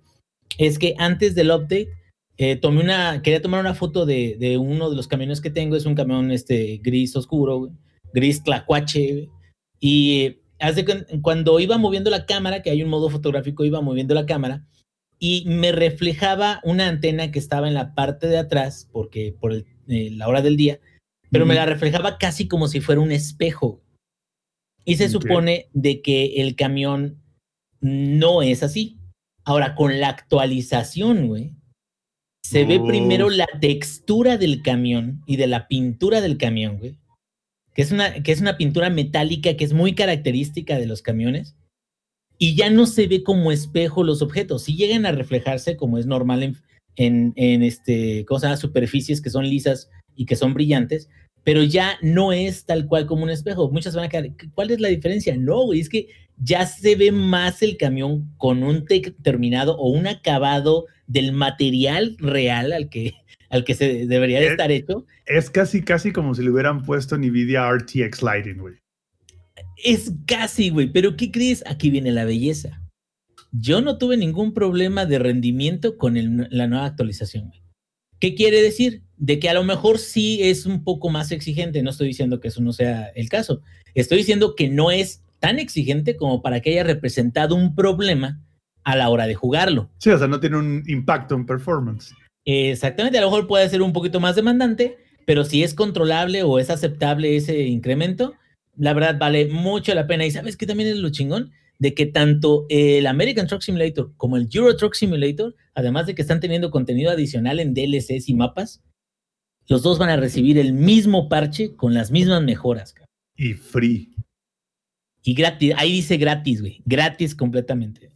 es 0.58 0.78
que 0.78 0.94
antes 0.98 1.34
del 1.34 1.50
update, 1.50 1.88
eh, 2.36 2.54
tomé 2.54 2.80
una, 2.80 3.22
quería 3.22 3.42
tomar 3.42 3.58
una 3.58 3.74
foto 3.74 4.06
de, 4.06 4.36
de, 4.38 4.56
uno 4.56 4.88
de 4.88 4.94
los 4.94 5.08
camiones 5.08 5.40
que 5.40 5.50
tengo, 5.50 5.74
es 5.74 5.84
un 5.84 5.96
camión 5.96 6.30
este, 6.30 6.80
gris 6.80 7.16
oscuro, 7.16 7.72
gris 8.14 8.40
clacuache, 8.40 9.28
y 9.80 10.41
cuando 11.22 11.60
iba 11.60 11.78
moviendo 11.78 12.10
la 12.10 12.26
cámara, 12.26 12.62
que 12.62 12.70
hay 12.70 12.82
un 12.82 12.90
modo 12.90 13.10
fotográfico, 13.10 13.64
iba 13.64 13.80
moviendo 13.80 14.14
la 14.14 14.26
cámara 14.26 14.66
y 15.18 15.44
me 15.46 15.72
reflejaba 15.72 16.60
una 16.64 16.88
antena 16.88 17.30
que 17.30 17.38
estaba 17.38 17.68
en 17.68 17.74
la 17.74 17.94
parte 17.94 18.26
de 18.26 18.38
atrás, 18.38 18.88
porque 18.92 19.36
por 19.38 19.52
eh, 19.54 19.64
la 20.10 20.28
hora 20.28 20.42
del 20.42 20.56
día, 20.56 20.80
pero 21.30 21.46
me 21.46 21.54
la 21.54 21.64
reflejaba 21.64 22.18
casi 22.18 22.48
como 22.48 22.68
si 22.68 22.80
fuera 22.80 23.00
un 23.00 23.12
espejo. 23.12 23.82
Y 24.84 24.96
se 24.96 25.08
supone 25.08 25.68
de 25.72 26.02
que 26.02 26.42
el 26.42 26.56
camión 26.56 27.22
no 27.80 28.42
es 28.42 28.62
así. 28.62 28.98
Ahora, 29.44 29.76
con 29.76 30.00
la 30.00 30.08
actualización, 30.08 31.28
güey, 31.28 31.52
se 32.44 32.64
ve 32.64 32.80
primero 32.80 33.30
la 33.30 33.46
textura 33.60 34.36
del 34.38 34.60
camión 34.60 35.22
y 35.26 35.36
de 35.36 35.46
la 35.46 35.68
pintura 35.68 36.20
del 36.20 36.36
camión, 36.36 36.78
güey 36.78 36.96
que 37.74 37.82
es 37.82 37.92
una, 37.92 38.22
que 38.22 38.32
es 38.32 38.40
una 38.40 38.56
pintura 38.56 38.90
metálica 38.90 39.56
que 39.56 39.64
es 39.64 39.72
muy 39.72 39.94
característica 39.94 40.78
de 40.78 40.86
los 40.86 41.02
camiones, 41.02 41.56
y 42.38 42.56
ya 42.56 42.70
no 42.70 42.86
se 42.86 43.06
ve 43.06 43.22
como 43.22 43.52
espejo 43.52 44.02
los 44.02 44.20
objetos. 44.20 44.64
Si 44.64 44.74
llegan 44.74 45.06
a 45.06 45.12
reflejarse, 45.12 45.76
como 45.76 45.98
es 45.98 46.06
normal 46.06 46.56
en, 46.96 47.32
en, 47.36 47.62
este, 47.62 48.24
cosas, 48.24 48.58
superficies 48.58 49.20
que 49.20 49.30
son 49.30 49.48
lisas 49.48 49.88
y 50.16 50.26
que 50.26 50.34
son 50.34 50.52
brillantes, 50.52 51.08
pero 51.44 51.62
ya 51.62 51.98
no 52.02 52.32
es 52.32 52.64
tal 52.64 52.86
cual 52.86 53.06
como 53.06 53.22
un 53.22 53.30
espejo. 53.30 53.70
Muchas 53.70 53.94
van 53.94 54.06
a 54.06 54.08
quedar, 54.08 54.30
¿cuál 54.54 54.72
es 54.72 54.80
la 54.80 54.88
diferencia? 54.88 55.36
No, 55.36 55.72
es 55.72 55.88
que 55.88 56.08
ya 56.36 56.66
se 56.66 56.96
ve 56.96 57.12
más 57.12 57.62
el 57.62 57.76
camión 57.76 58.32
con 58.38 58.64
un 58.64 58.86
terminado 59.22 59.76
o 59.76 59.90
un 59.90 60.08
acabado 60.08 60.86
del 61.06 61.32
material 61.32 62.16
real 62.18 62.72
al 62.72 62.88
que, 62.88 63.14
al 63.52 63.64
que 63.64 63.74
se 63.74 64.06
debería 64.06 64.40
de 64.40 64.48
estar 64.48 64.72
hecho. 64.72 65.06
Es 65.26 65.50
casi, 65.50 65.82
casi 65.82 66.10
como 66.10 66.34
si 66.34 66.42
le 66.42 66.50
hubieran 66.50 66.82
puesto 66.82 67.18
NVIDIA 67.18 67.70
RTX 67.70 68.22
Lighting, 68.22 68.56
güey. 68.56 68.76
Es 69.84 70.10
casi, 70.26 70.70
güey, 70.70 70.90
pero 70.90 71.16
¿qué 71.16 71.30
crees? 71.30 71.62
Aquí 71.66 71.90
viene 71.90 72.12
la 72.12 72.24
belleza. 72.24 72.80
Yo 73.52 73.82
no 73.82 73.98
tuve 73.98 74.16
ningún 74.16 74.54
problema 74.54 75.04
de 75.04 75.18
rendimiento 75.18 75.98
con 75.98 76.14
la 76.50 76.66
nueva 76.66 76.86
actualización. 76.86 77.48
Güey. 77.48 77.62
¿Qué 78.18 78.34
quiere 78.34 78.62
decir? 78.62 79.02
De 79.18 79.38
que 79.38 79.50
a 79.50 79.54
lo 79.54 79.64
mejor 79.64 79.98
sí 79.98 80.38
es 80.42 80.64
un 80.64 80.82
poco 80.82 81.10
más 81.10 81.30
exigente. 81.30 81.82
No 81.82 81.90
estoy 81.90 82.08
diciendo 82.08 82.40
que 82.40 82.48
eso 82.48 82.62
no 82.62 82.72
sea 82.72 83.08
el 83.14 83.28
caso. 83.28 83.60
Estoy 83.94 84.18
diciendo 84.18 84.54
que 84.56 84.70
no 84.70 84.90
es 84.90 85.22
tan 85.40 85.58
exigente 85.58 86.16
como 86.16 86.40
para 86.40 86.60
que 86.60 86.70
haya 86.70 86.84
representado 86.84 87.54
un 87.54 87.74
problema 87.74 88.40
a 88.82 88.96
la 88.96 89.10
hora 89.10 89.26
de 89.26 89.34
jugarlo. 89.34 89.90
Sí, 89.98 90.08
o 90.08 90.16
sea, 90.16 90.26
no 90.26 90.40
tiene 90.40 90.56
un 90.56 90.82
impacto 90.86 91.34
en 91.34 91.44
performance. 91.44 92.14
Exactamente, 92.44 93.18
a 93.18 93.20
lo 93.20 93.28
mejor 93.28 93.46
puede 93.46 93.68
ser 93.68 93.82
un 93.82 93.92
poquito 93.92 94.20
más 94.20 94.36
demandante, 94.36 94.98
pero 95.26 95.44
si 95.44 95.62
es 95.62 95.74
controlable 95.74 96.42
o 96.42 96.58
es 96.58 96.70
aceptable 96.70 97.36
ese 97.36 97.62
incremento, 97.62 98.34
la 98.76 98.94
verdad 98.94 99.16
vale 99.18 99.46
mucho 99.46 99.94
la 99.94 100.06
pena. 100.06 100.26
Y 100.26 100.30
sabes 100.30 100.56
que 100.56 100.66
también 100.66 100.88
es 100.88 100.96
lo 100.96 101.10
chingón 101.10 101.52
de 101.78 101.94
que 101.94 102.06
tanto 102.06 102.66
el 102.68 103.06
American 103.06 103.46
Truck 103.46 103.62
Simulator 103.62 104.12
como 104.16 104.36
el 104.36 104.48
Euro 104.52 104.76
Truck 104.76 104.94
Simulator, 104.94 105.54
además 105.74 106.06
de 106.06 106.14
que 106.14 106.22
están 106.22 106.40
teniendo 106.40 106.70
contenido 106.70 107.10
adicional 107.10 107.60
en 107.60 107.74
DLCs 107.74 108.28
y 108.28 108.34
mapas, 108.34 108.82
los 109.68 109.82
dos 109.82 109.98
van 109.98 110.10
a 110.10 110.16
recibir 110.16 110.58
el 110.58 110.72
mismo 110.72 111.28
parche 111.28 111.74
con 111.76 111.94
las 111.94 112.10
mismas 112.10 112.42
mejoras. 112.42 112.94
Y 113.36 113.54
free. 113.54 114.14
Y 115.22 115.34
gratis, 115.34 115.74
ahí 115.76 115.92
dice 115.92 116.16
gratis, 116.16 116.60
güey. 116.60 116.82
Gratis 116.84 117.34
completamente. 117.34 118.12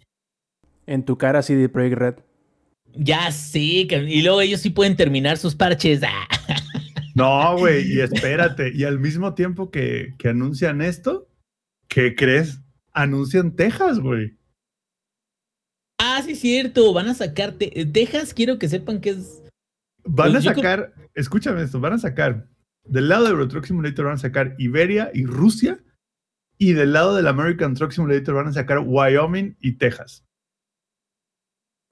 En 0.86 1.04
tu 1.04 1.16
cara, 1.16 1.42
CD 1.42 1.68
Projekt 1.68 1.96
Red. 1.96 2.14
Ya 2.96 3.30
sí, 3.30 3.86
y 3.90 4.22
luego 4.22 4.40
ellos 4.40 4.60
sí 4.60 4.70
pueden 4.70 4.96
terminar 4.96 5.36
sus 5.38 5.54
parches. 5.54 6.00
No, 7.14 7.56
güey, 7.56 7.94
y 7.94 8.00
espérate, 8.00 8.72
y 8.74 8.84
al 8.84 8.98
mismo 8.98 9.32
tiempo 9.32 9.70
que, 9.70 10.12
que 10.18 10.28
anuncian 10.28 10.82
esto, 10.82 11.26
¿qué 11.88 12.14
crees? 12.14 12.60
Anuncian 12.92 13.56
Texas, 13.56 14.00
güey. 14.00 14.36
Ah, 15.98 16.20
sí, 16.22 16.34
cierto, 16.34 16.92
van 16.92 17.08
a 17.08 17.14
sacar 17.14 17.54
Texas, 17.54 18.34
quiero 18.34 18.58
que 18.58 18.68
sepan 18.68 19.00
que 19.00 19.10
es... 19.10 19.42
Van 20.04 20.32
pues 20.32 20.46
a 20.46 20.54
sacar, 20.54 20.92
escúchame 21.14 21.62
esto, 21.62 21.80
van 21.80 21.94
a 21.94 21.98
sacar, 21.98 22.48
del 22.84 23.08
lado 23.08 23.24
de 23.24 23.30
Euro 23.30 23.48
Truck 23.48 23.64
Simulator 23.64 24.04
van 24.04 24.16
a 24.16 24.18
sacar 24.18 24.54
Iberia 24.58 25.10
y 25.14 25.24
Rusia, 25.24 25.82
y 26.58 26.74
del 26.74 26.92
lado 26.92 27.16
del 27.16 27.28
American 27.28 27.72
Truck 27.72 27.92
Simulator 27.92 28.34
van 28.34 28.48
a 28.48 28.52
sacar 28.52 28.80
Wyoming 28.80 29.56
y 29.62 29.78
Texas 29.78 30.25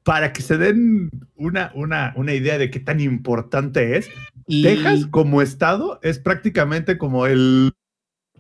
para 0.05 0.33
que 0.33 0.43
se 0.43 0.59
den 0.59 1.11
una, 1.35 1.73
una, 1.75 2.13
una 2.17 2.35
idea 2.35 2.59
de 2.59 2.71
qué 2.71 2.79
tan 2.79 3.01
importante 3.01 3.97
es, 3.97 4.09
Texas 4.47 5.07
como 5.11 5.41
estado 5.41 5.99
es 6.03 6.19
prácticamente 6.19 6.99
como 6.99 7.27
el... 7.27 7.73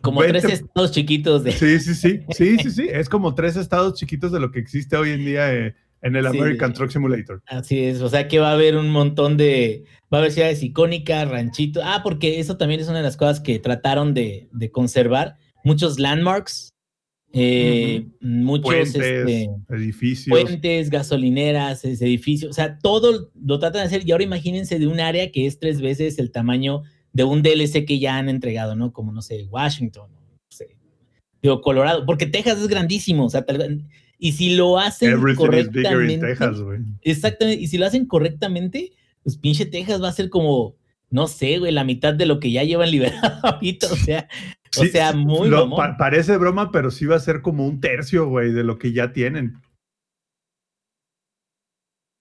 Como 0.02 0.22
tres 0.22 0.44
estados 0.44 0.92
chiquitos 0.92 1.42
de... 1.42 1.52
Sí, 1.52 1.80
sí, 1.80 1.94
sí, 1.94 2.20
sí, 2.28 2.58
sí, 2.58 2.70
sí, 2.70 2.88
es 2.92 3.08
como 3.08 3.34
tres 3.34 3.56
estados 3.56 3.94
chiquitos 3.94 4.30
de 4.30 4.40
lo 4.40 4.50
que 4.50 4.58
existe 4.58 4.96
hoy 4.98 5.12
en 5.12 5.24
día 5.24 5.54
eh, 5.54 5.74
en 6.02 6.16
el 6.16 6.26
American 6.26 6.74
Truck 6.74 6.90
Simulator. 6.90 7.42
Así 7.46 7.82
es, 7.82 8.02
o 8.02 8.10
sea 8.10 8.28
que 8.28 8.38
va 8.38 8.50
a 8.50 8.52
haber 8.52 8.76
un 8.76 8.90
montón 8.90 9.38
de... 9.38 9.84
Va 10.12 10.18
a 10.18 10.20
haber 10.20 10.32
ciudades 10.32 10.62
icónicas, 10.62 11.26
ranchitos. 11.30 11.82
Ah, 11.84 12.02
porque 12.04 12.38
eso 12.40 12.58
también 12.58 12.80
es 12.80 12.88
una 12.88 12.98
de 12.98 13.04
las 13.04 13.16
cosas 13.16 13.40
que 13.40 13.58
trataron 13.58 14.12
de, 14.12 14.50
de 14.52 14.70
conservar. 14.70 15.38
Muchos 15.64 15.98
landmarks 15.98 16.73
eh, 17.36 18.06
muchos 18.20 18.72
este, 18.72 19.50
edificios. 19.68 20.40
Puentes, 20.40 20.88
gasolineras, 20.88 21.84
edificios, 21.84 22.50
o 22.50 22.54
sea, 22.54 22.78
todo 22.78 23.30
lo 23.34 23.58
tratan 23.58 23.82
de 23.82 23.86
hacer 23.86 24.02
y 24.06 24.12
ahora 24.12 24.22
imagínense 24.22 24.78
de 24.78 24.86
un 24.86 25.00
área 25.00 25.32
que 25.32 25.46
es 25.46 25.58
tres 25.58 25.80
veces 25.80 26.18
el 26.20 26.30
tamaño 26.30 26.82
de 27.12 27.24
un 27.24 27.42
DLC 27.42 27.84
que 27.86 27.98
ya 27.98 28.18
han 28.18 28.28
entregado, 28.28 28.76
¿no? 28.76 28.92
Como, 28.92 29.10
no 29.12 29.20
sé, 29.20 29.46
Washington, 29.50 30.10
no 30.12 30.38
sé, 30.48 30.76
digo, 31.42 31.60
Colorado, 31.60 32.06
porque 32.06 32.26
Texas 32.26 32.60
es 32.60 32.68
grandísimo, 32.68 33.26
o 33.26 33.30
sea, 33.30 33.44
y 34.18 34.32
si 34.32 34.54
lo 34.54 34.78
hacen 34.78 35.20
correctamente, 35.34 36.36
exactamente, 37.02 37.62
y 37.62 37.66
si 37.66 37.78
lo 37.78 37.86
hacen 37.86 38.06
correctamente, 38.06 38.92
pues 39.24 39.38
pinche 39.38 39.66
Texas 39.66 40.00
va 40.00 40.08
a 40.08 40.12
ser 40.12 40.30
como, 40.30 40.76
no 41.10 41.26
sé, 41.26 41.58
güey, 41.58 41.72
la 41.72 41.82
mitad 41.82 42.14
de 42.14 42.26
lo 42.26 42.38
que 42.38 42.52
ya 42.52 42.62
llevan 42.62 42.92
liberado 42.92 43.40
ahorita, 43.42 43.92
o 43.92 43.96
sea, 43.96 44.28
o 44.78 44.84
sea, 44.84 45.12
muy 45.12 45.50
Parece 45.98 46.36
broma, 46.36 46.70
pero 46.70 46.90
sí 46.90 47.06
va 47.06 47.16
a 47.16 47.20
ser 47.20 47.42
como 47.42 47.66
un 47.66 47.80
tercio, 47.80 48.28
güey, 48.28 48.52
de 48.52 48.64
lo 48.64 48.78
que 48.78 48.92
ya 48.92 49.12
tienen. 49.12 49.60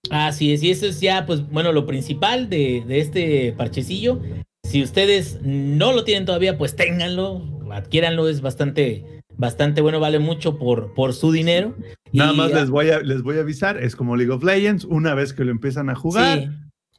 Así 0.10 0.54
es, 0.54 0.62
y 0.64 0.72
eso 0.72 0.86
es 0.86 1.00
ya, 1.00 1.26
pues, 1.26 1.48
bueno, 1.50 1.72
lo 1.72 1.86
principal 1.86 2.50
de, 2.50 2.84
este 2.90 3.54
parchecillo. 3.54 4.22
Si 4.64 4.84
ustedes 4.84 5.40
no 5.44 5.94
lo 5.94 6.04
tienen 6.04 6.26
todavía, 6.26 6.58
pues 6.58 6.76
ténganlo, 6.76 7.42
adquiéranlo, 7.72 8.30
es 8.30 8.42
bastante, 8.42 9.22
bastante 9.36 9.82
bueno, 9.82 10.00
vale 10.00 10.20
mucho 10.20 10.58
por, 10.58 10.94
por 10.94 11.14
su 11.14 11.32
dinero. 11.32 11.76
Nada 12.12 12.34
más 12.34 12.52
les 12.52 12.70
voy, 12.70 12.90
a, 12.90 13.00
les 13.00 13.24
voy 13.24 13.38
a 13.38 13.42
avisar, 13.42 13.82
es 13.82 13.96
como 13.96 14.16
League 14.16 14.32
of 14.32 14.44
Legends, 14.44 14.86
una 14.86 15.16
vez 15.16 15.34
que 15.34 15.44
lo 15.44 15.52
empiezan 15.52 15.90
a 15.90 15.96
jugar, 15.96 16.50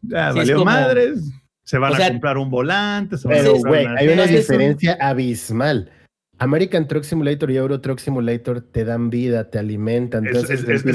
ya 0.03 0.33
valió 0.33 0.65
madres 0.65 1.31
se 1.65 1.79
van 1.79 2.01
a 2.01 2.09
comprar 2.09 2.39
un 2.39 2.51
volante. 2.51 3.19
Se 3.19 3.29
pero, 3.29 3.55
güey, 3.57 3.87
hay 3.87 4.09
una 4.09 4.27
diferencia 4.27 4.97
abismal. 5.01 5.91
American 6.39 6.89
Truck 6.89 7.05
Simulator 7.05 7.51
y 7.51 7.57
Euro 7.57 7.81
Truck 7.81 7.99
Simulator 7.99 8.61
te 8.61 8.85
dan 8.85 9.09
vida, 9.09 9.51
te 9.51 9.59
alimentan, 9.59 10.27
entonces 10.27 10.65
es, 10.69 10.85
te 10.85 10.93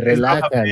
relajan. 0.00 0.66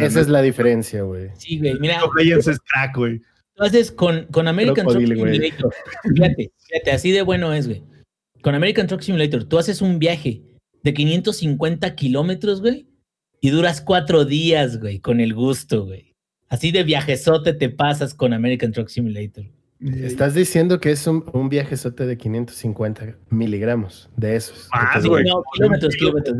Esa 0.00 0.20
es 0.20 0.28
la 0.28 0.42
diferencia, 0.42 1.02
güey. 1.02 1.28
Sí, 1.36 1.58
güey. 1.58 1.78
Mira, 1.80 2.00
es 2.20 2.60
crack, 2.60 2.96
güey. 2.96 3.20
Entonces, 3.56 3.90
con, 3.90 4.26
con 4.26 4.48
American 4.48 4.86
Truck 4.86 5.06
Simulator, 5.06 5.74
fíjate, 6.14 6.52
fíjate, 6.66 6.92
así 6.92 7.10
de 7.10 7.22
bueno 7.22 7.52
es, 7.52 7.66
güey. 7.66 7.84
Con 8.42 8.54
American 8.54 8.86
Truck 8.86 9.02
Simulator, 9.02 9.44
tú 9.44 9.58
haces 9.58 9.82
un 9.82 9.98
viaje 9.98 10.42
de 10.82 10.94
550 10.94 11.94
kilómetros, 11.94 12.60
güey, 12.60 12.86
y 13.40 13.50
duras 13.50 13.82
cuatro 13.82 14.24
días, 14.24 14.78
güey, 14.80 15.00
con 15.00 15.20
el 15.20 15.34
gusto, 15.34 15.84
güey. 15.84 16.09
Así 16.50 16.72
de 16.72 16.82
viajezote 16.82 17.54
te 17.54 17.70
pasas 17.70 18.12
con 18.12 18.32
American 18.32 18.72
Truck 18.72 18.88
Simulator. 18.88 19.44
Estás 19.80 20.34
diciendo 20.34 20.78
que 20.78 20.90
es 20.90 21.06
un, 21.06 21.24
un 21.32 21.48
viajezote 21.48 22.04
de 22.04 22.18
550 22.18 23.16
miligramos 23.30 24.10
de 24.14 24.36
esos. 24.36 24.68
Más, 24.70 25.06
güey. 25.06 25.24
No, 25.24 25.42
kilómetros, 25.54 25.96
kilómetros. 25.96 26.36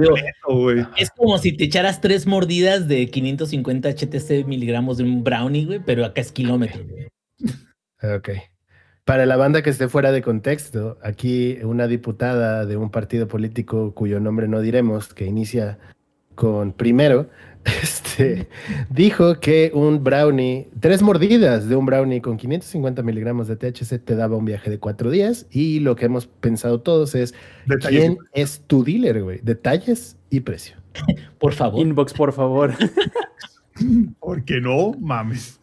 es 0.99 1.11
como 1.13 1.39
si 1.39 1.53
te 1.53 1.65
echaras 1.65 2.03
tres 2.03 2.27
mordidas 2.27 2.87
de 2.87 3.09
550 3.09 3.89
HTC 3.89 4.47
miligramos 4.47 4.99
de 4.99 5.05
un 5.05 5.25
brownie, 5.25 5.65
güey, 5.65 5.81
pero 5.87 6.05
acá 6.05 6.21
es 6.21 6.33
kilómetros. 6.33 6.85
Ok. 8.03 8.31
Para 9.05 9.27
la 9.27 9.37
banda 9.37 9.63
que 9.63 9.71
esté 9.71 9.89
fuera 9.89 10.13
de 10.13 10.23
contexto, 10.23 10.99
aquí 11.03 11.59
una 11.63 11.87
diputada 11.87 12.67
de 12.67 12.77
un 12.77 12.91
partido 12.91 13.27
político 13.27 13.95
cuyo 13.95 14.21
nombre 14.21 14.49
no 14.49 14.61
diremos, 14.61 15.15
que 15.15 15.25
inicia 15.25 15.79
con 16.35 16.73
primero, 16.73 17.29
este, 17.83 18.49
dijo 18.89 19.39
que 19.39 19.71
un 19.75 20.03
brownie, 20.03 20.69
tres 20.81 21.03
mordidas 21.03 21.69
de 21.69 21.77
un 21.77 21.87
brownie 21.87 22.21
con 22.21 22.37
550 22.37 23.03
miligramos 23.03 23.49
de 23.49 23.57
THC 23.57 24.03
te 24.03 24.15
daba 24.17 24.37
un 24.37 24.45
viaje 24.45 24.71
de 24.71 24.79
cuatro 24.79 25.11
días 25.11 25.47
y 25.51 25.81
lo 25.81 25.97
que 25.97 26.07
hemos 26.07 26.27
pensado 26.27 26.81
todos 26.81 27.15
es, 27.15 27.35
¿quién 27.89 28.19
es 28.33 28.63
tu 28.67 28.83
dealer, 28.85 29.23
güey? 29.23 29.41
Detalles 29.43 30.17
y 30.31 30.41
precio. 30.41 30.77
Por 31.39 31.53
favor. 31.53 31.81
Inbox, 31.81 32.13
por 32.15 32.33
favor. 32.33 32.75
Porque 34.21 34.61
no, 34.61 34.93
mames. 34.99 35.59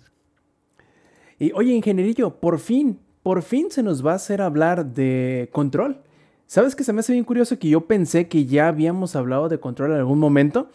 Y 1.40 1.52
oye, 1.54 1.74
ingenierillo, 1.74 2.40
por 2.40 2.60
fin, 2.60 3.00
por 3.24 3.44
fin 3.44 3.70
se 3.70 3.84
nos 3.84 4.06
va 4.06 4.14
a 4.14 4.16
hacer 4.16 4.42
hablar 4.42 4.86
de 4.86 5.50
control. 5.52 6.02
¿Sabes 6.48 6.76
que 6.76 6.84
se 6.84 6.94
me 6.94 7.02
hace 7.02 7.14
bien 7.14 7.26
curioso 7.26 7.60
que 7.60 7.70
yo 7.70 7.88
pensé 7.88 8.28
que 8.28 8.46
ya 8.46 8.70
habíamos 8.70 9.16
hablado 9.16 9.50
de 9.50 9.60
control 9.60 9.92
en 9.92 9.98
algún 9.98 10.20
momento? 10.20 10.70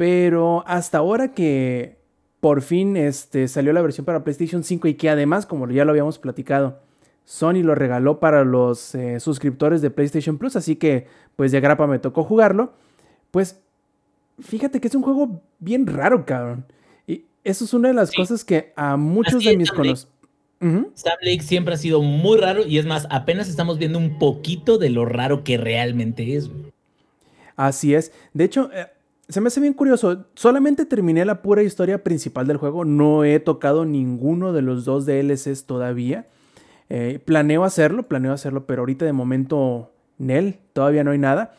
Pero 0.00 0.64
hasta 0.66 0.96
ahora 0.96 1.34
que 1.34 1.98
por 2.40 2.62
fin 2.62 2.96
este, 2.96 3.48
salió 3.48 3.74
la 3.74 3.82
versión 3.82 4.06
para 4.06 4.24
PlayStation 4.24 4.64
5 4.64 4.88
y 4.88 4.94
que 4.94 5.10
además, 5.10 5.44
como 5.44 5.68
ya 5.68 5.84
lo 5.84 5.90
habíamos 5.90 6.18
platicado, 6.18 6.80
Sony 7.26 7.62
lo 7.62 7.74
regaló 7.74 8.18
para 8.18 8.42
los 8.46 8.94
eh, 8.94 9.20
suscriptores 9.20 9.82
de 9.82 9.90
PlayStation 9.90 10.38
Plus, 10.38 10.56
así 10.56 10.76
que 10.76 11.06
pues 11.36 11.52
de 11.52 11.60
grapa 11.60 11.86
me 11.86 11.98
tocó 11.98 12.24
jugarlo. 12.24 12.72
Pues 13.30 13.60
fíjate 14.38 14.80
que 14.80 14.88
es 14.88 14.94
un 14.94 15.02
juego 15.02 15.42
bien 15.58 15.86
raro, 15.86 16.24
cabrón. 16.24 16.64
Y 17.06 17.26
eso 17.44 17.66
es 17.66 17.74
una 17.74 17.88
de 17.88 17.94
las 17.94 18.10
cosas 18.10 18.42
que 18.42 18.72
a 18.76 18.96
muchos 18.96 19.44
de 19.44 19.54
mis 19.54 19.70
conocidos... 19.70 20.08
Lake 21.20 21.42
siempre 21.42 21.74
ha 21.74 21.76
sido 21.76 22.00
muy 22.00 22.38
raro 22.38 22.66
y 22.66 22.78
es 22.78 22.86
más, 22.86 23.06
apenas 23.10 23.50
estamos 23.50 23.76
viendo 23.76 23.98
un 23.98 24.18
poquito 24.18 24.78
de 24.78 24.88
lo 24.88 25.04
raro 25.04 25.44
que 25.44 25.58
realmente 25.58 26.36
es. 26.36 26.50
Así 27.54 27.92
es. 27.92 28.12
De 28.32 28.44
hecho, 28.44 28.70
eh, 28.72 28.86
se 29.30 29.40
me 29.40 29.46
hace 29.46 29.60
bien 29.60 29.74
curioso. 29.74 30.26
Solamente 30.34 30.84
terminé 30.84 31.24
la 31.24 31.40
pura 31.40 31.62
historia 31.62 32.02
principal 32.02 32.46
del 32.46 32.56
juego. 32.56 32.84
No 32.84 33.24
he 33.24 33.38
tocado 33.38 33.84
ninguno 33.84 34.52
de 34.52 34.62
los 34.62 34.84
dos 34.84 35.06
DLCs 35.06 35.64
todavía. 35.66 36.26
Eh, 36.88 37.20
planeo 37.24 37.64
hacerlo, 37.64 38.08
planeo 38.08 38.32
hacerlo, 38.32 38.66
pero 38.66 38.82
ahorita 38.82 39.04
de 39.04 39.12
momento, 39.12 39.92
Nel, 40.18 40.58
todavía 40.72 41.04
no 41.04 41.12
hay 41.12 41.18
nada. 41.18 41.54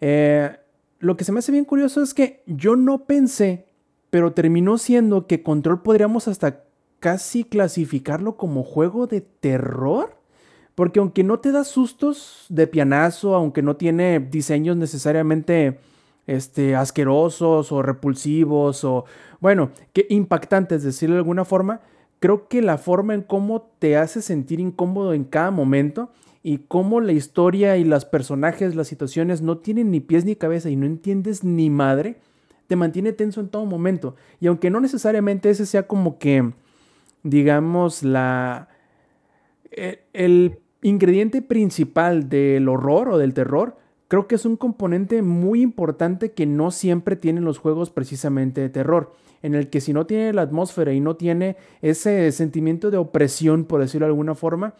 Eh, 0.00 0.54
lo 0.98 1.16
que 1.16 1.24
se 1.24 1.32
me 1.32 1.38
hace 1.38 1.52
bien 1.52 1.64
curioso 1.64 2.02
es 2.02 2.12
que 2.12 2.42
yo 2.46 2.76
no 2.76 3.04
pensé, 3.06 3.66
pero 4.10 4.32
terminó 4.32 4.76
siendo 4.76 5.26
que 5.26 5.42
Control 5.42 5.82
podríamos 5.82 6.28
hasta 6.28 6.64
casi 7.00 7.44
clasificarlo 7.44 8.36
como 8.36 8.62
juego 8.62 9.06
de 9.06 9.22
terror. 9.22 10.16
Porque 10.74 10.98
aunque 10.98 11.24
no 11.24 11.38
te 11.38 11.52
da 11.52 11.64
sustos 11.64 12.46
de 12.48 12.66
pianazo, 12.66 13.34
aunque 13.34 13.62
no 13.62 13.76
tiene 13.76 14.20
diseños 14.20 14.76
necesariamente 14.76 15.78
este, 16.26 16.76
asquerosos 16.76 17.72
o 17.72 17.82
repulsivos 17.82 18.84
o, 18.84 19.04
bueno, 19.40 19.70
que 19.92 20.06
impactantes, 20.10 20.82
decirlo 20.82 21.16
de 21.16 21.20
alguna 21.20 21.44
forma, 21.44 21.80
creo 22.20 22.48
que 22.48 22.62
la 22.62 22.78
forma 22.78 23.14
en 23.14 23.22
cómo 23.22 23.70
te 23.78 23.96
hace 23.96 24.22
sentir 24.22 24.60
incómodo 24.60 25.12
en 25.12 25.24
cada 25.24 25.50
momento 25.50 26.10
y 26.42 26.58
cómo 26.68 27.00
la 27.00 27.12
historia 27.12 27.76
y 27.76 27.84
los 27.84 28.04
personajes, 28.04 28.74
las 28.74 28.88
situaciones 28.88 29.42
no 29.42 29.58
tienen 29.58 29.90
ni 29.90 30.00
pies 30.00 30.24
ni 30.24 30.36
cabeza 30.36 30.70
y 30.70 30.76
no 30.76 30.86
entiendes 30.86 31.44
ni 31.44 31.70
madre, 31.70 32.16
te 32.66 32.76
mantiene 32.76 33.12
tenso 33.12 33.40
en 33.40 33.48
todo 33.48 33.66
momento. 33.66 34.16
Y 34.40 34.46
aunque 34.46 34.70
no 34.70 34.80
necesariamente 34.80 35.50
ese 35.50 35.66
sea 35.66 35.86
como 35.86 36.18
que, 36.18 36.52
digamos, 37.22 38.02
la... 38.02 38.68
E, 39.70 40.04
el 40.12 40.58
ingrediente 40.82 41.40
principal 41.40 42.28
del 42.28 42.68
horror 42.68 43.08
o 43.08 43.18
del 43.18 43.32
terror, 43.32 43.78
creo 44.14 44.28
que 44.28 44.36
es 44.36 44.44
un 44.44 44.56
componente 44.56 45.22
muy 45.22 45.60
importante 45.60 46.30
que 46.30 46.46
no 46.46 46.70
siempre 46.70 47.16
tienen 47.16 47.44
los 47.44 47.58
juegos 47.58 47.90
precisamente 47.90 48.60
de 48.60 48.68
terror, 48.68 49.12
en 49.42 49.56
el 49.56 49.70
que 49.70 49.80
si 49.80 49.92
no 49.92 50.06
tiene 50.06 50.32
la 50.32 50.42
atmósfera 50.42 50.92
y 50.92 51.00
no 51.00 51.16
tiene 51.16 51.56
ese 51.82 52.30
sentimiento 52.30 52.92
de 52.92 52.96
opresión, 52.96 53.64
por 53.64 53.80
decirlo 53.80 54.06
de 54.06 54.12
alguna 54.12 54.36
forma, 54.36 54.74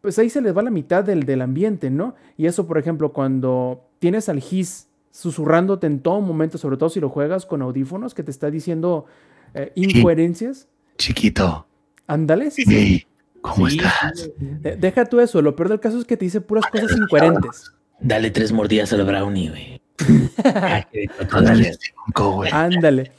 pues 0.00 0.18
ahí 0.18 0.30
se 0.30 0.40
les 0.40 0.56
va 0.56 0.62
la 0.62 0.70
mitad 0.70 1.04
del, 1.04 1.24
del 1.24 1.42
ambiente, 1.42 1.90
¿no? 1.90 2.14
Y 2.38 2.46
eso, 2.46 2.66
por 2.66 2.78
ejemplo, 2.78 3.12
cuando 3.12 3.84
tienes 3.98 4.30
al 4.30 4.40
Gis 4.40 4.88
susurrándote 5.10 5.86
en 5.86 6.00
todo 6.00 6.22
momento, 6.22 6.56
sobre 6.56 6.78
todo 6.78 6.88
si 6.88 6.98
lo 6.98 7.10
juegas 7.10 7.44
con 7.44 7.60
audífonos, 7.60 8.14
que 8.14 8.22
te 8.22 8.30
está 8.30 8.50
diciendo 8.50 9.04
eh, 9.52 9.70
incoherencias. 9.74 10.66
Chiquito. 10.96 11.66
Ándale, 12.06 12.50
sí. 12.52 13.04
¿Cómo 13.40 13.68
estás? 13.68 14.30
deja 14.38 15.04
tú 15.06 15.20
eso, 15.20 15.40
lo 15.42 15.56
peor 15.56 15.70
del 15.70 15.80
caso 15.80 15.98
es 15.98 16.04
que 16.04 16.16
te 16.16 16.24
dice 16.24 16.40
puras 16.40 16.64
cosas 16.70 16.96
incoherentes. 16.96 17.72
Dale 18.00 18.30
tres 18.30 18.52
mordidas 18.52 18.92
al 18.92 19.04
brownie, 19.04 19.48
güey. 19.48 19.80
Ándale. 22.52 23.12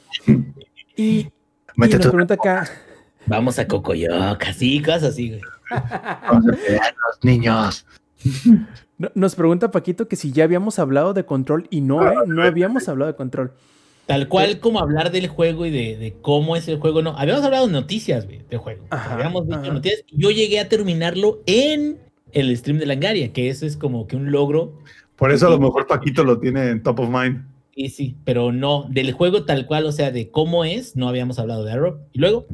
Y, 0.96 0.96
y 0.96 1.32
nos 1.76 2.06
pregunta 2.06 2.34
acá. 2.34 2.68
Vamos 3.26 3.58
a 3.58 3.66
Cocoyoca, 3.66 4.52
sí, 4.52 4.82
cosas 4.82 5.04
así, 5.04 5.30
güey. 5.30 5.40
Vamos 5.70 6.46
a 6.46 6.50
los 6.50 7.22
niños. 7.22 7.86
Nos 9.14 9.34
pregunta 9.34 9.70
Paquito 9.70 10.08
que 10.08 10.16
si 10.16 10.32
ya 10.32 10.44
habíamos 10.44 10.78
hablado 10.78 11.14
de 11.14 11.24
control 11.24 11.66
y 11.70 11.80
no, 11.80 12.06
¿eh? 12.06 12.14
no 12.26 12.42
habíamos 12.42 12.88
hablado 12.88 13.10
de 13.10 13.16
control. 13.16 13.52
Tal 14.06 14.28
cual 14.28 14.58
como 14.58 14.80
hablar 14.80 15.12
del 15.12 15.28
juego 15.28 15.64
y 15.64 15.70
de, 15.70 16.14
cómo 16.22 16.56
es 16.56 16.66
el 16.68 16.78
juego, 16.78 17.02
no. 17.02 17.16
Habíamos 17.16 17.44
hablado 17.44 17.66
de 17.66 17.72
noticias 17.72 18.26
güey, 18.26 18.42
del 18.50 18.58
juego. 18.58 18.84
habíamos 18.90 19.46
dicho 19.46 19.72
noticias. 19.72 20.04
Yo 20.10 20.30
llegué 20.30 20.60
a 20.60 20.68
terminarlo 20.68 21.40
en 21.46 21.98
el 22.32 22.56
stream 22.56 22.78
de 22.78 22.86
Langaria, 22.86 23.32
que 23.32 23.48
eso 23.48 23.64
es 23.64 23.76
como 23.76 24.06
que 24.06 24.16
un 24.16 24.30
logro. 24.30 24.78
Por 25.16 25.30
eso 25.30 25.46
a 25.46 25.50
lo 25.50 25.60
mejor 25.60 25.86
Paquito 25.86 26.24
lo 26.24 26.38
tiene 26.40 26.68
en 26.70 26.82
top 26.82 27.00
of 27.00 27.10
mind. 27.10 27.46
Sí, 27.74 27.88
sí, 27.88 28.16
pero 28.24 28.52
no, 28.52 28.86
del 28.90 29.12
juego 29.12 29.44
tal 29.44 29.66
cual, 29.66 29.86
o 29.86 29.92
sea, 29.92 30.10
de 30.10 30.30
cómo 30.30 30.64
es, 30.64 30.94
no 30.96 31.08
habíamos 31.08 31.38
hablado 31.38 31.64
de 31.64 31.72
Arrow. 31.72 32.00
Y 32.12 32.18
luego, 32.18 32.46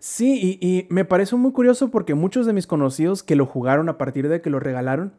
Sí, 0.00 0.58
y, 0.62 0.86
me 0.88 1.04
parece 1.04 1.36
muy 1.36 1.52
curioso 1.52 1.90
porque 1.90 2.14
muchos 2.14 2.46
de 2.46 2.54
mis 2.54 2.66
conocidos 2.66 3.22
que 3.22 3.36
lo 3.36 3.44
jugaron 3.44 3.90
a 3.90 3.98
partir 3.98 4.28
de 4.30 4.40
que 4.40 4.48
lo 4.48 4.58
regalaron 4.58 5.12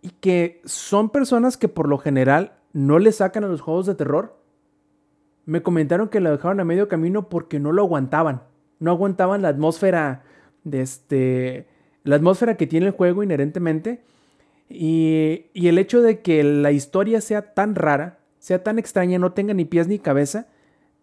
y 0.00 0.10
que 0.20 0.62
son 0.64 1.10
personas 1.10 1.56
que 1.56 1.66
por 1.66 1.88
lo 1.88 1.98
general 1.98 2.52
no 2.72 2.98
le 2.98 3.12
sacan 3.12 3.44
a 3.44 3.48
los 3.48 3.60
juegos 3.60 3.86
de 3.86 3.94
terror, 3.94 4.38
me 5.46 5.62
comentaron 5.62 6.08
que 6.08 6.20
lo 6.20 6.30
dejaron 6.30 6.60
a 6.60 6.64
medio 6.64 6.88
camino 6.88 7.28
porque 7.28 7.58
no 7.58 7.72
lo 7.72 7.82
aguantaban. 7.82 8.42
No 8.78 8.90
aguantaban 8.90 9.42
la 9.42 9.48
atmósfera 9.48 10.22
de 10.64 10.80
este. 10.80 11.66
La 12.04 12.16
atmósfera 12.16 12.56
que 12.56 12.66
tiene 12.66 12.86
el 12.86 12.92
juego 12.92 13.22
inherentemente. 13.22 14.02
Y, 14.68 15.46
y 15.52 15.68
el 15.68 15.78
hecho 15.78 16.00
de 16.00 16.20
que 16.20 16.44
la 16.44 16.70
historia 16.70 17.20
sea 17.20 17.54
tan 17.54 17.74
rara, 17.74 18.20
sea 18.38 18.62
tan 18.62 18.78
extraña, 18.78 19.18
no 19.18 19.32
tenga 19.32 19.52
ni 19.52 19.64
pies 19.64 19.88
ni 19.88 19.98
cabeza, 19.98 20.46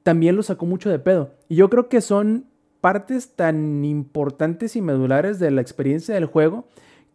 también 0.03 0.37
lo 0.37 0.43
sacó 0.43 0.65
mucho 0.65 0.89
de 0.89 0.99
pedo. 0.99 1.33
Y 1.49 1.55
yo 1.55 1.69
creo 1.69 1.89
que 1.89 1.99
son 1.99 2.45
partes 2.79 3.35
tan 3.35 3.83
importantes 3.83 4.77
y 4.77 4.81
medulares 4.81 5.39
de 5.39 5.51
la 5.51 5.61
experiencia 5.61 6.15
del 6.15 6.25
juego 6.25 6.67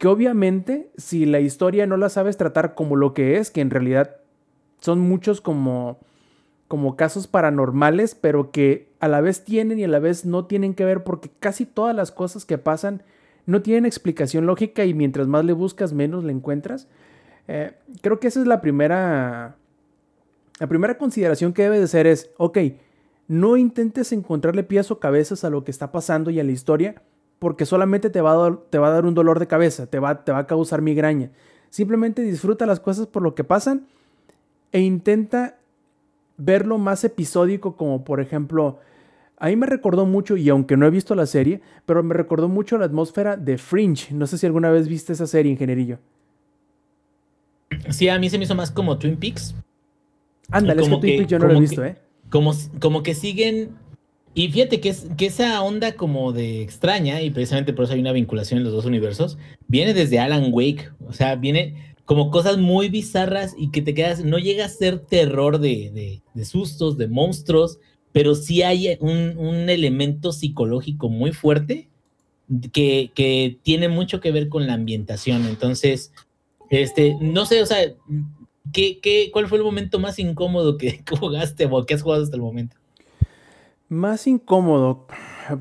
que 0.02 0.08
obviamente 0.08 0.90
si 0.96 1.26
la 1.26 1.38
historia 1.38 1.86
no 1.86 1.96
la 1.96 2.08
sabes 2.08 2.36
tratar 2.36 2.74
como 2.74 2.96
lo 2.96 3.14
que 3.14 3.36
es, 3.38 3.52
que 3.52 3.60
en 3.60 3.70
realidad 3.70 4.16
son 4.82 5.00
muchos 5.00 5.40
como 5.40 5.98
como 6.68 6.96
casos 6.96 7.26
paranormales, 7.26 8.14
pero 8.14 8.50
que 8.50 8.88
a 8.98 9.06
la 9.06 9.20
vez 9.20 9.44
tienen 9.44 9.78
y 9.78 9.84
a 9.84 9.88
la 9.88 9.98
vez 9.98 10.24
no 10.24 10.46
tienen 10.46 10.72
que 10.72 10.86
ver 10.86 11.04
porque 11.04 11.30
casi 11.38 11.66
todas 11.66 11.94
las 11.94 12.10
cosas 12.10 12.46
que 12.46 12.56
pasan 12.56 13.02
no 13.44 13.60
tienen 13.60 13.84
explicación 13.84 14.46
lógica 14.46 14.86
y 14.86 14.94
mientras 14.94 15.28
más 15.28 15.44
le 15.44 15.52
buscas 15.52 15.92
menos 15.92 16.24
le 16.24 16.32
encuentras. 16.32 16.88
Eh, 17.46 17.72
creo 18.00 18.20
que 18.20 18.28
esa 18.28 18.40
es 18.40 18.46
la 18.46 18.62
primera 18.62 19.56
la 20.60 20.66
primera 20.66 20.96
consideración 20.96 21.52
que 21.52 21.62
debe 21.62 21.78
de 21.78 21.88
ser 21.88 22.06
es, 22.06 22.30
ok, 22.38 22.58
no 23.28 23.58
intentes 23.58 24.10
encontrarle 24.12 24.62
pies 24.62 24.90
o 24.90 24.98
cabezas 24.98 25.44
a 25.44 25.50
lo 25.50 25.64
que 25.64 25.70
está 25.70 25.92
pasando 25.92 26.30
y 26.30 26.40
a 26.40 26.44
la 26.44 26.52
historia, 26.52 27.02
porque 27.38 27.66
solamente 27.66 28.08
te 28.08 28.22
va 28.22 28.46
a 28.46 28.58
te 28.70 28.78
va 28.78 28.88
a 28.88 28.92
dar 28.92 29.04
un 29.04 29.14
dolor 29.14 29.40
de 29.40 29.46
cabeza, 29.46 29.88
te 29.88 29.98
va, 29.98 30.24
te 30.24 30.32
va 30.32 30.38
a 30.38 30.46
causar 30.46 30.80
migraña. 30.80 31.32
Simplemente 31.68 32.22
disfruta 32.22 32.64
las 32.64 32.80
cosas 32.80 33.06
por 33.06 33.22
lo 33.22 33.34
que 33.34 33.44
pasan 33.44 33.88
e 34.72 34.80
intenta 34.80 35.58
verlo 36.36 36.78
más 36.78 37.04
episódico, 37.04 37.76
como 37.76 38.04
por 38.04 38.20
ejemplo, 38.20 38.80
a 39.38 39.48
mí 39.48 39.56
me 39.56 39.66
recordó 39.66 40.06
mucho, 40.06 40.36
y 40.36 40.48
aunque 40.48 40.76
no 40.76 40.86
he 40.86 40.90
visto 40.90 41.14
la 41.14 41.26
serie, 41.26 41.60
pero 41.86 42.02
me 42.02 42.14
recordó 42.14 42.48
mucho 42.48 42.78
la 42.78 42.86
atmósfera 42.86 43.36
de 43.36 43.58
Fringe. 43.58 44.12
No 44.12 44.26
sé 44.26 44.38
si 44.38 44.46
alguna 44.46 44.70
vez 44.70 44.88
viste 44.88 45.12
esa 45.12 45.26
serie, 45.26 45.52
ingenierillo. 45.52 45.98
Sí, 47.90 48.08
a 48.08 48.18
mí 48.18 48.30
se 48.30 48.38
me 48.38 48.44
hizo 48.44 48.54
más 48.54 48.70
como 48.70 48.98
Twin 48.98 49.16
Peaks. 49.16 49.54
Ándale, 50.50 50.82
es 50.82 50.88
que 50.88 51.26
yo 51.26 51.38
no 51.38 51.46
lo 51.46 51.56
he 51.56 51.60
visto, 51.60 51.84
¿eh? 51.84 51.96
Como, 52.30 52.52
como 52.80 53.02
que 53.02 53.14
siguen. 53.14 53.70
Y 54.34 54.48
fíjate 54.48 54.80
que, 54.80 54.88
es, 54.90 55.08
que 55.16 55.26
esa 55.26 55.60
onda 55.62 55.92
como 55.92 56.32
de 56.32 56.62
extraña, 56.62 57.20
y 57.20 57.30
precisamente 57.30 57.72
por 57.72 57.84
eso 57.84 57.94
hay 57.94 58.00
una 58.00 58.12
vinculación 58.12 58.58
en 58.58 58.64
los 58.64 58.72
dos 58.72 58.86
universos, 58.86 59.38
viene 59.68 59.92
desde 59.92 60.18
Alan 60.18 60.50
Wake. 60.50 60.90
O 61.06 61.12
sea, 61.12 61.36
viene 61.36 61.91
como 62.04 62.30
cosas 62.30 62.58
muy 62.58 62.88
bizarras 62.88 63.54
y 63.56 63.70
que 63.70 63.82
te 63.82 63.94
quedas. 63.94 64.24
No 64.24 64.38
llega 64.38 64.64
a 64.64 64.68
ser 64.68 64.98
terror 64.98 65.58
de, 65.58 66.20
de, 66.34 66.44
sustos, 66.44 66.98
de 66.98 67.08
monstruos, 67.08 67.78
pero 68.12 68.34
sí 68.34 68.62
hay 68.62 68.96
un, 69.00 69.36
un 69.38 69.68
elemento 69.70 70.32
psicológico 70.32 71.08
muy 71.08 71.32
fuerte 71.32 71.88
que, 72.72 73.10
que, 73.14 73.58
tiene 73.62 73.88
mucho 73.88 74.20
que 74.20 74.32
ver 74.32 74.48
con 74.48 74.66
la 74.66 74.74
ambientación. 74.74 75.46
Entonces, 75.46 76.12
este, 76.70 77.16
no 77.20 77.46
sé, 77.46 77.62
o 77.62 77.66
sea, 77.66 77.78
¿Qué, 78.72 79.00
qué, 79.00 79.30
cuál 79.32 79.48
fue 79.48 79.58
el 79.58 79.64
momento 79.64 79.98
más 79.98 80.18
incómodo 80.18 80.78
que 80.78 81.02
jugaste 81.20 81.68
o 81.70 81.84
que 81.84 81.94
has 81.94 82.02
jugado 82.02 82.22
hasta 82.22 82.36
el 82.36 82.42
momento? 82.42 82.76
Más 83.88 84.26
incómodo. 84.26 85.06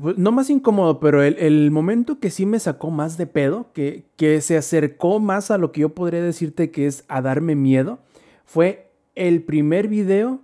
Pues, 0.00 0.18
no 0.18 0.32
más 0.32 0.50
incómodo, 0.50 1.00
pero 1.00 1.22
el, 1.22 1.70
momento 1.70 2.18
que 2.18 2.30
sí 2.30 2.46
me 2.46 2.58
sacó 2.58 2.90
más 2.90 3.16
de 3.16 3.26
pedo, 3.26 3.72
que, 3.72 4.04
que 4.16 4.40
se 4.40 4.56
acercó 4.56 5.20
más 5.20 5.50
a 5.50 5.58
lo 5.58 5.72
que 5.72 5.82
yo 5.82 5.90
podría 5.90 6.22
decirte 6.22 6.70
que 6.70 6.86
es 6.86 7.04
a 7.08 7.22
darme 7.22 7.54
miedo, 7.54 7.98
fue 8.44 8.90
el 9.14 9.42
primer 9.42 9.88
video 9.88 10.40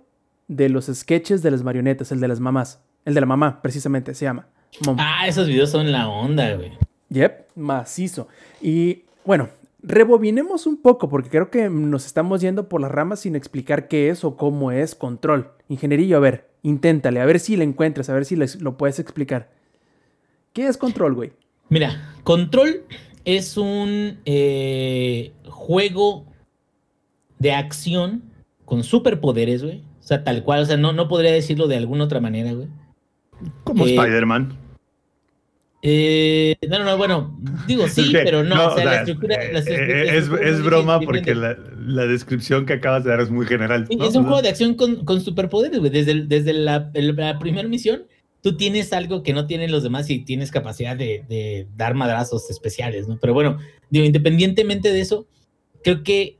de 0.47 0.69
los 0.69 0.87
sketches 0.87 1.41
de 1.41 1.51
las 1.51 1.63
marionetas, 1.63 2.11
el 2.11 2.19
de 2.19 2.27
las 2.27 2.39
mamás. 2.39 2.81
El 3.05 3.13
de 3.13 3.21
la 3.21 3.27
mamá, 3.27 3.61
precisamente, 3.61 4.13
se 4.13 4.25
llama. 4.25 4.47
Ah, 4.97 5.27
esos 5.27 5.47
videos 5.47 5.71
son 5.71 5.91
la 5.91 6.09
onda, 6.09 6.55
güey. 6.55 6.71
Yep, 7.09 7.55
macizo. 7.55 8.27
Y 8.61 9.03
bueno, 9.25 9.49
Rebobinemos 9.81 10.67
un 10.67 10.81
poco 10.81 11.07
porque 11.07 11.29
creo 11.29 11.49
que 11.49 11.69
nos 11.69 12.05
estamos 12.05 12.41
yendo 12.41 12.67
por 12.67 12.81
las 12.81 12.91
ramas 12.91 13.21
sin 13.21 13.35
explicar 13.35 13.87
qué 13.87 14.09
es 14.09 14.25
o 14.25 14.35
cómo 14.35 14.71
es 14.71 14.93
control. 14.93 15.51
Ingenierillo, 15.69 16.17
a 16.17 16.19
ver, 16.19 16.48
inténtale, 16.63 17.21
a 17.21 17.25
ver 17.25 17.39
si 17.39 17.55
le 17.55 17.63
encuentras, 17.63 18.09
a 18.09 18.13
ver 18.13 18.25
si 18.25 18.35
lo 18.35 18.77
puedes 18.77 18.99
explicar. 18.99 19.49
¿Qué 20.53 20.67
es 20.67 20.77
control, 20.77 21.13
güey? 21.13 21.31
Mira, 21.69 22.13
control 22.23 22.83
es 23.25 23.57
un 23.57 24.19
eh, 24.25 25.31
juego 25.47 26.25
de 27.37 27.53
acción 27.53 28.23
con 28.65 28.83
superpoderes, 28.83 29.63
güey. 29.63 29.83
O 29.99 30.03
sea, 30.09 30.23
tal 30.23 30.43
cual, 30.43 30.63
o 30.63 30.65
sea, 30.65 30.77
no, 30.77 30.93
no 30.93 31.07
podría 31.07 31.31
decirlo 31.31 31.67
de 31.67 31.77
alguna 31.77 32.05
otra 32.05 32.19
manera, 32.19 32.53
güey. 32.53 32.67
Como 33.63 33.85
eh, 33.85 33.95
Spider-Man. 33.95 34.57
Eh, 35.81 36.57
no, 36.67 36.79
no, 36.79 36.85
no, 36.85 36.97
bueno, 36.97 37.39
digo 37.65 37.87
sí, 37.89 38.11
pero 38.11 38.43
no, 38.43 38.67
o 38.67 38.75
sea, 38.75 38.85
la 38.85 38.95
estructura, 38.97 39.35
eh, 39.35 39.63
eh, 39.65 40.17
es, 40.17 40.61
broma 40.61 40.99
porque 40.99 41.33
la, 41.33 41.55
descripción 42.05 42.65
que 42.65 42.73
acabas 42.73 43.03
de 43.05 43.11
dar 43.11 43.21
es 43.21 43.29
muy 43.29 43.45
general. 43.45 43.87
Es 43.89 44.15
un 44.15 44.23
juego 44.23 44.41
de 44.41 44.49
acción 44.49 44.75
con, 44.75 45.05
con 45.05 45.21
superpoderes, 45.21 45.79
güey. 45.79 45.91
Desde, 45.91 46.25
desde 46.25 46.53
la, 46.53 46.91
primera 47.39 47.67
misión, 47.67 48.03
tú 48.41 48.57
tienes 48.57 48.91
algo 48.91 49.23
que 49.23 49.33
no 49.33 49.47
tienen 49.47 49.71
los 49.71 49.83
demás 49.83 50.09
y 50.09 50.19
tienes 50.19 50.51
capacidad 50.51 50.97
de, 50.97 51.23
de, 51.29 51.67
dar 51.77 51.93
madrazos 51.95 52.49
especiales, 52.49 53.07
¿no? 53.07 53.17
Pero 53.21 53.33
bueno, 53.33 53.57
digo, 53.89 54.05
independientemente 54.05 54.91
de 54.91 54.99
eso, 54.99 55.27
creo 55.81 56.03
que 56.03 56.39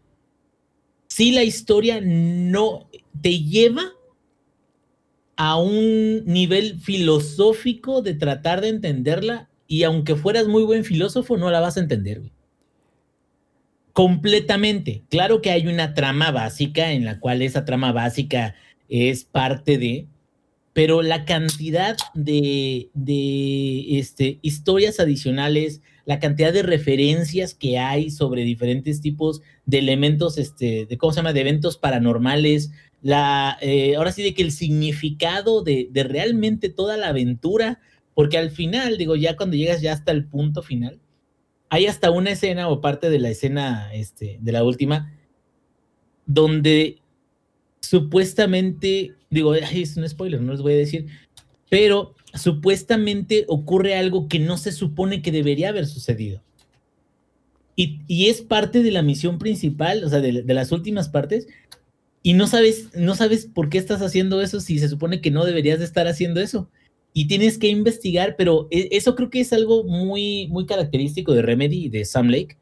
si 1.08 1.32
la 1.32 1.44
historia 1.44 2.02
no 2.02 2.90
te 3.22 3.40
lleva 3.40 3.94
a 5.42 5.56
un 5.56 6.26
nivel 6.26 6.82
filosófico 6.82 8.02
de 8.02 8.14
tratar 8.14 8.60
de 8.60 8.68
entenderla 8.68 9.48
y 9.68 9.84
aunque 9.84 10.18
fueras 10.18 10.50
muy 10.50 10.64
buen 10.64 10.84
filósofo 10.84 11.38
no 11.38 11.50
la 11.50 11.62
vas 11.62 11.78
a 11.78 11.80
entender. 11.80 12.24
Completamente. 13.94 15.02
Claro 15.08 15.42
que 15.42 15.52
hay 15.52 15.66
una 15.68 15.94
trama 15.94 16.32
básica 16.32 16.92
en 16.92 17.06
la 17.06 17.22
cual 17.22 17.42
esa 17.42 17.64
trama 17.64 17.94
básica 17.94 18.56
es 18.90 19.24
parte 19.24 19.78
de, 19.78 20.08
pero 20.74 21.02
la 21.02 21.24
cantidad 21.24 21.96
de, 22.14 22.90
de 22.94 23.98
este, 23.98 24.40
historias 24.42 25.00
adicionales, 25.00 25.82
la 26.04 26.20
cantidad 26.20 26.52
de 26.52 26.64
referencias 26.64 27.54
que 27.54 27.78
hay 27.78 28.10
sobre 28.10 28.44
diferentes 28.44 29.00
tipos 29.00 29.42
de 29.66 29.80
elementos, 29.80 30.38
este, 30.38 30.86
de 30.86 30.98
cómo 30.98 31.14
se 31.14 31.18
llama, 31.18 31.32
de 31.32 31.42
eventos 31.42 31.78
paranormales, 31.78 32.72
la, 33.02 33.58
eh, 33.62 33.96
ahora 33.96 34.12
sí 34.12 34.24
de 34.24 34.34
que 34.34 34.42
el 34.42 34.52
significado 34.52 35.64
de, 35.64 35.90
realmente 35.94 36.70
toda 36.70 36.98
la 36.98 37.10
aventura, 37.10 37.80
porque 38.14 38.38
al 38.38 38.52
final, 38.52 38.98
digo, 38.98 39.16
ya 39.16 39.36
cuando 39.36 39.56
llegas 39.56 39.82
ya 39.82 39.94
hasta 39.94 40.12
el 40.12 40.26
punto 40.26 40.62
final, 40.62 41.00
hay 41.70 41.86
hasta 41.86 42.12
una 42.12 42.32
escena 42.32 42.68
o 42.70 42.82
parte 42.82 43.10
de 43.10 43.20
la 43.20 43.30
escena 43.30 43.94
este, 43.94 44.38
de 44.42 44.52
la 44.52 44.64
última, 44.64 45.14
donde 46.26 46.98
supuestamente, 47.80 49.14
digo, 49.30 49.56
es 49.56 49.98
un 49.98 50.08
spoiler, 50.08 50.42
no 50.42 50.52
les 50.52 50.62
voy 50.62 50.74
a 50.74 50.78
decir, 50.78 51.08
pero 51.70 52.16
supuestamente 52.34 53.46
ocurre 53.48 53.96
algo 53.96 54.28
que 54.28 54.40
no 54.40 54.58
se 54.58 54.72
supone 54.72 55.22
que 55.22 55.32
debería 55.32 55.70
haber 55.70 55.86
sucedido. 55.86 56.42
Y, 57.82 58.28
es 58.28 58.42
parte 58.42 58.84
de 58.84 58.92
la 58.92 59.02
misión 59.02 59.40
principal, 59.40 60.04
o 60.04 60.10
sea, 60.10 60.20
de, 60.20 60.44
las 60.54 60.74
últimas 60.74 61.08
partes, 61.08 61.48
y 62.22 62.34
no 62.34 62.48
sabes, 62.48 62.90
no 62.96 63.16
sabes 63.16 63.46
por 63.46 63.70
qué 63.70 63.78
estás 63.78 64.02
haciendo 64.02 64.42
eso 64.42 64.60
si 64.60 64.80
se 64.80 64.90
supone 64.90 65.22
que 65.22 65.32
no 65.32 65.46
deberías 65.46 65.80
de 65.80 65.86
estar 65.86 66.08
haciendo 66.08 66.42
eso. 66.42 66.70
Y 67.14 67.28
tienes 67.28 67.58
que 67.58 67.68
investigar, 67.68 68.36
pero 68.38 68.68
e, 68.72 68.90
eso 68.92 69.16
creo 69.16 69.30
que 69.30 69.40
es 69.40 69.54
algo 69.54 69.84
muy, 69.84 70.48
muy 70.50 70.66
característico 70.66 71.34
de 71.34 71.42
Remedy 71.42 71.86
y 71.86 71.90
de 71.90 72.06
Sam 72.06 72.28
Lake, 72.28 72.58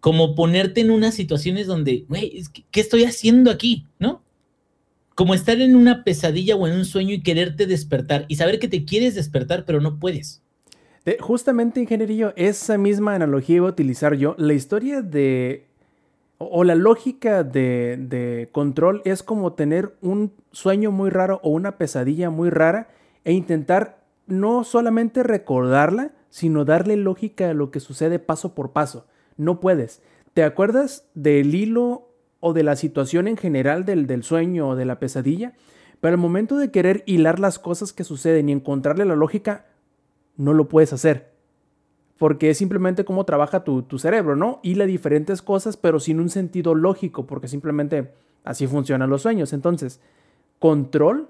como 0.00 0.34
ponerte 0.34 0.80
en 0.80 0.90
unas 0.90 1.14
situaciones 1.14 1.66
donde, 1.66 2.04
güey, 2.08 2.42
¿qué 2.70 2.80
estoy 2.80 3.04
haciendo 3.04 3.50
aquí? 3.50 3.86
¿No? 3.98 4.22
Como 5.16 5.34
estar 5.34 5.60
en 5.60 5.74
una 5.74 6.04
pesadilla 6.04 6.54
o 6.54 6.68
en 6.68 6.74
un 6.74 6.84
sueño 6.84 7.12
y 7.12 7.22
quererte 7.22 7.66
despertar 7.66 8.24
y 8.28 8.36
saber 8.36 8.60
que 8.60 8.68
te 8.68 8.84
quieres 8.84 9.16
despertar, 9.16 9.64
pero 9.64 9.80
no 9.80 9.98
puedes. 9.98 10.40
justamente, 11.18 11.80
ingenierillo, 11.80 12.32
esa 12.36 12.78
misma 12.78 13.16
analogía 13.16 13.56
iba 13.56 13.66
a 13.66 13.72
utilizar 13.72 14.14
yo. 14.14 14.36
La 14.38 14.54
historia 14.54 15.02
de. 15.02 15.67
O, 16.38 16.62
la 16.62 16.76
lógica 16.76 17.42
de, 17.42 17.96
de 17.98 18.48
control 18.52 19.02
es 19.04 19.22
como 19.22 19.54
tener 19.54 19.96
un 20.00 20.32
sueño 20.52 20.92
muy 20.92 21.10
raro 21.10 21.40
o 21.42 21.50
una 21.50 21.78
pesadilla 21.78 22.30
muy 22.30 22.48
rara 22.48 22.88
e 23.24 23.32
intentar 23.32 24.04
no 24.26 24.62
solamente 24.62 25.24
recordarla, 25.24 26.12
sino 26.30 26.64
darle 26.64 26.96
lógica 26.96 27.50
a 27.50 27.54
lo 27.54 27.70
que 27.70 27.80
sucede 27.80 28.18
paso 28.18 28.54
por 28.54 28.72
paso. 28.72 29.06
No 29.36 29.58
puedes. 29.58 30.00
¿Te 30.32 30.44
acuerdas 30.44 31.08
del 31.14 31.54
hilo 31.54 32.08
o 32.40 32.52
de 32.52 32.62
la 32.62 32.76
situación 32.76 33.28
en 33.28 33.36
general 33.36 33.84
del, 33.84 34.06
del 34.06 34.22
sueño 34.22 34.68
o 34.68 34.76
de 34.76 34.84
la 34.84 34.98
pesadilla, 34.98 35.54
pero 36.00 36.14
al 36.14 36.20
momento 36.20 36.56
de 36.56 36.70
querer 36.70 37.02
hilar 37.06 37.40
las 37.40 37.58
cosas 37.58 37.92
que 37.92 38.04
suceden 38.04 38.48
y 38.48 38.52
encontrarle 38.52 39.04
la 39.04 39.16
lógica, 39.16 39.66
no 40.36 40.52
lo 40.52 40.68
puedes 40.68 40.92
hacer. 40.92 41.32
Porque 42.18 42.50
es 42.50 42.58
simplemente 42.58 43.04
cómo 43.04 43.24
trabaja 43.24 43.64
tu, 43.64 43.82
tu 43.82 43.98
cerebro, 43.98 44.36
¿no? 44.36 44.60
Hila 44.62 44.86
diferentes 44.86 45.40
cosas, 45.40 45.76
pero 45.76 46.00
sin 46.00 46.20
un 46.20 46.28
sentido 46.28 46.74
lógico, 46.74 47.26
porque 47.26 47.48
simplemente 47.48 48.12
así 48.44 48.66
funcionan 48.66 49.08
los 49.08 49.22
sueños. 49.22 49.52
Entonces, 49.52 50.00
control 50.58 51.28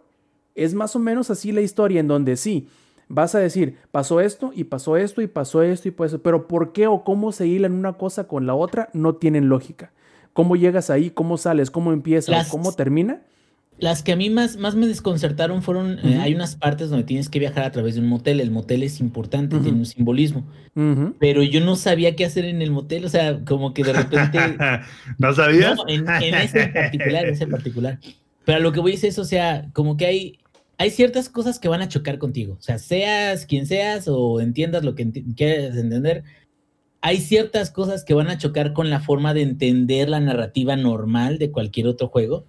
es 0.54 0.74
más 0.74 0.96
o 0.96 0.98
menos 0.98 1.30
así 1.30 1.52
la 1.52 1.60
historia, 1.60 2.00
en 2.00 2.08
donde 2.08 2.36
sí, 2.36 2.68
vas 3.08 3.34
a 3.34 3.38
decir, 3.38 3.76
pasó 3.92 4.20
esto 4.20 4.50
y 4.54 4.64
pasó 4.64 4.96
esto 4.96 5.20
y 5.20 5.26
pasó 5.26 5.62
esto 5.62 5.88
y 5.88 5.90
pues, 5.90 6.16
pero 6.22 6.48
¿por 6.48 6.72
qué 6.72 6.86
o 6.86 7.04
cómo 7.04 7.32
se 7.32 7.46
hilan 7.46 7.74
una 7.74 7.92
cosa 7.92 8.26
con 8.26 8.46
la 8.46 8.54
otra? 8.54 8.88
No 8.94 9.14
tienen 9.14 9.48
lógica 9.48 9.92
cómo 10.38 10.54
llegas 10.54 10.88
ahí, 10.88 11.10
cómo 11.10 11.36
sales, 11.36 11.68
cómo 11.68 11.92
empieza, 11.92 12.46
cómo 12.48 12.72
termina. 12.72 13.22
Las 13.78 14.02
que 14.02 14.12
a 14.12 14.16
mí 14.16 14.28
más, 14.28 14.56
más 14.56 14.74
me 14.74 14.88
desconcertaron 14.88 15.62
fueron, 15.62 16.00
eh, 16.00 16.18
hay 16.20 16.34
unas 16.34 16.56
partes 16.56 16.90
donde 16.90 17.04
tienes 17.04 17.28
que 17.28 17.38
viajar 17.38 17.64
a 17.64 17.70
través 17.70 17.94
de 17.94 18.00
un 18.00 18.08
motel, 18.08 18.40
el 18.40 18.50
motel 18.50 18.82
es 18.82 18.98
importante, 18.98 19.58
tiene 19.58 19.78
un 19.78 19.86
simbolismo, 19.86 20.46
pero 21.20 21.44
yo 21.44 21.60
no 21.60 21.76
sabía 21.76 22.16
qué 22.16 22.24
hacer 22.24 22.44
en 22.44 22.60
el 22.60 22.72
motel, 22.72 23.04
o 23.04 23.08
sea, 23.08 23.44
como 23.44 23.74
que 23.74 23.84
de 23.84 23.92
repente... 23.92 24.38
¿No 25.18 25.32
sabías? 25.32 25.76
No, 25.76 25.88
en, 25.88 26.08
ese 26.34 26.62
en 26.62 26.72
particular, 26.72 27.24
en 27.26 27.34
ese 27.34 27.46
particular. 27.48 27.98
Pero 28.44 28.60
lo 28.60 28.72
que 28.72 28.80
voy 28.80 28.92
a 28.92 28.94
decir 28.94 29.10
es, 29.10 29.18
o 29.18 29.24
sea, 29.24 29.68
como 29.72 29.96
que 29.96 30.06
hay, 30.06 30.38
hay 30.76 30.90
ciertas 30.90 31.28
cosas 31.28 31.60
que 31.60 31.68
van 31.68 31.82
a 31.82 31.88
chocar 31.88 32.18
contigo, 32.18 32.56
o 32.58 32.62
sea, 32.62 32.78
seas 32.78 33.46
quien 33.46 33.66
seas 33.66 34.08
o 34.08 34.40
entiendas 34.40 34.84
lo 34.84 34.96
que 34.96 35.08
quieres 35.36 35.76
entender, 35.76 36.24
hay 37.00 37.18
ciertas 37.18 37.70
cosas 37.70 38.04
que 38.04 38.14
van 38.14 38.28
a 38.28 38.38
chocar 38.38 38.72
con 38.72 38.90
la 38.90 38.98
forma 38.98 39.34
de 39.34 39.42
entender 39.42 40.08
la 40.08 40.18
narrativa 40.18 40.74
normal 40.74 41.38
de 41.38 41.52
cualquier 41.52 41.86
otro 41.86 42.08
juego 42.08 42.44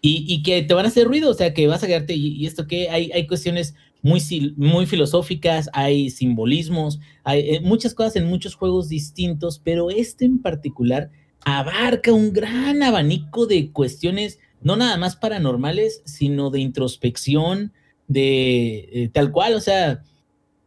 y, 0.00 0.42
que 0.42 0.62
te 0.62 0.74
van 0.74 0.84
a 0.84 0.88
hacer 0.88 1.06
ruido, 1.06 1.30
o 1.30 1.34
sea, 1.34 1.52
que 1.52 1.66
vas 1.66 1.82
a 1.82 1.86
quedarte, 1.86 2.14
y, 2.14 2.46
esto 2.46 2.66
que 2.66 2.88
hay, 2.90 3.10
hay 3.12 3.26
cuestiones 3.26 3.74
muy, 4.02 4.54
muy 4.56 4.86
filosóficas, 4.86 5.68
hay 5.72 6.10
simbolismos, 6.10 7.00
hay 7.24 7.40
eh, 7.40 7.60
muchas 7.60 7.94
cosas 7.94 8.16
en 8.16 8.26
muchos 8.26 8.54
juegos 8.54 8.88
distintos, 8.88 9.60
pero 9.62 9.90
este 9.90 10.24
en 10.24 10.40
particular 10.40 11.10
abarca 11.44 12.12
un 12.12 12.32
gran 12.32 12.82
abanico 12.82 13.46
de 13.46 13.72
cuestiones, 13.72 14.38
no 14.60 14.76
nada 14.76 14.96
más 14.96 15.16
paranormales, 15.16 16.02
sino 16.04 16.50
de 16.50 16.60
introspección, 16.60 17.72
de 18.08 18.88
eh, 18.92 19.10
tal 19.12 19.32
cual, 19.32 19.54
o 19.54 19.60
sea, 19.60 20.02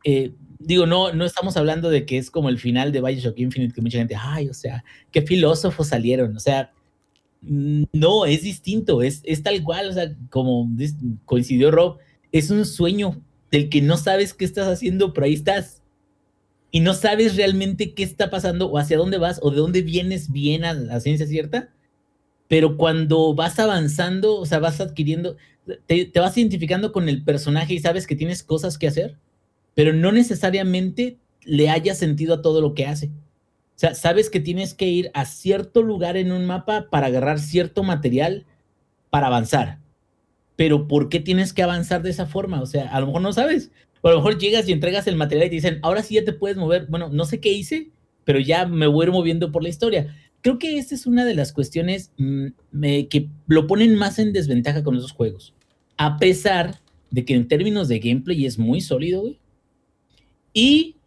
eh, 0.03 0.33
digo, 0.59 0.85
no, 0.85 1.13
no 1.13 1.25
estamos 1.25 1.55
hablando 1.57 1.89
de 1.89 2.05
que 2.05 2.17
es 2.17 2.29
como 2.29 2.49
el 2.49 2.59
final 2.59 2.91
de 2.91 3.01
Bioshock 3.01 3.39
Infinite, 3.39 3.73
que 3.73 3.81
mucha 3.81 3.97
gente, 3.97 4.15
ay, 4.19 4.49
o 4.49 4.53
sea, 4.53 4.83
qué 5.11 5.21
filósofos 5.21 5.87
salieron, 5.87 6.35
o 6.35 6.39
sea, 6.39 6.71
no, 7.41 8.25
es 8.25 8.43
distinto, 8.43 9.01
es, 9.01 9.21
es 9.23 9.43
tal 9.43 9.63
cual, 9.63 9.89
o 9.89 9.93
sea, 9.93 10.15
como 10.29 10.69
coincidió 11.25 11.71
Rob, 11.71 11.97
es 12.31 12.49
un 12.51 12.65
sueño 12.65 13.21
del 13.51 13.69
que 13.69 13.81
no 13.81 13.97
sabes 13.97 14.33
qué 14.33 14.45
estás 14.45 14.67
haciendo, 14.67 15.13
pero 15.13 15.25
ahí 15.25 15.33
estás. 15.33 15.81
Y 16.71 16.81
no 16.81 16.93
sabes 16.93 17.35
realmente 17.35 17.93
qué 17.93 18.03
está 18.03 18.29
pasando 18.29 18.67
o 18.67 18.77
hacia 18.77 18.97
dónde 18.97 19.17
vas 19.17 19.39
o 19.41 19.49
de 19.49 19.57
dónde 19.57 19.81
vienes 19.81 20.31
bien 20.31 20.65
a 20.65 20.73
la 20.73 20.99
ciencia 20.99 21.25
cierta. 21.25 21.69
Pero 22.47 22.77
cuando 22.77 23.33
vas 23.33 23.59
avanzando, 23.59 24.35
o 24.35 24.45
sea, 24.45 24.59
vas 24.59 24.79
adquiriendo, 24.79 25.37
te, 25.87 26.05
te 26.05 26.19
vas 26.19 26.37
identificando 26.37 26.91
con 26.91 27.09
el 27.09 27.23
personaje 27.23 27.73
y 27.73 27.79
sabes 27.79 28.05
que 28.05 28.15
tienes 28.15 28.43
cosas 28.43 28.77
que 28.77 28.87
hacer 28.87 29.17
pero 29.79 29.93
no 29.93 30.11
necesariamente 30.11 31.19
le 31.45 31.69
haya 31.69 31.95
sentido 31.95 32.33
a 32.33 32.41
todo 32.41 32.59
lo 32.59 32.73
que 32.73 32.85
hace. 32.85 33.11
O 33.79 33.81
sea, 33.81 33.95
sabes 33.95 34.29
que 34.29 34.41
tienes 34.41 34.73
que 34.73 34.87
ir 34.87 35.09
a 35.13 35.23
cierto 35.23 35.81
lugar 35.81 36.17
en 36.17 36.33
un 36.33 36.45
mapa 36.45 36.89
para 36.89 37.07
agarrar 37.07 37.39
cierto 37.39 37.81
material 37.81 38.45
para 39.09 39.27
avanzar. 39.27 39.79
Pero 40.57 40.89
¿por 40.89 41.07
qué 41.07 41.21
tienes 41.21 41.53
que 41.53 41.63
avanzar 41.63 42.01
de 42.01 42.09
esa 42.09 42.25
forma? 42.25 42.61
O 42.61 42.65
sea, 42.65 42.89
a 42.89 42.99
lo 42.99 43.05
mejor 43.05 43.21
no 43.21 43.31
sabes. 43.31 43.71
O 44.01 44.09
a 44.09 44.11
lo 44.11 44.17
mejor 44.17 44.37
llegas 44.37 44.67
y 44.67 44.73
entregas 44.73 45.07
el 45.07 45.15
material 45.15 45.47
y 45.47 45.51
te 45.51 45.55
dicen, 45.55 45.79
ahora 45.81 46.03
sí 46.03 46.15
ya 46.15 46.25
te 46.25 46.33
puedes 46.33 46.57
mover. 46.57 46.87
Bueno, 46.89 47.07
no 47.07 47.23
sé 47.23 47.39
qué 47.39 47.53
hice, 47.53 47.89
pero 48.25 48.41
ya 48.41 48.65
me 48.65 48.85
voy 48.85 49.07
moviendo 49.07 49.49
por 49.49 49.63
la 49.63 49.69
historia. 49.69 50.13
Creo 50.41 50.59
que 50.59 50.77
esta 50.77 50.93
es 50.93 51.07
una 51.07 51.23
de 51.23 51.35
las 51.35 51.53
cuestiones 51.53 52.11
mm, 52.17 52.47
que 53.09 53.29
lo 53.47 53.65
ponen 53.65 53.95
más 53.95 54.19
en 54.19 54.33
desventaja 54.33 54.83
con 54.83 54.97
esos 54.97 55.13
juegos. 55.13 55.53
A 55.95 56.17
pesar 56.17 56.81
de 57.11 57.23
que 57.23 57.33
en 57.33 57.47
términos 57.47 57.87
de 57.87 57.99
gameplay 57.99 58.45
es 58.45 58.59
muy 58.59 58.81
sólido, 58.81 59.21
güey. 59.21 59.39
Y 60.53 60.97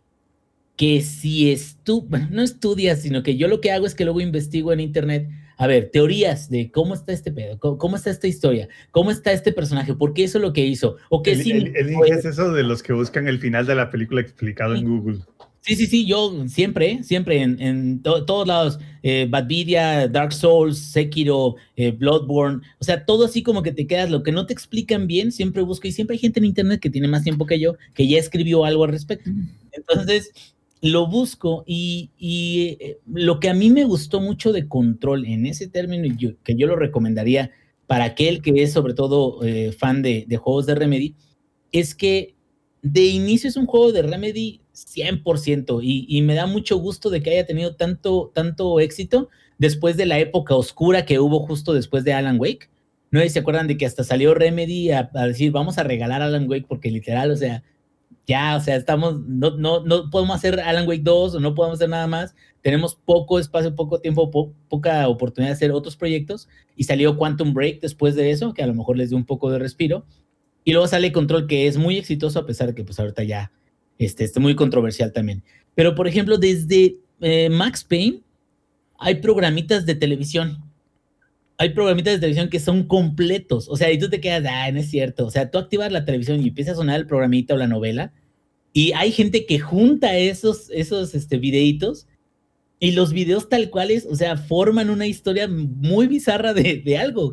que 0.77 1.03
si 1.03 1.55
tú, 1.85 2.09
no 2.31 2.43
estudias, 2.43 3.03
sino 3.03 3.23
que 3.23 3.37
yo 3.37 3.49
lo 3.49 3.61
que 3.61 3.71
hago 3.71 3.87
es 3.87 3.95
que 3.95 4.05
luego 4.05 4.21
investigo 4.21 4.73
en 4.73 4.81
internet, 4.81 5.29
a 5.57 5.67
ver, 5.67 5.91
teorías 5.93 6.51
de 6.51 6.71
cómo 6.71 6.95
está 6.95 7.13
este 7.13 7.31
pedo, 7.31 7.59
cómo, 7.59 7.97
está 7.97 8.11
esta 8.11 8.27
historia, 8.27 8.69
cómo 8.91 9.11
está 9.11 9.33
este 9.33 9.53
personaje, 9.53 9.95
por 9.95 10.15
qué 10.15 10.25
eso 10.25 10.39
es 10.39 10.43
lo 10.43 10.53
que 10.53 10.67
hizo, 10.67 10.97
o 11.09 11.23
qué 11.23 11.37
sí. 11.37 11.53
El, 11.53 11.75
es 12.07 12.25
eso 12.25 12.53
de 12.53 12.63
los 12.63 12.83
que 12.83 12.93
buscan 12.93 13.29
el 13.29 13.39
final 13.39 13.67
de 13.67 13.75
la 13.75 13.91
película 13.91 14.21
explicado 14.21 14.75
en 14.75 14.89
Google. 14.89 15.19
Sí, 15.61 15.77
sí, 15.77 15.87
sí, 15.87 16.05
yo 16.05 16.49
siempre, 16.49 17.05
siempre 17.05 17.41
en, 17.41 18.03
todos 18.03 18.49
lados, 18.49 18.81
eh, 19.05 19.29
Badvidia, 19.31 20.09
Dark 20.09 20.33
Souls, 20.33 20.77
Sekiro, 20.77 21.55
eh, 21.77 21.93
Bloodborne, 21.93 22.63
o 22.81 22.85
sea, 22.85 23.05
todo 23.05 23.27
así 23.27 23.45
como 23.45 23.63
que 23.63 23.71
te 23.71 23.87
quedas, 23.87 24.11
lo 24.11 24.25
que 24.25 24.33
no 24.33 24.45
te 24.47 24.53
explican 24.53 25.07
bien, 25.07 25.31
siempre 25.31 25.63
busco, 25.63 25.87
y 25.87 25.93
siempre 25.93 26.15
hay 26.15 26.19
gente 26.19 26.41
en 26.41 26.47
internet 26.47 26.81
que 26.81 26.91
tiene 26.91 27.07
más 27.07 27.23
tiempo 27.23 27.47
que 27.47 27.61
yo, 27.61 27.77
que 27.95 28.09
ya 28.09 28.19
escribió 28.19 28.65
algo 28.65 28.83
al 28.83 28.91
respecto. 28.91 29.31
Entonces, 29.71 30.33
lo 30.83 31.07
busco 31.07 31.65
y, 31.67 32.11
eh, 32.79 32.99
lo 33.07 33.41
que 33.41 33.49
a 33.49 33.55
mí 33.55 33.71
me 33.71 33.85
gustó 33.85 34.21
mucho 34.21 34.53
de 34.53 34.69
Control 34.69 35.25
en 35.25 35.47
ese 35.47 35.69
término, 35.69 36.05
y 36.07 36.37
que 36.45 36.55
yo 36.55 36.67
lo 36.67 36.77
recomendaría 36.77 37.51
para 37.87 38.05
aquel 38.05 38.43
que 38.43 38.63
es 38.63 38.73
sobre 38.73 38.93
todo 38.93 39.41
fan 39.79 40.03
de, 40.03 40.25
de 40.29 40.37
juegos 40.37 40.67
de 40.67 40.75
Remedy, 40.75 41.15
es 41.73 41.95
que 41.95 42.35
de 42.83 43.07
inicio 43.07 43.49
es 43.49 43.57
un 43.57 43.67
juego 43.67 43.93
de 43.93 44.03
Remedy 44.03 44.61
100% 44.75 45.81
y, 45.83 46.07
y, 46.09 46.23
me 46.23 46.35
da 46.35 46.47
mucho 46.47 46.77
gusto 46.77 47.11
de 47.11 47.23
que 47.23 47.31
haya 47.31 47.47
tenido 47.47 47.77
tanto, 47.77 48.33
tanto 48.35 48.81
éxito 48.81 49.29
después 49.59 49.97
de 49.97 50.07
la 50.07 50.19
época 50.19 50.55
oscura 50.55 51.05
que 51.05 51.21
hubo 51.21 51.41
justo 51.41 51.73
después 51.75 52.05
de 52.05 52.13
Alan 52.13 52.41
Wake. 52.41 52.71
No 53.11 53.21
sé 53.21 53.29
si 53.29 53.35
se 53.35 53.39
acuerdan 53.41 53.69
de 53.69 53.77
que 53.77 53.87
hasta 53.87 54.05
salió 54.05 54.35
Remedy 54.35 54.91
a, 54.91 55.11
decir 55.27 55.53
vamos 55.53 55.79
a 55.79 55.85
regalar 55.85 56.23
Alan 56.23 56.49
Wake 56.49 56.67
porque 56.67 56.91
literal, 56.91 57.31
o 57.31 57.37
sea, 57.37 57.63
ya, 58.27 58.57
o 58.57 58.61
sea, 58.61 58.77
estamos, 58.77 59.21
no, 59.27 59.57
no, 59.57 59.85
no 59.85 60.11
podemos 60.11 60.37
hacer 60.37 60.61
Alan 60.61 60.87
Wake 60.87 61.03
2 61.03 61.35
o 61.35 61.41
no 61.41 61.55
podemos 61.55 61.79
hacer 61.79 61.89
nada 61.89 62.07
más. 62.07 62.35
Tenemos 62.61 62.95
poco 62.95 63.39
espacio, 63.39 63.75
poco 63.75 64.01
tiempo, 64.01 64.31
poca 64.69 65.09
oportunidad 65.09 65.51
de 65.51 65.57
hacer 65.57 65.73
otros 65.73 65.97
proyectos 65.97 66.49
y 66.77 66.85
salió 66.85 67.17
Quantum 67.17 67.53
Break 67.53 67.81
después 67.81 68.15
de 68.15 68.31
eso, 68.31 68.55
que 68.55 68.63
a 68.63 68.67
lo 68.67 68.75
mejor 68.75 68.97
les 68.97 69.11
dio 69.11 69.19
un 69.19 69.25
poco 69.25 69.51
de 69.51 69.59
respiro. 69.59 70.07
Y 70.65 70.73
luego 70.73 70.87
sale 70.87 71.11
Control, 71.11 71.49
que 71.49 71.67
es 71.67 71.77
muy 71.77 71.99
exitoso 71.99 72.39
a 72.39 72.47
pesar 72.47 72.69
de 72.69 72.75
que 72.75 72.85
pues 72.85 73.01
ahorita 73.01 73.25
ya 73.25 73.51
este, 73.99 74.25
es 74.25 74.39
muy 74.39 74.55
controversial 74.55 75.13
también. 75.13 75.43
Pero, 75.75 75.95
por 75.95 76.07
ejemplo, 76.07 76.39
desde 76.39 76.97
eh, 77.21 77.49
Max 77.51 77.85
Payne 77.85 78.21
hay 78.99 79.17
programitas 79.17 79.85
de 79.87 79.97
televisión. 79.97 80.63
Hay 81.59 81.71
programitas 81.71 82.15
de 82.15 82.21
televisión 82.21 82.49
que 82.49 82.61
son 82.61 82.85
completos. 82.85 83.69
O 83.69 83.77
sea, 83.77 83.91
y 83.93 83.99
tú 83.99 84.09
te 84.09 84.21
quedas, 84.21 84.45
ah, 84.49 84.71
no 84.73 84.81
es 84.81 84.91
cierto. 84.91 85.27
O 85.27 85.31
sea, 85.31 85.51
tú 85.51 85.59
activas 85.59 85.93
la 85.93 86.05
televisión 86.05 86.41
y 86.41 86.49
empieza 86.49 86.73
a 86.73 86.77
sonar 86.77 86.99
el 86.99 87.07
programita 87.07 87.55
o 87.55 87.57
la 87.57 87.67
novela. 87.67 88.13
Y 88.73 88.93
hay 88.93 89.13
gente 89.13 89.47
que 89.47 89.59
junta 89.59 90.17
esos, 90.17 90.71
esos 90.71 91.15
este, 91.15 91.39
videitos. 91.39 92.07
Y 92.81 92.93
los 92.93 93.13
videos 93.13 93.49
tal 93.49 93.71
cuales, 93.71 94.07
o 94.11 94.17
sea, 94.17 94.37
forman 94.37 94.91
una 94.91 95.07
historia 95.07 95.47
muy 95.47 96.09
bizarra 96.09 96.53
de, 96.53 96.83
de 96.85 96.99
algo. 96.99 97.33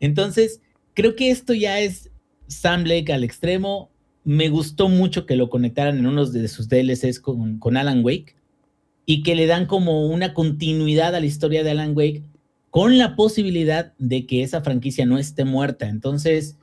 Entonces, 0.00 0.60
creo 0.94 1.14
que 1.14 1.30
esto 1.30 1.54
ya 1.54 1.80
es 1.80 2.10
Sam 2.48 2.84
Lake 2.84 3.12
al 3.12 3.22
extremo 3.22 3.90
me 4.24 4.48
gustó 4.48 4.88
mucho 4.88 5.26
que 5.26 5.36
lo 5.36 5.50
conectaran 5.50 5.98
en 5.98 6.06
uno 6.06 6.26
de 6.26 6.48
sus 6.48 6.68
DLCs 6.68 7.20
con, 7.20 7.58
con 7.58 7.76
Alan 7.76 8.04
Wake 8.04 8.36
y 9.06 9.22
que 9.22 9.34
le 9.34 9.46
dan 9.46 9.66
como 9.66 10.06
una 10.06 10.34
continuidad 10.34 11.14
a 11.14 11.20
la 11.20 11.26
historia 11.26 11.64
de 11.64 11.70
Alan 11.70 11.96
Wake 11.96 12.22
con 12.70 12.98
la 12.98 13.16
posibilidad 13.16 13.92
de 13.98 14.26
que 14.26 14.42
esa 14.42 14.60
franquicia 14.62 15.04
no 15.04 15.18
esté 15.18 15.44
muerta. 15.44 15.88
Entonces, 15.88 16.56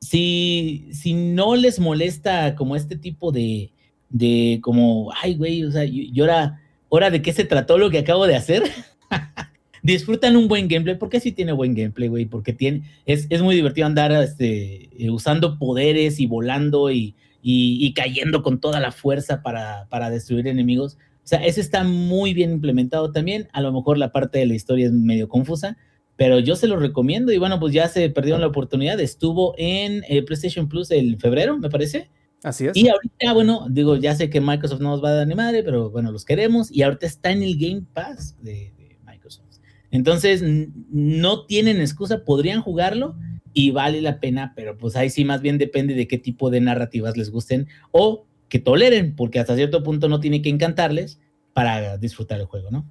si, 0.00 0.88
si 0.92 1.12
no 1.14 1.54
les 1.54 1.78
molesta 1.78 2.56
como 2.56 2.74
este 2.74 2.96
tipo 2.96 3.30
de, 3.32 3.70
de 4.08 4.60
como, 4.62 5.12
ay, 5.22 5.34
güey, 5.34 5.64
o 5.64 5.70
sea, 5.70 5.84
y, 5.84 6.18
ahora, 6.20 6.60
ahora 6.90 7.10
de 7.10 7.22
qué 7.22 7.32
se 7.32 7.44
trató 7.44 7.78
lo 7.78 7.90
que 7.90 7.98
acabo 7.98 8.26
de 8.26 8.36
hacer. 8.36 8.62
Disfrutan 9.82 10.36
un 10.36 10.48
buen 10.48 10.68
gameplay, 10.68 10.96
porque 10.96 11.20
sí 11.20 11.32
tiene 11.32 11.52
buen 11.52 11.74
gameplay, 11.74 12.08
güey, 12.08 12.26
porque 12.26 12.52
tiene, 12.52 12.82
es, 13.04 13.26
es, 13.30 13.42
muy 13.42 13.56
divertido 13.56 13.86
andar 13.86 14.12
este, 14.12 14.88
eh, 14.96 15.10
usando 15.10 15.58
poderes 15.58 16.20
y 16.20 16.26
volando 16.26 16.90
y, 16.92 17.14
y, 17.42 17.84
y, 17.84 17.92
cayendo 17.92 18.42
con 18.42 18.60
toda 18.60 18.78
la 18.78 18.92
fuerza 18.92 19.42
para, 19.42 19.86
para 19.90 20.08
destruir 20.08 20.46
enemigos. 20.46 20.98
O 21.24 21.26
sea, 21.26 21.44
ese 21.44 21.60
está 21.60 21.84
muy 21.84 22.34
bien 22.34 22.50
implementado 22.52 23.12
también. 23.12 23.48
A 23.52 23.60
lo 23.60 23.72
mejor 23.72 23.96
la 23.98 24.10
parte 24.10 24.38
de 24.38 24.46
la 24.46 24.54
historia 24.54 24.86
es 24.86 24.92
medio 24.92 25.28
confusa, 25.28 25.76
pero 26.16 26.40
yo 26.40 26.56
se 26.56 26.66
lo 26.66 26.76
recomiendo. 26.76 27.32
Y 27.32 27.38
bueno, 27.38 27.60
pues 27.60 27.72
ya 27.72 27.88
se 27.88 28.10
perdieron 28.10 28.40
la 28.40 28.48
oportunidad. 28.48 28.98
Estuvo 29.00 29.54
en 29.56 30.02
eh, 30.08 30.22
PlayStation 30.22 30.68
Plus 30.68 30.90
el 30.90 31.18
febrero, 31.18 31.58
me 31.58 31.70
parece. 31.70 32.10
Así 32.42 32.66
es. 32.66 32.76
Y 32.76 32.88
ahorita, 32.88 33.32
bueno, 33.34 33.66
digo, 33.70 33.96
ya 33.96 34.16
sé 34.16 34.30
que 34.30 34.40
Microsoft 34.40 34.80
no 34.80 34.90
nos 34.90 35.04
va 35.04 35.10
a 35.10 35.14
dar 35.14 35.28
ni 35.28 35.36
madre, 35.36 35.62
pero 35.62 35.90
bueno, 35.90 36.10
los 36.10 36.24
queremos. 36.24 36.72
Y 36.72 36.82
ahorita 36.82 37.06
está 37.06 37.30
en 37.30 37.44
el 37.44 37.56
Game 37.56 37.84
Pass 37.92 38.36
de, 38.42 38.72
Microsoft. 39.06 39.58
Entonces, 39.92 40.42
no 40.90 41.46
tienen 41.46 41.80
excusa, 41.80 42.24
podrían 42.24 42.62
jugarlo 42.62 43.14
y 43.52 43.70
vale 43.70 44.00
la 44.00 44.18
pena, 44.18 44.54
pero 44.56 44.76
pues 44.78 44.96
ahí 44.96 45.10
sí 45.10 45.24
más 45.24 45.42
bien 45.42 45.58
depende 45.58 45.94
de 45.94 46.08
qué 46.08 46.18
tipo 46.18 46.50
de 46.50 46.60
narrativas 46.60 47.16
les 47.16 47.30
gusten 47.30 47.68
o 47.90 48.26
que 48.52 48.58
toleren, 48.58 49.16
porque 49.16 49.40
hasta 49.40 49.56
cierto 49.56 49.82
punto 49.82 50.10
no 50.10 50.20
tiene 50.20 50.42
que 50.42 50.50
encantarles 50.50 51.18
para 51.54 51.96
disfrutar 51.96 52.38
el 52.38 52.44
juego, 52.44 52.70
¿no? 52.70 52.84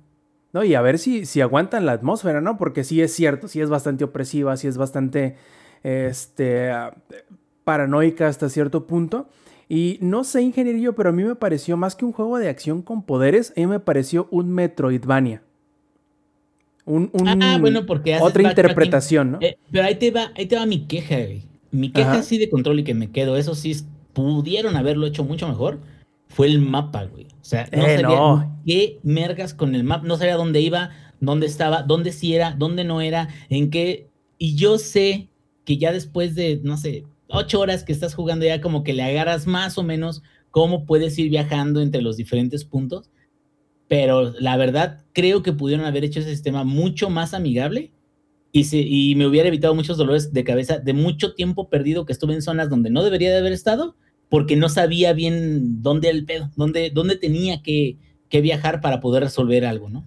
No, 0.53 0.63
y 0.63 0.73
a 0.73 0.81
ver 0.81 0.97
si, 0.97 1.27
si 1.27 1.39
aguantan 1.39 1.85
la 1.85 1.91
atmósfera, 1.91 2.41
¿no? 2.41 2.57
Porque 2.57 2.83
sí 2.83 2.99
es 2.99 3.13
cierto, 3.13 3.47
sí 3.47 3.61
es 3.61 3.69
bastante 3.69 4.03
opresiva, 4.03 4.57
sí 4.57 4.65
es 4.65 4.77
bastante 4.77 5.35
este, 5.83 6.71
paranoica 7.63 8.27
hasta 8.27 8.49
cierto 8.49 8.87
punto. 8.87 9.29
Y 9.69 9.99
no 10.01 10.23
sé, 10.23 10.41
ingenierillo, 10.41 10.95
pero 10.95 11.09
a 11.09 11.11
mí 11.11 11.23
me 11.23 11.35
pareció 11.35 11.77
más 11.77 11.95
que 11.95 12.05
un 12.05 12.11
juego 12.11 12.39
de 12.39 12.49
acción 12.49 12.81
con 12.81 13.03
poderes, 13.03 13.53
a 13.55 13.59
mí 13.59 13.67
me 13.67 13.79
pareció 13.79 14.27
un 14.31 14.49
Metroidvania. 14.49 15.43
Un, 16.85 17.11
ah, 17.27 17.59
bueno, 17.59 17.85
porque 17.85 18.17
otra 18.19 18.41
interpretación, 18.41 19.33
¿no? 19.33 19.37
Eh, 19.41 19.59
pero 19.69 19.83
ahí 19.83 19.93
te 19.93 20.09
va, 20.09 20.31
ahí 20.35 20.47
te 20.47 20.55
va 20.55 20.65
mi 20.65 20.87
queja, 20.87 21.17
güey. 21.17 21.43
Mi 21.69 21.91
queja 21.91 22.13
así 22.13 22.39
de 22.39 22.49
control 22.49 22.79
y 22.79 22.83
que 22.83 22.95
me 22.95 23.11
quedo, 23.11 23.37
eso 23.37 23.53
sí 23.53 23.85
pudieron 24.13 24.75
haberlo 24.75 25.07
hecho 25.07 25.23
mucho 25.23 25.47
mejor, 25.47 25.79
fue 26.27 26.47
el 26.47 26.59
mapa, 26.61 27.05
güey. 27.05 27.25
O 27.25 27.43
sea, 27.43 27.67
no 27.71 27.85
eh, 27.85 27.99
sabía 27.99 28.49
qué 28.65 28.99
mergas 29.03 29.53
con 29.53 29.75
el 29.75 29.83
mapa, 29.83 30.07
no 30.07 30.17
sabía 30.17 30.35
dónde 30.35 30.61
iba, 30.61 30.91
dónde 31.19 31.45
estaba, 31.45 31.83
dónde 31.83 32.11
sí 32.11 32.35
era, 32.35 32.55
dónde 32.57 32.83
no 32.83 33.01
era, 33.01 33.29
en 33.49 33.69
qué. 33.69 34.09
Y 34.37 34.55
yo 34.55 34.77
sé 34.77 35.29
que 35.65 35.77
ya 35.77 35.91
después 35.91 36.35
de, 36.35 36.59
no 36.63 36.77
sé, 36.77 37.05
ocho 37.27 37.59
horas 37.59 37.83
que 37.83 37.93
estás 37.93 38.13
jugando 38.13 38.45
ya 38.45 38.61
como 38.61 38.83
que 38.83 38.93
le 38.93 39.03
agarras 39.03 39.47
más 39.47 39.77
o 39.77 39.83
menos 39.83 40.21
cómo 40.51 40.85
puedes 40.85 41.17
ir 41.17 41.29
viajando 41.29 41.81
entre 41.81 42.01
los 42.01 42.17
diferentes 42.17 42.65
puntos. 42.65 43.09
Pero 43.87 44.31
la 44.39 44.55
verdad, 44.57 45.03
creo 45.13 45.43
que 45.43 45.53
pudieron 45.53 45.85
haber 45.85 46.05
hecho 46.05 46.21
ese 46.21 46.29
sistema 46.29 46.63
mucho 46.63 47.09
más 47.09 47.33
amigable 47.33 47.91
y, 48.51 49.11
y 49.11 49.15
me 49.15 49.27
hubiera 49.27 49.47
evitado 49.47 49.75
muchos 49.75 49.97
dolores 49.97 50.33
de 50.33 50.43
cabeza 50.43 50.79
de 50.79 50.93
mucho 50.93 51.33
tiempo 51.33 51.69
perdido 51.69 52.05
que 52.05 52.13
estuve 52.13 52.33
en 52.33 52.41
zonas 52.41 52.69
donde 52.69 52.89
no 52.89 53.03
debería 53.03 53.31
de 53.31 53.37
haber 53.37 53.53
estado 53.53 53.95
porque 54.29 54.55
no 54.55 54.69
sabía 54.69 55.11
bien 55.11 55.81
dónde 55.81 56.09
el 56.09 56.25
pedo, 56.25 56.49
dónde, 56.55 56.89
dónde 56.93 57.17
tenía 57.17 57.61
que, 57.61 57.97
que 58.29 58.39
viajar 58.39 58.79
para 58.79 59.01
poder 59.01 59.23
resolver 59.23 59.65
algo, 59.65 59.89
¿no? 59.89 60.05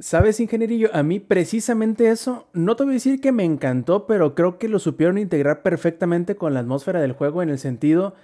Sabes, 0.00 0.40
ingenierillo, 0.40 0.88
a 0.94 1.02
mí 1.02 1.20
precisamente 1.20 2.08
eso, 2.08 2.48
no 2.54 2.74
te 2.74 2.82
voy 2.82 2.92
a 2.92 2.94
decir 2.94 3.20
que 3.20 3.30
me 3.30 3.44
encantó, 3.44 4.06
pero 4.06 4.34
creo 4.34 4.58
que 4.58 4.68
lo 4.68 4.78
supieron 4.78 5.18
integrar 5.18 5.62
perfectamente 5.62 6.34
con 6.34 6.54
la 6.54 6.60
atmósfera 6.60 7.00
del 7.00 7.12
juego 7.12 7.42
en 7.42 7.50
el 7.50 7.58
sentido 7.58 8.14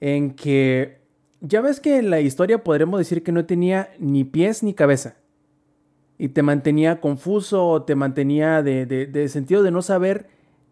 en 0.00 0.34
que 0.34 0.98
ya 1.40 1.60
ves 1.60 1.78
que 1.80 1.96
en 1.96 2.10
la 2.10 2.20
historia 2.20 2.64
podremos 2.64 2.98
decir 2.98 3.22
que 3.22 3.32
no 3.32 3.46
tenía 3.46 3.90
ni 3.98 4.24
pies 4.24 4.62
ni 4.62 4.74
cabeza. 4.74 5.16
Y 6.22 6.28
te 6.28 6.44
mantenía 6.44 7.00
confuso, 7.00 7.66
o 7.66 7.82
te 7.82 7.96
mantenía 7.96 8.62
de, 8.62 8.86
de 8.86 9.28
sentido 9.28 9.64
de 9.64 9.72
no 9.72 9.82
saber 9.82 10.28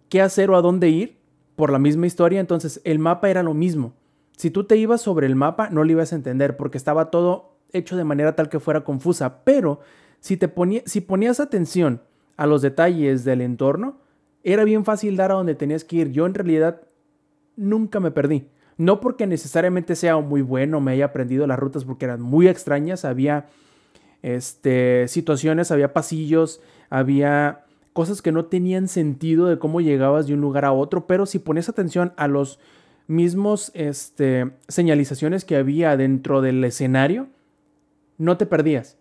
qué 0.08 0.22
hacer 0.22 0.48
o 0.48 0.56
a 0.56 0.62
dónde 0.62 0.90
ir 0.90 1.16
por 1.56 1.72
la 1.72 1.80
misma 1.80 2.06
historia. 2.06 2.38
Entonces 2.38 2.80
el 2.84 3.00
mapa 3.00 3.30
era 3.30 3.42
lo 3.42 3.52
mismo. 3.52 3.92
Si 4.36 4.52
tú 4.52 4.62
te 4.62 4.76
ibas 4.76 5.00
sobre 5.00 5.26
el 5.26 5.34
mapa, 5.34 5.68
no 5.68 5.82
lo 5.82 5.90
ibas 5.90 6.12
a 6.12 6.14
entender 6.14 6.56
porque 6.56 6.78
estaba 6.78 7.10
todo 7.10 7.56
hecho 7.72 7.96
de 7.96 8.04
manera 8.04 8.36
tal 8.36 8.48
que 8.48 8.60
fuera 8.60 8.84
confusa. 8.84 9.42
Pero 9.42 9.80
si, 10.20 10.36
te 10.36 10.48
si 10.86 11.00
ponías 11.00 11.40
atención 11.40 12.00
a 12.36 12.46
los 12.46 12.62
detalles 12.62 13.24
del 13.24 13.40
entorno, 13.40 13.98
era 14.44 14.62
bien 14.62 14.84
fácil 14.84 15.16
dar 15.16 15.32
a 15.32 15.34
donde 15.34 15.56
tenías 15.56 15.82
que 15.82 15.96
ir. 15.96 16.12
Yo 16.12 16.26
en 16.26 16.34
realidad 16.34 16.82
nunca 17.56 17.98
me 17.98 18.12
perdí. 18.12 18.46
No 18.76 19.00
porque 19.00 19.26
necesariamente 19.26 19.96
sea 19.96 20.16
muy 20.18 20.42
bueno, 20.42 20.80
me 20.80 20.92
haya 20.92 21.06
aprendido 21.06 21.44
las 21.48 21.58
rutas 21.58 21.84
porque 21.84 22.04
eran 22.04 22.20
muy 22.22 22.46
extrañas, 22.46 23.04
había 23.04 23.48
este, 24.22 25.08
situaciones, 25.08 25.70
había 25.70 25.92
pasillos, 25.92 26.60
había 26.88 27.64
cosas 27.92 28.22
que 28.22 28.32
no 28.32 28.46
tenían 28.46 28.88
sentido 28.88 29.46
de 29.46 29.58
cómo 29.58 29.80
llegabas 29.80 30.26
de 30.26 30.34
un 30.34 30.40
lugar 30.40 30.64
a 30.64 30.72
otro, 30.72 31.06
pero 31.06 31.26
si 31.26 31.38
ponías 31.38 31.68
atención 31.68 32.12
a 32.16 32.28
los 32.28 32.58
mismos 33.06 33.72
este, 33.74 34.52
señalizaciones 34.68 35.44
que 35.44 35.56
había 35.56 35.96
dentro 35.96 36.40
del 36.40 36.62
escenario, 36.64 37.28
no 38.18 38.36
te 38.36 38.46
perdías 38.46 38.96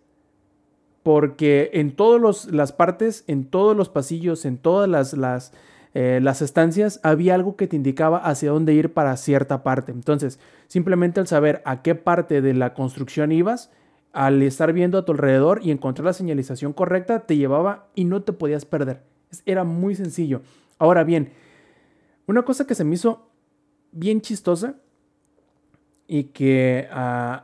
porque 1.02 1.70
en 1.74 1.92
todas 1.92 2.46
las 2.46 2.72
partes, 2.72 3.24
en 3.26 3.46
todos 3.46 3.76
los 3.76 3.88
pasillos, 3.88 4.44
en 4.44 4.58
todas 4.58 4.88
las, 4.88 5.14
las, 5.14 5.52
eh, 5.94 6.20
las, 6.22 6.42
estancias, 6.42 7.00
había 7.02 7.34
algo 7.34 7.56
que 7.56 7.66
te 7.66 7.76
indicaba 7.76 8.18
hacia 8.18 8.50
dónde 8.50 8.74
ir 8.74 8.92
para 8.92 9.16
cierta 9.16 9.62
parte. 9.62 9.92
Entonces, 9.92 10.38
simplemente 10.66 11.20
al 11.20 11.26
saber 11.26 11.62
a 11.64 11.82
qué 11.82 11.94
parte 11.94 12.42
de 12.42 12.54
la 12.54 12.74
construcción 12.74 13.32
ibas, 13.32 13.70
al 14.12 14.42
estar 14.42 14.72
viendo 14.72 14.98
a 14.98 15.04
tu 15.04 15.12
alrededor 15.12 15.60
y 15.62 15.70
encontrar 15.70 16.06
la 16.06 16.12
señalización 16.12 16.72
correcta, 16.72 17.26
te 17.26 17.36
llevaba 17.36 17.88
y 17.94 18.04
no 18.04 18.22
te 18.22 18.32
podías 18.32 18.64
perder. 18.64 19.02
Era 19.46 19.64
muy 19.64 19.94
sencillo. 19.94 20.42
Ahora 20.78 21.04
bien, 21.04 21.32
una 22.26 22.42
cosa 22.42 22.66
que 22.66 22.74
se 22.74 22.84
me 22.84 22.94
hizo 22.94 23.30
bien 23.92 24.20
chistosa 24.20 24.76
y 26.06 26.24
que 26.24 26.88
uh, 26.90 27.42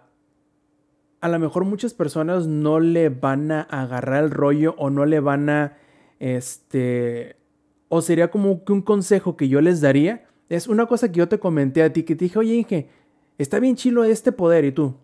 a 1.20 1.28
lo 1.28 1.38
mejor 1.38 1.64
muchas 1.64 1.94
personas 1.94 2.46
no 2.46 2.80
le 2.80 3.08
van 3.08 3.52
a 3.52 3.62
agarrar 3.62 4.24
el 4.24 4.30
rollo 4.30 4.74
o 4.78 4.90
no 4.90 5.06
le 5.06 5.20
van 5.20 5.48
a, 5.48 5.76
este, 6.18 7.36
o 7.88 8.02
sería 8.02 8.30
como 8.30 8.64
que 8.64 8.72
un 8.72 8.82
consejo 8.82 9.36
que 9.36 9.48
yo 9.48 9.60
les 9.60 9.80
daría. 9.80 10.26
Es 10.48 10.68
una 10.68 10.86
cosa 10.86 11.10
que 11.10 11.18
yo 11.18 11.28
te 11.28 11.38
comenté 11.38 11.82
a 11.82 11.92
ti, 11.92 12.04
que 12.04 12.14
te 12.16 12.26
dije, 12.26 12.38
oye 12.38 12.54
Inge, 12.54 12.88
está 13.38 13.58
bien 13.58 13.76
chilo 13.76 14.04
este 14.04 14.32
poder 14.32 14.64
y 14.64 14.72
tú, 14.72 14.94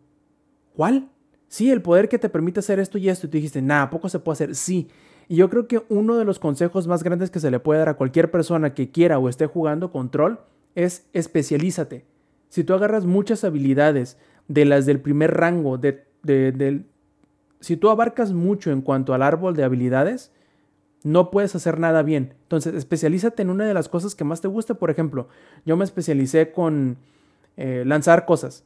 ¿cuál? 0.74 1.08
Sí, 1.52 1.70
el 1.70 1.82
poder 1.82 2.08
que 2.08 2.18
te 2.18 2.30
permite 2.30 2.60
hacer 2.60 2.78
esto 2.80 2.96
y 2.96 3.10
esto. 3.10 3.26
Y 3.26 3.28
tú 3.28 3.36
dijiste, 3.36 3.60
nada, 3.60 3.90
poco 3.90 4.08
se 4.08 4.18
puede 4.18 4.34
hacer. 4.34 4.54
Sí. 4.54 4.88
Y 5.28 5.36
yo 5.36 5.50
creo 5.50 5.68
que 5.68 5.82
uno 5.90 6.16
de 6.16 6.24
los 6.24 6.38
consejos 6.38 6.86
más 6.86 7.02
grandes 7.02 7.30
que 7.30 7.40
se 7.40 7.50
le 7.50 7.60
puede 7.60 7.80
dar 7.80 7.90
a 7.90 7.94
cualquier 7.94 8.30
persona 8.30 8.72
que 8.72 8.90
quiera 8.90 9.18
o 9.18 9.28
esté 9.28 9.46
jugando 9.46 9.92
control 9.92 10.40
es 10.74 11.06
especialízate. 11.12 12.06
Si 12.48 12.64
tú 12.64 12.72
agarras 12.72 13.04
muchas 13.04 13.44
habilidades 13.44 14.16
de 14.48 14.64
las 14.64 14.86
del 14.86 15.00
primer 15.00 15.34
rango, 15.34 15.76
de 15.76 16.06
de, 16.22 16.84
si 17.60 17.76
tú 17.76 17.90
abarcas 17.90 18.32
mucho 18.32 18.70
en 18.70 18.80
cuanto 18.80 19.12
al 19.12 19.22
árbol 19.22 19.54
de 19.54 19.64
habilidades, 19.64 20.32
no 21.04 21.30
puedes 21.30 21.54
hacer 21.54 21.78
nada 21.78 22.02
bien. 22.02 22.34
Entonces, 22.44 22.74
especialízate 22.74 23.42
en 23.42 23.50
una 23.50 23.66
de 23.66 23.74
las 23.74 23.90
cosas 23.90 24.14
que 24.14 24.24
más 24.24 24.40
te 24.40 24.48
guste. 24.48 24.74
Por 24.74 24.90
ejemplo, 24.90 25.28
yo 25.66 25.76
me 25.76 25.84
especialicé 25.84 26.50
con 26.50 26.96
eh, 27.58 27.82
lanzar 27.86 28.24
cosas. 28.24 28.64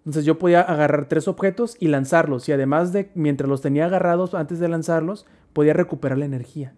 Entonces 0.00 0.24
yo 0.24 0.38
podía 0.38 0.62
agarrar 0.62 1.08
tres 1.08 1.28
objetos 1.28 1.76
y 1.78 1.88
lanzarlos. 1.88 2.48
Y 2.48 2.52
además 2.52 2.92
de, 2.92 3.10
mientras 3.14 3.48
los 3.48 3.60
tenía 3.60 3.86
agarrados 3.86 4.34
antes 4.34 4.58
de 4.58 4.68
lanzarlos, 4.68 5.26
podía 5.52 5.72
recuperar 5.72 6.18
la 6.18 6.24
energía. 6.24 6.72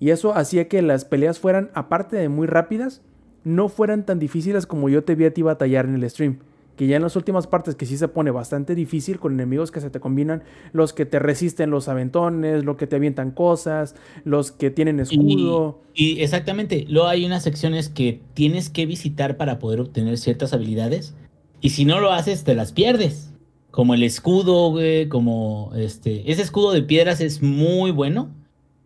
Y 0.00 0.10
eso 0.10 0.34
hacía 0.34 0.68
que 0.68 0.82
las 0.82 1.04
peleas 1.04 1.38
fueran, 1.38 1.70
aparte 1.74 2.16
de 2.16 2.28
muy 2.28 2.46
rápidas, 2.48 3.02
no 3.44 3.68
fueran 3.68 4.04
tan 4.04 4.18
difíciles 4.18 4.66
como 4.66 4.88
yo 4.88 5.04
te 5.04 5.14
vi 5.14 5.26
a 5.26 5.34
ti 5.34 5.42
batallar 5.42 5.84
en 5.86 5.94
el 5.94 6.10
stream 6.10 6.38
que 6.76 6.86
ya 6.86 6.96
en 6.96 7.02
las 7.02 7.16
últimas 7.16 7.46
partes 7.46 7.74
que 7.74 7.86
sí 7.86 7.96
se 7.96 8.08
pone 8.08 8.30
bastante 8.30 8.74
difícil 8.74 9.18
con 9.18 9.34
enemigos 9.34 9.70
que 9.70 9.80
se 9.80 9.90
te 9.90 10.00
combinan, 10.00 10.42
los 10.72 10.92
que 10.92 11.04
te 11.04 11.18
resisten 11.18 11.70
los 11.70 11.88
aventones, 11.88 12.64
los 12.64 12.76
que 12.76 12.86
te 12.86 12.96
avientan 12.96 13.30
cosas, 13.30 13.94
los 14.24 14.52
que 14.52 14.70
tienen 14.70 15.00
escudo. 15.00 15.80
Y, 15.94 16.20
exactamente, 16.20 16.86
luego 16.88 17.08
hay 17.08 17.24
unas 17.24 17.42
secciones 17.42 17.88
que 17.88 18.20
tienes 18.34 18.70
que 18.70 18.86
visitar 18.86 19.36
para 19.36 19.58
poder 19.58 19.80
obtener 19.80 20.16
ciertas 20.16 20.52
habilidades 20.54 21.14
y 21.62 21.70
si 21.70 21.86
no 21.86 22.00
lo 22.00 22.12
haces 22.12 22.44
te 22.44 22.54
las 22.54 22.72
pierdes. 22.72 23.30
Como 23.70 23.94
el 23.94 24.02
escudo, 24.02 24.70
güey, 24.70 25.08
como 25.08 25.72
este, 25.74 26.30
ese 26.30 26.42
escudo 26.42 26.72
de 26.72 26.82
piedras 26.82 27.22
es 27.22 27.40
muy 27.40 27.90
bueno, 27.90 28.34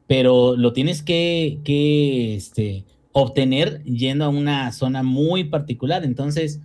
pero 0.07 0.55
lo 0.55 0.73
tienes 0.73 1.03
que, 1.03 1.59
que 1.65 2.37
este, 2.37 2.85
obtener 3.11 3.83
yendo 3.83 4.27
a 4.27 4.29
una 4.29 4.71
zona 4.71 5.03
muy 5.03 5.43
particular. 5.43 6.05
Entonces, 6.05 6.61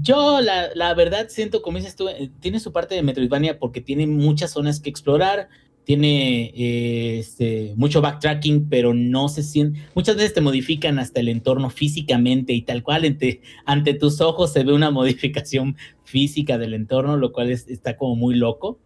yo 0.00 0.40
la, 0.40 0.94
verdad 0.94 1.26
siento, 1.28 1.62
como 1.62 1.78
dices 1.78 1.96
tú, 1.96 2.08
eh, 2.08 2.30
tiene 2.40 2.60
su 2.60 2.72
parte 2.72 2.94
de 2.94 3.02
Metroidvania 3.02 3.58
porque 3.58 3.80
tiene 3.80 4.06
muchas 4.06 4.52
zonas 4.52 4.80
que 4.80 4.88
explorar, 4.88 5.48
tiene 5.88 6.52
eh, 6.54 7.18
este, 7.18 7.72
mucho 7.76 8.02
backtracking, 8.02 8.68
pero 8.68 8.92
no 8.92 9.30
se 9.30 9.42
siente, 9.42 9.80
muchas 9.94 10.16
veces 10.16 10.34
te 10.34 10.42
modifican 10.42 10.98
hasta 10.98 11.20
el 11.20 11.30
entorno 11.30 11.70
físicamente 11.70 12.52
y 12.52 12.60
tal 12.60 12.82
cual, 12.82 13.16
ante, 13.64 13.94
tus 13.94 14.20
ojos 14.20 14.52
se 14.52 14.64
ve 14.64 14.74
una 14.74 14.90
modificación 15.00 15.78
física 16.04 16.58
del 16.58 16.74
entorno, 16.74 17.16
lo 17.16 17.32
cual 17.32 17.48
está 17.50 17.96
como 17.96 18.16
muy 18.16 18.34
loco. 18.34 18.78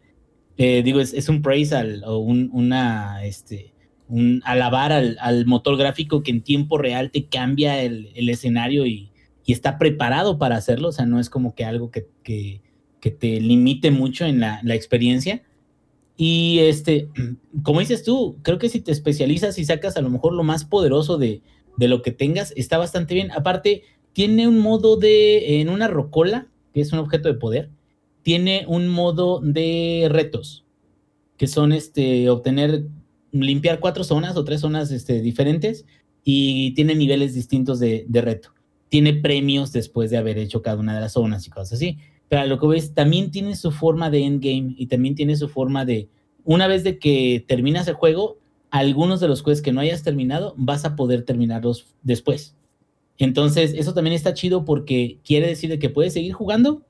Eh, 0.57 0.85
digo, 0.85 1.01
es, 1.01 1.29
un 1.29 1.43
praise 1.43 1.75
al, 1.75 2.05
o 2.05 2.19
un, 2.19 2.51
una, 2.53 3.25
este, 3.25 3.73
un 4.07 4.41
alabar 4.45 4.93
al, 4.93 5.45
motor 5.45 5.77
gráfico 5.77 6.23
que 6.23 6.31
en 6.31 6.43
tiempo 6.43 6.79
real 6.79 7.11
te 7.11 7.25
cambia 7.25 7.83
el, 7.83 8.13
escenario 8.15 8.87
y, 8.87 9.11
está 9.45 9.77
preparado 9.77 10.39
para 10.39 10.55
hacerlo, 10.55 10.91
o 10.91 10.93
sea, 10.93 11.05
no 11.05 11.19
es 11.19 11.29
como 11.29 11.57
que 11.57 11.65
algo 11.65 11.91
que, 11.91 12.07
te 13.01 13.41
limite 13.41 13.91
mucho 13.91 14.25
en 14.25 14.39
la, 14.39 14.61
experiencia. 14.67 15.43
Y 16.17 16.59
este, 16.61 17.09
como 17.63 17.81
dices 17.81 18.03
tú, 18.05 18.39
creo 18.43 18.59
que 18.59 18.69
si 18.69 18.81
te 18.81 18.93
especializas 18.93 19.59
y 19.59 19.65
sacas 19.65 19.97
a 19.97 20.03
lo 20.03 20.11
mejor 20.11 20.33
lo 20.33 20.45
más 20.45 20.65
poderoso 20.65 21.19
de, 21.19 21.43
de 21.77 21.89
lo 21.89 22.03
que 22.03 22.13
tengas, 22.13 22.53
está 22.57 22.79
bastante 22.79 23.15
bien. 23.15 23.31
Aparte, 23.33 23.83
tiene 24.13 24.49
un 24.49 24.59
modo 24.59 24.97
de, 24.97 25.61
en 25.61 25.69
una 25.69 25.89
rocola, 25.89 26.49
que 26.75 26.81
es 26.81 26.93
un 26.93 26.99
objeto 26.99 27.29
de 27.29 27.39
poder, 27.39 27.71
tiene 28.23 28.65
un 28.69 28.89
modo 28.89 29.41
de 29.41 30.07
retos, 30.11 30.65
que 31.37 31.47
son 31.47 31.73
este, 31.73 32.31
obtener, 32.31 32.87
limpiar 33.33 33.81
cuatro 33.81 34.05
zonas 34.05 34.37
o 34.37 34.45
tres 34.45 34.61
zonas 34.61 34.91
este, 34.93 35.21
diferentes 35.21 35.87
y 36.23 36.73
tiene 36.75 36.95
niveles 36.95 37.35
distintos 37.35 37.81
de, 37.81 38.05
de 38.09 38.21
reto 38.21 38.53
tiene 38.93 39.15
premios 39.15 39.73
después 39.73 40.11
de 40.11 40.19
haber 40.19 40.37
hecho 40.37 40.61
cada 40.61 40.77
una 40.77 40.95
de 40.95 41.01
las 41.01 41.13
zonas 41.13 41.47
y 41.47 41.51
cosas 41.51 41.73
así. 41.73 41.97
Pero 42.33 42.47
lo 42.47 42.59
que 42.59 42.67
ves, 42.67 42.95
también 42.95 43.31
tiene 43.31 43.55
su 43.57 43.71
forma 43.71 44.09
de 44.09 44.25
endgame 44.25 44.75
y 44.79 44.87
también 44.87 45.15
tiene 45.15 45.37
su 45.37 45.51
forma 45.51 45.85
de, 45.85 46.09
una 46.45 46.67
vez 46.67 46.83
de 46.83 46.99
que 46.99 47.45
terminas 47.47 47.87
el 47.89 47.95
juego, 47.95 48.39
algunos 48.71 49.21
de 49.21 49.29
los 49.29 49.43
quests 49.43 49.61
que 49.61 49.71
no 49.71 49.83
hayas 49.83 50.03
terminado, 50.03 50.55
vas 50.57 50.87
a 50.87 50.97
poder 50.97 51.25
terminarlos 51.25 51.95
después. 52.03 52.57
Entonces, 53.19 53.75
eso 53.77 53.93
también 53.93 54.17
está 54.17 54.33
chido 54.33 54.65
porque 54.65 55.19
quiere 55.23 55.47
decir 55.47 55.79
que 55.79 55.91
puedes 55.91 56.15
seguir 56.15 56.33
jugando 56.33 56.87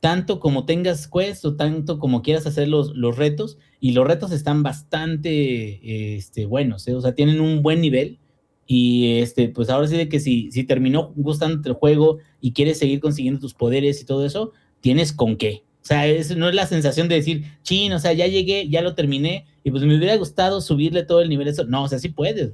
tanto 0.00 0.40
como 0.40 0.64
tengas 0.64 1.06
quests 1.06 1.44
o 1.44 1.54
tanto 1.54 2.00
como 2.00 2.22
quieras 2.22 2.48
hacer 2.48 2.66
los, 2.66 2.90
los 2.96 3.16
retos. 3.16 3.58
Y 3.78 3.92
los 3.92 4.04
retos 4.04 4.32
están 4.32 4.64
bastante 4.64 6.16
este, 6.16 6.46
buenos, 6.46 6.88
¿eh? 6.88 6.96
o 6.96 7.00
sea, 7.00 7.14
tienen 7.14 7.40
un 7.40 7.62
buen 7.62 7.80
nivel 7.80 8.18
y 8.66 9.20
este, 9.20 9.50
pues 9.50 9.70
ahora 9.70 9.86
sí 9.86 9.96
de 9.96 10.08
que 10.08 10.18
si, 10.18 10.50
si 10.50 10.64
terminó 10.64 11.12
gustando 11.14 11.68
el 11.68 11.74
juego 11.76 12.18
y 12.40 12.54
quieres 12.54 12.78
seguir 12.78 12.98
consiguiendo 12.98 13.38
tus 13.38 13.54
poderes 13.54 14.02
y 14.02 14.04
todo 14.04 14.26
eso, 14.26 14.52
tienes 14.80 15.12
con 15.12 15.36
qué. 15.36 15.62
O 15.82 15.86
sea, 15.86 16.06
es, 16.06 16.36
no 16.36 16.48
es 16.48 16.54
la 16.54 16.66
sensación 16.66 17.08
de 17.08 17.16
decir, 17.16 17.44
chin, 17.62 17.92
o 17.92 17.98
sea, 17.98 18.12
ya 18.12 18.26
llegué, 18.26 18.68
ya 18.68 18.82
lo 18.82 18.94
terminé, 18.94 19.46
y 19.64 19.70
pues 19.70 19.82
me 19.82 19.96
hubiera 19.96 20.16
gustado 20.16 20.60
subirle 20.60 21.04
todo 21.04 21.22
el 21.22 21.28
nivel. 21.28 21.48
Eso. 21.48 21.64
No, 21.64 21.84
o 21.84 21.88
sea, 21.88 21.98
sí 21.98 22.10
puedes, 22.10 22.52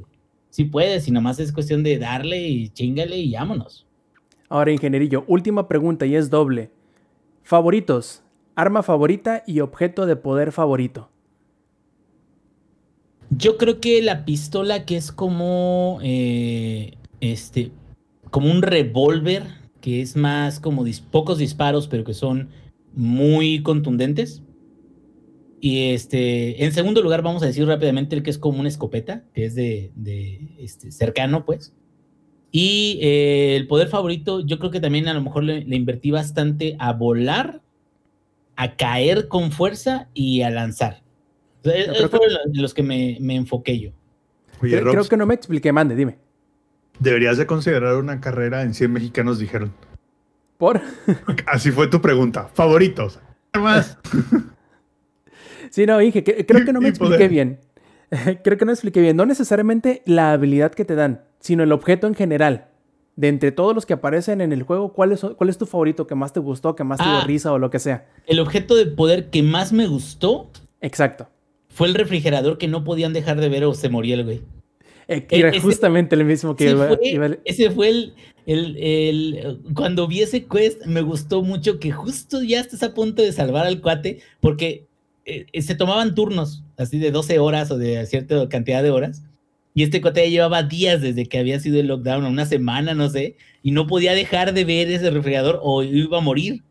sí 0.51 0.65
puedes, 0.65 1.09
y 1.09 1.11
nomás 1.11 1.39
es 1.41 1.53
cuestión 1.53 1.83
de 1.83 1.99
darle 1.99 2.47
y 2.49 2.69
chingale 2.69 3.19
y 3.19 3.33
vámonos. 3.33 3.87
Ahora, 4.49 4.73
ingenierillo, 4.73 5.25
última 5.27 5.67
pregunta 5.67 6.07
y 6.07 6.15
es 6.15 6.31
doble. 6.31 6.71
Favoritos, 7.43 8.23
arma 8.55 8.83
favorita 8.83 9.43
y 9.47 9.61
objeto 9.61 10.07
de 10.07 10.17
poder 10.17 10.53
favorito. 10.53 11.11
Yo 13.31 13.57
creo 13.57 13.81
que 13.81 14.03
la 14.03 14.25
pistola 14.25 14.85
que 14.85 14.97
es 14.97 15.11
como 15.11 15.99
eh, 16.03 16.97
este 17.21 17.73
como 18.31 18.51
un 18.51 18.63
revólver 18.63 19.45
que 19.87 20.03
es 20.03 20.17
más 20.17 20.59
como 20.59 20.85
pocos 21.13 21.39
disparos 21.39 21.87
pero 21.87 22.03
que 22.03 22.13
son 22.13 22.49
muy 22.93 23.63
contundentes. 23.63 24.43
Y 25.61 25.91
este, 25.93 26.65
en 26.65 26.73
segundo 26.73 27.03
lugar 27.03 27.23
vamos 27.23 27.45
a 27.45 27.47
decir 27.47 27.65
rápidamente 27.69 28.17
el 28.17 28.25
que 28.25 28.31
es 28.31 28.39
como 28.39 28.59
una 28.59 28.69
escopeta, 28.69 29.23
que 29.33 29.45
es 29.45 29.55
de, 29.55 29.93
este, 30.59 30.91
cercano 30.91 31.45
pues. 31.45 31.73
Y 32.51 32.99
eh, 33.01 33.55
el 33.55 33.69
poder 33.69 33.87
favorito, 33.87 34.41
yo 34.41 34.59
creo 34.59 34.73
que 34.73 34.81
también 34.81 35.07
a 35.07 35.15
lo 35.15 35.23
mejor 35.23 35.45
le 35.45 35.77
invertí 35.77 36.11
bastante 36.11 36.75
a 36.81 36.93
volar, 36.93 37.63
a 38.57 38.75
caer 38.75 39.29
con 39.29 39.53
fuerza 39.53 40.09
y 40.15 40.43
a 40.43 40.51
lanzar. 40.51 41.05
Esos 41.63 42.11
fueron 42.11 42.29
los 42.55 42.75
que 42.75 42.83
me, 42.83 43.19
enfoqué 43.37 43.79
yo. 43.79 43.91
creo, 44.59 45.05
que 45.05 45.17
no 45.17 45.27
me 45.27 45.35
expliqué, 45.35 45.71
mande, 45.71 45.95
dime. 45.95 46.19
Deberías 46.99 47.37
de 47.37 47.47
considerar 47.47 47.97
una 47.97 48.21
carrera 48.21 48.63
en 48.63 48.75
100 48.75 48.93
mexicanos, 48.93 49.39
dijeron. 49.39 49.73
¿Por? 50.59 50.81
Así 51.47 51.71
fue 51.71 51.89
tu 51.89 52.01
pregunta. 52.01 52.49
Favoritos. 52.55 53.19
Más. 53.55 53.99
sí, 55.71 55.87
no, 55.87 56.01
Inge, 56.01 56.23
creo 56.23 56.65
que 56.65 56.73
no 56.73 56.81
me 56.81 56.89
expliqué 56.89 57.29
bien. 57.29 57.61
creo 58.45 58.59
que 58.59 58.65
no 58.65 58.73
expliqué 58.73 59.01
bien. 59.01 59.17
No 59.17 59.27
necesariamente 59.27 60.03
la 60.07 60.33
habilidad 60.33 60.73
que 60.73 60.85
te 60.85 60.95
dan, 60.95 61.23
sino 61.41 61.63
el 61.63 61.73
objeto 61.73 62.07
en 62.07 62.15
general. 62.15 62.69
De 63.17 63.29
entre 63.29 63.51
todos 63.51 63.75
los 63.75 63.87
que 63.87 63.95
aparecen 63.95 64.43
en 64.43 64.53
el 64.53 64.63
juego, 64.63 64.93
¿cuál 64.93 65.13
es, 65.13 65.23
cuál 65.23 65.49
es 65.49 65.57
tu 65.57 65.65
favorito 65.65 66.07
que 66.07 66.15
más 66.15 66.35
te 66.35 66.41
gustó, 66.41 66.77
que 66.77 66.85
más 66.85 66.99
te 66.99 67.05
dio 67.05 67.15
ah. 67.15 67.25
risa 67.27 67.53
o 67.53 67.59
lo 67.59 67.71
que 67.71 67.79
sea? 67.79 68.07
El 68.27 68.41
objeto 68.41 68.75
de 68.75 68.87
poder 68.87 69.31
que 69.31 69.43
más 69.43 69.73
me 69.73 69.87
gustó. 69.87 70.51
Exacto 70.83 71.29
fue 71.77 71.89
el 71.89 71.95
refrigerador 71.95 72.57
que 72.57 72.69
no 72.69 72.85
podían 72.85 73.13
dejar 73.13 73.39
de 73.39 73.51
ver 73.51 73.65
o 73.65 73.75
se 73.75 73.91
moría 73.91 74.15
el 74.15 74.25
güey. 74.25 74.41
Eh, 75.09 75.27
era 75.31 75.61
justamente 75.61 76.17
el 76.17 76.25
mismo 76.25 76.57
que 76.57 76.71
iba, 76.71 76.91
Ese 77.45 77.71
fue 77.71 77.89
el, 77.89 78.15
el, 78.47 79.61
Cuando 79.75 80.09
vi 80.09 80.23
ese 80.23 80.47
quest, 80.47 80.85
me 80.85 81.01
gustó 81.01 81.43
mucho 81.43 81.79
que 81.79 81.93
justo 81.93 82.43
ya 82.43 82.61
estás 82.61 82.83
a 82.83 82.93
punto 82.93 83.23
de 83.23 83.33
salvar 83.33 83.67
al 83.67 83.81
cuate, 83.81 84.21
porque 84.41 84.87
eh, 85.25 85.47
se 85.63 85.75
tomaban 85.75 86.15
turnos, 86.15 86.65
así 86.77 86.99
de 86.99 87.13
12 87.13 87.39
horas 87.39 87.71
o 87.71 87.79
de 87.79 88.05
cierta 88.07 88.49
cantidad 88.49 88.83
de 88.83 88.91
horas. 88.91 89.23
Y 89.75 89.83
este 89.83 90.01
cuate 90.01 90.25
ya 90.25 90.31
llevaba 90.31 90.63
días 90.63 91.03
desde 91.03 91.27
que 91.27 91.39
había 91.39 91.61
sido 91.61 91.79
el 91.79 91.87
lockdown, 91.87 92.25
una 92.25 92.47
semana, 92.47 92.95
no 92.95 93.09
sé, 93.09 93.37
y 93.63 93.73
no 93.73 93.87
podía 93.87 94.15
dejar 94.15 94.55
de 94.55 94.65
ver 94.65 94.91
ese 94.91 95.11
refrigerador 95.11 95.61
o 95.63 95.83
iba 95.85 96.19
a 96.19 96.23
morir, 96.23 96.63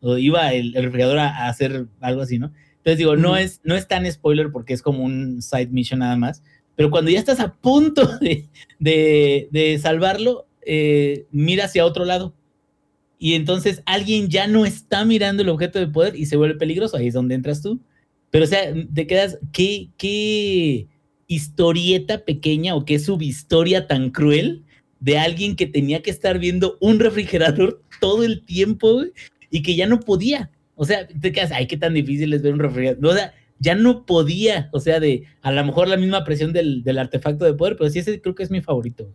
o 0.00 0.16
iba 0.16 0.52
el, 0.52 0.72
refrigerador 0.72 1.18
a 1.18 1.48
hacer 1.48 1.86
algo 2.00 2.22
así, 2.22 2.38
¿no? 2.38 2.52
Entonces 2.78 2.98
digo, 2.98 3.16
no, 3.16 3.36
es, 3.36 3.60
no 3.64 3.74
es 3.74 3.88
tan 3.88 4.10
spoiler 4.10 4.50
porque 4.52 4.72
es 4.72 4.80
como 4.80 5.04
un 5.04 5.42
side 5.42 5.66
mission 5.66 6.00
nada 6.00 6.16
más, 6.16 6.42
pero 6.76 6.90
cuando 6.90 7.10
ya 7.10 7.18
estás 7.18 7.40
a 7.40 7.54
punto 7.54 8.08
de, 8.78 9.78
salvarlo, 9.82 10.46
eh, 10.64 11.26
mira 11.32 11.64
hacia 11.64 11.86
otro 11.86 12.04
lado. 12.04 12.34
Y 13.18 13.32
entonces 13.32 13.82
alguien 13.86 14.28
ya 14.28 14.46
no 14.46 14.66
está 14.66 15.04
mirando 15.06 15.42
el 15.42 15.48
objeto 15.48 15.78
de 15.78 15.86
poder 15.86 16.16
y 16.16 16.26
se 16.26 16.36
vuelve 16.36 16.58
peligroso. 16.58 16.98
Ahí 16.98 17.08
es 17.08 17.14
donde 17.14 17.34
entras 17.34 17.62
tú. 17.62 17.80
Pero 18.30 18.44
o 18.44 18.48
sea, 18.48 18.72
te 18.92 19.06
quedas, 19.06 19.38
¿qué, 19.52 20.86
historieta 21.28 22.24
pequeña 22.24 22.76
o 22.76 22.84
qué 22.84 22.98
subhistoria 22.98 23.86
tan 23.86 24.10
cruel 24.10 24.62
de 25.00 25.18
alguien 25.18 25.56
que 25.56 25.66
tenía 25.66 26.02
que 26.02 26.10
estar 26.10 26.38
viendo 26.38 26.76
un 26.80 27.00
refrigerador 27.00 27.82
todo 28.00 28.22
el 28.22 28.44
tiempo 28.44 29.02
y 29.50 29.62
que 29.62 29.74
ya 29.76 29.86
no 29.86 30.00
podía. 30.00 30.50
O 30.74 30.84
sea, 30.84 31.08
te 31.08 31.32
quedas, 31.32 31.52
ay, 31.52 31.66
qué 31.66 31.78
tan 31.78 31.94
difícil 31.94 32.34
es 32.34 32.42
ver 32.42 32.52
un 32.52 32.60
refrigerador. 32.60 33.06
O 33.06 33.14
sea, 33.14 33.32
ya 33.58 33.74
no 33.74 34.04
podía, 34.06 34.68
o 34.72 34.80
sea, 34.80 35.00
de 35.00 35.24
a 35.42 35.52
lo 35.52 35.64
mejor 35.64 35.88
la 35.88 35.96
misma 35.96 36.24
presión 36.24 36.52
del, 36.52 36.98
artefacto 36.98 37.44
de 37.44 37.54
poder, 37.54 37.76
pero 37.76 37.90
sí 37.90 37.98
ese 37.98 38.20
creo 38.20 38.34
que 38.34 38.42
es 38.42 38.50
mi 38.50 38.60
favorito. 38.60 39.08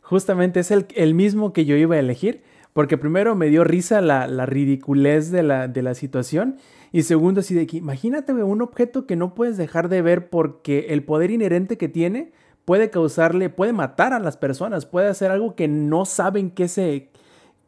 Justamente 0.00 0.60
es 0.60 0.70
el, 0.70 0.86
el 0.94 1.14
mismo 1.14 1.52
que 1.52 1.64
yo 1.64 1.76
iba 1.76 1.96
a 1.96 1.98
elegir, 1.98 2.42
porque 2.72 2.98
primero 2.98 3.34
me 3.34 3.48
dio 3.48 3.64
risa 3.64 4.00
la, 4.00 4.26
ridiculez 4.46 5.30
de 5.30 5.42
la, 5.42 5.68
de 5.68 5.82
la 5.82 5.94
situación, 5.94 6.56
y 6.92 7.02
segundo, 7.02 7.40
así 7.40 7.54
de 7.54 7.66
que 7.66 7.78
imagínate 7.78 8.32
un 8.32 8.62
objeto 8.62 9.06
que 9.06 9.16
no 9.16 9.34
puedes 9.34 9.56
dejar 9.56 9.88
de 9.88 10.02
ver 10.02 10.30
porque 10.30 10.86
el 10.90 11.02
poder 11.02 11.30
inherente 11.30 11.76
que 11.76 11.88
tiene 11.88 12.32
puede 12.64 12.90
causarle, 12.90 13.48
puede 13.48 13.72
matar 13.72 14.12
a 14.12 14.18
las 14.18 14.36
personas, 14.36 14.86
puede 14.86 15.08
hacer 15.08 15.30
algo 15.30 15.54
que 15.54 15.68
no 15.68 16.04
saben 16.04 16.50
qué, 16.50 16.68
se, 16.68 17.08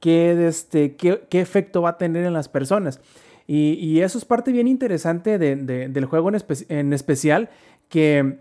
qué, 0.00 0.46
este, 0.46 0.96
qué, 0.96 1.22
qué 1.28 1.40
efecto 1.40 1.82
va 1.82 1.90
a 1.90 1.98
tener 1.98 2.24
en 2.24 2.32
las 2.32 2.48
personas. 2.48 3.00
Y, 3.50 4.00
eso 4.02 4.18
es 4.18 4.26
parte 4.26 4.52
bien 4.52 4.68
interesante 4.68 5.38
del 5.38 6.04
juego 6.04 6.30
en, 6.68 6.92
especial, 6.92 7.48
que 7.88 8.40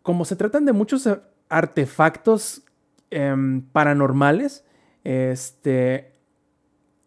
como 0.00 0.24
se 0.24 0.36
tratan 0.36 0.64
de 0.64 0.72
muchos 0.72 1.06
artefactos 1.50 2.62
em, 3.10 3.60
paranormales, 3.60 4.64
este, 5.04 6.12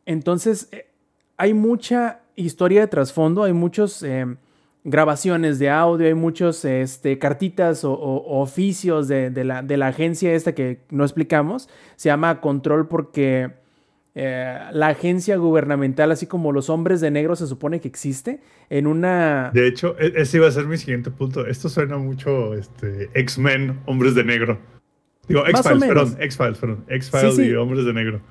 entonces 0.06 0.70
eh, 0.72 0.86
hay 1.36 1.56
mucha 1.56 2.20
historia 2.36 2.82
de 2.82 2.88
trasfondo, 2.88 3.44
hay 3.44 3.54
muchas 3.54 4.04
em, 4.04 4.38
grabaciones 4.84 5.58
de 5.58 5.72
audio, 5.72 6.06
hay 6.06 6.14
muchos 6.14 6.64
este, 6.64 7.18
cartitas 7.18 7.84
o, 7.84 7.92
oficios 7.92 9.08
de, 9.08 9.32
la, 9.44 9.64
de 9.64 9.78
la 9.78 9.88
agencia 9.88 10.32
esta 10.32 10.54
que 10.54 10.82
no 10.92 11.04
explicamos, 11.04 11.70
se 11.96 12.10
llama 12.10 12.40
Control 12.40 12.88
porque 12.88 13.58
eh, 14.16 14.60
la 14.72 14.88
agencia 14.88 15.38
gubernamental, 15.38 16.12
así 16.12 16.26
como 16.26 16.52
los 16.52 16.70
hombres 16.70 17.00
de 17.00 17.12
negro, 17.12 17.36
se 17.36 17.48
supone 17.48 17.80
que 17.80 17.88
existe 17.88 18.42
en 18.70 18.88
una. 18.88 19.52
De 19.54 19.68
hecho, 19.68 19.96
e-, 20.00 20.14
ese 20.16 20.38
iba 20.38 20.48
a 20.48 20.52
ser 20.52 20.66
mi 20.66 20.78
siguiente 20.78 21.12
punto. 21.12 21.46
Esto 21.46 21.70
suena 21.70 21.98
mucho 21.98 22.54
este, 22.54 23.10
X-Men, 23.14 23.80
hombres 23.86 24.16
de 24.16 24.24
negro. 24.24 24.60
Digo, 25.28 25.46
X-Files, 25.46 25.88
perdón, 25.88 26.18
X-Files, 26.20 26.58
perdón. 26.58 26.86
X-Files 26.88 27.40
y 27.40 27.54
Hombres 27.54 27.86
de 27.86 27.94
Negro. 27.94 28.22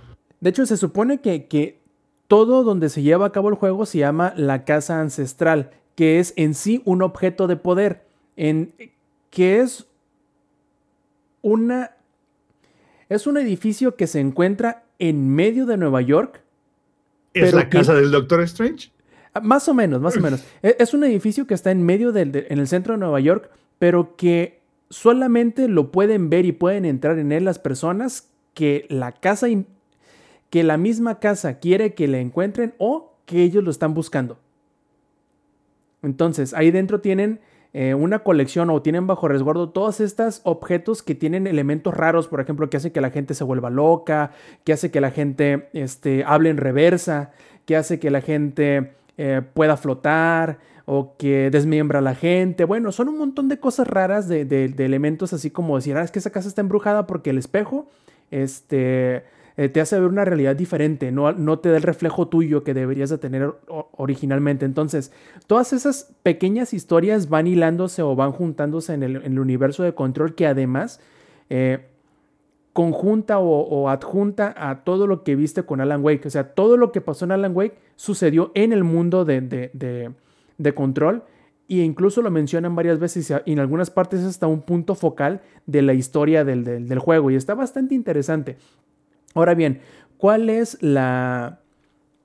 De 0.41 0.51
hecho, 0.51 0.67
se 0.67 0.77
supone 0.77 1.21
que, 1.21 1.47
que 1.47 1.79
todo 2.27 2.65
donde 2.65 2.89
se 2.89 3.03
lleva 3.03 3.27
a 3.27 3.33
cabo 3.33 3.49
el 3.49 3.55
juego 3.55 3.87
se 3.87 3.99
llama 3.99 4.35
la 4.37 4.65
casa 4.65 5.01
ancestral, 5.01 5.71
que 5.95 6.19
es 6.19 6.35
en 6.37 6.55
sí 6.55 6.83
un 6.85 7.03
objeto 7.03 7.47
de 7.47 7.57
poder, 7.57 8.03
en, 8.37 8.73
que 9.31 9.61
es 9.61 9.87
una... 11.41 11.93
Es 13.09 13.27
un 13.27 13.39
edificio 13.39 13.95
que 13.95 14.07
se 14.07 14.21
encuentra 14.21 14.83
en 14.99 15.29
medio 15.29 15.67
de 15.67 15.77
Nueva 15.77 16.03
York. 16.03 16.43
¿Es 17.35 17.53
la 17.53 17.69
casa 17.69 17.95
del 17.95 18.11
Doctor 18.11 18.43
Strange? 18.43 18.91
Ah, 19.35 19.41
más 19.41 19.69
o 19.69 19.75
menos, 19.75 20.01
más 20.01 20.17
o 20.17 20.21
menos. 20.21 20.45
E, 20.63 20.77
es 20.79 20.95
un 20.95 21.05
edificio 21.05 21.47
que 21.47 21.55
está 21.55 21.71
en 21.71 21.83
medio 21.83 22.13
del, 22.13 22.47
en 22.49 22.59
el 22.59 22.67
centro 22.67 22.95
de 22.95 23.01
Nueva 23.01 23.21
York, 23.21 23.51
pero 23.79 24.17
que 24.17 24.61
solamente 24.91 25.69
lo 25.69 25.93
pueden 25.93 26.31
ver 26.31 26.47
y 26.47 26.53
pueden 26.53 26.85
entrar 26.85 27.19
en 27.19 27.33
él 27.33 27.45
las 27.45 27.59
personas 27.59 28.29
que 28.55 28.87
la 28.89 29.13
casa 29.13 29.47
que 30.51 30.65
la 30.65 30.79
misma 30.79 31.19
casa 31.21 31.59
quiere 31.59 31.95
que 31.95 32.09
le 32.09 32.21
encuentren 32.21 32.75
o 32.79 33.13
que 33.27 33.43
ellos 33.43 33.63
lo 33.63 33.71
están 33.71 33.95
buscando. 33.95 34.39
Entonces, 36.03 36.55
ahí 36.55 36.71
dentro 36.71 37.01
tienen 37.01 37.41
eh, 37.75 37.95
una 37.95 38.21
colección 38.21 38.71
o 38.71 38.81
tienen 38.81 39.07
bajo 39.07 39.29
resguardo 39.29 39.69
todos 39.71 40.01
estos 40.01 40.41
objetos 40.45 41.03
que 41.03 41.15
tienen 41.15 41.47
elementos 41.47 41.95
raros, 41.95 42.27
por 42.27 42.41
ejemplo, 42.41 42.71
que 42.71 42.79
hace 42.79 42.93
que 42.93 43.01
la 43.01 43.11
gente 43.11 43.35
se 43.35 43.45
vuelva 43.45 43.69
loca, 43.69 44.33
que 44.65 44.73
hace 44.73 44.91
que 44.91 45.01
la 45.01 45.11
gente 45.11 45.69
este, 45.75 46.25
hable 46.27 46.51
en 46.51 46.57
reversa, 46.57 47.33
que 47.67 47.77
hace 47.77 47.99
que 47.99 48.11
la 48.11 48.23
gente 48.23 48.95
eh, 49.19 49.43
pueda 49.53 49.77
flotar 49.77 50.59
o 50.87 51.17
que 51.19 51.51
desmiembra 51.51 51.99
a 51.99 52.03
la 52.03 52.15
gente. 52.15 52.65
Bueno, 52.65 52.91
son 52.91 53.09
un 53.11 53.19
montón 53.19 53.49
de 53.49 53.61
cosas 53.61 53.87
raras 53.87 54.29
de, 54.29 54.47
de 54.47 54.85
elementos 54.85 55.35
así 55.35 55.51
como 55.51 55.77
decir, 55.77 55.97
ah, 55.99 56.03
es 56.03 56.11
que 56.11 56.21
esa 56.21 56.31
casa 56.31 56.49
está 56.49 56.63
embrujada 56.63 57.07
porque 57.07 57.31
el 57.31 57.39
espejo, 57.39 57.89
este 58.31 59.25
eh, 59.59 59.69
te 59.69 59.81
hace 59.81 59.99
ver 59.99 60.09
una 60.09 60.25
realidad 60.25 60.55
diferente, 60.55 61.11
no, 61.11 61.33
no 61.33 61.59
te 61.59 61.69
da 61.69 61.79
el 61.79 61.83
reflejo 61.83 62.29
tuyo 62.29 62.63
que 62.63 62.75
deberías 62.75 63.11
de 63.11 63.19
tener 63.19 63.53
originalmente. 63.67 64.65
Entonces, 64.65 65.11
todas 65.49 65.73
esas 65.73 66.15
pequeñas 66.23 66.73
historias 66.73 67.29
van 67.29 67.49
hilándose 67.49 68.03
o 68.03 68.15
van 68.15 68.31
juntándose 68.31 68.95
en 68.95 69.03
el, 69.03 69.39
universo 69.41 69.83
de 69.83 69.97
control 69.97 70.37
que 70.37 70.47
además 70.47 71.01
eh, 71.51 71.89
conjunta 72.73 73.41
o, 73.41 73.89
adjunta 73.89 74.55
a 74.57 74.85
todo 74.85 75.09
lo 75.09 75.25
que 75.25 75.35
viste 75.35 75.65
con 75.65 75.81
Alan 75.81 76.05
Wake. 76.05 76.29
O 76.29 76.31
sea, 76.31 76.55
todo 76.55 76.77
lo 76.77 76.93
que 76.93 77.01
pasó 77.01 77.25
en 77.25 77.33
Alan 77.33 77.57
Wake 77.57 77.79
sucedió 77.97 78.53
en 78.55 78.73
el 78.73 78.85
mundo 78.85 79.25
de, 79.25 80.13
control. 80.77 81.25
E 81.69 81.79
incluso 81.79 82.23
lo 82.23 82.31
mencionan 82.31 82.77
varias 82.77 83.01
veces 83.01 83.35
y 83.45 83.53
en 83.53 83.59
algunas 83.59 83.91
partes 83.91 84.21
es 84.21 84.27
hasta 84.27 84.47
un 84.47 84.63
punto 84.63 84.95
focal 84.95 85.41
de 85.67 85.83
la 85.83 85.95
historia 85.95 86.45
del, 86.45 86.63
del, 86.63 86.99
juego. 87.01 87.33
Y 87.33 87.35
está 87.35 87.57
bastante 87.57 87.97
interesante. 87.97 88.57
Ahora 89.39 89.55
bien, 89.55 89.83
¿cuál 90.17 90.51
es 90.51 90.83
la 90.83 91.61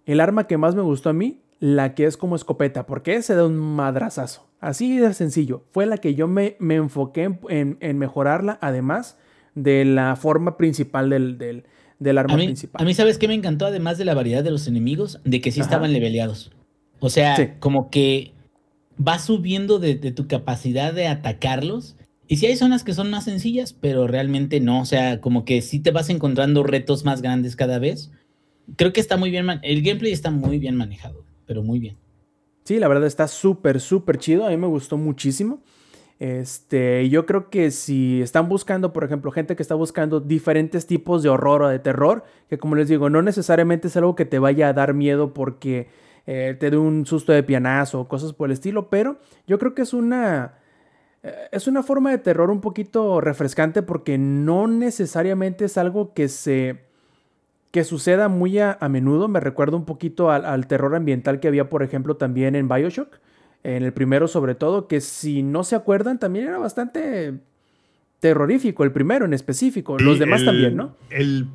el 0.07 0.19
arma 0.19 0.47
que 0.47 0.57
más 0.57 0.73
me 0.73 0.81
gustó 0.81 1.09
a 1.09 1.13
mí? 1.13 1.41
La 1.59 1.93
que 1.93 2.05
es 2.05 2.17
como 2.17 2.35
escopeta, 2.35 2.87
porque 2.87 3.21
se 3.21 3.35
da 3.35 3.45
un 3.45 3.55
madrazazo. 3.55 4.47
Así 4.59 4.97
de 4.97 5.13
sencillo. 5.13 5.63
Fue 5.69 5.85
la 5.85 5.97
que 5.97 6.15
yo 6.15 6.27
me, 6.27 6.55
me 6.57 6.73
enfoqué 6.73 7.37
en, 7.49 7.97
mejorarla, 7.99 8.57
además 8.61 9.15
de 9.53 9.85
la 9.85 10.15
forma 10.15 10.57
principal 10.57 11.11
del, 11.11 11.37
del, 11.37 12.17
arma 12.17 12.33
principal. 12.33 12.81
A 12.81 12.85
mí, 12.85 12.95
¿sabes 12.95 13.19
qué 13.19 13.27
me 13.27 13.35
encantó? 13.35 13.67
Además 13.67 13.99
de 13.99 14.05
la 14.05 14.15
variedad 14.15 14.43
de 14.43 14.49
los 14.49 14.65
enemigos, 14.67 15.19
de 15.23 15.39
que 15.39 15.51
sí 15.51 15.59
estaban 15.61 15.93
leveleados. 15.93 16.51
O 16.99 17.11
sea, 17.11 17.59
como 17.59 17.91
que 17.91 18.31
va 18.99 19.19
subiendo 19.19 19.77
de, 19.77 19.93
de, 19.93 20.11
tu 20.11 20.27
capacidad 20.27 20.91
de 20.91 21.07
atacarlos 21.07 21.95
y 22.27 22.37
sí 22.37 22.45
hay 22.45 22.55
zonas 22.55 22.83
que 22.83 22.93
son 22.93 23.09
más 23.09 23.25
sencillas, 23.25 23.73
pero 23.73 24.07
realmente 24.07 24.59
no. 24.59 24.81
O 24.81 24.85
sea, 24.85 25.19
como 25.21 25.45
que 25.45 25.61
sí 25.61 25.79
te 25.79 25.91
vas 25.91 26.09
encontrando 26.09 26.63
retos 26.63 27.03
más 27.03 27.21
grandes 27.21 27.55
cada 27.55 27.79
vez. 27.79 28.11
Creo 28.77 28.93
que 28.93 29.01
está 29.01 29.17
muy 29.17 29.29
bien. 29.29 29.47
El 29.61 29.81
gameplay 29.81 30.11
está 30.11 30.31
muy 30.31 30.57
bien 30.57 30.75
manejado, 30.75 31.25
pero 31.45 31.63
muy 31.63 31.79
bien. 31.79 31.97
Sí, 32.63 32.79
la 32.79 32.87
verdad 32.87 33.07
está 33.07 33.27
súper, 33.27 33.81
súper 33.81 34.17
chido. 34.17 34.45
A 34.45 34.49
mí 34.49 34.57
me 34.57 34.67
gustó 34.67 34.97
muchísimo. 34.97 35.61
Este, 36.19 37.09
yo 37.09 37.25
creo 37.25 37.49
que 37.49 37.71
si 37.71 38.21
están 38.21 38.47
buscando, 38.47 38.93
por 38.93 39.03
ejemplo, 39.03 39.31
gente 39.31 39.57
que 39.57 39.63
está 39.63 39.75
buscando 39.75 40.21
diferentes 40.21 40.87
tipos 40.87 41.23
de 41.23 41.29
horror 41.29 41.63
o 41.63 41.67
de 41.67 41.79
terror, 41.79 42.23
que 42.47 42.57
como 42.57 42.75
les 42.75 42.87
digo, 42.87 43.09
no 43.09 43.21
necesariamente 43.21 43.89
es 43.89 43.97
algo 43.97 44.15
que 44.15 44.23
te 44.23 44.39
vaya 44.39 44.69
a 44.69 44.73
dar 44.73 44.93
miedo 44.93 45.33
porque 45.33 45.89
eh, 46.25 46.55
te 46.57 46.71
dé 46.71 46.77
un 46.77 47.05
susto 47.05 47.33
de 47.33 47.43
pianazo 47.43 47.99
o 47.99 48.07
cosas 48.07 48.31
por 48.31 48.47
el 48.47 48.53
estilo, 48.53 48.89
pero 48.89 49.19
yo 49.47 49.59
creo 49.59 49.73
que 49.75 49.81
es 49.81 49.93
una 49.93 50.62
es 51.51 51.67
una 51.67 51.83
forma 51.83 52.11
de 52.11 52.17
terror 52.17 52.51
un 52.51 52.59
poquito 52.59 53.21
refrescante 53.21 53.81
porque 53.81 54.17
no 54.17 54.67
necesariamente 54.67 55.65
es 55.65 55.77
algo 55.77 56.13
que 56.13 56.27
se 56.27 56.81
que 57.71 57.83
suceda 57.83 58.27
muy 58.27 58.59
a, 58.59 58.77
menudo. 58.87 59.27
Me 59.27 59.39
recuerda 59.39 59.75
un 59.75 59.85
poquito 59.85 60.29
al, 60.29 60.67
terror 60.67 60.93
ambiental 60.93 61.39
que 61.39 61.47
había, 61.47 61.69
por 61.69 61.81
ejemplo, 61.81 62.17
también 62.17 62.55
en 62.55 62.67
Bioshock. 62.67 63.19
En 63.63 63.81
el 63.81 63.93
primero, 63.93 64.27
sobre 64.27 64.53
todo, 64.53 64.87
que 64.87 65.01
si 65.01 65.41
no 65.41 65.63
se 65.63 65.75
acuerdan, 65.75 66.19
también 66.19 66.49
era 66.49 66.59
bastante 66.59 67.39
terrorífico, 68.19 68.83
el 68.83 68.91
primero 68.91 69.25
en 69.25 69.33
específico. 69.33 69.97
Los 69.97 70.19
demás 70.19 70.45
también, 70.45 70.75
¿no? 70.75 70.95
El, 71.09 71.47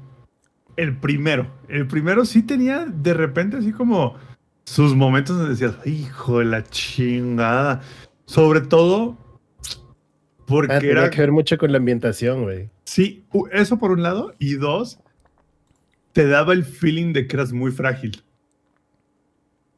el 0.76 0.96
primero. 0.96 1.46
El 1.68 1.86
primero 1.86 2.24
sí 2.24 2.42
tenía 2.42 2.84
de 2.84 3.14
repente 3.14 3.58
así 3.58 3.70
como 3.70 4.16
sus 4.64 4.96
momentos 4.96 5.36
donde 5.36 5.52
decías, 5.52 5.86
hijo 5.86 6.40
de 6.40 6.46
la 6.46 6.64
chingada. 6.64 7.80
Sobre 8.24 8.60
todo 8.62 9.16
porque 10.48 10.72
ah, 10.72 10.80
era... 10.82 11.10
que 11.10 11.20
ver 11.20 11.30
mucho 11.30 11.58
con 11.58 11.70
la 11.70 11.78
ambientación, 11.78 12.42
güey. 12.42 12.70
Sí, 12.84 13.24
eso 13.52 13.78
por 13.78 13.90
un 13.90 14.02
lado. 14.02 14.34
Y 14.38 14.54
dos, 14.54 14.98
te 16.12 16.26
daba 16.26 16.54
el 16.54 16.64
feeling 16.64 17.12
de 17.12 17.26
que 17.26 17.36
eras 17.36 17.52
muy 17.52 17.70
frágil. 17.70 18.22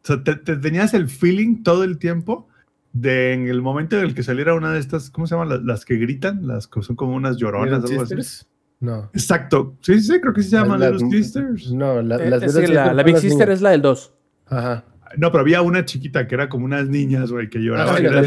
O 0.03 0.07
sea, 0.07 0.23
te, 0.23 0.35
tenías 0.37 0.95
el 0.95 1.09
feeling 1.09 1.63
todo 1.63 1.85
el 1.85 1.99
tiempo 1.99 2.49
de 2.93 3.33
en 3.33 3.49
el 3.49 3.63
momento 3.63 3.99
en 3.99 4.05
el 4.05 4.15
que 4.15 4.23
saliera 4.23 4.55
una 4.55 4.73
de 4.73 4.79
estas, 4.81 5.11
¿cómo 5.11 5.27
se 5.27 5.35
llaman? 5.35 5.67
Las, 5.67 5.85
que 5.85 5.97
gritan, 5.97 6.47
las 6.47 6.67
que 6.67 6.83
son 6.83 6.97
como 6.97 7.15
unas 7.15 7.37
lloronas, 7.37 7.85
algo 7.85 8.03
así. 8.03 8.47
No. 8.79 9.11
Exacto. 9.13 9.77
Sí, 9.83 10.01
sí, 10.01 10.21
creo 10.21 10.33
que 10.33 10.43
se 10.43 10.51
llaman 10.57 10.81
Little 10.81 11.11
Sisters. 11.11 11.73
No, 11.73 12.01
la, 12.01 12.17
eh, 12.17 12.31
las 12.31 12.55
la, 12.55 12.95
la, 12.95 13.03
Big 13.03 13.19
Sister 13.19 13.51
es 13.51 13.61
la 13.61 13.71
del 13.71 13.83
2. 13.83 14.13
Ajá. 14.47 14.85
No, 15.17 15.33
pero 15.33 15.43
había 15.43 15.63
una 15.63 15.85
chiquita 15.85 16.29
que 16.29 16.35
era 16.35 16.49
como 16.49 16.65
unas 16.65 16.89
niñas, 16.89 17.33
güey, 17.33 17.49
que 17.49 17.59
lloraban. 17.59 17.95
Ah, 17.97 18.23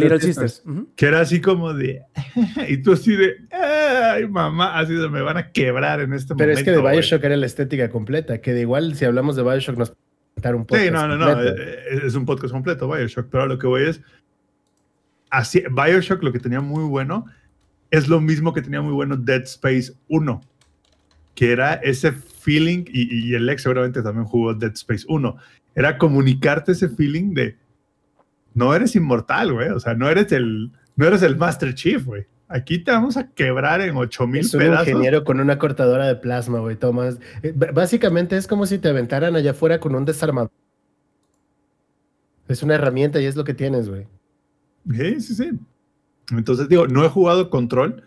que 0.95 1.05
era 1.05 1.21
así 1.21 1.39
como 1.39 1.73
de. 1.73 2.01
y 2.67 2.77
tú 2.77 2.93
así 2.93 3.15
de. 3.15 3.37
Ay, 3.51 4.27
mamá, 4.27 4.77
así 4.77 4.93
de 4.93 5.09
me 5.09 5.21
van 5.21 5.37
a 5.37 5.51
quebrar 5.51 6.01
en 6.01 6.13
este 6.13 6.35
pero 6.35 6.51
momento. 6.51 6.65
Pero 6.65 6.77
es 6.77 6.81
que 6.81 6.87
de 6.87 6.91
Bioshock 6.91 7.23
era 7.23 7.37
la 7.37 7.45
estética 7.45 7.89
completa, 7.89 8.41
que 8.41 8.53
de 8.53 8.61
igual 8.61 8.95
si 8.95 9.05
hablamos 9.05 9.35
de 9.35 9.43
Bioshock 9.43 9.77
nos 9.77 9.93
dar 10.41 10.55
un 10.55 10.65
podcast. 10.65 10.85
Sí, 10.85 10.91
no, 10.91 11.07
no, 11.07 11.15
no. 11.15 11.41
Eh, 11.41 12.05
es 12.05 12.15
un 12.15 12.25
podcast 12.25 12.51
completo, 12.51 12.89
Bioshock. 12.89 13.27
Pero 13.29 13.45
lo 13.45 13.57
que 13.57 13.67
voy 13.67 13.83
es. 13.83 14.01
Así, 15.29 15.63
Bioshock 15.71 16.21
lo 16.21 16.31
que 16.31 16.39
tenía 16.39 16.59
muy 16.59 16.83
bueno 16.83 17.25
es 17.91 18.07
lo 18.07 18.19
mismo 18.19 18.53
que 18.53 18.61
tenía 18.61 18.81
muy 18.81 18.93
bueno 18.93 19.15
Dead 19.15 19.43
Space 19.43 19.93
1, 20.07 20.41
que 21.33 21.51
era 21.51 21.75
ese 21.75 22.11
feeling, 22.11 22.85
y, 22.87 23.29
y 23.29 23.35
el 23.35 23.47
ex 23.49 23.63
seguramente 23.63 24.01
también 24.01 24.25
jugó 24.25 24.53
Dead 24.53 24.73
Space 24.73 25.05
1 25.07 25.37
era 25.75 25.97
comunicarte 25.97 26.73
ese 26.73 26.89
feeling 26.89 27.33
de 27.33 27.57
no 28.53 28.73
eres 28.75 28.95
inmortal, 28.95 29.53
güey. 29.53 29.69
O 29.69 29.79
sea, 29.79 29.95
no 29.95 30.09
eres 30.09 30.31
el, 30.31 30.71
no 30.95 31.07
eres 31.07 31.21
el 31.23 31.35
Master 31.35 31.73
Chief, 31.73 32.05
güey. 32.05 32.25
Aquí 32.47 32.77
te 32.77 32.91
vamos 32.91 33.17
a 33.17 33.29
quebrar 33.29 33.81
en 33.81 33.95
8000 33.95 34.41
pedazos. 34.41 34.53
Es 34.53 34.69
un 34.69 34.79
ingeniero 34.79 35.23
con 35.23 35.39
una 35.39 35.57
cortadora 35.57 36.05
de 36.05 36.15
plasma, 36.15 36.59
güey, 36.59 36.75
Tomás. 36.75 37.17
Eh, 37.41 37.53
básicamente 37.73 38.37
es 38.37 38.45
como 38.45 38.67
si 38.67 38.77
te 38.77 38.89
aventaran 38.89 39.35
allá 39.35 39.51
afuera 39.51 39.79
con 39.79 39.95
un 39.95 40.05
desarmador. 40.05 40.51
Es 42.47 42.61
una 42.61 42.75
herramienta 42.75 43.19
y 43.21 43.25
es 43.25 43.35
lo 43.35 43.43
que 43.43 43.53
tienes, 43.53 43.89
güey. 43.89 44.05
Sí, 44.91 45.21
sí, 45.21 45.35
sí. 45.35 45.51
Entonces, 46.31 46.69
digo, 46.69 46.87
no 46.87 47.03
he 47.03 47.09
jugado 47.09 47.49
control, 47.49 48.03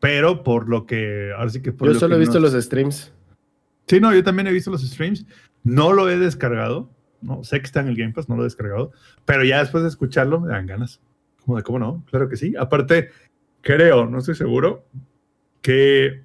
pero 0.00 0.42
por 0.42 0.68
lo 0.68 0.84
que. 0.84 1.32
Ahora 1.34 1.48
sí 1.48 1.62
que 1.62 1.72
Yo 1.80 1.94
solo 1.94 2.16
he 2.16 2.18
visto 2.18 2.40
los 2.40 2.52
streams. 2.52 3.12
Sí, 3.86 4.00
no, 4.00 4.12
yo 4.12 4.22
también 4.22 4.48
he 4.48 4.52
visto 4.52 4.70
los 4.70 4.82
streams. 4.82 5.24
No 5.64 5.92
lo 5.92 6.10
he 6.10 6.18
descargado. 6.18 6.90
No, 7.20 7.42
sé 7.44 7.60
que 7.60 7.66
está 7.66 7.80
en 7.80 7.88
el 7.88 7.96
Game 7.96 8.12
Pass, 8.12 8.28
no 8.28 8.36
lo 8.36 8.42
he 8.42 8.44
descargado, 8.44 8.92
pero 9.24 9.44
ya 9.44 9.58
después 9.58 9.82
de 9.82 9.88
escucharlo 9.88 10.40
me 10.40 10.48
dan 10.48 10.66
ganas. 10.66 11.00
Como 11.44 11.56
de 11.56 11.62
cómo 11.62 11.78
no, 11.78 12.04
claro 12.10 12.28
que 12.28 12.36
sí. 12.36 12.54
Aparte, 12.58 13.10
creo, 13.60 14.06
no 14.06 14.18
estoy 14.18 14.34
seguro, 14.34 14.84
que 15.62 16.22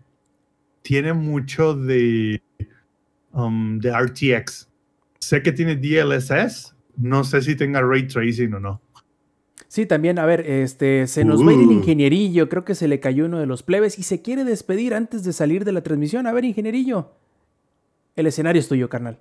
tiene 0.81 1.13
mucho 1.13 1.73
de, 1.73 2.41
um, 3.31 3.79
de 3.79 3.91
RTX. 3.91 4.69
Sé 5.19 5.41
que 5.41 5.51
tiene 5.51 5.75
DLSS, 5.75 6.75
no 6.97 7.23
sé 7.23 7.41
si 7.41 7.55
tenga 7.55 7.81
ray 7.81 8.07
tracing 8.07 8.53
o 8.53 8.59
no. 8.59 8.81
Sí, 9.67 9.87
también, 9.87 10.19
a 10.19 10.25
ver, 10.25 10.41
este, 10.41 11.07
se 11.07 11.25
nos 11.25 11.43
va 11.43 11.49
a 11.49 11.53
ir 11.53 11.61
el 11.61 11.67
uh. 11.67 11.71
ingenierillo, 11.71 12.47
creo 12.47 12.63
que 12.63 12.75
se 12.75 12.87
le 12.87 12.99
cayó 12.99 13.25
uno 13.25 13.39
de 13.39 13.47
los 13.47 13.63
plebes 13.63 13.97
y 13.97 14.03
se 14.03 14.21
quiere 14.21 14.43
despedir 14.43 14.93
antes 14.93 15.23
de 15.23 15.33
salir 15.33 15.65
de 15.65 15.71
la 15.71 15.81
transmisión. 15.81 16.27
A 16.27 16.31
ver, 16.31 16.45
ingenierillo, 16.45 17.13
el 18.15 18.27
escenario 18.27 18.59
es 18.59 18.67
tuyo, 18.67 18.87
carnal. 18.87 19.19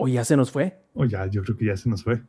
¿O 0.00 0.06
ya 0.06 0.24
se 0.24 0.36
nos 0.36 0.52
fue? 0.52 0.78
O 0.94 1.04
ya, 1.04 1.26
yo 1.26 1.42
creo 1.42 1.56
que 1.56 1.64
ya 1.66 1.76
se 1.76 1.88
nos 1.88 2.04
fue. 2.04 2.22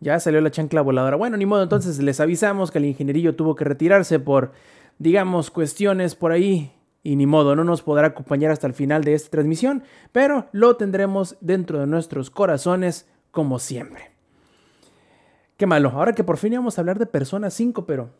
Ya 0.00 0.20
salió 0.20 0.42
la 0.42 0.50
chancla 0.50 0.82
voladora. 0.82 1.16
Bueno, 1.16 1.38
ni 1.38 1.46
modo, 1.46 1.62
entonces 1.62 1.98
les 1.98 2.20
avisamos 2.20 2.70
que 2.70 2.76
el 2.76 2.84
ingenierillo 2.84 3.34
tuvo 3.34 3.54
que 3.54 3.64
retirarse 3.64 4.18
por, 4.18 4.52
digamos, 4.98 5.50
cuestiones 5.50 6.14
por 6.14 6.30
ahí. 6.32 6.74
Y 7.02 7.16
ni 7.16 7.24
modo, 7.24 7.56
no 7.56 7.64
nos 7.64 7.80
podrá 7.80 8.08
acompañar 8.08 8.50
hasta 8.50 8.66
el 8.66 8.74
final 8.74 9.02
de 9.02 9.14
esta 9.14 9.30
transmisión, 9.30 9.82
pero 10.12 10.48
lo 10.52 10.76
tendremos 10.76 11.38
dentro 11.40 11.80
de 11.80 11.86
nuestros 11.86 12.28
corazones 12.28 13.08
como 13.30 13.60
siempre. 13.60 14.10
Qué 15.56 15.64
malo, 15.64 15.88
ahora 15.88 16.12
que 16.12 16.22
por 16.22 16.36
fin 16.36 16.52
íbamos 16.52 16.76
a 16.76 16.82
hablar 16.82 16.98
de 16.98 17.06
Persona 17.06 17.48
5, 17.48 17.86
pero 17.86 18.10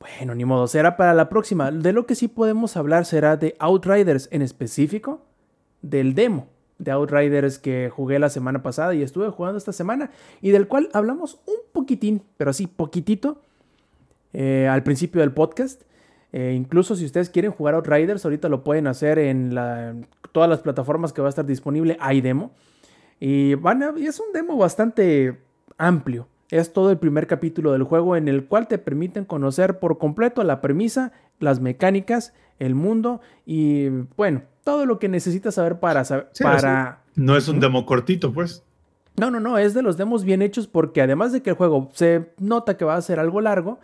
bueno, 0.00 0.34
ni 0.34 0.44
modo, 0.44 0.66
será 0.66 0.96
para 0.96 1.14
la 1.14 1.28
próxima. 1.28 1.70
De 1.70 1.92
lo 1.92 2.04
que 2.06 2.16
sí 2.16 2.26
podemos 2.26 2.76
hablar 2.76 3.04
será 3.04 3.36
de 3.36 3.54
Outriders 3.60 4.28
en 4.32 4.42
específico, 4.42 5.24
del 5.82 6.16
demo 6.16 6.48
de 6.78 6.90
Outriders 6.90 7.58
que 7.58 7.90
jugué 7.90 8.18
la 8.18 8.28
semana 8.28 8.62
pasada 8.62 8.94
y 8.94 9.02
estuve 9.02 9.28
jugando 9.30 9.58
esta 9.58 9.72
semana 9.72 10.10
y 10.40 10.50
del 10.50 10.68
cual 10.68 10.88
hablamos 10.92 11.40
un 11.46 11.56
poquitín, 11.72 12.22
pero 12.36 12.50
así 12.50 12.66
poquitito, 12.66 13.40
eh, 14.32 14.68
al 14.68 14.82
principio 14.82 15.20
del 15.20 15.32
podcast. 15.32 15.82
Eh, 16.32 16.54
incluso 16.56 16.96
si 16.96 17.04
ustedes 17.04 17.28
quieren 17.28 17.52
jugar 17.52 17.74
Outriders, 17.74 18.24
ahorita 18.24 18.48
lo 18.48 18.64
pueden 18.64 18.86
hacer 18.86 19.18
en, 19.18 19.54
todas 20.32 20.48
las 20.48 20.60
plataformas 20.60 21.12
que 21.12 21.20
va 21.20 21.28
a 21.28 21.30
estar 21.30 21.46
disponible. 21.46 21.96
Hay 22.00 22.20
demo. 22.20 22.52
Y, 23.20 23.54
van 23.54 23.94
y 23.98 24.06
es 24.06 24.18
un 24.18 24.32
demo 24.32 24.56
bastante 24.56 25.38
amplio. 25.78 26.26
Es 26.50 26.72
todo 26.72 26.90
el 26.90 26.98
primer 26.98 27.26
capítulo 27.26 27.72
del 27.72 27.82
juego 27.82 28.16
en 28.16 28.28
el 28.28 28.46
cual 28.46 28.68
te 28.68 28.78
permiten 28.78 29.24
conocer 29.24 29.78
por 29.78 29.98
completo 29.98 30.42
la 30.44 30.60
premisa, 30.60 31.12
las 31.42 31.60
mecánicas, 31.60 32.32
el 32.58 32.74
mundo 32.74 33.20
y 33.44 33.88
bueno, 34.16 34.42
todo 34.64 34.86
lo 34.86 34.98
que 34.98 35.08
necesitas 35.08 35.56
saber 35.56 35.80
para... 35.80 36.04
para... 36.40 37.02
No 37.14 37.36
es 37.36 37.48
un 37.48 37.60
demo 37.60 37.84
cortito, 37.84 38.32
pues. 38.32 38.62
No, 39.16 39.30
no, 39.30 39.40
no, 39.40 39.58
es 39.58 39.74
de 39.74 39.82
los 39.82 39.96
demos 39.96 40.24
bien 40.24 40.40
hechos 40.40 40.66
porque 40.66 41.02
además 41.02 41.32
de 41.32 41.42
que 41.42 41.50
el 41.50 41.56
juego 41.56 41.90
se 41.92 42.30
nota 42.38 42.76
que 42.76 42.84
va 42.84 42.96
a 42.96 43.02
ser 43.02 43.20
algo 43.20 43.40
largo, 43.40 43.78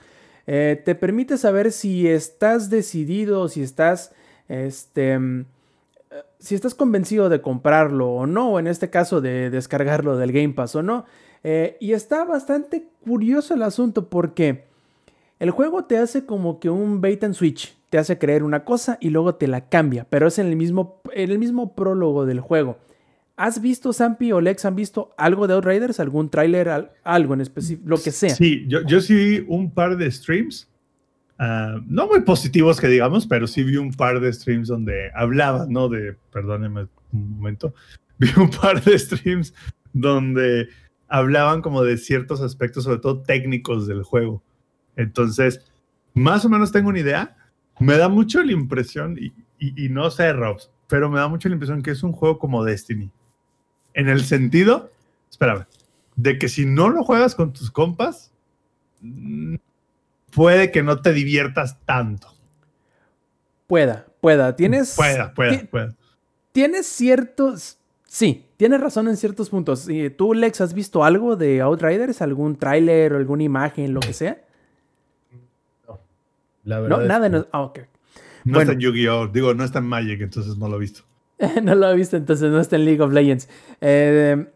eh, 0.46 0.80
te 0.82 0.94
permite 0.94 1.36
saber 1.36 1.72
si 1.72 2.08
estás 2.08 2.70
decidido, 2.70 3.48
si 3.48 3.62
estás, 3.62 4.12
este, 4.48 5.18
mm, 5.18 5.44
si 6.38 6.54
estás 6.54 6.74
convencido 6.74 7.28
de 7.28 7.42
comprarlo 7.42 8.08
o 8.08 8.26
no, 8.26 8.52
o 8.52 8.58
en 8.58 8.66
este 8.66 8.88
caso 8.88 9.20
de 9.20 9.50
descargarlo 9.50 10.16
del 10.16 10.32
Game 10.32 10.54
Pass 10.54 10.74
o 10.76 10.82
no. 10.82 11.04
Eh, 11.44 11.76
y 11.80 11.92
está 11.92 12.24
bastante 12.24 12.88
curioso 13.04 13.54
el 13.54 13.62
asunto 13.62 14.08
porque 14.08 14.67
el 15.38 15.50
juego 15.50 15.84
te 15.84 15.98
hace 15.98 16.26
como 16.26 16.58
que 16.60 16.70
un 16.70 17.00
bait 17.00 17.22
and 17.22 17.34
switch 17.34 17.76
te 17.90 17.98
hace 17.98 18.18
creer 18.18 18.42
una 18.42 18.64
cosa 18.64 18.98
y 19.00 19.10
luego 19.10 19.36
te 19.36 19.46
la 19.48 19.68
cambia, 19.68 20.06
pero 20.10 20.26
es 20.26 20.38
en 20.38 20.46
el 20.46 20.56
mismo, 20.56 21.00
en 21.12 21.30
el 21.30 21.38
mismo 21.38 21.74
prólogo 21.74 22.26
del 22.26 22.40
juego. 22.40 22.78
¿Has 23.36 23.62
visto, 23.62 23.92
Sampi 23.92 24.32
o 24.32 24.40
Lex, 24.40 24.64
han 24.64 24.74
visto 24.74 25.14
algo 25.16 25.46
de 25.46 25.54
Outriders? 25.54 26.00
¿Algún 26.00 26.28
tráiler, 26.28 26.90
algo 27.04 27.34
en 27.34 27.40
específico, 27.40 27.88
lo 27.88 27.96
que 27.96 28.10
sea? 28.10 28.30
Sí, 28.30 28.64
yo, 28.66 28.84
yo 28.84 29.00
sí 29.00 29.14
vi 29.14 29.44
un 29.46 29.70
par 29.70 29.96
de 29.96 30.10
streams, 30.10 30.68
ah, 31.38 31.80
no 31.86 32.08
muy 32.08 32.22
positivos 32.22 32.80
que 32.80 32.88
digamos, 32.88 33.26
pero 33.26 33.46
sí 33.46 33.62
vi 33.62 33.76
un 33.76 33.92
par 33.92 34.18
de 34.18 34.32
streams 34.32 34.66
donde 34.66 35.12
hablaban, 35.14 35.72
¿no? 35.72 35.88
De, 35.88 36.16
perdónenme 36.32 36.88
un 37.12 37.36
momento, 37.36 37.74
vi 38.18 38.28
un 38.36 38.50
par 38.50 38.82
de 38.82 38.98
streams 38.98 39.54
donde 39.92 40.68
hablaban 41.06 41.62
como 41.62 41.84
de 41.84 41.96
ciertos 41.96 42.40
aspectos, 42.40 42.84
sobre 42.84 42.98
todo 42.98 43.22
técnicos 43.22 43.86
del 43.86 44.02
juego. 44.02 44.42
Entonces, 44.98 45.64
más 46.12 46.44
o 46.44 46.48
menos 46.48 46.72
tengo 46.72 46.88
una 46.88 46.98
idea, 46.98 47.36
me 47.78 47.96
da 47.96 48.08
mucho 48.08 48.42
la 48.42 48.50
impresión, 48.50 49.16
y, 49.60 49.88
no 49.88 50.10
sé, 50.10 50.32
Robs, 50.32 50.70
pero 50.88 51.08
me 51.08 51.20
da 51.20 51.28
mucho 51.28 51.48
la 51.48 51.54
impresión 51.54 51.82
que 51.82 51.92
es 51.92 52.02
un 52.02 52.12
juego 52.12 52.38
como 52.38 52.64
Destiny. 52.64 53.10
En 53.94 54.08
el 54.08 54.24
sentido, 54.24 54.90
espérame, 55.30 55.66
de 56.16 56.36
que 56.38 56.48
si 56.48 56.66
no 56.66 56.88
lo 56.88 57.04
juegas 57.04 57.36
con 57.36 57.52
tus 57.52 57.70
compas, 57.70 58.32
mm, 59.00 59.54
puede 60.32 60.72
que 60.72 60.82
no 60.82 61.00
te 61.00 61.12
diviertas 61.12 61.78
tanto. 61.84 62.34
Pueda, 63.68 64.06
pueda. 64.20 64.56
Tienes. 64.56 64.96
Pueda, 64.96 65.32
pueda, 65.32 65.64
pueda. 65.70 65.94
Tienes 66.50 66.86
ciertos. 66.86 67.78
Sí, 68.04 68.46
tienes 68.56 68.80
razón 68.80 69.06
en 69.06 69.16
ciertos 69.16 69.50
puntos. 69.50 69.86
¿Tú, 70.16 70.34
Lex, 70.34 70.60
has 70.60 70.74
visto 70.74 71.04
algo 71.04 71.36
de 71.36 71.60
Outriders? 71.60 72.20
¿Algún 72.20 72.56
tráiler 72.56 73.12
o 73.12 73.16
alguna 73.16 73.44
imagen, 73.44 73.94
lo 73.94 74.00
que 74.00 74.14
sea? 74.14 74.47
No, 76.64 76.98
nada. 76.98 77.28
No, 77.28 77.46
ah, 77.52 77.72
no 78.44 78.60
está 78.60 78.72
en 78.72 78.80
Yu-Gi-Oh! 78.80 79.28
Digo, 79.28 79.54
no 79.54 79.64
está 79.64 79.78
en 79.78 79.86
Magic, 79.86 80.20
entonces 80.20 80.56
no 80.56 80.68
lo 80.68 80.76
he 80.76 80.80
visto. 80.80 81.02
no 81.62 81.74
lo 81.74 81.90
he 81.90 81.96
visto, 81.96 82.16
entonces 82.16 82.50
no 82.50 82.60
está 82.60 82.76
en 82.76 82.84
League 82.84 83.00
of 83.00 83.12
Legends. 83.12 83.48
Eh, 83.80 84.46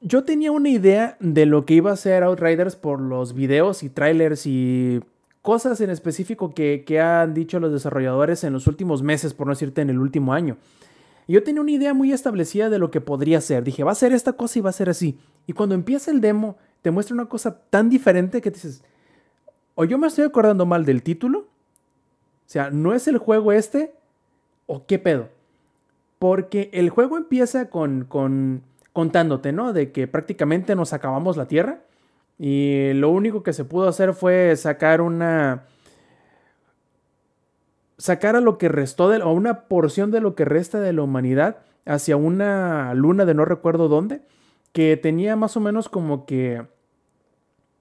yo 0.00 0.24
tenía 0.24 0.52
una 0.52 0.68
idea 0.68 1.16
de 1.20 1.46
lo 1.46 1.64
que 1.64 1.74
iba 1.74 1.90
a 1.90 1.96
ser 1.96 2.22
Outriders 2.22 2.76
por 2.76 3.00
los 3.00 3.34
videos 3.34 3.82
y 3.82 3.88
trailers 3.88 4.46
y 4.46 5.00
cosas 5.40 5.80
en 5.80 5.90
específico 5.90 6.54
que, 6.54 6.84
que, 6.86 7.00
han 7.00 7.34
dicho 7.34 7.58
los 7.58 7.72
desarrolladores 7.72 8.44
en 8.44 8.52
los 8.52 8.66
últimos 8.66 9.02
meses, 9.02 9.34
por 9.34 9.46
no 9.46 9.52
decirte 9.52 9.80
en 9.82 9.90
el 9.90 9.98
último 9.98 10.32
año. 10.32 10.56
yo 11.26 11.42
tenía 11.42 11.62
una 11.62 11.70
idea 11.70 11.94
muy 11.94 12.12
establecida 12.12 12.68
de 12.70 12.78
lo 12.78 12.90
que 12.90 13.00
podría 13.00 13.40
ser. 13.40 13.64
Dije, 13.64 13.82
va 13.82 13.92
a 13.92 13.96
ser 13.96 14.12
esta 14.12 14.34
cosa 14.34 14.58
y 14.58 14.62
va 14.62 14.70
a 14.70 14.74
ser 14.74 14.90
así. 14.90 15.18
Y 15.46 15.54
cuando 15.54 15.74
empieza 15.74 16.10
el 16.10 16.20
demo, 16.20 16.58
te 16.82 16.90
muestra 16.90 17.14
una 17.14 17.26
cosa 17.26 17.62
tan 17.70 17.88
diferente 17.88 18.42
que 18.42 18.50
dices, 18.50 18.82
o 19.74 19.84
yo 19.84 19.98
me 19.98 20.06
estoy 20.06 20.24
acordando 20.24 20.66
mal 20.66 20.84
del 20.84 21.02
título, 21.02 21.38
o 21.38 21.46
sea, 22.46 22.70
no 22.70 22.94
es 22.94 23.08
el 23.08 23.18
juego 23.18 23.52
este, 23.52 23.94
o 24.66 24.86
qué 24.86 24.98
pedo. 24.98 25.28
Porque 26.18 26.70
el 26.72 26.90
juego 26.90 27.16
empieza 27.16 27.68
con, 27.68 28.04
con 28.04 28.62
contándote, 28.92 29.52
¿no? 29.52 29.72
De 29.72 29.92
que 29.92 30.06
prácticamente 30.06 30.76
nos 30.76 30.92
acabamos 30.92 31.36
la 31.36 31.48
Tierra 31.48 31.80
y 32.38 32.92
lo 32.94 33.10
único 33.10 33.42
que 33.42 33.52
se 33.52 33.64
pudo 33.64 33.88
hacer 33.88 34.14
fue 34.14 34.54
sacar 34.56 35.00
una... 35.00 35.64
sacar 37.98 38.36
a 38.36 38.40
lo 38.40 38.56
que 38.56 38.68
restó 38.68 39.08
de... 39.08 39.22
o 39.22 39.32
una 39.32 39.62
porción 39.62 40.10
de 40.10 40.20
lo 40.20 40.34
que 40.34 40.44
resta 40.44 40.80
de 40.80 40.92
la 40.92 41.02
humanidad 41.02 41.58
hacia 41.84 42.16
una 42.16 42.94
luna 42.94 43.24
de 43.24 43.34
no 43.34 43.44
recuerdo 43.44 43.88
dónde, 43.88 44.22
que 44.72 44.96
tenía 44.96 45.36
más 45.36 45.56
o 45.56 45.60
menos 45.60 45.88
como 45.88 46.24
que 46.24 46.66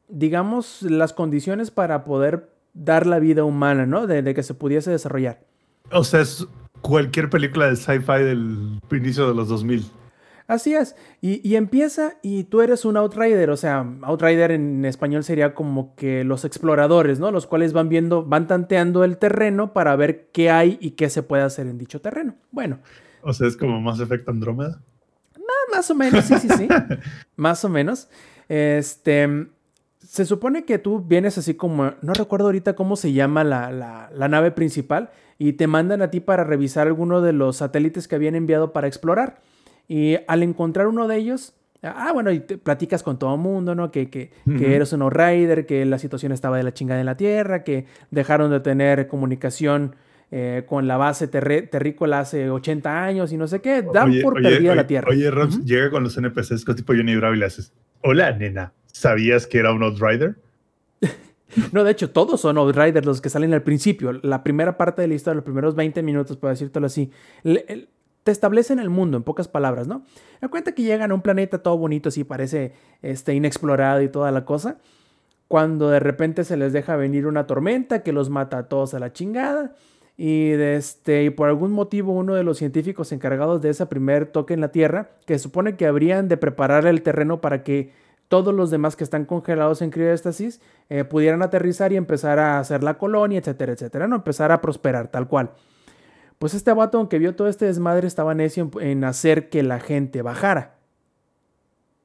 digamos, 0.08 0.82
las 0.84 1.14
condiciones 1.14 1.72
para 1.72 2.04
poder 2.04 2.50
dar 2.74 3.06
la 3.06 3.20
vida 3.20 3.44
humana, 3.44 3.86
¿no? 3.86 4.08
De, 4.08 4.34
que 4.34 4.44
se 4.44 4.54
pudiese 4.54 4.92
desarrollar. 4.92 5.44
O 5.92 6.04
sea, 6.04 6.22
es 6.22 6.48
cualquier 6.82 7.30
película 7.30 7.68
de 7.68 7.76
sci-fi 7.76 8.24
del 8.24 8.80
inicio 8.92 9.28
de 9.28 9.36
los 9.36 9.48
2000. 9.48 9.86
Así 10.48 10.74
es. 10.74 10.96
Y, 11.22 11.56
empieza 11.56 12.16
y 12.22 12.44
tú 12.44 12.62
eres 12.62 12.84
un 12.84 12.98
outrider, 12.98 13.50
o 13.50 13.58
sea, 13.58 13.88
outrider 14.02 14.52
en 14.52 14.84
español 14.84 15.24
sería 15.24 15.54
como 15.54 15.96
que 15.96 16.26
los 16.26 16.44
exploradores, 16.44 17.20
¿no? 17.20 17.32
Los 17.32 17.48
cuales 17.48 17.72
van 17.72 17.88
viendo, 17.88 18.26
van 18.26 18.48
tanteando 18.48 19.06
el 19.06 19.18
terreno 19.18 19.72
para 19.72 19.96
ver 19.96 20.30
qué 20.34 20.52
hay 20.52 20.78
y 20.82 20.92
qué 20.92 21.10
se 21.10 21.24
puede 21.24 21.44
hacer 21.44 21.68
en 21.68 21.78
dicho 21.78 22.02
terreno. 22.02 22.36
Bueno. 22.52 22.80
O 23.22 23.32
sea, 23.32 23.48
es 23.48 23.56
como 23.56 23.80
más 23.80 24.02
efecto 24.02 24.32
Andrómeda. 24.32 24.82
más 25.74 25.90
o 25.90 25.96
menos, 25.96 26.26
sí, 26.26 26.36
sí, 26.38 26.50
sí. 26.50 26.68
más 27.38 27.64
o 27.64 27.70
menos. 27.70 28.10
Este, 28.50 29.48
se 30.14 30.26
supone 30.26 30.64
que 30.64 30.78
tú 30.78 31.04
vienes 31.04 31.40
así 31.40 31.56
como, 31.56 31.96
no 32.04 32.14
recuerdo 32.14 32.46
ahorita 32.46 32.76
cómo 32.76 32.96
se 32.98 33.14
llama 33.14 33.44
la, 33.44 34.12
nave 34.30 34.52
principal, 34.52 35.10
y 35.40 35.54
te 35.54 35.66
mandan 35.66 36.04
a 36.04 36.12
ti 36.12 36.20
para 36.20 36.44
revisar 36.44 36.86
alguno 36.86 37.22
de 37.22 37.34
los 37.34 37.58
satélites 37.58 38.08
que 38.08 38.14
habían 38.14 38.36
enviado 38.36 38.74
para 38.74 38.86
explorar. 38.86 39.42
Y 39.88 40.18
al 40.28 40.44
encontrar 40.44 40.86
uno 40.86 41.08
de 41.08 41.18
ellos, 41.18 41.56
ah, 41.82 42.12
bueno, 42.14 42.30
y 42.30 42.42
te 42.42 42.60
platicas 42.60 43.02
con 43.02 43.18
todo 43.18 43.34
el 43.34 43.42
mundo, 43.42 43.74
¿no? 43.74 43.90
Que, 43.90 44.12
que, 44.12 44.30
eres 44.46 44.94
un 44.94 45.10
rider, 45.10 45.66
que 45.66 45.84
la 45.84 45.98
situación 45.98 46.32
estaba 46.32 46.58
de 46.58 46.64
la 46.64 46.76
chingada 46.76 47.00
en 47.00 47.08
la 47.08 47.18
Tierra, 47.18 47.64
que 47.64 47.88
dejaron 48.12 48.52
de 48.52 48.60
tener 48.60 49.08
comunicación 49.08 49.96
eh, 50.30 50.62
con 50.68 50.88
la 50.88 50.98
base 50.98 51.28
terrícola 51.28 52.20
hace 52.20 52.52
80 52.52 53.04
años 53.04 53.34
y 53.34 53.38
no 53.38 53.48
sé 53.48 53.62
qué, 53.62 53.82
dan 53.82 54.14
por 54.22 54.40
perdida 54.40 54.76
la 54.76 54.86
Tierra. 54.86 55.08
Oye, 55.10 55.32
Ross, 55.32 55.66
llega 55.66 55.90
con 55.90 56.04
los 56.04 56.16
NPCs 56.16 56.66
con 56.66 56.76
tipo 56.76 56.94
Johnny 56.94 57.16
Bravo 57.16 57.34
y 57.34 57.40
le 57.40 57.46
haces, 57.48 57.74
hola, 58.02 58.32
nena. 58.32 58.74
¿Sabías 58.94 59.48
que 59.48 59.58
era 59.58 59.74
un 59.74 59.84
Outrider? 59.84 60.36
no, 61.72 61.84
de 61.84 61.92
hecho, 61.92 62.12
todos 62.12 62.40
son 62.40 62.58
Outriders 62.58 63.06
los 63.06 63.22
que 63.22 63.30
salen 63.30 63.54
al 63.54 63.64
principio. 63.64 64.14
La 64.14 64.44
primera 64.44 64.78
parte 64.78 65.02
de 65.02 65.08
la 65.08 65.16
historia, 65.16 65.36
los 65.36 65.44
primeros 65.44 65.76
20 65.76 66.04
minutos, 66.04 66.38
por 66.38 66.52
decírtelo 66.52 66.86
así. 66.86 67.12
te 67.44 68.32
establecen 68.32 68.80
el 68.80 68.92
mundo, 68.92 69.18
en 69.18 69.24
pocas 69.24 69.48
palabras, 69.48 69.88
¿no? 69.88 70.06
Me 70.42 70.48
cuenta 70.48 70.74
que 70.74 70.84
llegan 70.84 71.12
a 71.12 71.16
un 71.16 71.22
planeta 71.22 71.64
todo 71.64 71.76
bonito, 71.78 72.10
así 72.10 72.24
parece 72.24 72.74
este, 73.02 73.34
inexplorado 73.34 74.02
y 74.04 74.10
toda 74.10 74.32
la 74.32 74.46
cosa. 74.46 74.78
Cuando 75.48 75.90
de 75.90 76.00
repente 76.00 76.44
se 76.44 76.56
les 76.56 76.72
deja 76.72 76.96
venir 76.96 77.26
una 77.26 77.48
tormenta 77.48 78.04
que 78.04 78.14
los 78.14 78.30
mata 78.30 78.60
a 78.60 78.70
todos 78.70 78.94
a 78.94 79.00
la 79.00 79.12
chingada. 79.12 79.76
Y, 80.16 80.52
este, 80.52 81.24
y 81.24 81.30
por 81.32 81.50
algún 81.50 81.72
motivo 81.72 82.14
uno 82.14 82.36
de 82.36 82.44
los 82.44 82.60
científicos 82.60 83.12
encargados 83.12 83.64
de 83.64 83.70
ese 83.70 83.88
primer 83.88 84.28
toque 84.28 84.54
en 84.54 84.62
la 84.62 84.72
Tierra, 84.72 85.10
que 85.26 85.40
supone 85.40 85.76
que 85.76 85.88
habrían 85.88 86.28
de 86.28 86.38
preparar 86.38 86.86
el 86.86 87.02
terreno 87.02 87.42
para 87.42 87.64
que 87.64 88.03
todos 88.34 88.52
los 88.52 88.72
demás 88.72 88.96
que 88.96 89.04
están 89.04 89.26
congelados 89.26 89.84
en 89.84 89.92
crioestasis 89.92 90.60
eh, 90.90 91.04
pudieran 91.04 91.44
aterrizar 91.44 91.94
y 91.94 91.98
empezar 91.98 92.40
a 92.40 92.58
hacer 92.58 92.82
la 92.82 92.98
colonia, 92.98 93.38
etcétera, 93.38 93.74
etcétera, 93.74 94.08
¿no? 94.08 94.16
Empezar 94.16 94.52
a 94.52 94.60
prosperar, 94.60 95.08
tal 95.10 95.28
cual. 95.28 95.52
Pues 96.40 96.56
este 96.56 96.74
vato, 96.74 96.98
aunque 96.98 97.20
vio 97.20 97.36
todo 97.36 97.48
este 97.48 97.66
desmadre, 97.66 98.08
estaba 98.08 98.34
necio 98.34 98.72
en, 98.82 99.04
hacer 99.04 99.50
que 99.50 99.62
la 99.62 99.80
gente 99.80 100.24
bajara. 100.24 100.78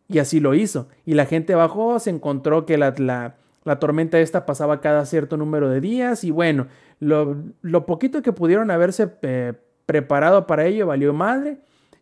Y 0.06 0.18
así 0.18 0.38
lo 0.38 0.52
hizo. 0.52 0.88
Y 1.06 1.14
la 1.14 1.24
gente 1.24 1.54
bajó, 1.54 1.98
se 1.98 2.10
encontró 2.10 2.66
que 2.66 2.76
la, 2.76 2.92
la, 3.64 3.78
tormenta 3.78 4.20
esta 4.20 4.44
pasaba 4.44 4.82
cada 4.82 5.06
cierto 5.06 5.38
número 5.38 5.70
de 5.70 5.80
días. 5.80 6.24
Y 6.24 6.30
bueno, 6.30 6.66
lo, 7.00 7.86
poquito 7.86 8.20
que 8.20 8.34
pudieron 8.34 8.70
haberse 8.70 9.14
eh, 9.22 9.54
preparado 9.86 10.46
para 10.46 10.66
ello 10.66 10.86
valió 10.86 11.14
madre. 11.14 11.56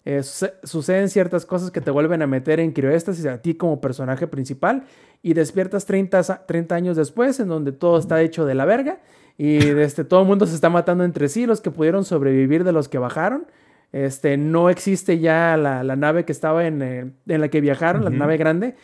Eh, 0.09 0.23
suceden 0.23 1.09
ciertas 1.09 1.45
cosas 1.45 1.73
que 1.73 1.81
te 1.81 1.91
vuelven 1.91 2.23
a 2.23 2.29
meter 2.29 2.61
en 2.61 2.71
crioéstasis 2.71 3.27
a 3.27 3.43
ti 3.43 3.55
como 3.55 3.81
personaje 3.81 4.29
principal 4.29 4.85
y 5.21 5.35
despiertas 5.35 5.85
30, 5.85 6.47
30 6.47 6.75
años 6.77 6.97
después 6.97 7.41
en 7.41 7.49
donde 7.49 7.73
todo 7.73 7.99
está 7.99 8.23
hecho 8.23 8.47
de 8.47 8.55
la 8.55 8.67
verga 8.67 9.01
y 9.37 9.57
este, 9.57 10.05
todo 10.05 10.21
el 10.21 10.29
mundo 10.29 10.47
se 10.47 10.55
está 10.55 10.71
matando 10.71 11.03
entre 11.03 11.29
sí, 11.29 11.45
los 11.45 11.61
que 11.61 11.73
pudieron 11.73 12.05
sobrevivir 12.05 12.63
de 12.63 12.71
los 12.71 12.89
que 12.89 12.99
bajaron. 12.99 13.47
Este, 13.91 14.37
no 14.37 14.71
existe 14.71 15.19
ya 15.19 15.57
la, 15.57 15.83
nave 15.97 16.25
que 16.25 16.31
estaba 16.31 16.69
en, 16.69 16.83
eh, 16.83 17.11
en, 17.27 17.41
la 17.41 17.49
que 17.49 17.61
viajaron, 17.61 18.05
la 18.05 18.11
nave 18.11 18.37
grande. 18.37 18.77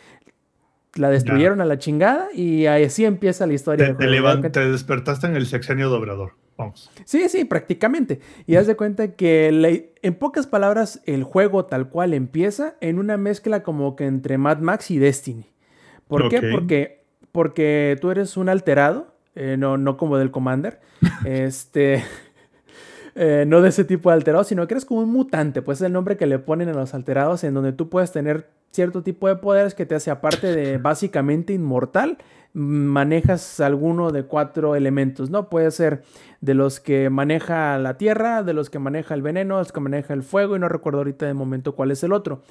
La 0.95 1.09
destruyeron 1.09 1.61
a 1.61 1.65
la 1.65 1.79
chingada 1.79 2.27
y 2.33 2.65
así 2.65 3.05
empieza 3.05 3.47
la 3.47 3.53
historia. 3.53 3.95
Te, 3.95 4.49
te, 4.49 4.69
despertaste 4.69 5.27
en 5.27 5.37
el 5.37 5.45
sexenio 5.45 5.87
dobrador. 5.87 6.33
Vamos. 6.57 6.91
Sí, 7.05 7.27
sí, 7.29 7.45
prácticamente. 7.45 8.19
Y 8.45 8.55
haz 8.55 8.67
de 8.67 8.75
cuenta 8.75 9.13
que, 9.13 9.91
en 10.01 10.15
pocas 10.15 10.47
palabras, 10.47 11.01
el 11.05 11.23
juego 11.23 11.65
tal 11.65 11.89
cual 11.89 12.13
empieza 12.13 12.75
en 12.79 12.99
una 12.99 13.17
mezcla 13.17 13.63
como 13.63 13.95
que 13.95 14.05
entre 14.05 14.37
Mad 14.37 14.59
Max 14.59 14.91
y 14.91 14.99
Destiny. 14.99 15.45
¿Por 16.07 16.29
qué? 16.29 16.41
Porque, 16.51 17.03
porque 17.31 17.97
tú 17.99 18.11
eres 18.11 18.37
un 18.37 18.49
alterado, 18.49 19.15
eh, 19.35 19.55
no, 19.57 19.77
no 19.77 19.97
como 19.97 20.17
del 20.17 20.31
Commander. 20.31 20.79
este. 21.25 22.03
Eh, 23.15 23.45
no 23.47 23.61
de 23.61 23.69
ese 23.69 23.83
tipo 23.83 24.09
de 24.09 24.15
alterados, 24.15 24.47
sino 24.47 24.67
que 24.67 24.73
eres 24.73 24.85
como 24.85 25.01
un 25.01 25.11
mutante, 25.11 25.61
pues 25.61 25.79
es 25.79 25.85
el 25.85 25.93
nombre 25.93 26.17
que 26.17 26.25
le 26.25 26.39
ponen 26.39 26.69
a 26.69 26.73
los 26.73 26.95
alterados, 26.95 27.43
en 27.43 27.53
donde 27.53 27.71
tú 27.71 27.87
puedes 27.87 28.11
tener 28.11 28.49
cierto 28.71 29.03
tipo 29.03 29.27
de 29.27 29.35
poderes 29.35 29.75
que 29.75 29.85
te 29.85 29.93
hace, 29.93 30.09
aparte 30.09 30.47
de 30.47 30.79
básicamente 30.79 31.53
inmortal, 31.53 32.17
manejas 32.53 33.59
alguno 33.59 34.11
de 34.11 34.23
cuatro 34.23 34.75
elementos, 34.75 35.29
¿no? 35.29 35.49
Puede 35.49 35.71
ser 35.71 36.03
de 36.41 36.53
los 36.53 36.79
que 36.79 37.09
maneja 37.09 37.77
la 37.79 37.97
tierra, 37.97 38.43
de 38.43 38.53
los 38.53 38.69
que 38.69 38.79
maneja 38.79 39.15
el 39.15 39.21
veneno, 39.21 39.55
de 39.55 39.61
los 39.61 39.71
que 39.71 39.79
maneja 39.79 40.13
el 40.13 40.23
fuego, 40.23 40.55
y 40.55 40.59
no 40.59 40.69
recuerdo 40.69 40.99
ahorita 40.99 41.25
de 41.25 41.33
momento 41.33 41.75
cuál 41.75 41.91
es 41.91 42.03
el 42.03 42.13
otro. 42.13 42.41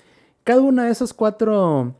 Cada 0.44 0.60
una 0.60 0.86
de 0.86 0.90
esas 0.90 1.14
cuatro 1.14 1.94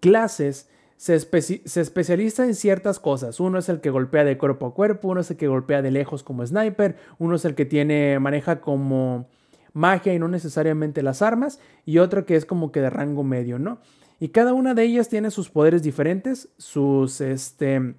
clases 0.00 0.68
se, 0.96 1.14
especializa 1.14 2.46
en 2.46 2.54
ciertas 2.54 2.98
cosas. 2.98 3.38
Uno 3.38 3.58
es 3.58 3.68
el 3.68 3.80
que 3.80 3.90
golpea 3.90 4.24
de 4.24 4.38
cuerpo 4.38 4.66
a 4.66 4.74
cuerpo, 4.74 5.08
uno 5.08 5.20
es 5.20 5.30
el 5.30 5.36
que 5.36 5.48
golpea 5.48 5.82
de 5.82 5.90
lejos 5.90 6.22
como 6.22 6.46
sniper, 6.46 6.96
uno 7.18 7.36
es 7.36 7.44
el 7.44 7.54
que 7.54 7.66
tiene, 7.66 8.18
maneja 8.18 8.60
como 8.60 9.28
magia 9.74 10.14
y 10.14 10.18
no 10.18 10.28
necesariamente 10.28 11.02
las 11.02 11.20
armas, 11.20 11.60
y 11.84 11.98
otro 11.98 12.24
que 12.24 12.34
es 12.34 12.46
como 12.46 12.72
que 12.72 12.80
de 12.80 12.88
rango 12.88 13.24
medio, 13.24 13.58
¿no? 13.58 13.78
Y 14.18 14.28
cada 14.28 14.54
una 14.54 14.74
de 14.74 14.84
ellas 14.84 15.08
tiene 15.08 15.30
sus 15.30 15.50
poderes 15.50 15.82
diferentes, 15.82 16.48
sus, 16.56 17.20
este, 17.20 17.94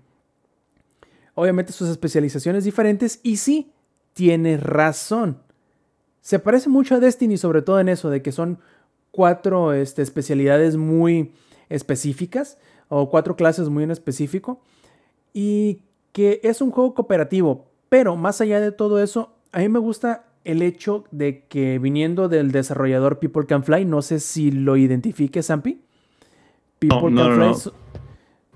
obviamente 1.35 1.71
sus 1.71 1.89
especializaciones 1.89 2.63
diferentes, 2.63 3.19
y 3.23 3.37
sí, 3.37 3.71
tiene 4.13 4.57
razón. 4.57 5.37
Se 6.21 6.39
parece 6.39 6.69
mucho 6.69 6.95
a 6.95 6.99
Destiny, 6.99 7.37
sobre 7.37 7.61
todo 7.61 7.79
en 7.79 7.89
eso, 7.89 8.09
de 8.09 8.21
que 8.21 8.31
son 8.31 8.59
cuatro 9.11 9.73
este, 9.73 10.01
especialidades 10.01 10.75
muy 10.75 11.33
específicas, 11.69 12.57
o 12.89 13.09
cuatro 13.09 13.35
clases 13.35 13.69
muy 13.69 13.83
en 13.83 13.91
específico, 13.91 14.61
y 15.33 15.81
que 16.13 16.39
es 16.43 16.61
un 16.61 16.71
juego 16.71 16.95
cooperativo, 16.95 17.67
pero 17.89 18.15
más 18.15 18.41
allá 18.41 18.59
de 18.59 18.71
todo 18.71 19.01
eso, 19.01 19.35
a 19.51 19.59
mí 19.59 19.69
me 19.69 19.79
gusta 19.79 20.25
el 20.43 20.61
hecho 20.61 21.03
de 21.11 21.43
que 21.47 21.77
viniendo 21.77 22.29
del 22.29 22.51
desarrollador 22.51 23.19
People 23.19 23.45
Can 23.45 23.63
Fly, 23.63 23.85
no 23.85 24.01
sé 24.01 24.19
si 24.19 24.49
lo 24.49 24.77
identifique, 24.77 25.43
Sampi. 25.43 25.81
People 26.79 27.13
Can 27.13 27.55
Fly 27.55 27.71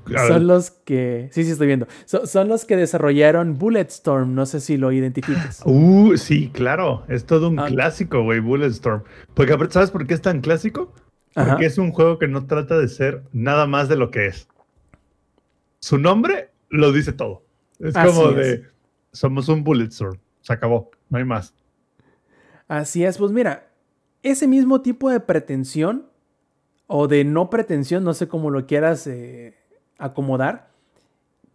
son 0.06 0.48
los 0.48 0.72
que. 0.72 1.30
Sí, 1.32 1.44
sí, 1.44 1.52
estoy 1.52 1.68
viendo. 1.68 1.88
son 2.06 2.48
los 2.48 2.66
que 2.66 2.76
desarrollaron 2.76 3.58
Bulletstorm. 3.58 4.34
No 4.34 4.46
sé 4.46 4.60
si 4.60 4.78
lo 4.78 4.92
identificas. 4.92 5.62
Uh, 5.72 6.18
sí, 6.18 6.50
claro. 6.54 7.04
Es 7.08 7.26
todo 7.26 7.50
un 7.50 7.60
ah. 7.60 7.68
clásico, 7.68 8.24
güey, 8.24 8.40
Bulletstorm. 8.40 9.04
Porque, 9.34 9.56
¿sabes 9.70 9.92
por 9.92 10.06
qué 10.08 10.14
es 10.14 10.22
tan 10.22 10.42
clásico? 10.42 10.94
Porque 11.34 11.66
es 11.66 11.78
un 11.78 11.92
juego 11.92 12.20
que 12.20 12.28
no 12.28 12.46
trata 12.46 12.78
de 12.78 12.88
ser 12.90 13.24
nada 13.32 13.66
más 13.66 13.88
de 13.88 13.96
lo 13.96 14.12
que 14.12 14.28
es. 14.28 14.48
Su 15.80 15.98
nombre 15.98 16.50
lo 16.70 16.92
dice 16.92 17.14
todo. 17.14 17.44
Es 17.80 17.94
como 17.94 18.32
de. 18.32 18.66
Somos 19.14 19.48
un 19.50 19.64
Bulletstorm. 19.64 20.18
Se 20.42 20.54
acabó. 20.54 20.92
No 21.10 21.18
hay 21.18 21.26
más. 21.26 21.54
Así 22.68 23.04
es. 23.04 23.18
Pues 23.18 23.32
mira, 23.32 23.70
ese 24.24 24.48
mismo 24.48 24.82
tipo 24.82 25.10
de 25.10 25.20
pretensión 25.20 26.11
o 26.94 27.08
de 27.08 27.24
no 27.24 27.50
pretensión, 27.50 28.04
no 28.04 28.14
sé 28.14 28.28
cómo 28.28 28.50
lo 28.50 28.68
quieras 28.68 29.08
eh, 29.08 29.56
acomodar, 29.98 30.72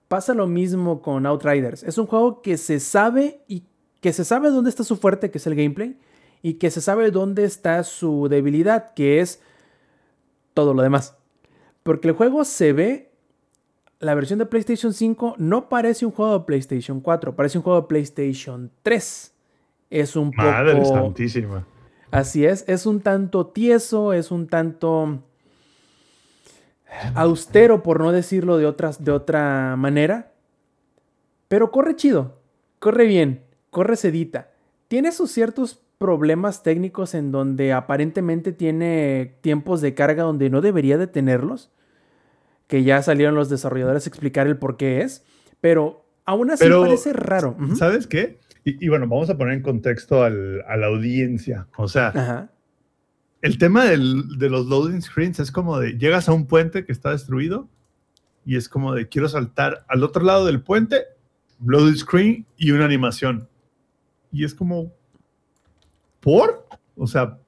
pasa 0.09 0.33
lo 0.33 0.47
mismo 0.47 1.03
con 1.03 1.27
Outriders. 1.27 1.83
Es 1.83 1.99
un 1.99 2.07
juego 2.07 2.41
que 2.41 2.57
se 2.57 2.81
sabe 2.81 3.43
y 3.47 3.65
que 4.01 4.15
se 4.15 4.25
sabe 4.25 4.49
dónde 4.49 4.71
está 4.71 4.83
su 4.83 4.97
fuerte, 4.97 5.31
que 5.31 5.37
es 5.37 5.47
el 5.47 5.55
gameplay, 5.55 5.99
y 6.41 6.55
que 6.55 6.71
se 6.71 6.81
sabe 6.81 7.11
dónde 7.11 7.45
está 7.45 7.85
su 7.85 8.29
debilidad, 8.31 8.95
que 8.95 9.21
es 9.21 9.43
todo 10.55 10.73
lo 10.73 10.81
demás. 10.81 11.19
Porque 11.83 12.09
el 12.09 12.15
juego 12.15 12.43
se 12.47 12.73
ve, 12.73 13.11
la 14.01 14.15
versión 14.15 14.39
de 14.39 14.47
PlayStation 14.47 14.95
5 14.95 15.35
no 15.37 15.69
parece 15.69 16.07
un 16.07 16.13
juego 16.13 16.39
de 16.39 16.45
PlayStation 16.47 17.01
4, 17.01 17.37
parece 17.37 17.59
un 17.59 17.65
juego 17.65 17.83
de 17.83 17.89
PlayStation 17.89 18.71
3. 18.83 19.35
Es 19.91 20.17
un 20.17 20.33
Madre 20.35 20.83
santísima. 20.83 21.67
Así 22.11 22.47
es, 22.47 22.65
es 22.69 22.87
un 22.87 23.01
tanto 23.01 23.49
tieso, 23.49 24.15
es 24.15 24.31
un 24.31 24.47
tanto 24.47 25.23
austero, 27.15 27.83
por 27.83 28.01
no 28.01 28.13
decirlo 28.13 28.59
de, 28.59 28.67
otras, 28.67 29.05
de 29.05 29.13
otra 29.13 29.77
manera. 29.77 30.33
Pero 31.49 31.71
corre 31.71 31.97
chido, 31.97 32.41
corre 32.79 33.07
bien, 33.07 33.45
corre 33.71 33.97
sedita. 33.97 34.51
Tiene 34.89 35.13
sus 35.13 35.31
ciertos 35.31 35.83
problemas 35.99 36.63
técnicos 36.63 37.15
en 37.15 37.33
donde 37.33 37.73
aparentemente 37.73 38.53
tiene 38.53 39.37
tiempos 39.41 39.81
de 39.81 39.95
carga 39.95 40.25
donde 40.25 40.51
no 40.51 40.61
debería 40.61 40.99
de 40.99 41.07
tenerlos. 41.07 41.71
Que 42.67 42.83
ya 42.83 43.01
salieron 43.03 43.37
los 43.37 43.49
desarrolladores 43.49 44.07
a 44.07 44.09
explicar 44.09 44.47
el 44.49 44.59
por 44.59 44.77
qué 44.77 45.03
es. 45.03 45.25
Pero 45.61 46.05
aún 46.25 46.51
así 46.51 46.69
parece 46.69 47.13
raro. 47.13 47.57
¿Sabes 47.77 48.07
qué? 48.07 48.41
Y, 48.65 48.89
bueno, 48.89 49.07
vamos 49.07 49.31
a 49.31 49.39
poner 49.39 49.55
en 49.55 49.63
contexto 49.63 50.25
a 50.25 50.31
la 50.31 50.87
audiencia. 50.87 51.69
O 51.77 51.87
sea, 51.87 52.51
el 53.43 53.59
tema 53.59 53.85
de 53.85 53.97
los 53.97 54.67
loading 54.67 55.03
screens 55.03 55.39
es 55.41 55.51
como 55.51 55.79
de 55.79 55.99
llegas 55.99 56.29
a 56.29 56.33
un 56.33 56.47
puente 56.47 56.85
que 56.85 56.93
está 56.93 57.11
destruido 57.11 57.69
y 58.45 58.57
es 58.57 58.69
como 58.69 58.95
de 58.95 59.09
quiero 59.09 59.29
saltar 59.29 59.85
al 59.89 60.05
otro 60.05 60.25
lado 60.25 60.47
del 60.47 60.63
puente, 60.63 61.05
loading 61.65 61.97
screen 61.97 62.47
y 62.57 62.71
una 62.71 62.85
animación. 62.85 63.49
Y 64.33 64.45
es 64.45 64.55
como, 64.55 64.93
¿por? 66.21 66.67
O 66.97 67.07
sea, 67.07 67.39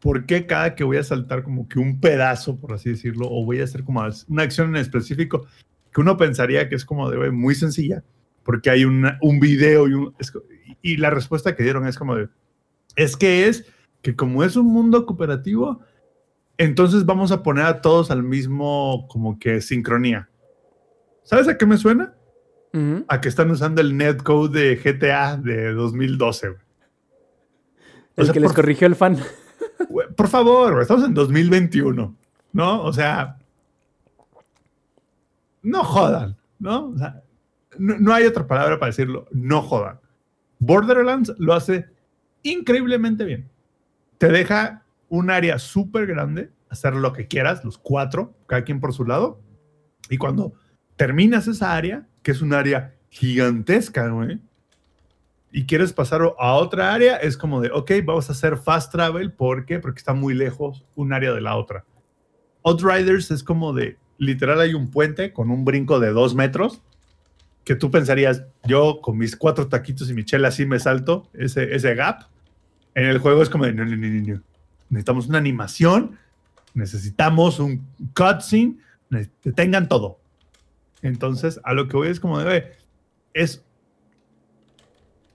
¿por 0.00 0.26
qué 0.26 0.46
cada 0.46 0.74
que 0.74 0.84
voy 0.84 0.96
a 0.96 1.04
saltar 1.04 1.42
como 1.42 1.68
que 1.68 1.78
un 1.78 2.00
pedazo, 2.00 2.56
por 2.56 2.72
así 2.72 2.90
decirlo, 2.90 3.26
o 3.30 3.44
voy 3.44 3.60
a 3.60 3.64
hacer 3.64 3.84
como 3.84 4.02
una 4.28 4.42
acción 4.42 4.70
en 4.70 4.76
específico 4.76 5.46
que 5.92 6.00
uno 6.00 6.16
pensaría 6.16 6.68
que 6.68 6.74
es 6.74 6.84
como 6.84 7.10
de 7.10 7.30
muy 7.30 7.54
sencilla, 7.54 8.04
porque 8.42 8.70
hay 8.70 8.84
un 8.84 9.40
video 9.40 9.88
y, 9.88 9.94
un, 9.94 10.14
y 10.82 10.98
la 10.98 11.10
respuesta 11.10 11.56
que 11.56 11.62
dieron 11.62 11.86
es 11.86 11.96
como 11.98 12.16
de, 12.16 12.28
es 12.94 13.16
que 13.16 13.48
es 13.48 13.66
que 14.06 14.14
como 14.14 14.44
es 14.44 14.54
un 14.54 14.66
mundo 14.66 15.04
cooperativo, 15.04 15.80
entonces 16.58 17.04
vamos 17.04 17.32
a 17.32 17.42
poner 17.42 17.64
a 17.64 17.80
todos 17.80 18.12
al 18.12 18.22
mismo 18.22 19.08
como 19.08 19.36
que 19.36 19.60
sincronía. 19.60 20.28
¿Sabes 21.24 21.48
a 21.48 21.58
qué 21.58 21.66
me 21.66 21.76
suena? 21.76 22.14
A 23.08 23.20
que 23.20 23.28
están 23.28 23.50
usando 23.50 23.80
el 23.80 23.96
netcode 23.96 24.60
de 24.60 24.76
GTA 24.76 25.38
de 25.38 25.72
2012. 25.72 26.54
El 28.14 28.30
que 28.30 28.38
les 28.38 28.52
corrigió 28.52 28.86
el 28.86 28.94
fan. 28.94 29.18
Por 30.16 30.28
favor, 30.28 30.80
estamos 30.80 31.04
en 31.04 31.12
2021, 31.12 32.14
¿no? 32.52 32.82
O 32.84 32.92
sea, 32.92 33.38
no 35.62 35.82
jodan, 35.82 36.36
¿no? 36.60 36.90
O 36.90 36.96
sea, 36.98 37.24
no 37.76 38.14
hay 38.14 38.24
otra 38.24 38.46
palabra 38.46 38.78
para 38.78 38.90
decirlo, 38.90 39.26
no 39.32 39.62
jodan. 39.62 39.98
Borderlands 40.60 41.34
lo 41.38 41.54
hace 41.54 41.86
increíblemente 42.44 43.24
bien. 43.24 43.50
Te 44.18 44.28
deja 44.28 44.84
un 45.08 45.30
área 45.30 45.58
súper 45.58 46.06
grande, 46.06 46.50
hacer 46.68 46.94
lo 46.94 47.12
que 47.12 47.26
quieras, 47.26 47.64
los 47.64 47.78
cuatro, 47.78 48.34
cada 48.46 48.64
quien 48.64 48.80
por 48.80 48.92
su 48.92 49.04
lado. 49.04 49.40
Y 50.10 50.18
cuando 50.18 50.54
terminas 50.96 51.46
esa 51.46 51.74
área, 51.74 52.06
que 52.22 52.32
es 52.32 52.42
un 52.42 52.52
área 52.52 52.94
gigantesca, 53.08 54.10
y 55.52 55.64
quieres 55.64 55.92
pasar 55.92 56.22
a 56.38 56.54
otra 56.54 56.92
área, 56.92 57.16
es 57.16 57.36
como 57.36 57.60
de, 57.60 57.70
ok, 57.70 57.92
vamos 58.04 58.28
a 58.28 58.32
hacer 58.32 58.58
fast 58.58 58.92
travel. 58.92 59.32
¿Por 59.32 59.64
qué? 59.64 59.78
Porque 59.78 59.98
está 59.98 60.12
muy 60.12 60.34
lejos 60.34 60.84
un 60.94 61.12
área 61.12 61.32
de 61.32 61.40
la 61.40 61.56
otra. 61.56 61.84
Outriders 62.64 63.30
es 63.30 63.42
como 63.42 63.72
de, 63.72 63.96
literal 64.18 64.60
hay 64.60 64.74
un 64.74 64.90
puente 64.90 65.32
con 65.32 65.50
un 65.50 65.64
brinco 65.64 66.00
de 66.00 66.10
dos 66.10 66.34
metros 66.34 66.82
que 67.64 67.74
tú 67.74 67.90
pensarías, 67.90 68.44
yo 68.64 69.00
con 69.00 69.18
mis 69.18 69.36
cuatro 69.36 69.66
taquitos 69.66 70.08
y 70.08 70.14
mi 70.14 70.24
chela 70.24 70.48
así 70.48 70.66
me 70.66 70.78
salto 70.78 71.28
ese, 71.32 71.74
ese 71.74 71.94
gap. 71.96 72.22
En 72.96 73.04
el 73.04 73.18
juego 73.18 73.42
es 73.42 73.48
como, 73.48 73.64
no, 73.66 73.84
no, 73.84 73.96
no, 73.96 74.08
no, 74.08 74.42
necesitamos 74.90 75.28
una 75.28 75.38
animación 75.38 76.18
necesitamos 76.76 77.58
un 77.58 77.84
cutscene, 78.14 78.76
tengan 79.54 79.88
todo. 79.88 80.20
Entonces, 81.02 81.58
a 81.64 81.72
lo 81.72 81.88
que 81.88 81.96
voy 81.96 82.08
es 82.08 82.20
como 82.20 82.38
de, 82.38 82.72
es, 83.32 83.64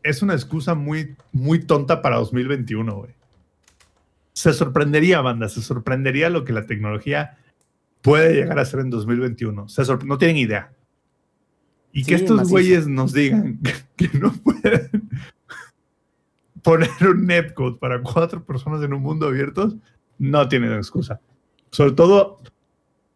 es 0.03 0.21
una 0.21 0.33
excusa 0.33 0.75
muy, 0.75 1.15
muy 1.31 1.59
tonta 1.59 2.01
para 2.01 2.17
2021, 2.17 2.95
güey. 2.95 3.11
Se 4.33 4.53
sorprendería, 4.53 5.21
banda, 5.21 5.49
se 5.49 5.61
sorprendería 5.61 6.29
lo 6.29 6.45
que 6.45 6.53
la 6.53 6.65
tecnología 6.65 7.37
puede 8.01 8.33
llegar 8.33 8.59
a 8.59 8.65
ser 8.65 8.81
en 8.81 8.89
2021. 8.89 9.67
Se 9.67 9.83
no 10.05 10.17
tienen 10.17 10.37
idea. 10.37 10.71
Y 11.91 12.05
que 12.05 12.15
estos 12.15 12.49
güeyes 12.49 12.87
nos 12.87 13.13
digan 13.13 13.59
que, 13.97 14.09
no 14.13 14.31
pueden 14.31 15.09
poner 16.63 16.89
un 17.01 17.25
netcode 17.25 17.77
para 17.77 18.01
cuatro 18.01 18.43
personas 18.43 18.83
en 18.83 18.93
un 18.93 19.01
mundo 19.01 19.27
abierto, 19.27 19.73
no 20.17 20.47
tienen 20.47 20.73
excusa. 20.73 21.19
Sobre 21.71 21.93
todo 21.93 22.39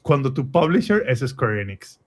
cuando 0.01 0.33
tu 0.33 0.49
publisher 0.49 1.03
es 1.07 1.19
Square 1.19 1.61
Enix. 1.61 1.99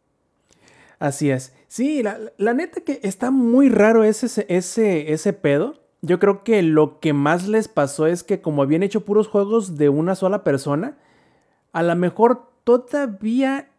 Así 0.98 1.31
es. 1.31 1.55
Sí, 1.69 2.02
la, 2.02 2.55
neta 2.55 2.81
que 2.81 3.01
está 3.02 3.31
muy 3.31 3.69
raro 3.69 4.05
ese, 4.05 4.47
ese, 4.48 5.12
ese 5.12 5.32
pedo. 5.32 5.74
Yo 6.01 6.19
creo 6.19 6.44
que 6.44 6.62
lo 6.62 7.01
que 7.01 7.12
más 7.12 7.47
les 7.48 7.69
pasó 7.69 8.06
es 8.06 8.24
que 8.24 8.40
como 8.40 8.62
habían 8.62 8.82
hecho 8.82 9.05
puros 9.05 9.28
juegos 9.28 9.77
de 9.77 9.89
una 9.89 10.15
sola 10.15 10.44
persona, 10.44 10.98
a 11.73 11.82
lo 11.82 11.94
mejor 11.97 12.51
todavía 12.65 13.70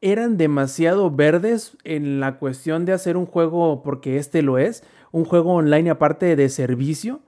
eran 0.00 0.36
demasiado 0.36 1.10
verdes 1.10 1.76
en 1.84 2.20
la 2.20 2.38
cuestión 2.38 2.84
de 2.84 2.92
hacer 2.92 3.16
un 3.16 3.26
juego, 3.26 3.82
porque 3.82 4.16
este 4.16 4.42
lo 4.42 4.58
es, 4.58 4.82
un 5.12 5.24
juego 5.24 5.54
online 5.54 5.90
aparte 5.90 6.34
de 6.34 6.48
servicio. 6.48 7.20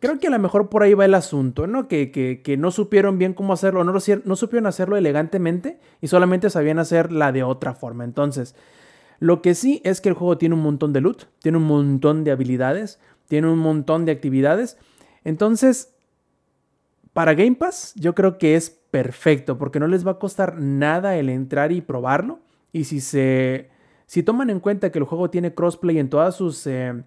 Creo 0.00 0.18
que 0.18 0.26
a 0.26 0.30
lo 0.30 0.38
mejor 0.38 0.68
por 0.68 0.82
ahí 0.82 0.94
va 0.94 1.04
el 1.04 1.14
asunto, 1.14 1.66
¿no? 1.66 1.88
Que, 1.88 2.10
que, 2.10 2.56
no 2.56 2.70
supieron 2.70 3.18
bien 3.18 3.34
cómo 3.34 3.52
hacerlo, 3.52 3.84
no, 3.84 3.92
no 3.92 4.36
supieron 4.36 4.66
hacerlo 4.66 4.96
elegantemente 4.96 5.78
y 6.00 6.08
solamente 6.08 6.50
sabían 6.50 6.78
hacer 6.78 7.12
la 7.12 7.32
de 7.32 7.42
otra 7.42 7.74
forma. 7.74 8.04
Entonces, 8.04 8.54
lo 9.18 9.42
que 9.42 9.54
sí 9.54 9.82
es 9.84 10.00
que 10.00 10.08
el 10.08 10.14
juego 10.14 10.38
tiene 10.38 10.54
un 10.54 10.62
montón 10.62 10.92
de 10.92 11.02
loot, 11.02 11.28
tiene 11.40 11.58
un 11.58 11.64
montón 11.64 12.24
de 12.24 12.30
habilidades, 12.30 12.98
tiene 13.28 13.48
un 13.48 13.58
montón 13.58 14.06
de 14.06 14.12
actividades. 14.12 14.78
Entonces, 15.24 15.94
para 17.12 17.34
Game 17.34 17.56
Pass, 17.56 17.92
yo 17.96 18.14
creo 18.14 18.38
que 18.38 18.56
es 18.56 18.70
perfecto, 18.70 19.58
porque 19.58 19.80
no 19.80 19.86
les 19.86 20.06
va 20.06 20.12
a 20.12 20.18
costar 20.18 20.58
nada 20.58 21.16
el 21.16 21.28
entrar 21.28 21.72
y 21.72 21.80
probarlo. 21.80 22.40
Y 22.72 22.84
si 22.84 23.00
se. 23.00 23.68
Si 24.06 24.22
toman 24.22 24.50
en 24.50 24.58
cuenta 24.60 24.90
que 24.90 24.98
el 24.98 25.04
juego 25.04 25.30
tiene 25.30 25.54
crossplay 25.54 25.98
en 25.98 26.08
todas 26.08 26.36
sus. 26.36 26.66
Eh, 26.66 27.04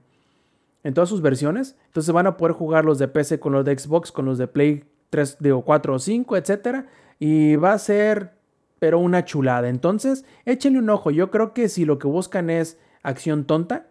en 0.83 0.93
todas 0.93 1.09
sus 1.09 1.21
versiones. 1.21 1.77
Entonces 1.87 2.13
van 2.13 2.27
a 2.27 2.37
poder 2.37 2.53
jugar 2.53 2.85
los 2.85 2.99
de 2.99 3.07
PC 3.07 3.39
con 3.39 3.53
los 3.53 3.65
de 3.65 3.77
Xbox, 3.77 4.11
con 4.11 4.25
los 4.25 4.37
de 4.37 4.47
Play 4.47 4.83
3 5.09 5.37
o 5.53 5.61
4 5.61 5.93
o 5.93 5.99
5, 5.99 6.37
etc. 6.37 6.85
Y 7.19 7.55
va 7.55 7.73
a 7.73 7.79
ser, 7.79 8.33
pero 8.79 8.99
una 8.99 9.25
chulada. 9.25 9.69
Entonces, 9.69 10.25
échenle 10.45 10.79
un 10.79 10.89
ojo. 10.89 11.11
Yo 11.11 11.31
creo 11.31 11.53
que 11.53 11.69
si 11.69 11.85
lo 11.85 11.99
que 11.99 12.07
buscan 12.07 12.49
es 12.49 12.79
acción 13.03 13.45
tonta, 13.45 13.87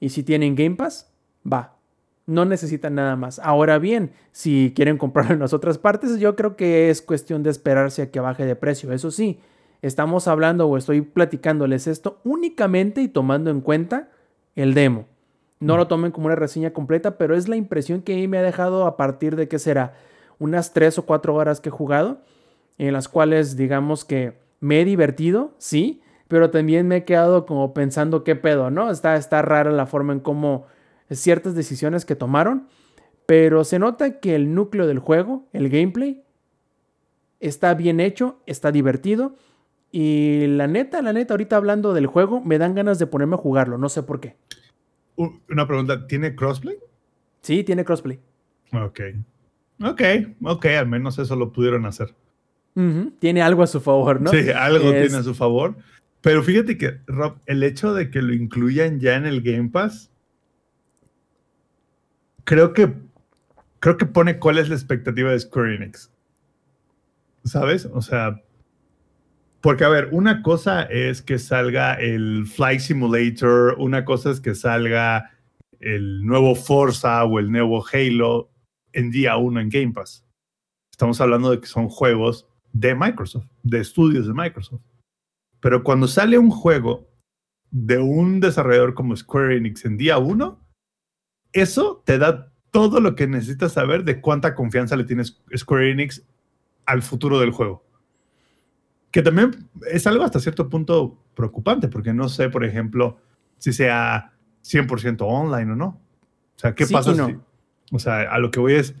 y 0.00 0.10
si 0.10 0.22
tienen 0.22 0.54
Game 0.54 0.76
Pass, 0.76 1.10
va, 1.50 1.76
no 2.26 2.44
necesitan 2.44 2.94
nada 2.94 3.16
más. 3.16 3.38
Ahora 3.38 3.78
bien, 3.78 4.12
si 4.32 4.72
quieren 4.74 4.98
comprarlo 4.98 5.34
en 5.34 5.40
las 5.40 5.52
otras 5.52 5.78
partes, 5.78 6.18
yo 6.18 6.36
creo 6.36 6.56
que 6.56 6.90
es 6.90 7.02
cuestión 7.02 7.42
de 7.42 7.50
esperarse 7.50 8.02
a 8.02 8.10
que 8.10 8.20
baje 8.20 8.44
de 8.44 8.56
precio. 8.56 8.92
Eso 8.92 9.10
sí, 9.10 9.40
estamos 9.82 10.28
hablando 10.28 10.66
o 10.66 10.76
estoy 10.76 11.00
platicándoles 11.00 11.86
esto 11.86 12.20
únicamente 12.24 13.00
y 13.00 13.08
tomando 13.08 13.50
en 13.50 13.60
cuenta 13.60 14.10
el 14.54 14.74
demo. 14.74 15.06
No 15.60 15.76
lo 15.76 15.88
tomen 15.88 16.12
como 16.12 16.26
una 16.26 16.36
reseña 16.36 16.72
completa, 16.72 17.16
pero 17.16 17.34
es 17.34 17.48
la 17.48 17.56
impresión 17.56 18.02
que 18.02 18.26
me 18.28 18.38
ha 18.38 18.42
dejado 18.42 18.86
a 18.86 18.96
partir 18.96 19.36
de 19.36 19.48
que 19.48 19.58
será 19.58 19.94
unas 20.38 20.72
3 20.72 20.98
o 20.98 21.06
4 21.06 21.34
horas 21.34 21.60
que 21.60 21.70
he 21.70 21.72
jugado, 21.72 22.20
en 22.78 22.92
las 22.92 23.08
cuales 23.08 23.56
digamos 23.56 24.04
que 24.04 24.34
me 24.60 24.80
he 24.80 24.84
divertido, 24.84 25.54
sí, 25.58 26.02
pero 26.28 26.50
también 26.50 26.88
me 26.88 26.96
he 26.96 27.04
quedado 27.04 27.46
como 27.46 27.72
pensando 27.72 28.24
qué 28.24 28.36
pedo, 28.36 28.70
¿no? 28.70 28.90
Está, 28.90 29.16
está 29.16 29.42
rara 29.42 29.70
la 29.70 29.86
forma 29.86 30.12
en 30.12 30.20
cómo 30.20 30.66
ciertas 31.10 31.54
decisiones 31.54 32.04
que 32.04 32.16
tomaron, 32.16 32.66
pero 33.26 33.64
se 33.64 33.78
nota 33.78 34.20
que 34.20 34.34
el 34.34 34.54
núcleo 34.54 34.86
del 34.86 34.98
juego, 34.98 35.44
el 35.52 35.68
gameplay, 35.68 36.22
está 37.40 37.74
bien 37.74 38.00
hecho, 38.00 38.38
está 38.46 38.72
divertido. 38.72 39.34
Y 39.92 40.46
la 40.48 40.66
neta, 40.66 41.00
la 41.00 41.12
neta, 41.12 41.34
ahorita 41.34 41.56
hablando 41.56 41.94
del 41.94 42.06
juego, 42.06 42.40
me 42.40 42.58
dan 42.58 42.74
ganas 42.74 42.98
de 42.98 43.06
ponerme 43.06 43.36
a 43.36 43.38
jugarlo, 43.38 43.78
no 43.78 43.88
sé 43.88 44.02
por 44.02 44.20
qué. 44.20 44.36
Una 45.16 45.66
pregunta, 45.66 46.06
¿tiene 46.06 46.34
crossplay? 46.34 46.76
Sí, 47.40 47.64
tiene 47.64 47.84
crossplay. 47.84 48.20
Ok. 48.72 49.00
Ok, 49.82 50.02
ok, 50.42 50.66
al 50.66 50.86
menos 50.86 51.18
eso 51.18 51.36
lo 51.36 51.52
pudieron 51.52 51.86
hacer. 51.86 52.14
Tiene 53.18 53.40
algo 53.40 53.62
a 53.62 53.66
su 53.66 53.80
favor, 53.80 54.20
¿no? 54.20 54.30
Sí, 54.30 54.50
algo 54.50 54.90
tiene 54.90 55.16
a 55.16 55.22
su 55.22 55.34
favor. 55.34 55.76
Pero 56.20 56.42
fíjate 56.42 56.76
que, 56.76 57.00
Rob, 57.06 57.38
el 57.46 57.62
hecho 57.62 57.94
de 57.94 58.10
que 58.10 58.20
lo 58.20 58.34
incluyan 58.34 59.00
ya 59.00 59.16
en 59.16 59.24
el 59.24 59.40
Game 59.40 59.70
Pass 59.70 60.10
creo 62.44 62.72
que 62.72 62.92
creo 63.80 63.96
que 63.96 64.06
pone 64.06 64.38
cuál 64.38 64.58
es 64.58 64.68
la 64.68 64.74
expectativa 64.74 65.30
de 65.30 65.40
Square 65.40 65.74
Enix. 65.74 66.10
¿Sabes? 67.44 67.86
O 67.92 68.02
sea, 68.02 68.42
porque 69.66 69.82
a 69.82 69.88
ver, 69.88 70.10
una 70.12 70.42
cosa 70.42 70.84
es 70.84 71.22
que 71.22 71.40
salga 71.40 71.94
el 71.94 72.46
Flight 72.46 72.78
Simulator, 72.78 73.74
una 73.78 74.04
cosa 74.04 74.30
es 74.30 74.38
que 74.38 74.54
salga 74.54 75.32
el 75.80 76.24
nuevo 76.24 76.54
Forza 76.54 77.24
o 77.24 77.40
el 77.40 77.50
nuevo 77.50 77.84
Halo 77.92 78.48
en 78.92 79.10
día 79.10 79.36
uno 79.36 79.58
en 79.58 79.68
Game 79.68 79.92
Pass. 79.92 80.24
Estamos 80.92 81.20
hablando 81.20 81.50
de 81.50 81.58
que 81.58 81.66
son 81.66 81.88
juegos 81.88 82.46
de 82.72 82.94
Microsoft, 82.94 83.48
de 83.64 83.80
estudios 83.80 84.28
de 84.28 84.34
Microsoft. 84.34 84.82
Pero 85.58 85.82
cuando 85.82 86.06
sale 86.06 86.38
un 86.38 86.50
juego 86.50 87.10
de 87.72 87.98
un 87.98 88.38
desarrollador 88.38 88.94
como 88.94 89.16
Square 89.16 89.56
Enix 89.56 89.84
en 89.84 89.96
día 89.96 90.18
uno, 90.18 90.64
eso 91.52 92.04
te 92.06 92.18
da 92.18 92.52
todo 92.70 93.00
lo 93.00 93.16
que 93.16 93.26
necesitas 93.26 93.72
saber 93.72 94.04
de 94.04 94.20
cuánta 94.20 94.54
confianza 94.54 94.94
le 94.94 95.02
tienes 95.02 95.42
Square 95.56 95.90
Enix 95.90 96.24
al 96.84 97.02
futuro 97.02 97.40
del 97.40 97.50
juego. 97.50 97.85
Que 99.16 99.22
también 99.22 99.66
es 99.90 100.06
algo 100.06 100.24
hasta 100.24 100.40
cierto 100.40 100.68
punto 100.68 101.16
preocupante, 101.34 101.88
porque 101.88 102.12
no 102.12 102.28
sé, 102.28 102.50
por 102.50 102.66
ejemplo, 102.66 103.16
si 103.56 103.72
sea 103.72 104.34
100% 104.62 105.22
online 105.22 105.72
o 105.72 105.74
no. 105.74 105.86
O 105.86 106.58
sea, 106.58 106.74
¿qué 106.74 106.86
pasa 106.86 107.14
si, 107.14 107.38
o 107.92 107.98
sea, 107.98 108.30
a 108.30 108.38
lo 108.38 108.50
que 108.50 108.60
voy 108.60 108.74
es, 108.74 108.94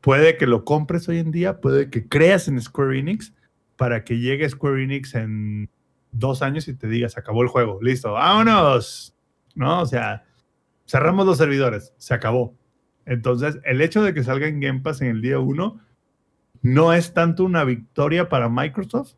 puede 0.00 0.36
que 0.36 0.48
lo 0.48 0.64
compres 0.64 1.08
hoy 1.08 1.18
en 1.18 1.30
día, 1.30 1.60
puede 1.60 1.88
que 1.88 2.08
creas 2.08 2.48
en 2.48 2.60
Square 2.60 2.98
Enix 2.98 3.32
para 3.76 4.02
que 4.02 4.18
llegue 4.18 4.50
Square 4.50 4.82
Enix 4.82 5.14
en 5.14 5.70
dos 6.10 6.42
años 6.42 6.66
y 6.66 6.74
te 6.74 6.88
digas, 6.88 7.16
acabó 7.16 7.42
el 7.42 7.48
juego, 7.48 7.78
listo, 7.80 8.10
vámonos. 8.10 9.14
¿No? 9.54 9.82
O 9.82 9.86
sea, 9.86 10.24
cerramos 10.84 11.26
los 11.26 11.38
servidores, 11.38 11.94
se 11.96 12.12
acabó. 12.12 12.56
Entonces, 13.04 13.60
el 13.62 13.80
hecho 13.82 14.02
de 14.02 14.12
que 14.12 14.24
salga 14.24 14.48
en 14.48 14.58
Game 14.58 14.80
Pass 14.80 15.00
en 15.00 15.10
el 15.10 15.22
día 15.22 15.38
1 15.38 15.80
no 16.66 16.92
es 16.92 17.14
tanto 17.14 17.44
una 17.44 17.62
victoria 17.62 18.28
para 18.28 18.48
Microsoft, 18.48 19.14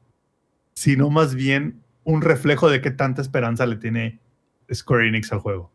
sino 0.75 1.09
más 1.09 1.35
bien 1.35 1.83
un 2.05 2.21
reflejo 2.21 2.69
de 2.69 2.83
qué 2.83 2.91
tanta 2.91 3.23
esperanza 3.23 3.65
le 3.65 3.77
tiene 3.77 4.21
Square 4.73 5.09
Enix 5.09 5.33
al 5.33 5.39
juego. 5.39 5.71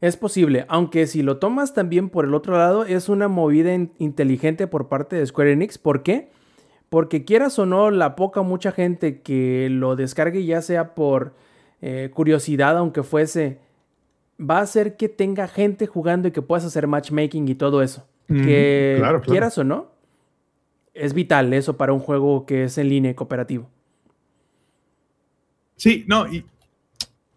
Es 0.00 0.16
posible, 0.16 0.66
aunque 0.68 1.08
si 1.08 1.22
lo 1.22 1.38
tomas 1.38 1.74
también 1.74 2.10
por 2.10 2.26
el 2.26 2.34
otro 2.34 2.56
lado, 2.56 2.84
es 2.84 3.08
una 3.08 3.26
movida 3.26 3.74
inteligente 3.98 4.68
por 4.68 4.88
parte 4.88 5.16
de 5.16 5.26
Square 5.26 5.52
Enix. 5.52 5.78
¿Por 5.78 6.04
qué? 6.04 6.30
Porque 6.90 7.24
quieras 7.24 7.58
o 7.58 7.66
no, 7.66 7.90
la 7.90 8.14
poca 8.14 8.42
mucha 8.42 8.70
gente 8.70 9.20
que 9.20 9.68
lo 9.70 9.96
descargue, 9.96 10.44
ya 10.44 10.62
sea 10.62 10.94
por 10.94 11.34
eh, 11.80 12.10
curiosidad, 12.14 12.76
aunque 12.78 13.02
fuese, 13.02 13.58
va 14.38 14.58
a 14.58 14.62
hacer 14.62 14.96
que 14.96 15.08
tenga 15.08 15.48
gente 15.48 15.88
jugando 15.88 16.28
y 16.28 16.30
que 16.30 16.42
puedas 16.42 16.64
hacer 16.64 16.86
matchmaking 16.86 17.48
y 17.48 17.56
todo 17.56 17.82
eso. 17.82 18.06
que 18.28 19.02
quieras 19.26 19.58
o 19.58 19.64
no, 19.64 19.93
es 20.94 21.12
vital 21.12 21.52
eso 21.52 21.76
para 21.76 21.92
un 21.92 22.00
juego 22.00 22.46
que 22.46 22.64
es 22.64 22.78
en 22.78 22.88
línea 22.88 23.14
cooperativo. 23.14 23.68
Sí, 25.76 26.04
no, 26.06 26.32
y 26.32 26.46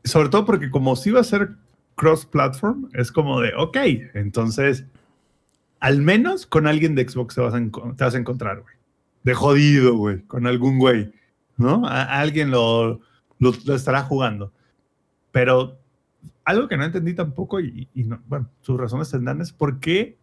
sobre 0.04 0.30
todo 0.30 0.46
porque 0.46 0.70
como 0.70 0.96
si 0.96 1.12
va 1.12 1.22
a 1.22 1.26
ser 1.26 1.56
cross-platform, 1.96 2.90
es 2.94 3.12
como 3.12 3.42
de, 3.42 3.54
ok, 3.58 3.78
entonces, 4.14 4.86
al 5.80 6.02
menos 6.02 6.46
con 6.46 6.68
alguien 6.68 6.96
de 6.96 7.08
Xbox 7.08 7.36
te 7.36 7.42
vas 7.42 7.54
a, 8.14 8.18
encontrar, 8.18 8.62
güey. 8.62 8.76
De 9.24 9.34
jodido, 9.34 9.98
güey, 9.98 10.22
con 10.22 10.48
algún 10.48 10.78
güey, 10.78 11.12
¿no? 11.58 11.86
alguien 11.86 12.52
lo, 12.52 13.02
estará 13.74 14.04
jugando. 14.04 14.54
Pero 15.32 15.80
algo 16.46 16.68
que 16.68 16.78
no 16.78 16.86
entendí 16.86 17.14
tampoco, 17.14 17.60
y, 17.60 17.90
bueno, 18.28 18.50
sus 18.62 18.80
razones 18.80 19.10
tendrán 19.10 19.42
es 19.42 19.52
por 19.52 19.80
qué 19.80 20.18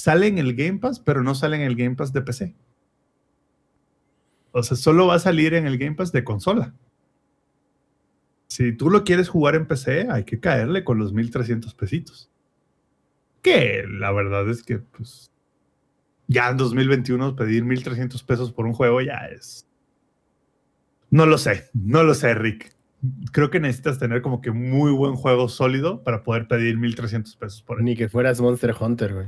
sale 0.00 0.26
en 0.26 0.38
el 0.38 0.54
Game 0.54 0.78
Pass, 0.78 0.98
pero 0.98 1.22
no 1.22 1.34
sale 1.34 1.56
en 1.56 1.62
el 1.62 1.76
Game 1.76 1.94
Pass 1.94 2.12
de 2.12 2.22
PC. 2.22 2.56
O 4.52 4.62
sea, 4.62 4.76
solo 4.76 5.06
va 5.06 5.16
a 5.16 5.20
salir 5.20 5.54
en 5.54 5.66
el 5.66 5.78
Game 5.78 5.94
Pass 5.94 6.10
de 6.10 6.24
consola. 6.24 6.74
Si 8.48 8.72
tú 8.72 8.90
lo 8.90 9.04
quieres 9.04 9.28
jugar 9.28 9.54
en 9.54 9.66
PC, 9.66 10.08
hay 10.10 10.24
que 10.24 10.40
caerle 10.40 10.84
con 10.84 10.98
los 10.98 11.12
1300 11.12 11.74
pesitos. 11.74 12.30
Que 13.42 13.84
la 13.86 14.10
verdad 14.10 14.48
es 14.48 14.62
que, 14.62 14.78
pues, 14.78 15.30
ya 16.26 16.48
en 16.48 16.56
2021 16.56 17.36
pedir 17.36 17.64
1.300 17.64 18.24
pesos 18.24 18.52
por 18.52 18.66
un 18.66 18.72
juego 18.72 19.00
ya 19.02 19.26
es... 19.26 19.66
No 21.10 21.26
lo 21.26 21.38
sé, 21.38 21.68
no 21.74 22.04
lo 22.04 22.14
sé, 22.14 22.34
Rick. 22.34 22.74
Creo 23.32 23.50
que 23.50 23.60
necesitas 23.60 23.98
tener 23.98 24.22
como 24.22 24.40
que 24.40 24.50
muy 24.50 24.92
buen 24.92 25.16
juego 25.16 25.48
sólido 25.48 26.02
para 26.02 26.22
poder 26.22 26.46
pedir 26.48 26.76
1.300 26.76 27.36
pesos 27.36 27.62
por 27.62 27.78
él. 27.78 27.84
Ni 27.84 27.96
que 27.96 28.08
fueras 28.08 28.40
Monster 28.40 28.74
Hunter, 28.78 29.14
güey. 29.14 29.26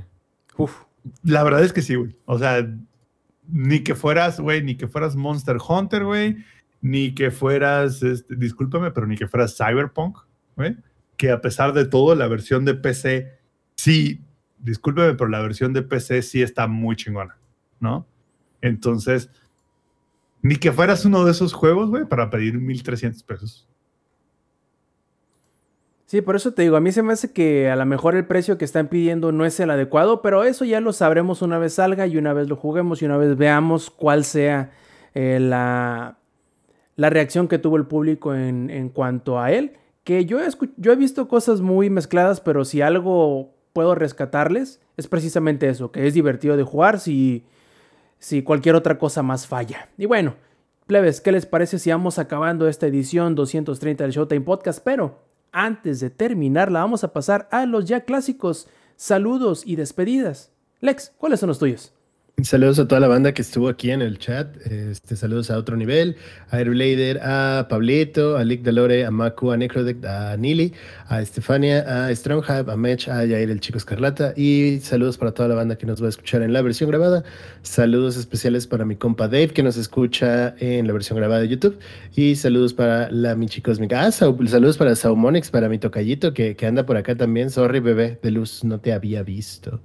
Uf. 0.56 0.82
La 1.24 1.42
verdad 1.42 1.64
es 1.64 1.72
que 1.72 1.82
sí, 1.82 1.94
güey. 1.94 2.14
O 2.26 2.38
sea, 2.38 2.66
ni 3.48 3.82
que 3.82 3.94
fueras, 3.94 4.40
güey, 4.40 4.62
ni 4.62 4.76
que 4.76 4.86
fueras 4.86 5.16
Monster 5.16 5.56
Hunter, 5.66 6.04
güey, 6.04 6.36
ni 6.80 7.14
que 7.14 7.30
fueras, 7.30 8.02
este, 8.02 8.36
discúlpame, 8.36 8.90
pero 8.90 9.06
ni 9.06 9.16
que 9.16 9.28
fueras 9.28 9.56
Cyberpunk, 9.56 10.18
güey, 10.56 10.76
que 11.16 11.30
a 11.30 11.40
pesar 11.40 11.72
de 11.72 11.84
todo, 11.84 12.14
la 12.14 12.28
versión 12.28 12.64
de 12.64 12.74
PC 12.74 13.38
sí 13.76 14.20
discúlpeme, 14.62 15.14
pero 15.14 15.28
la 15.28 15.40
versión 15.40 15.72
de 15.72 15.82
PC 15.82 16.22
sí 16.22 16.42
está 16.42 16.66
muy 16.66 16.96
chingona, 16.96 17.36
¿no? 17.80 18.06
Entonces, 18.60 19.28
ni 20.40 20.56
que 20.56 20.72
fueras 20.72 21.04
uno 21.04 21.24
de 21.24 21.32
esos 21.32 21.52
juegos, 21.52 21.90
güey, 21.90 22.04
para 22.04 22.30
pedir 22.30 22.58
1300 22.58 23.22
pesos. 23.24 23.68
Sí, 26.12 26.20
por 26.20 26.36
eso 26.36 26.52
te 26.52 26.60
digo, 26.60 26.76
a 26.76 26.80
mí 26.82 26.92
se 26.92 27.02
me 27.02 27.14
hace 27.14 27.32
que 27.32 27.70
a 27.70 27.76
lo 27.76 27.86
mejor 27.86 28.14
el 28.16 28.26
precio 28.26 28.58
que 28.58 28.66
están 28.66 28.88
pidiendo 28.88 29.32
no 29.32 29.46
es 29.46 29.58
el 29.60 29.70
adecuado, 29.70 30.20
pero 30.20 30.44
eso 30.44 30.66
ya 30.66 30.78
lo 30.78 30.92
sabremos 30.92 31.40
una 31.40 31.56
vez 31.56 31.72
salga 31.72 32.06
y 32.06 32.18
una 32.18 32.34
vez 32.34 32.50
lo 32.50 32.56
juguemos 32.56 33.00
y 33.00 33.06
una 33.06 33.16
vez 33.16 33.34
veamos 33.38 33.88
cuál 33.88 34.24
sea 34.24 34.72
eh, 35.14 35.38
la, 35.40 36.18
la, 36.96 37.08
reacción 37.08 37.48
que 37.48 37.56
tuvo 37.56 37.78
el 37.78 37.86
público 37.86 38.34
en, 38.34 38.68
en 38.68 38.90
cuanto 38.90 39.40
a 39.40 39.52
él. 39.52 39.78
Que 40.04 40.26
yo 40.26 40.38
he, 40.38 40.48
yo 40.76 40.92
he 40.92 40.96
visto 40.96 41.28
cosas 41.28 41.62
muy 41.62 41.88
mezcladas, 41.88 42.42
pero 42.42 42.66
si 42.66 42.82
algo 42.82 43.54
puedo 43.72 43.94
rescatarles 43.94 44.82
es 44.98 45.08
precisamente 45.08 45.66
eso, 45.70 45.92
que 45.92 46.06
es 46.06 46.12
divertido 46.12 46.58
de 46.58 46.62
jugar 46.62 47.00
si, 47.00 47.46
si 48.18 48.42
cualquier 48.42 48.74
otra 48.74 48.98
cosa 48.98 49.22
más 49.22 49.46
falla. 49.46 49.88
Y 49.96 50.04
bueno, 50.04 50.34
plebes, 50.86 51.22
¿qué 51.22 51.32
les 51.32 51.46
parece 51.46 51.78
si 51.78 51.90
vamos 51.90 52.18
acabando 52.18 52.68
esta 52.68 52.86
edición 52.86 53.34
230 53.34 54.04
del 54.04 54.12
Showtime 54.12 54.42
Podcast? 54.42 54.80
Pero 54.84 55.31
antes 55.52 56.00
de 56.00 56.10
terminarla, 56.10 56.80
vamos 56.80 57.04
a 57.04 57.12
pasar 57.12 57.48
a 57.50 57.66
los 57.66 57.84
ya 57.84 58.00
clásicos 58.00 58.68
saludos 58.96 59.62
y 59.66 59.76
despedidas. 59.76 60.50
Lex, 60.80 61.12
¿cuáles 61.18 61.40
son 61.40 61.48
los 61.48 61.58
tuyos? 61.58 61.92
Saludos 62.40 62.78
a 62.80 62.88
toda 62.88 63.00
la 63.00 63.08
banda 63.08 63.32
que 63.32 63.42
estuvo 63.42 63.68
aquí 63.68 63.90
en 63.92 64.02
el 64.02 64.18
chat. 64.18 64.56
Este, 64.66 65.14
saludos 65.16 65.50
a 65.50 65.58
otro 65.58 65.76
nivel, 65.76 66.16
a 66.50 66.56
Airblader, 66.56 67.20
a 67.22 67.66
Pablito, 67.68 68.36
a 68.36 68.42
Lick 68.42 68.62
Delore, 68.62 69.04
a 69.04 69.10
Maku, 69.12 69.52
a 69.52 69.56
Necrodeck, 69.56 70.04
a 70.04 70.36
Nili, 70.36 70.72
a 71.06 71.22
Estefania, 71.22 72.06
a 72.06 72.14
Stronghype, 72.14 72.70
a 72.70 72.76
Mech, 72.76 73.06
a 73.08 73.24
Yair 73.24 73.50
el 73.50 73.60
Chico 73.60 73.78
Escarlata. 73.78 74.32
Y 74.36 74.80
saludos 74.80 75.18
para 75.18 75.32
toda 75.32 75.50
la 75.50 75.54
banda 75.54 75.76
que 75.76 75.86
nos 75.86 76.02
va 76.02 76.06
a 76.06 76.08
escuchar 76.08 76.42
en 76.42 76.52
la 76.52 76.62
versión 76.62 76.90
grabada. 76.90 77.22
Saludos 77.62 78.16
especiales 78.16 78.66
para 78.66 78.84
mi 78.84 78.96
compa 78.96 79.28
Dave 79.28 79.50
que 79.50 79.62
nos 79.62 79.76
escucha 79.76 80.56
en 80.58 80.88
la 80.88 80.92
versión 80.94 81.18
grabada 81.18 81.42
de 81.42 81.48
YouTube. 81.48 81.78
Y 82.16 82.34
saludos 82.34 82.74
para 82.74 83.08
la 83.10 83.36
Michi 83.36 83.60
Cósmica. 83.60 84.02
Ah, 84.02 84.10
saludos 84.10 84.78
para 84.78 84.96
Saumonix, 84.96 85.50
para 85.50 85.68
mi 85.68 85.78
tocallito 85.78 86.34
que, 86.34 86.56
que 86.56 86.66
anda 86.66 86.84
por 86.84 86.96
acá 86.96 87.14
también. 87.14 87.50
Sorry, 87.50 87.78
bebé 87.78 88.18
de 88.20 88.30
luz, 88.32 88.64
no 88.64 88.80
te 88.80 88.92
había 88.92 89.22
visto. 89.22 89.80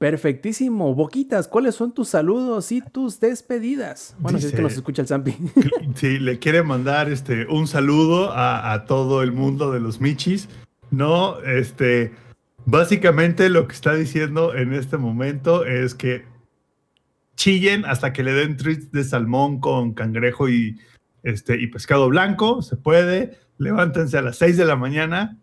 Perfectísimo. 0.00 0.94
Boquitas, 0.94 1.46
¿cuáles 1.46 1.74
son 1.74 1.92
tus 1.92 2.08
saludos 2.08 2.72
y 2.72 2.80
tus 2.80 3.20
despedidas? 3.20 4.16
Bueno, 4.18 4.38
si 4.38 4.46
es 4.46 4.54
que 4.54 4.62
nos 4.62 4.72
escucha 4.72 5.02
el 5.02 5.08
Zampi. 5.08 5.36
Sí, 5.94 6.18
le 6.18 6.38
quiere 6.38 6.62
mandar 6.62 7.10
este, 7.10 7.46
un 7.46 7.66
saludo 7.66 8.32
a, 8.32 8.86
todo 8.86 9.22
el 9.22 9.32
mundo 9.32 9.70
de 9.70 9.78
los 9.78 10.00
Michis. 10.00 10.48
No, 10.90 11.38
este, 11.42 12.14
básicamente 12.64 13.50
lo 13.50 13.68
que 13.68 13.74
está 13.74 13.92
diciendo 13.94 14.54
en 14.54 14.72
este 14.72 14.96
momento 14.96 15.66
es 15.66 15.94
que 15.94 16.24
chillen 17.36 17.84
hasta 17.84 18.14
que 18.14 18.22
le 18.22 18.32
den 18.32 18.56
treats 18.56 18.90
de 18.92 19.04
salmón 19.04 19.60
con 19.60 19.92
cangrejo 19.92 20.48
y, 20.48 20.80
este, 21.24 21.60
y 21.60 21.66
pescado 21.66 22.08
blanco. 22.08 22.62
Se 22.62 22.78
puede. 22.78 23.36
Levántense 23.58 24.16
a 24.16 24.22
las 24.22 24.38
6 24.38 24.56
de 24.56 24.64
la 24.64 24.76
mañana 24.76 25.38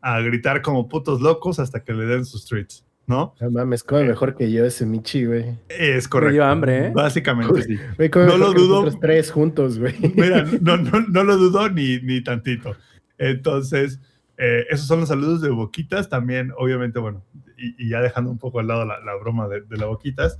a 0.00 0.18
gritar 0.20 0.62
como 0.62 0.88
putos 0.88 1.20
locos 1.20 1.58
hasta 1.58 1.84
que 1.84 1.92
le 1.92 2.06
den 2.06 2.24
sus 2.24 2.46
treats. 2.46 2.87
¿No? 3.08 3.34
No 3.40 3.50
mames, 3.50 3.82
come 3.82 4.02
eh, 4.02 4.08
mejor 4.08 4.36
que 4.36 4.52
yo 4.52 4.64
ese 4.64 4.84
Michi, 4.84 5.24
güey. 5.24 5.58
Es 5.68 6.06
correcto. 6.06 6.28
Me 6.28 6.34
dio 6.34 6.44
hambre, 6.44 6.86
¿eh? 6.86 6.92
Básicamente 6.94 7.62
sí. 7.62 7.78
no 8.14 8.36
lo 8.36 8.52
dudo. 8.52 8.84
Los 8.84 9.00
tres 9.00 9.30
juntos, 9.30 9.78
güey. 9.78 9.94
Mira, 10.14 10.44
no, 10.60 10.76
no, 10.76 11.00
no 11.00 11.24
lo 11.24 11.36
dudo 11.38 11.70
ni, 11.70 12.00
ni 12.02 12.22
tantito. 12.22 12.76
Entonces, 13.16 13.98
eh, 14.36 14.66
esos 14.68 14.86
son 14.86 15.00
los 15.00 15.08
saludos 15.08 15.40
de 15.40 15.48
Boquitas. 15.48 16.10
También, 16.10 16.52
obviamente, 16.58 16.98
bueno, 16.98 17.24
y, 17.56 17.88
ya 17.88 18.02
dejando 18.02 18.30
un 18.30 18.38
poco 18.38 18.60
al 18.60 18.68
lado 18.68 18.84
la, 18.84 19.00
la 19.00 19.14
broma 19.16 19.48
de, 19.48 19.62
de, 19.62 19.76
la 19.78 19.86
Boquitas, 19.86 20.38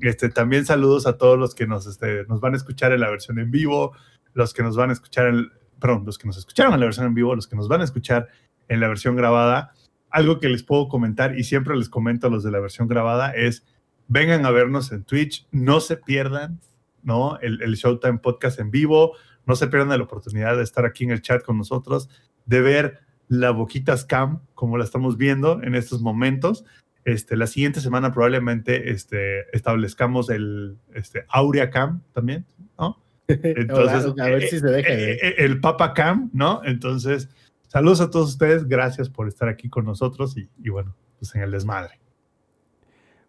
este, 0.00 0.28
también 0.28 0.66
saludos 0.66 1.06
a 1.06 1.16
todos 1.16 1.38
los 1.38 1.54
que 1.54 1.68
nos, 1.68 1.86
este, 1.86 2.24
nos 2.24 2.40
van 2.40 2.54
a 2.54 2.56
escuchar 2.56 2.92
en 2.92 3.00
la 3.00 3.10
versión 3.10 3.38
en 3.38 3.52
vivo, 3.52 3.92
los 4.34 4.52
que 4.52 4.64
nos 4.64 4.76
van 4.76 4.90
a 4.90 4.92
escuchar 4.92 5.28
en, 5.28 5.50
perdón, 5.80 6.02
los 6.04 6.18
que 6.18 6.26
nos 6.26 6.36
escucharon 6.36 6.74
en 6.74 6.80
la 6.80 6.86
versión 6.86 7.06
en 7.06 7.14
vivo, 7.14 7.34
los 7.36 7.46
que 7.46 7.54
nos 7.54 7.68
van 7.68 7.80
a 7.80 7.84
escuchar 7.84 8.26
en 8.68 8.80
la 8.80 8.88
versión 8.88 9.14
grabada 9.14 9.72
algo 10.18 10.40
que 10.40 10.48
les 10.48 10.62
puedo 10.62 10.88
comentar 10.88 11.38
y 11.38 11.44
siempre 11.44 11.76
les 11.76 11.88
comento 11.88 12.26
a 12.26 12.30
los 12.30 12.42
de 12.42 12.50
la 12.50 12.58
versión 12.60 12.88
grabada 12.88 13.30
es 13.30 13.64
vengan 14.08 14.44
a 14.46 14.50
vernos 14.50 14.90
en 14.90 15.04
Twitch, 15.04 15.46
no 15.52 15.80
se 15.80 15.96
pierdan, 15.96 16.60
¿no? 17.02 17.38
El, 17.40 17.74
Showtime 17.74 18.18
Podcast 18.18 18.58
en 18.58 18.70
vivo, 18.70 19.12
no 19.46 19.54
se 19.54 19.68
pierdan 19.68 19.96
la 19.96 20.04
oportunidad 20.04 20.56
de 20.56 20.64
estar 20.64 20.84
aquí 20.84 21.04
en 21.04 21.10
el 21.10 21.22
chat 21.22 21.44
con 21.44 21.56
nosotros, 21.56 22.08
de 22.46 22.60
ver 22.60 22.98
la 23.28 23.50
Boquitas 23.50 24.04
Cam, 24.04 24.40
como 24.54 24.76
la 24.76 24.84
estamos 24.84 25.16
viendo 25.16 25.62
en 25.62 25.74
estos 25.74 26.00
momentos. 26.00 26.64
Este, 27.04 27.36
la 27.36 27.46
siguiente 27.46 27.80
semana 27.80 28.12
probablemente 28.12 28.90
este, 28.90 29.54
establezcamos 29.56 30.30
el 30.30 30.78
este, 30.94 31.24
Aurea 31.28 31.70
Cam 31.70 32.02
también, 32.12 32.44
¿no? 32.78 33.00
Entonces, 33.28 34.12
a 34.18 34.24
ver 34.24 34.42
si 34.42 34.58
se 34.58 34.66
deja. 34.66 34.92
Eh, 34.92 35.18
eh, 35.22 35.34
el 35.38 35.60
Papa 35.60 35.94
Cam, 35.94 36.30
¿no? 36.32 36.62
Entonces, 36.64 37.28
Saludos 37.68 38.00
a 38.00 38.10
todos 38.10 38.30
ustedes, 38.30 38.66
gracias 38.66 39.10
por 39.10 39.28
estar 39.28 39.48
aquí 39.48 39.68
con 39.68 39.84
nosotros 39.84 40.36
y, 40.36 40.68
bueno, 40.70 40.94
pues 41.18 41.34
en 41.34 41.42
el 41.42 41.50
desmadre. 41.50 42.00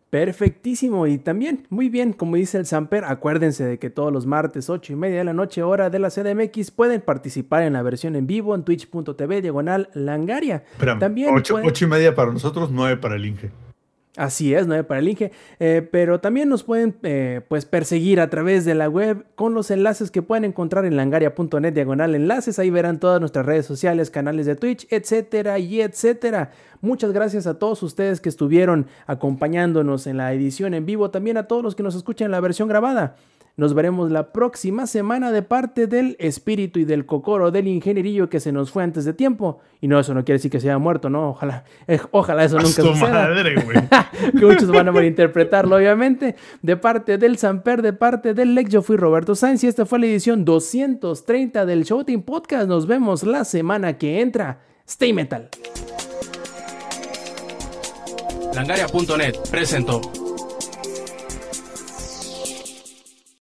Perfectísimo 0.10 1.06
y 1.06 1.20
también 1.20 1.68
muy 1.70 1.88
bien, 1.88 2.14
como 2.14 2.36
dice 2.36 2.58
el 2.58 2.66
Samper, 2.66 3.04
acuérdense 3.04 3.64
de 3.64 3.78
que 3.78 3.92
todos 3.92 4.12
los 4.12 4.26
martes 4.26 4.70
8 4.70 4.94
y 4.94 4.96
media 4.96 5.20
de 5.20 5.24
la 5.26 5.34
noche 5.34 5.62
hora 5.62 5.92
de 5.92 6.00
la 6.00 6.10
CDMX 6.10 6.72
pueden 6.72 7.02
participar 7.02 7.62
en 7.62 7.74
la 7.74 7.84
versión 7.84 8.16
en 8.16 8.26
vivo 8.26 8.56
en 8.56 8.64
twitch.tv 8.64 9.42
diagonal 9.42 9.90
langaria. 9.94 10.64
también 11.00 11.36
8, 11.36 11.62
y 11.82 11.86
media 11.86 12.16
para 12.16 12.32
nosotros, 12.32 12.72
9 12.72 12.98
para 12.98 13.18
el 13.18 13.26
Inge. 13.26 13.52
Así 14.18 14.54
es, 14.54 14.66
no 14.66 14.84
para 14.86 15.00
el 15.00 15.08
Inge. 15.08 15.32
Eh, 15.60 15.88
pero 15.90 16.20
también 16.20 16.50
nos 16.50 16.64
pueden 16.64 16.96
eh, 17.04 17.42
pues 17.48 17.66
perseguir 17.66 18.20
a 18.20 18.30
través 18.30 18.66
de 18.66 18.74
la 18.74 18.90
web 18.90 19.26
con 19.36 19.54
los 19.54 19.70
enlaces 19.70 20.10
que 20.10 20.22
pueden 20.22 20.46
encontrar 20.46 20.86
en 20.86 20.96
langaria.net 20.96 21.74
diagonal 21.74 22.16
enlaces. 22.16 22.58
Ahí 22.58 22.70
verán 22.72 23.00
todas 23.00 23.20
nuestras 23.20 23.46
redes 23.46 23.66
sociales, 23.66 24.10
canales 24.10 24.46
de 24.48 24.56
Twitch, 24.56 24.88
etcétera 24.90 25.60
y 25.60 25.82
etcétera. 25.82 26.52
Muchas 26.82 27.12
gracias 27.12 27.46
a 27.46 27.60
todos 27.60 27.84
ustedes 27.84 28.20
que 28.20 28.30
estuvieron 28.30 28.88
acompañándonos 29.06 30.08
en 30.08 30.18
la 30.18 30.34
edición 30.34 30.74
en 30.74 30.86
vivo. 30.86 31.12
También 31.12 31.38
a 31.38 31.48
todos 31.48 31.64
los 31.64 31.76
que 31.76 31.84
nos 31.84 31.96
escuchan 31.96 32.26
en 32.26 32.32
la 32.32 32.40
versión 32.40 32.68
grabada. 32.68 33.16
Nos 33.60 33.74
veremos 33.74 34.10
la 34.10 34.32
próxima 34.32 34.88
semana 34.88 35.34
de 35.34 35.42
parte 35.42 35.86
del 35.86 36.16
espíritu 36.18 36.80
y 36.80 36.86
del 36.86 37.06
cocoro 37.06 37.52
del 37.52 37.68
ingenierillo 37.68 38.30
que 38.30 38.40
se 38.40 38.54
nos 38.54 38.72
fue 38.72 38.84
antes 38.84 39.04
de 39.04 39.12
tiempo. 39.12 39.60
Y 39.82 39.90
no, 39.90 40.00
eso 40.00 40.14
no 40.14 40.24
quiere 40.24 40.38
decir 40.38 40.50
que 40.50 40.62
se 40.62 40.70
haya 40.70 40.78
muerto, 40.78 41.10
¿no? 41.10 41.32
Ojalá, 41.32 41.66
eh, 41.88 42.00
ojalá 42.12 42.46
eso 42.46 42.56
nunca 42.56 42.70
suceda. 42.70 43.28
Madre, 43.28 43.56
que 44.40 44.46
muchos 44.46 44.72
van 44.72 44.88
a 44.88 44.94
malinterpretarlo, 44.94 45.76
obviamente. 45.76 46.38
De 46.62 46.78
parte 46.78 47.18
del 47.18 47.38
Samper, 47.38 47.82
de 47.82 47.92
parte 47.92 48.34
del 48.34 48.56
Lex, 48.56 48.72
yo 48.72 48.82
fui 48.82 48.96
Roberto 48.96 49.36
Sainz 49.36 49.62
y 49.66 49.68
esta 49.68 49.86
fue 49.86 50.00
la 50.00 50.06
edición 50.06 50.46
230 50.46 51.66
del 51.66 51.84
Showtime 51.84 52.24
Podcast. 52.24 52.70
Nos 52.70 52.88
vemos 52.88 53.24
la 53.24 53.44
semana 53.44 53.98
que 53.98 54.22
entra. 54.22 54.62
Stay 54.88 55.12
Metal. 55.12 55.50
Langaria.net 58.56 59.36
presentó. 59.52 60.00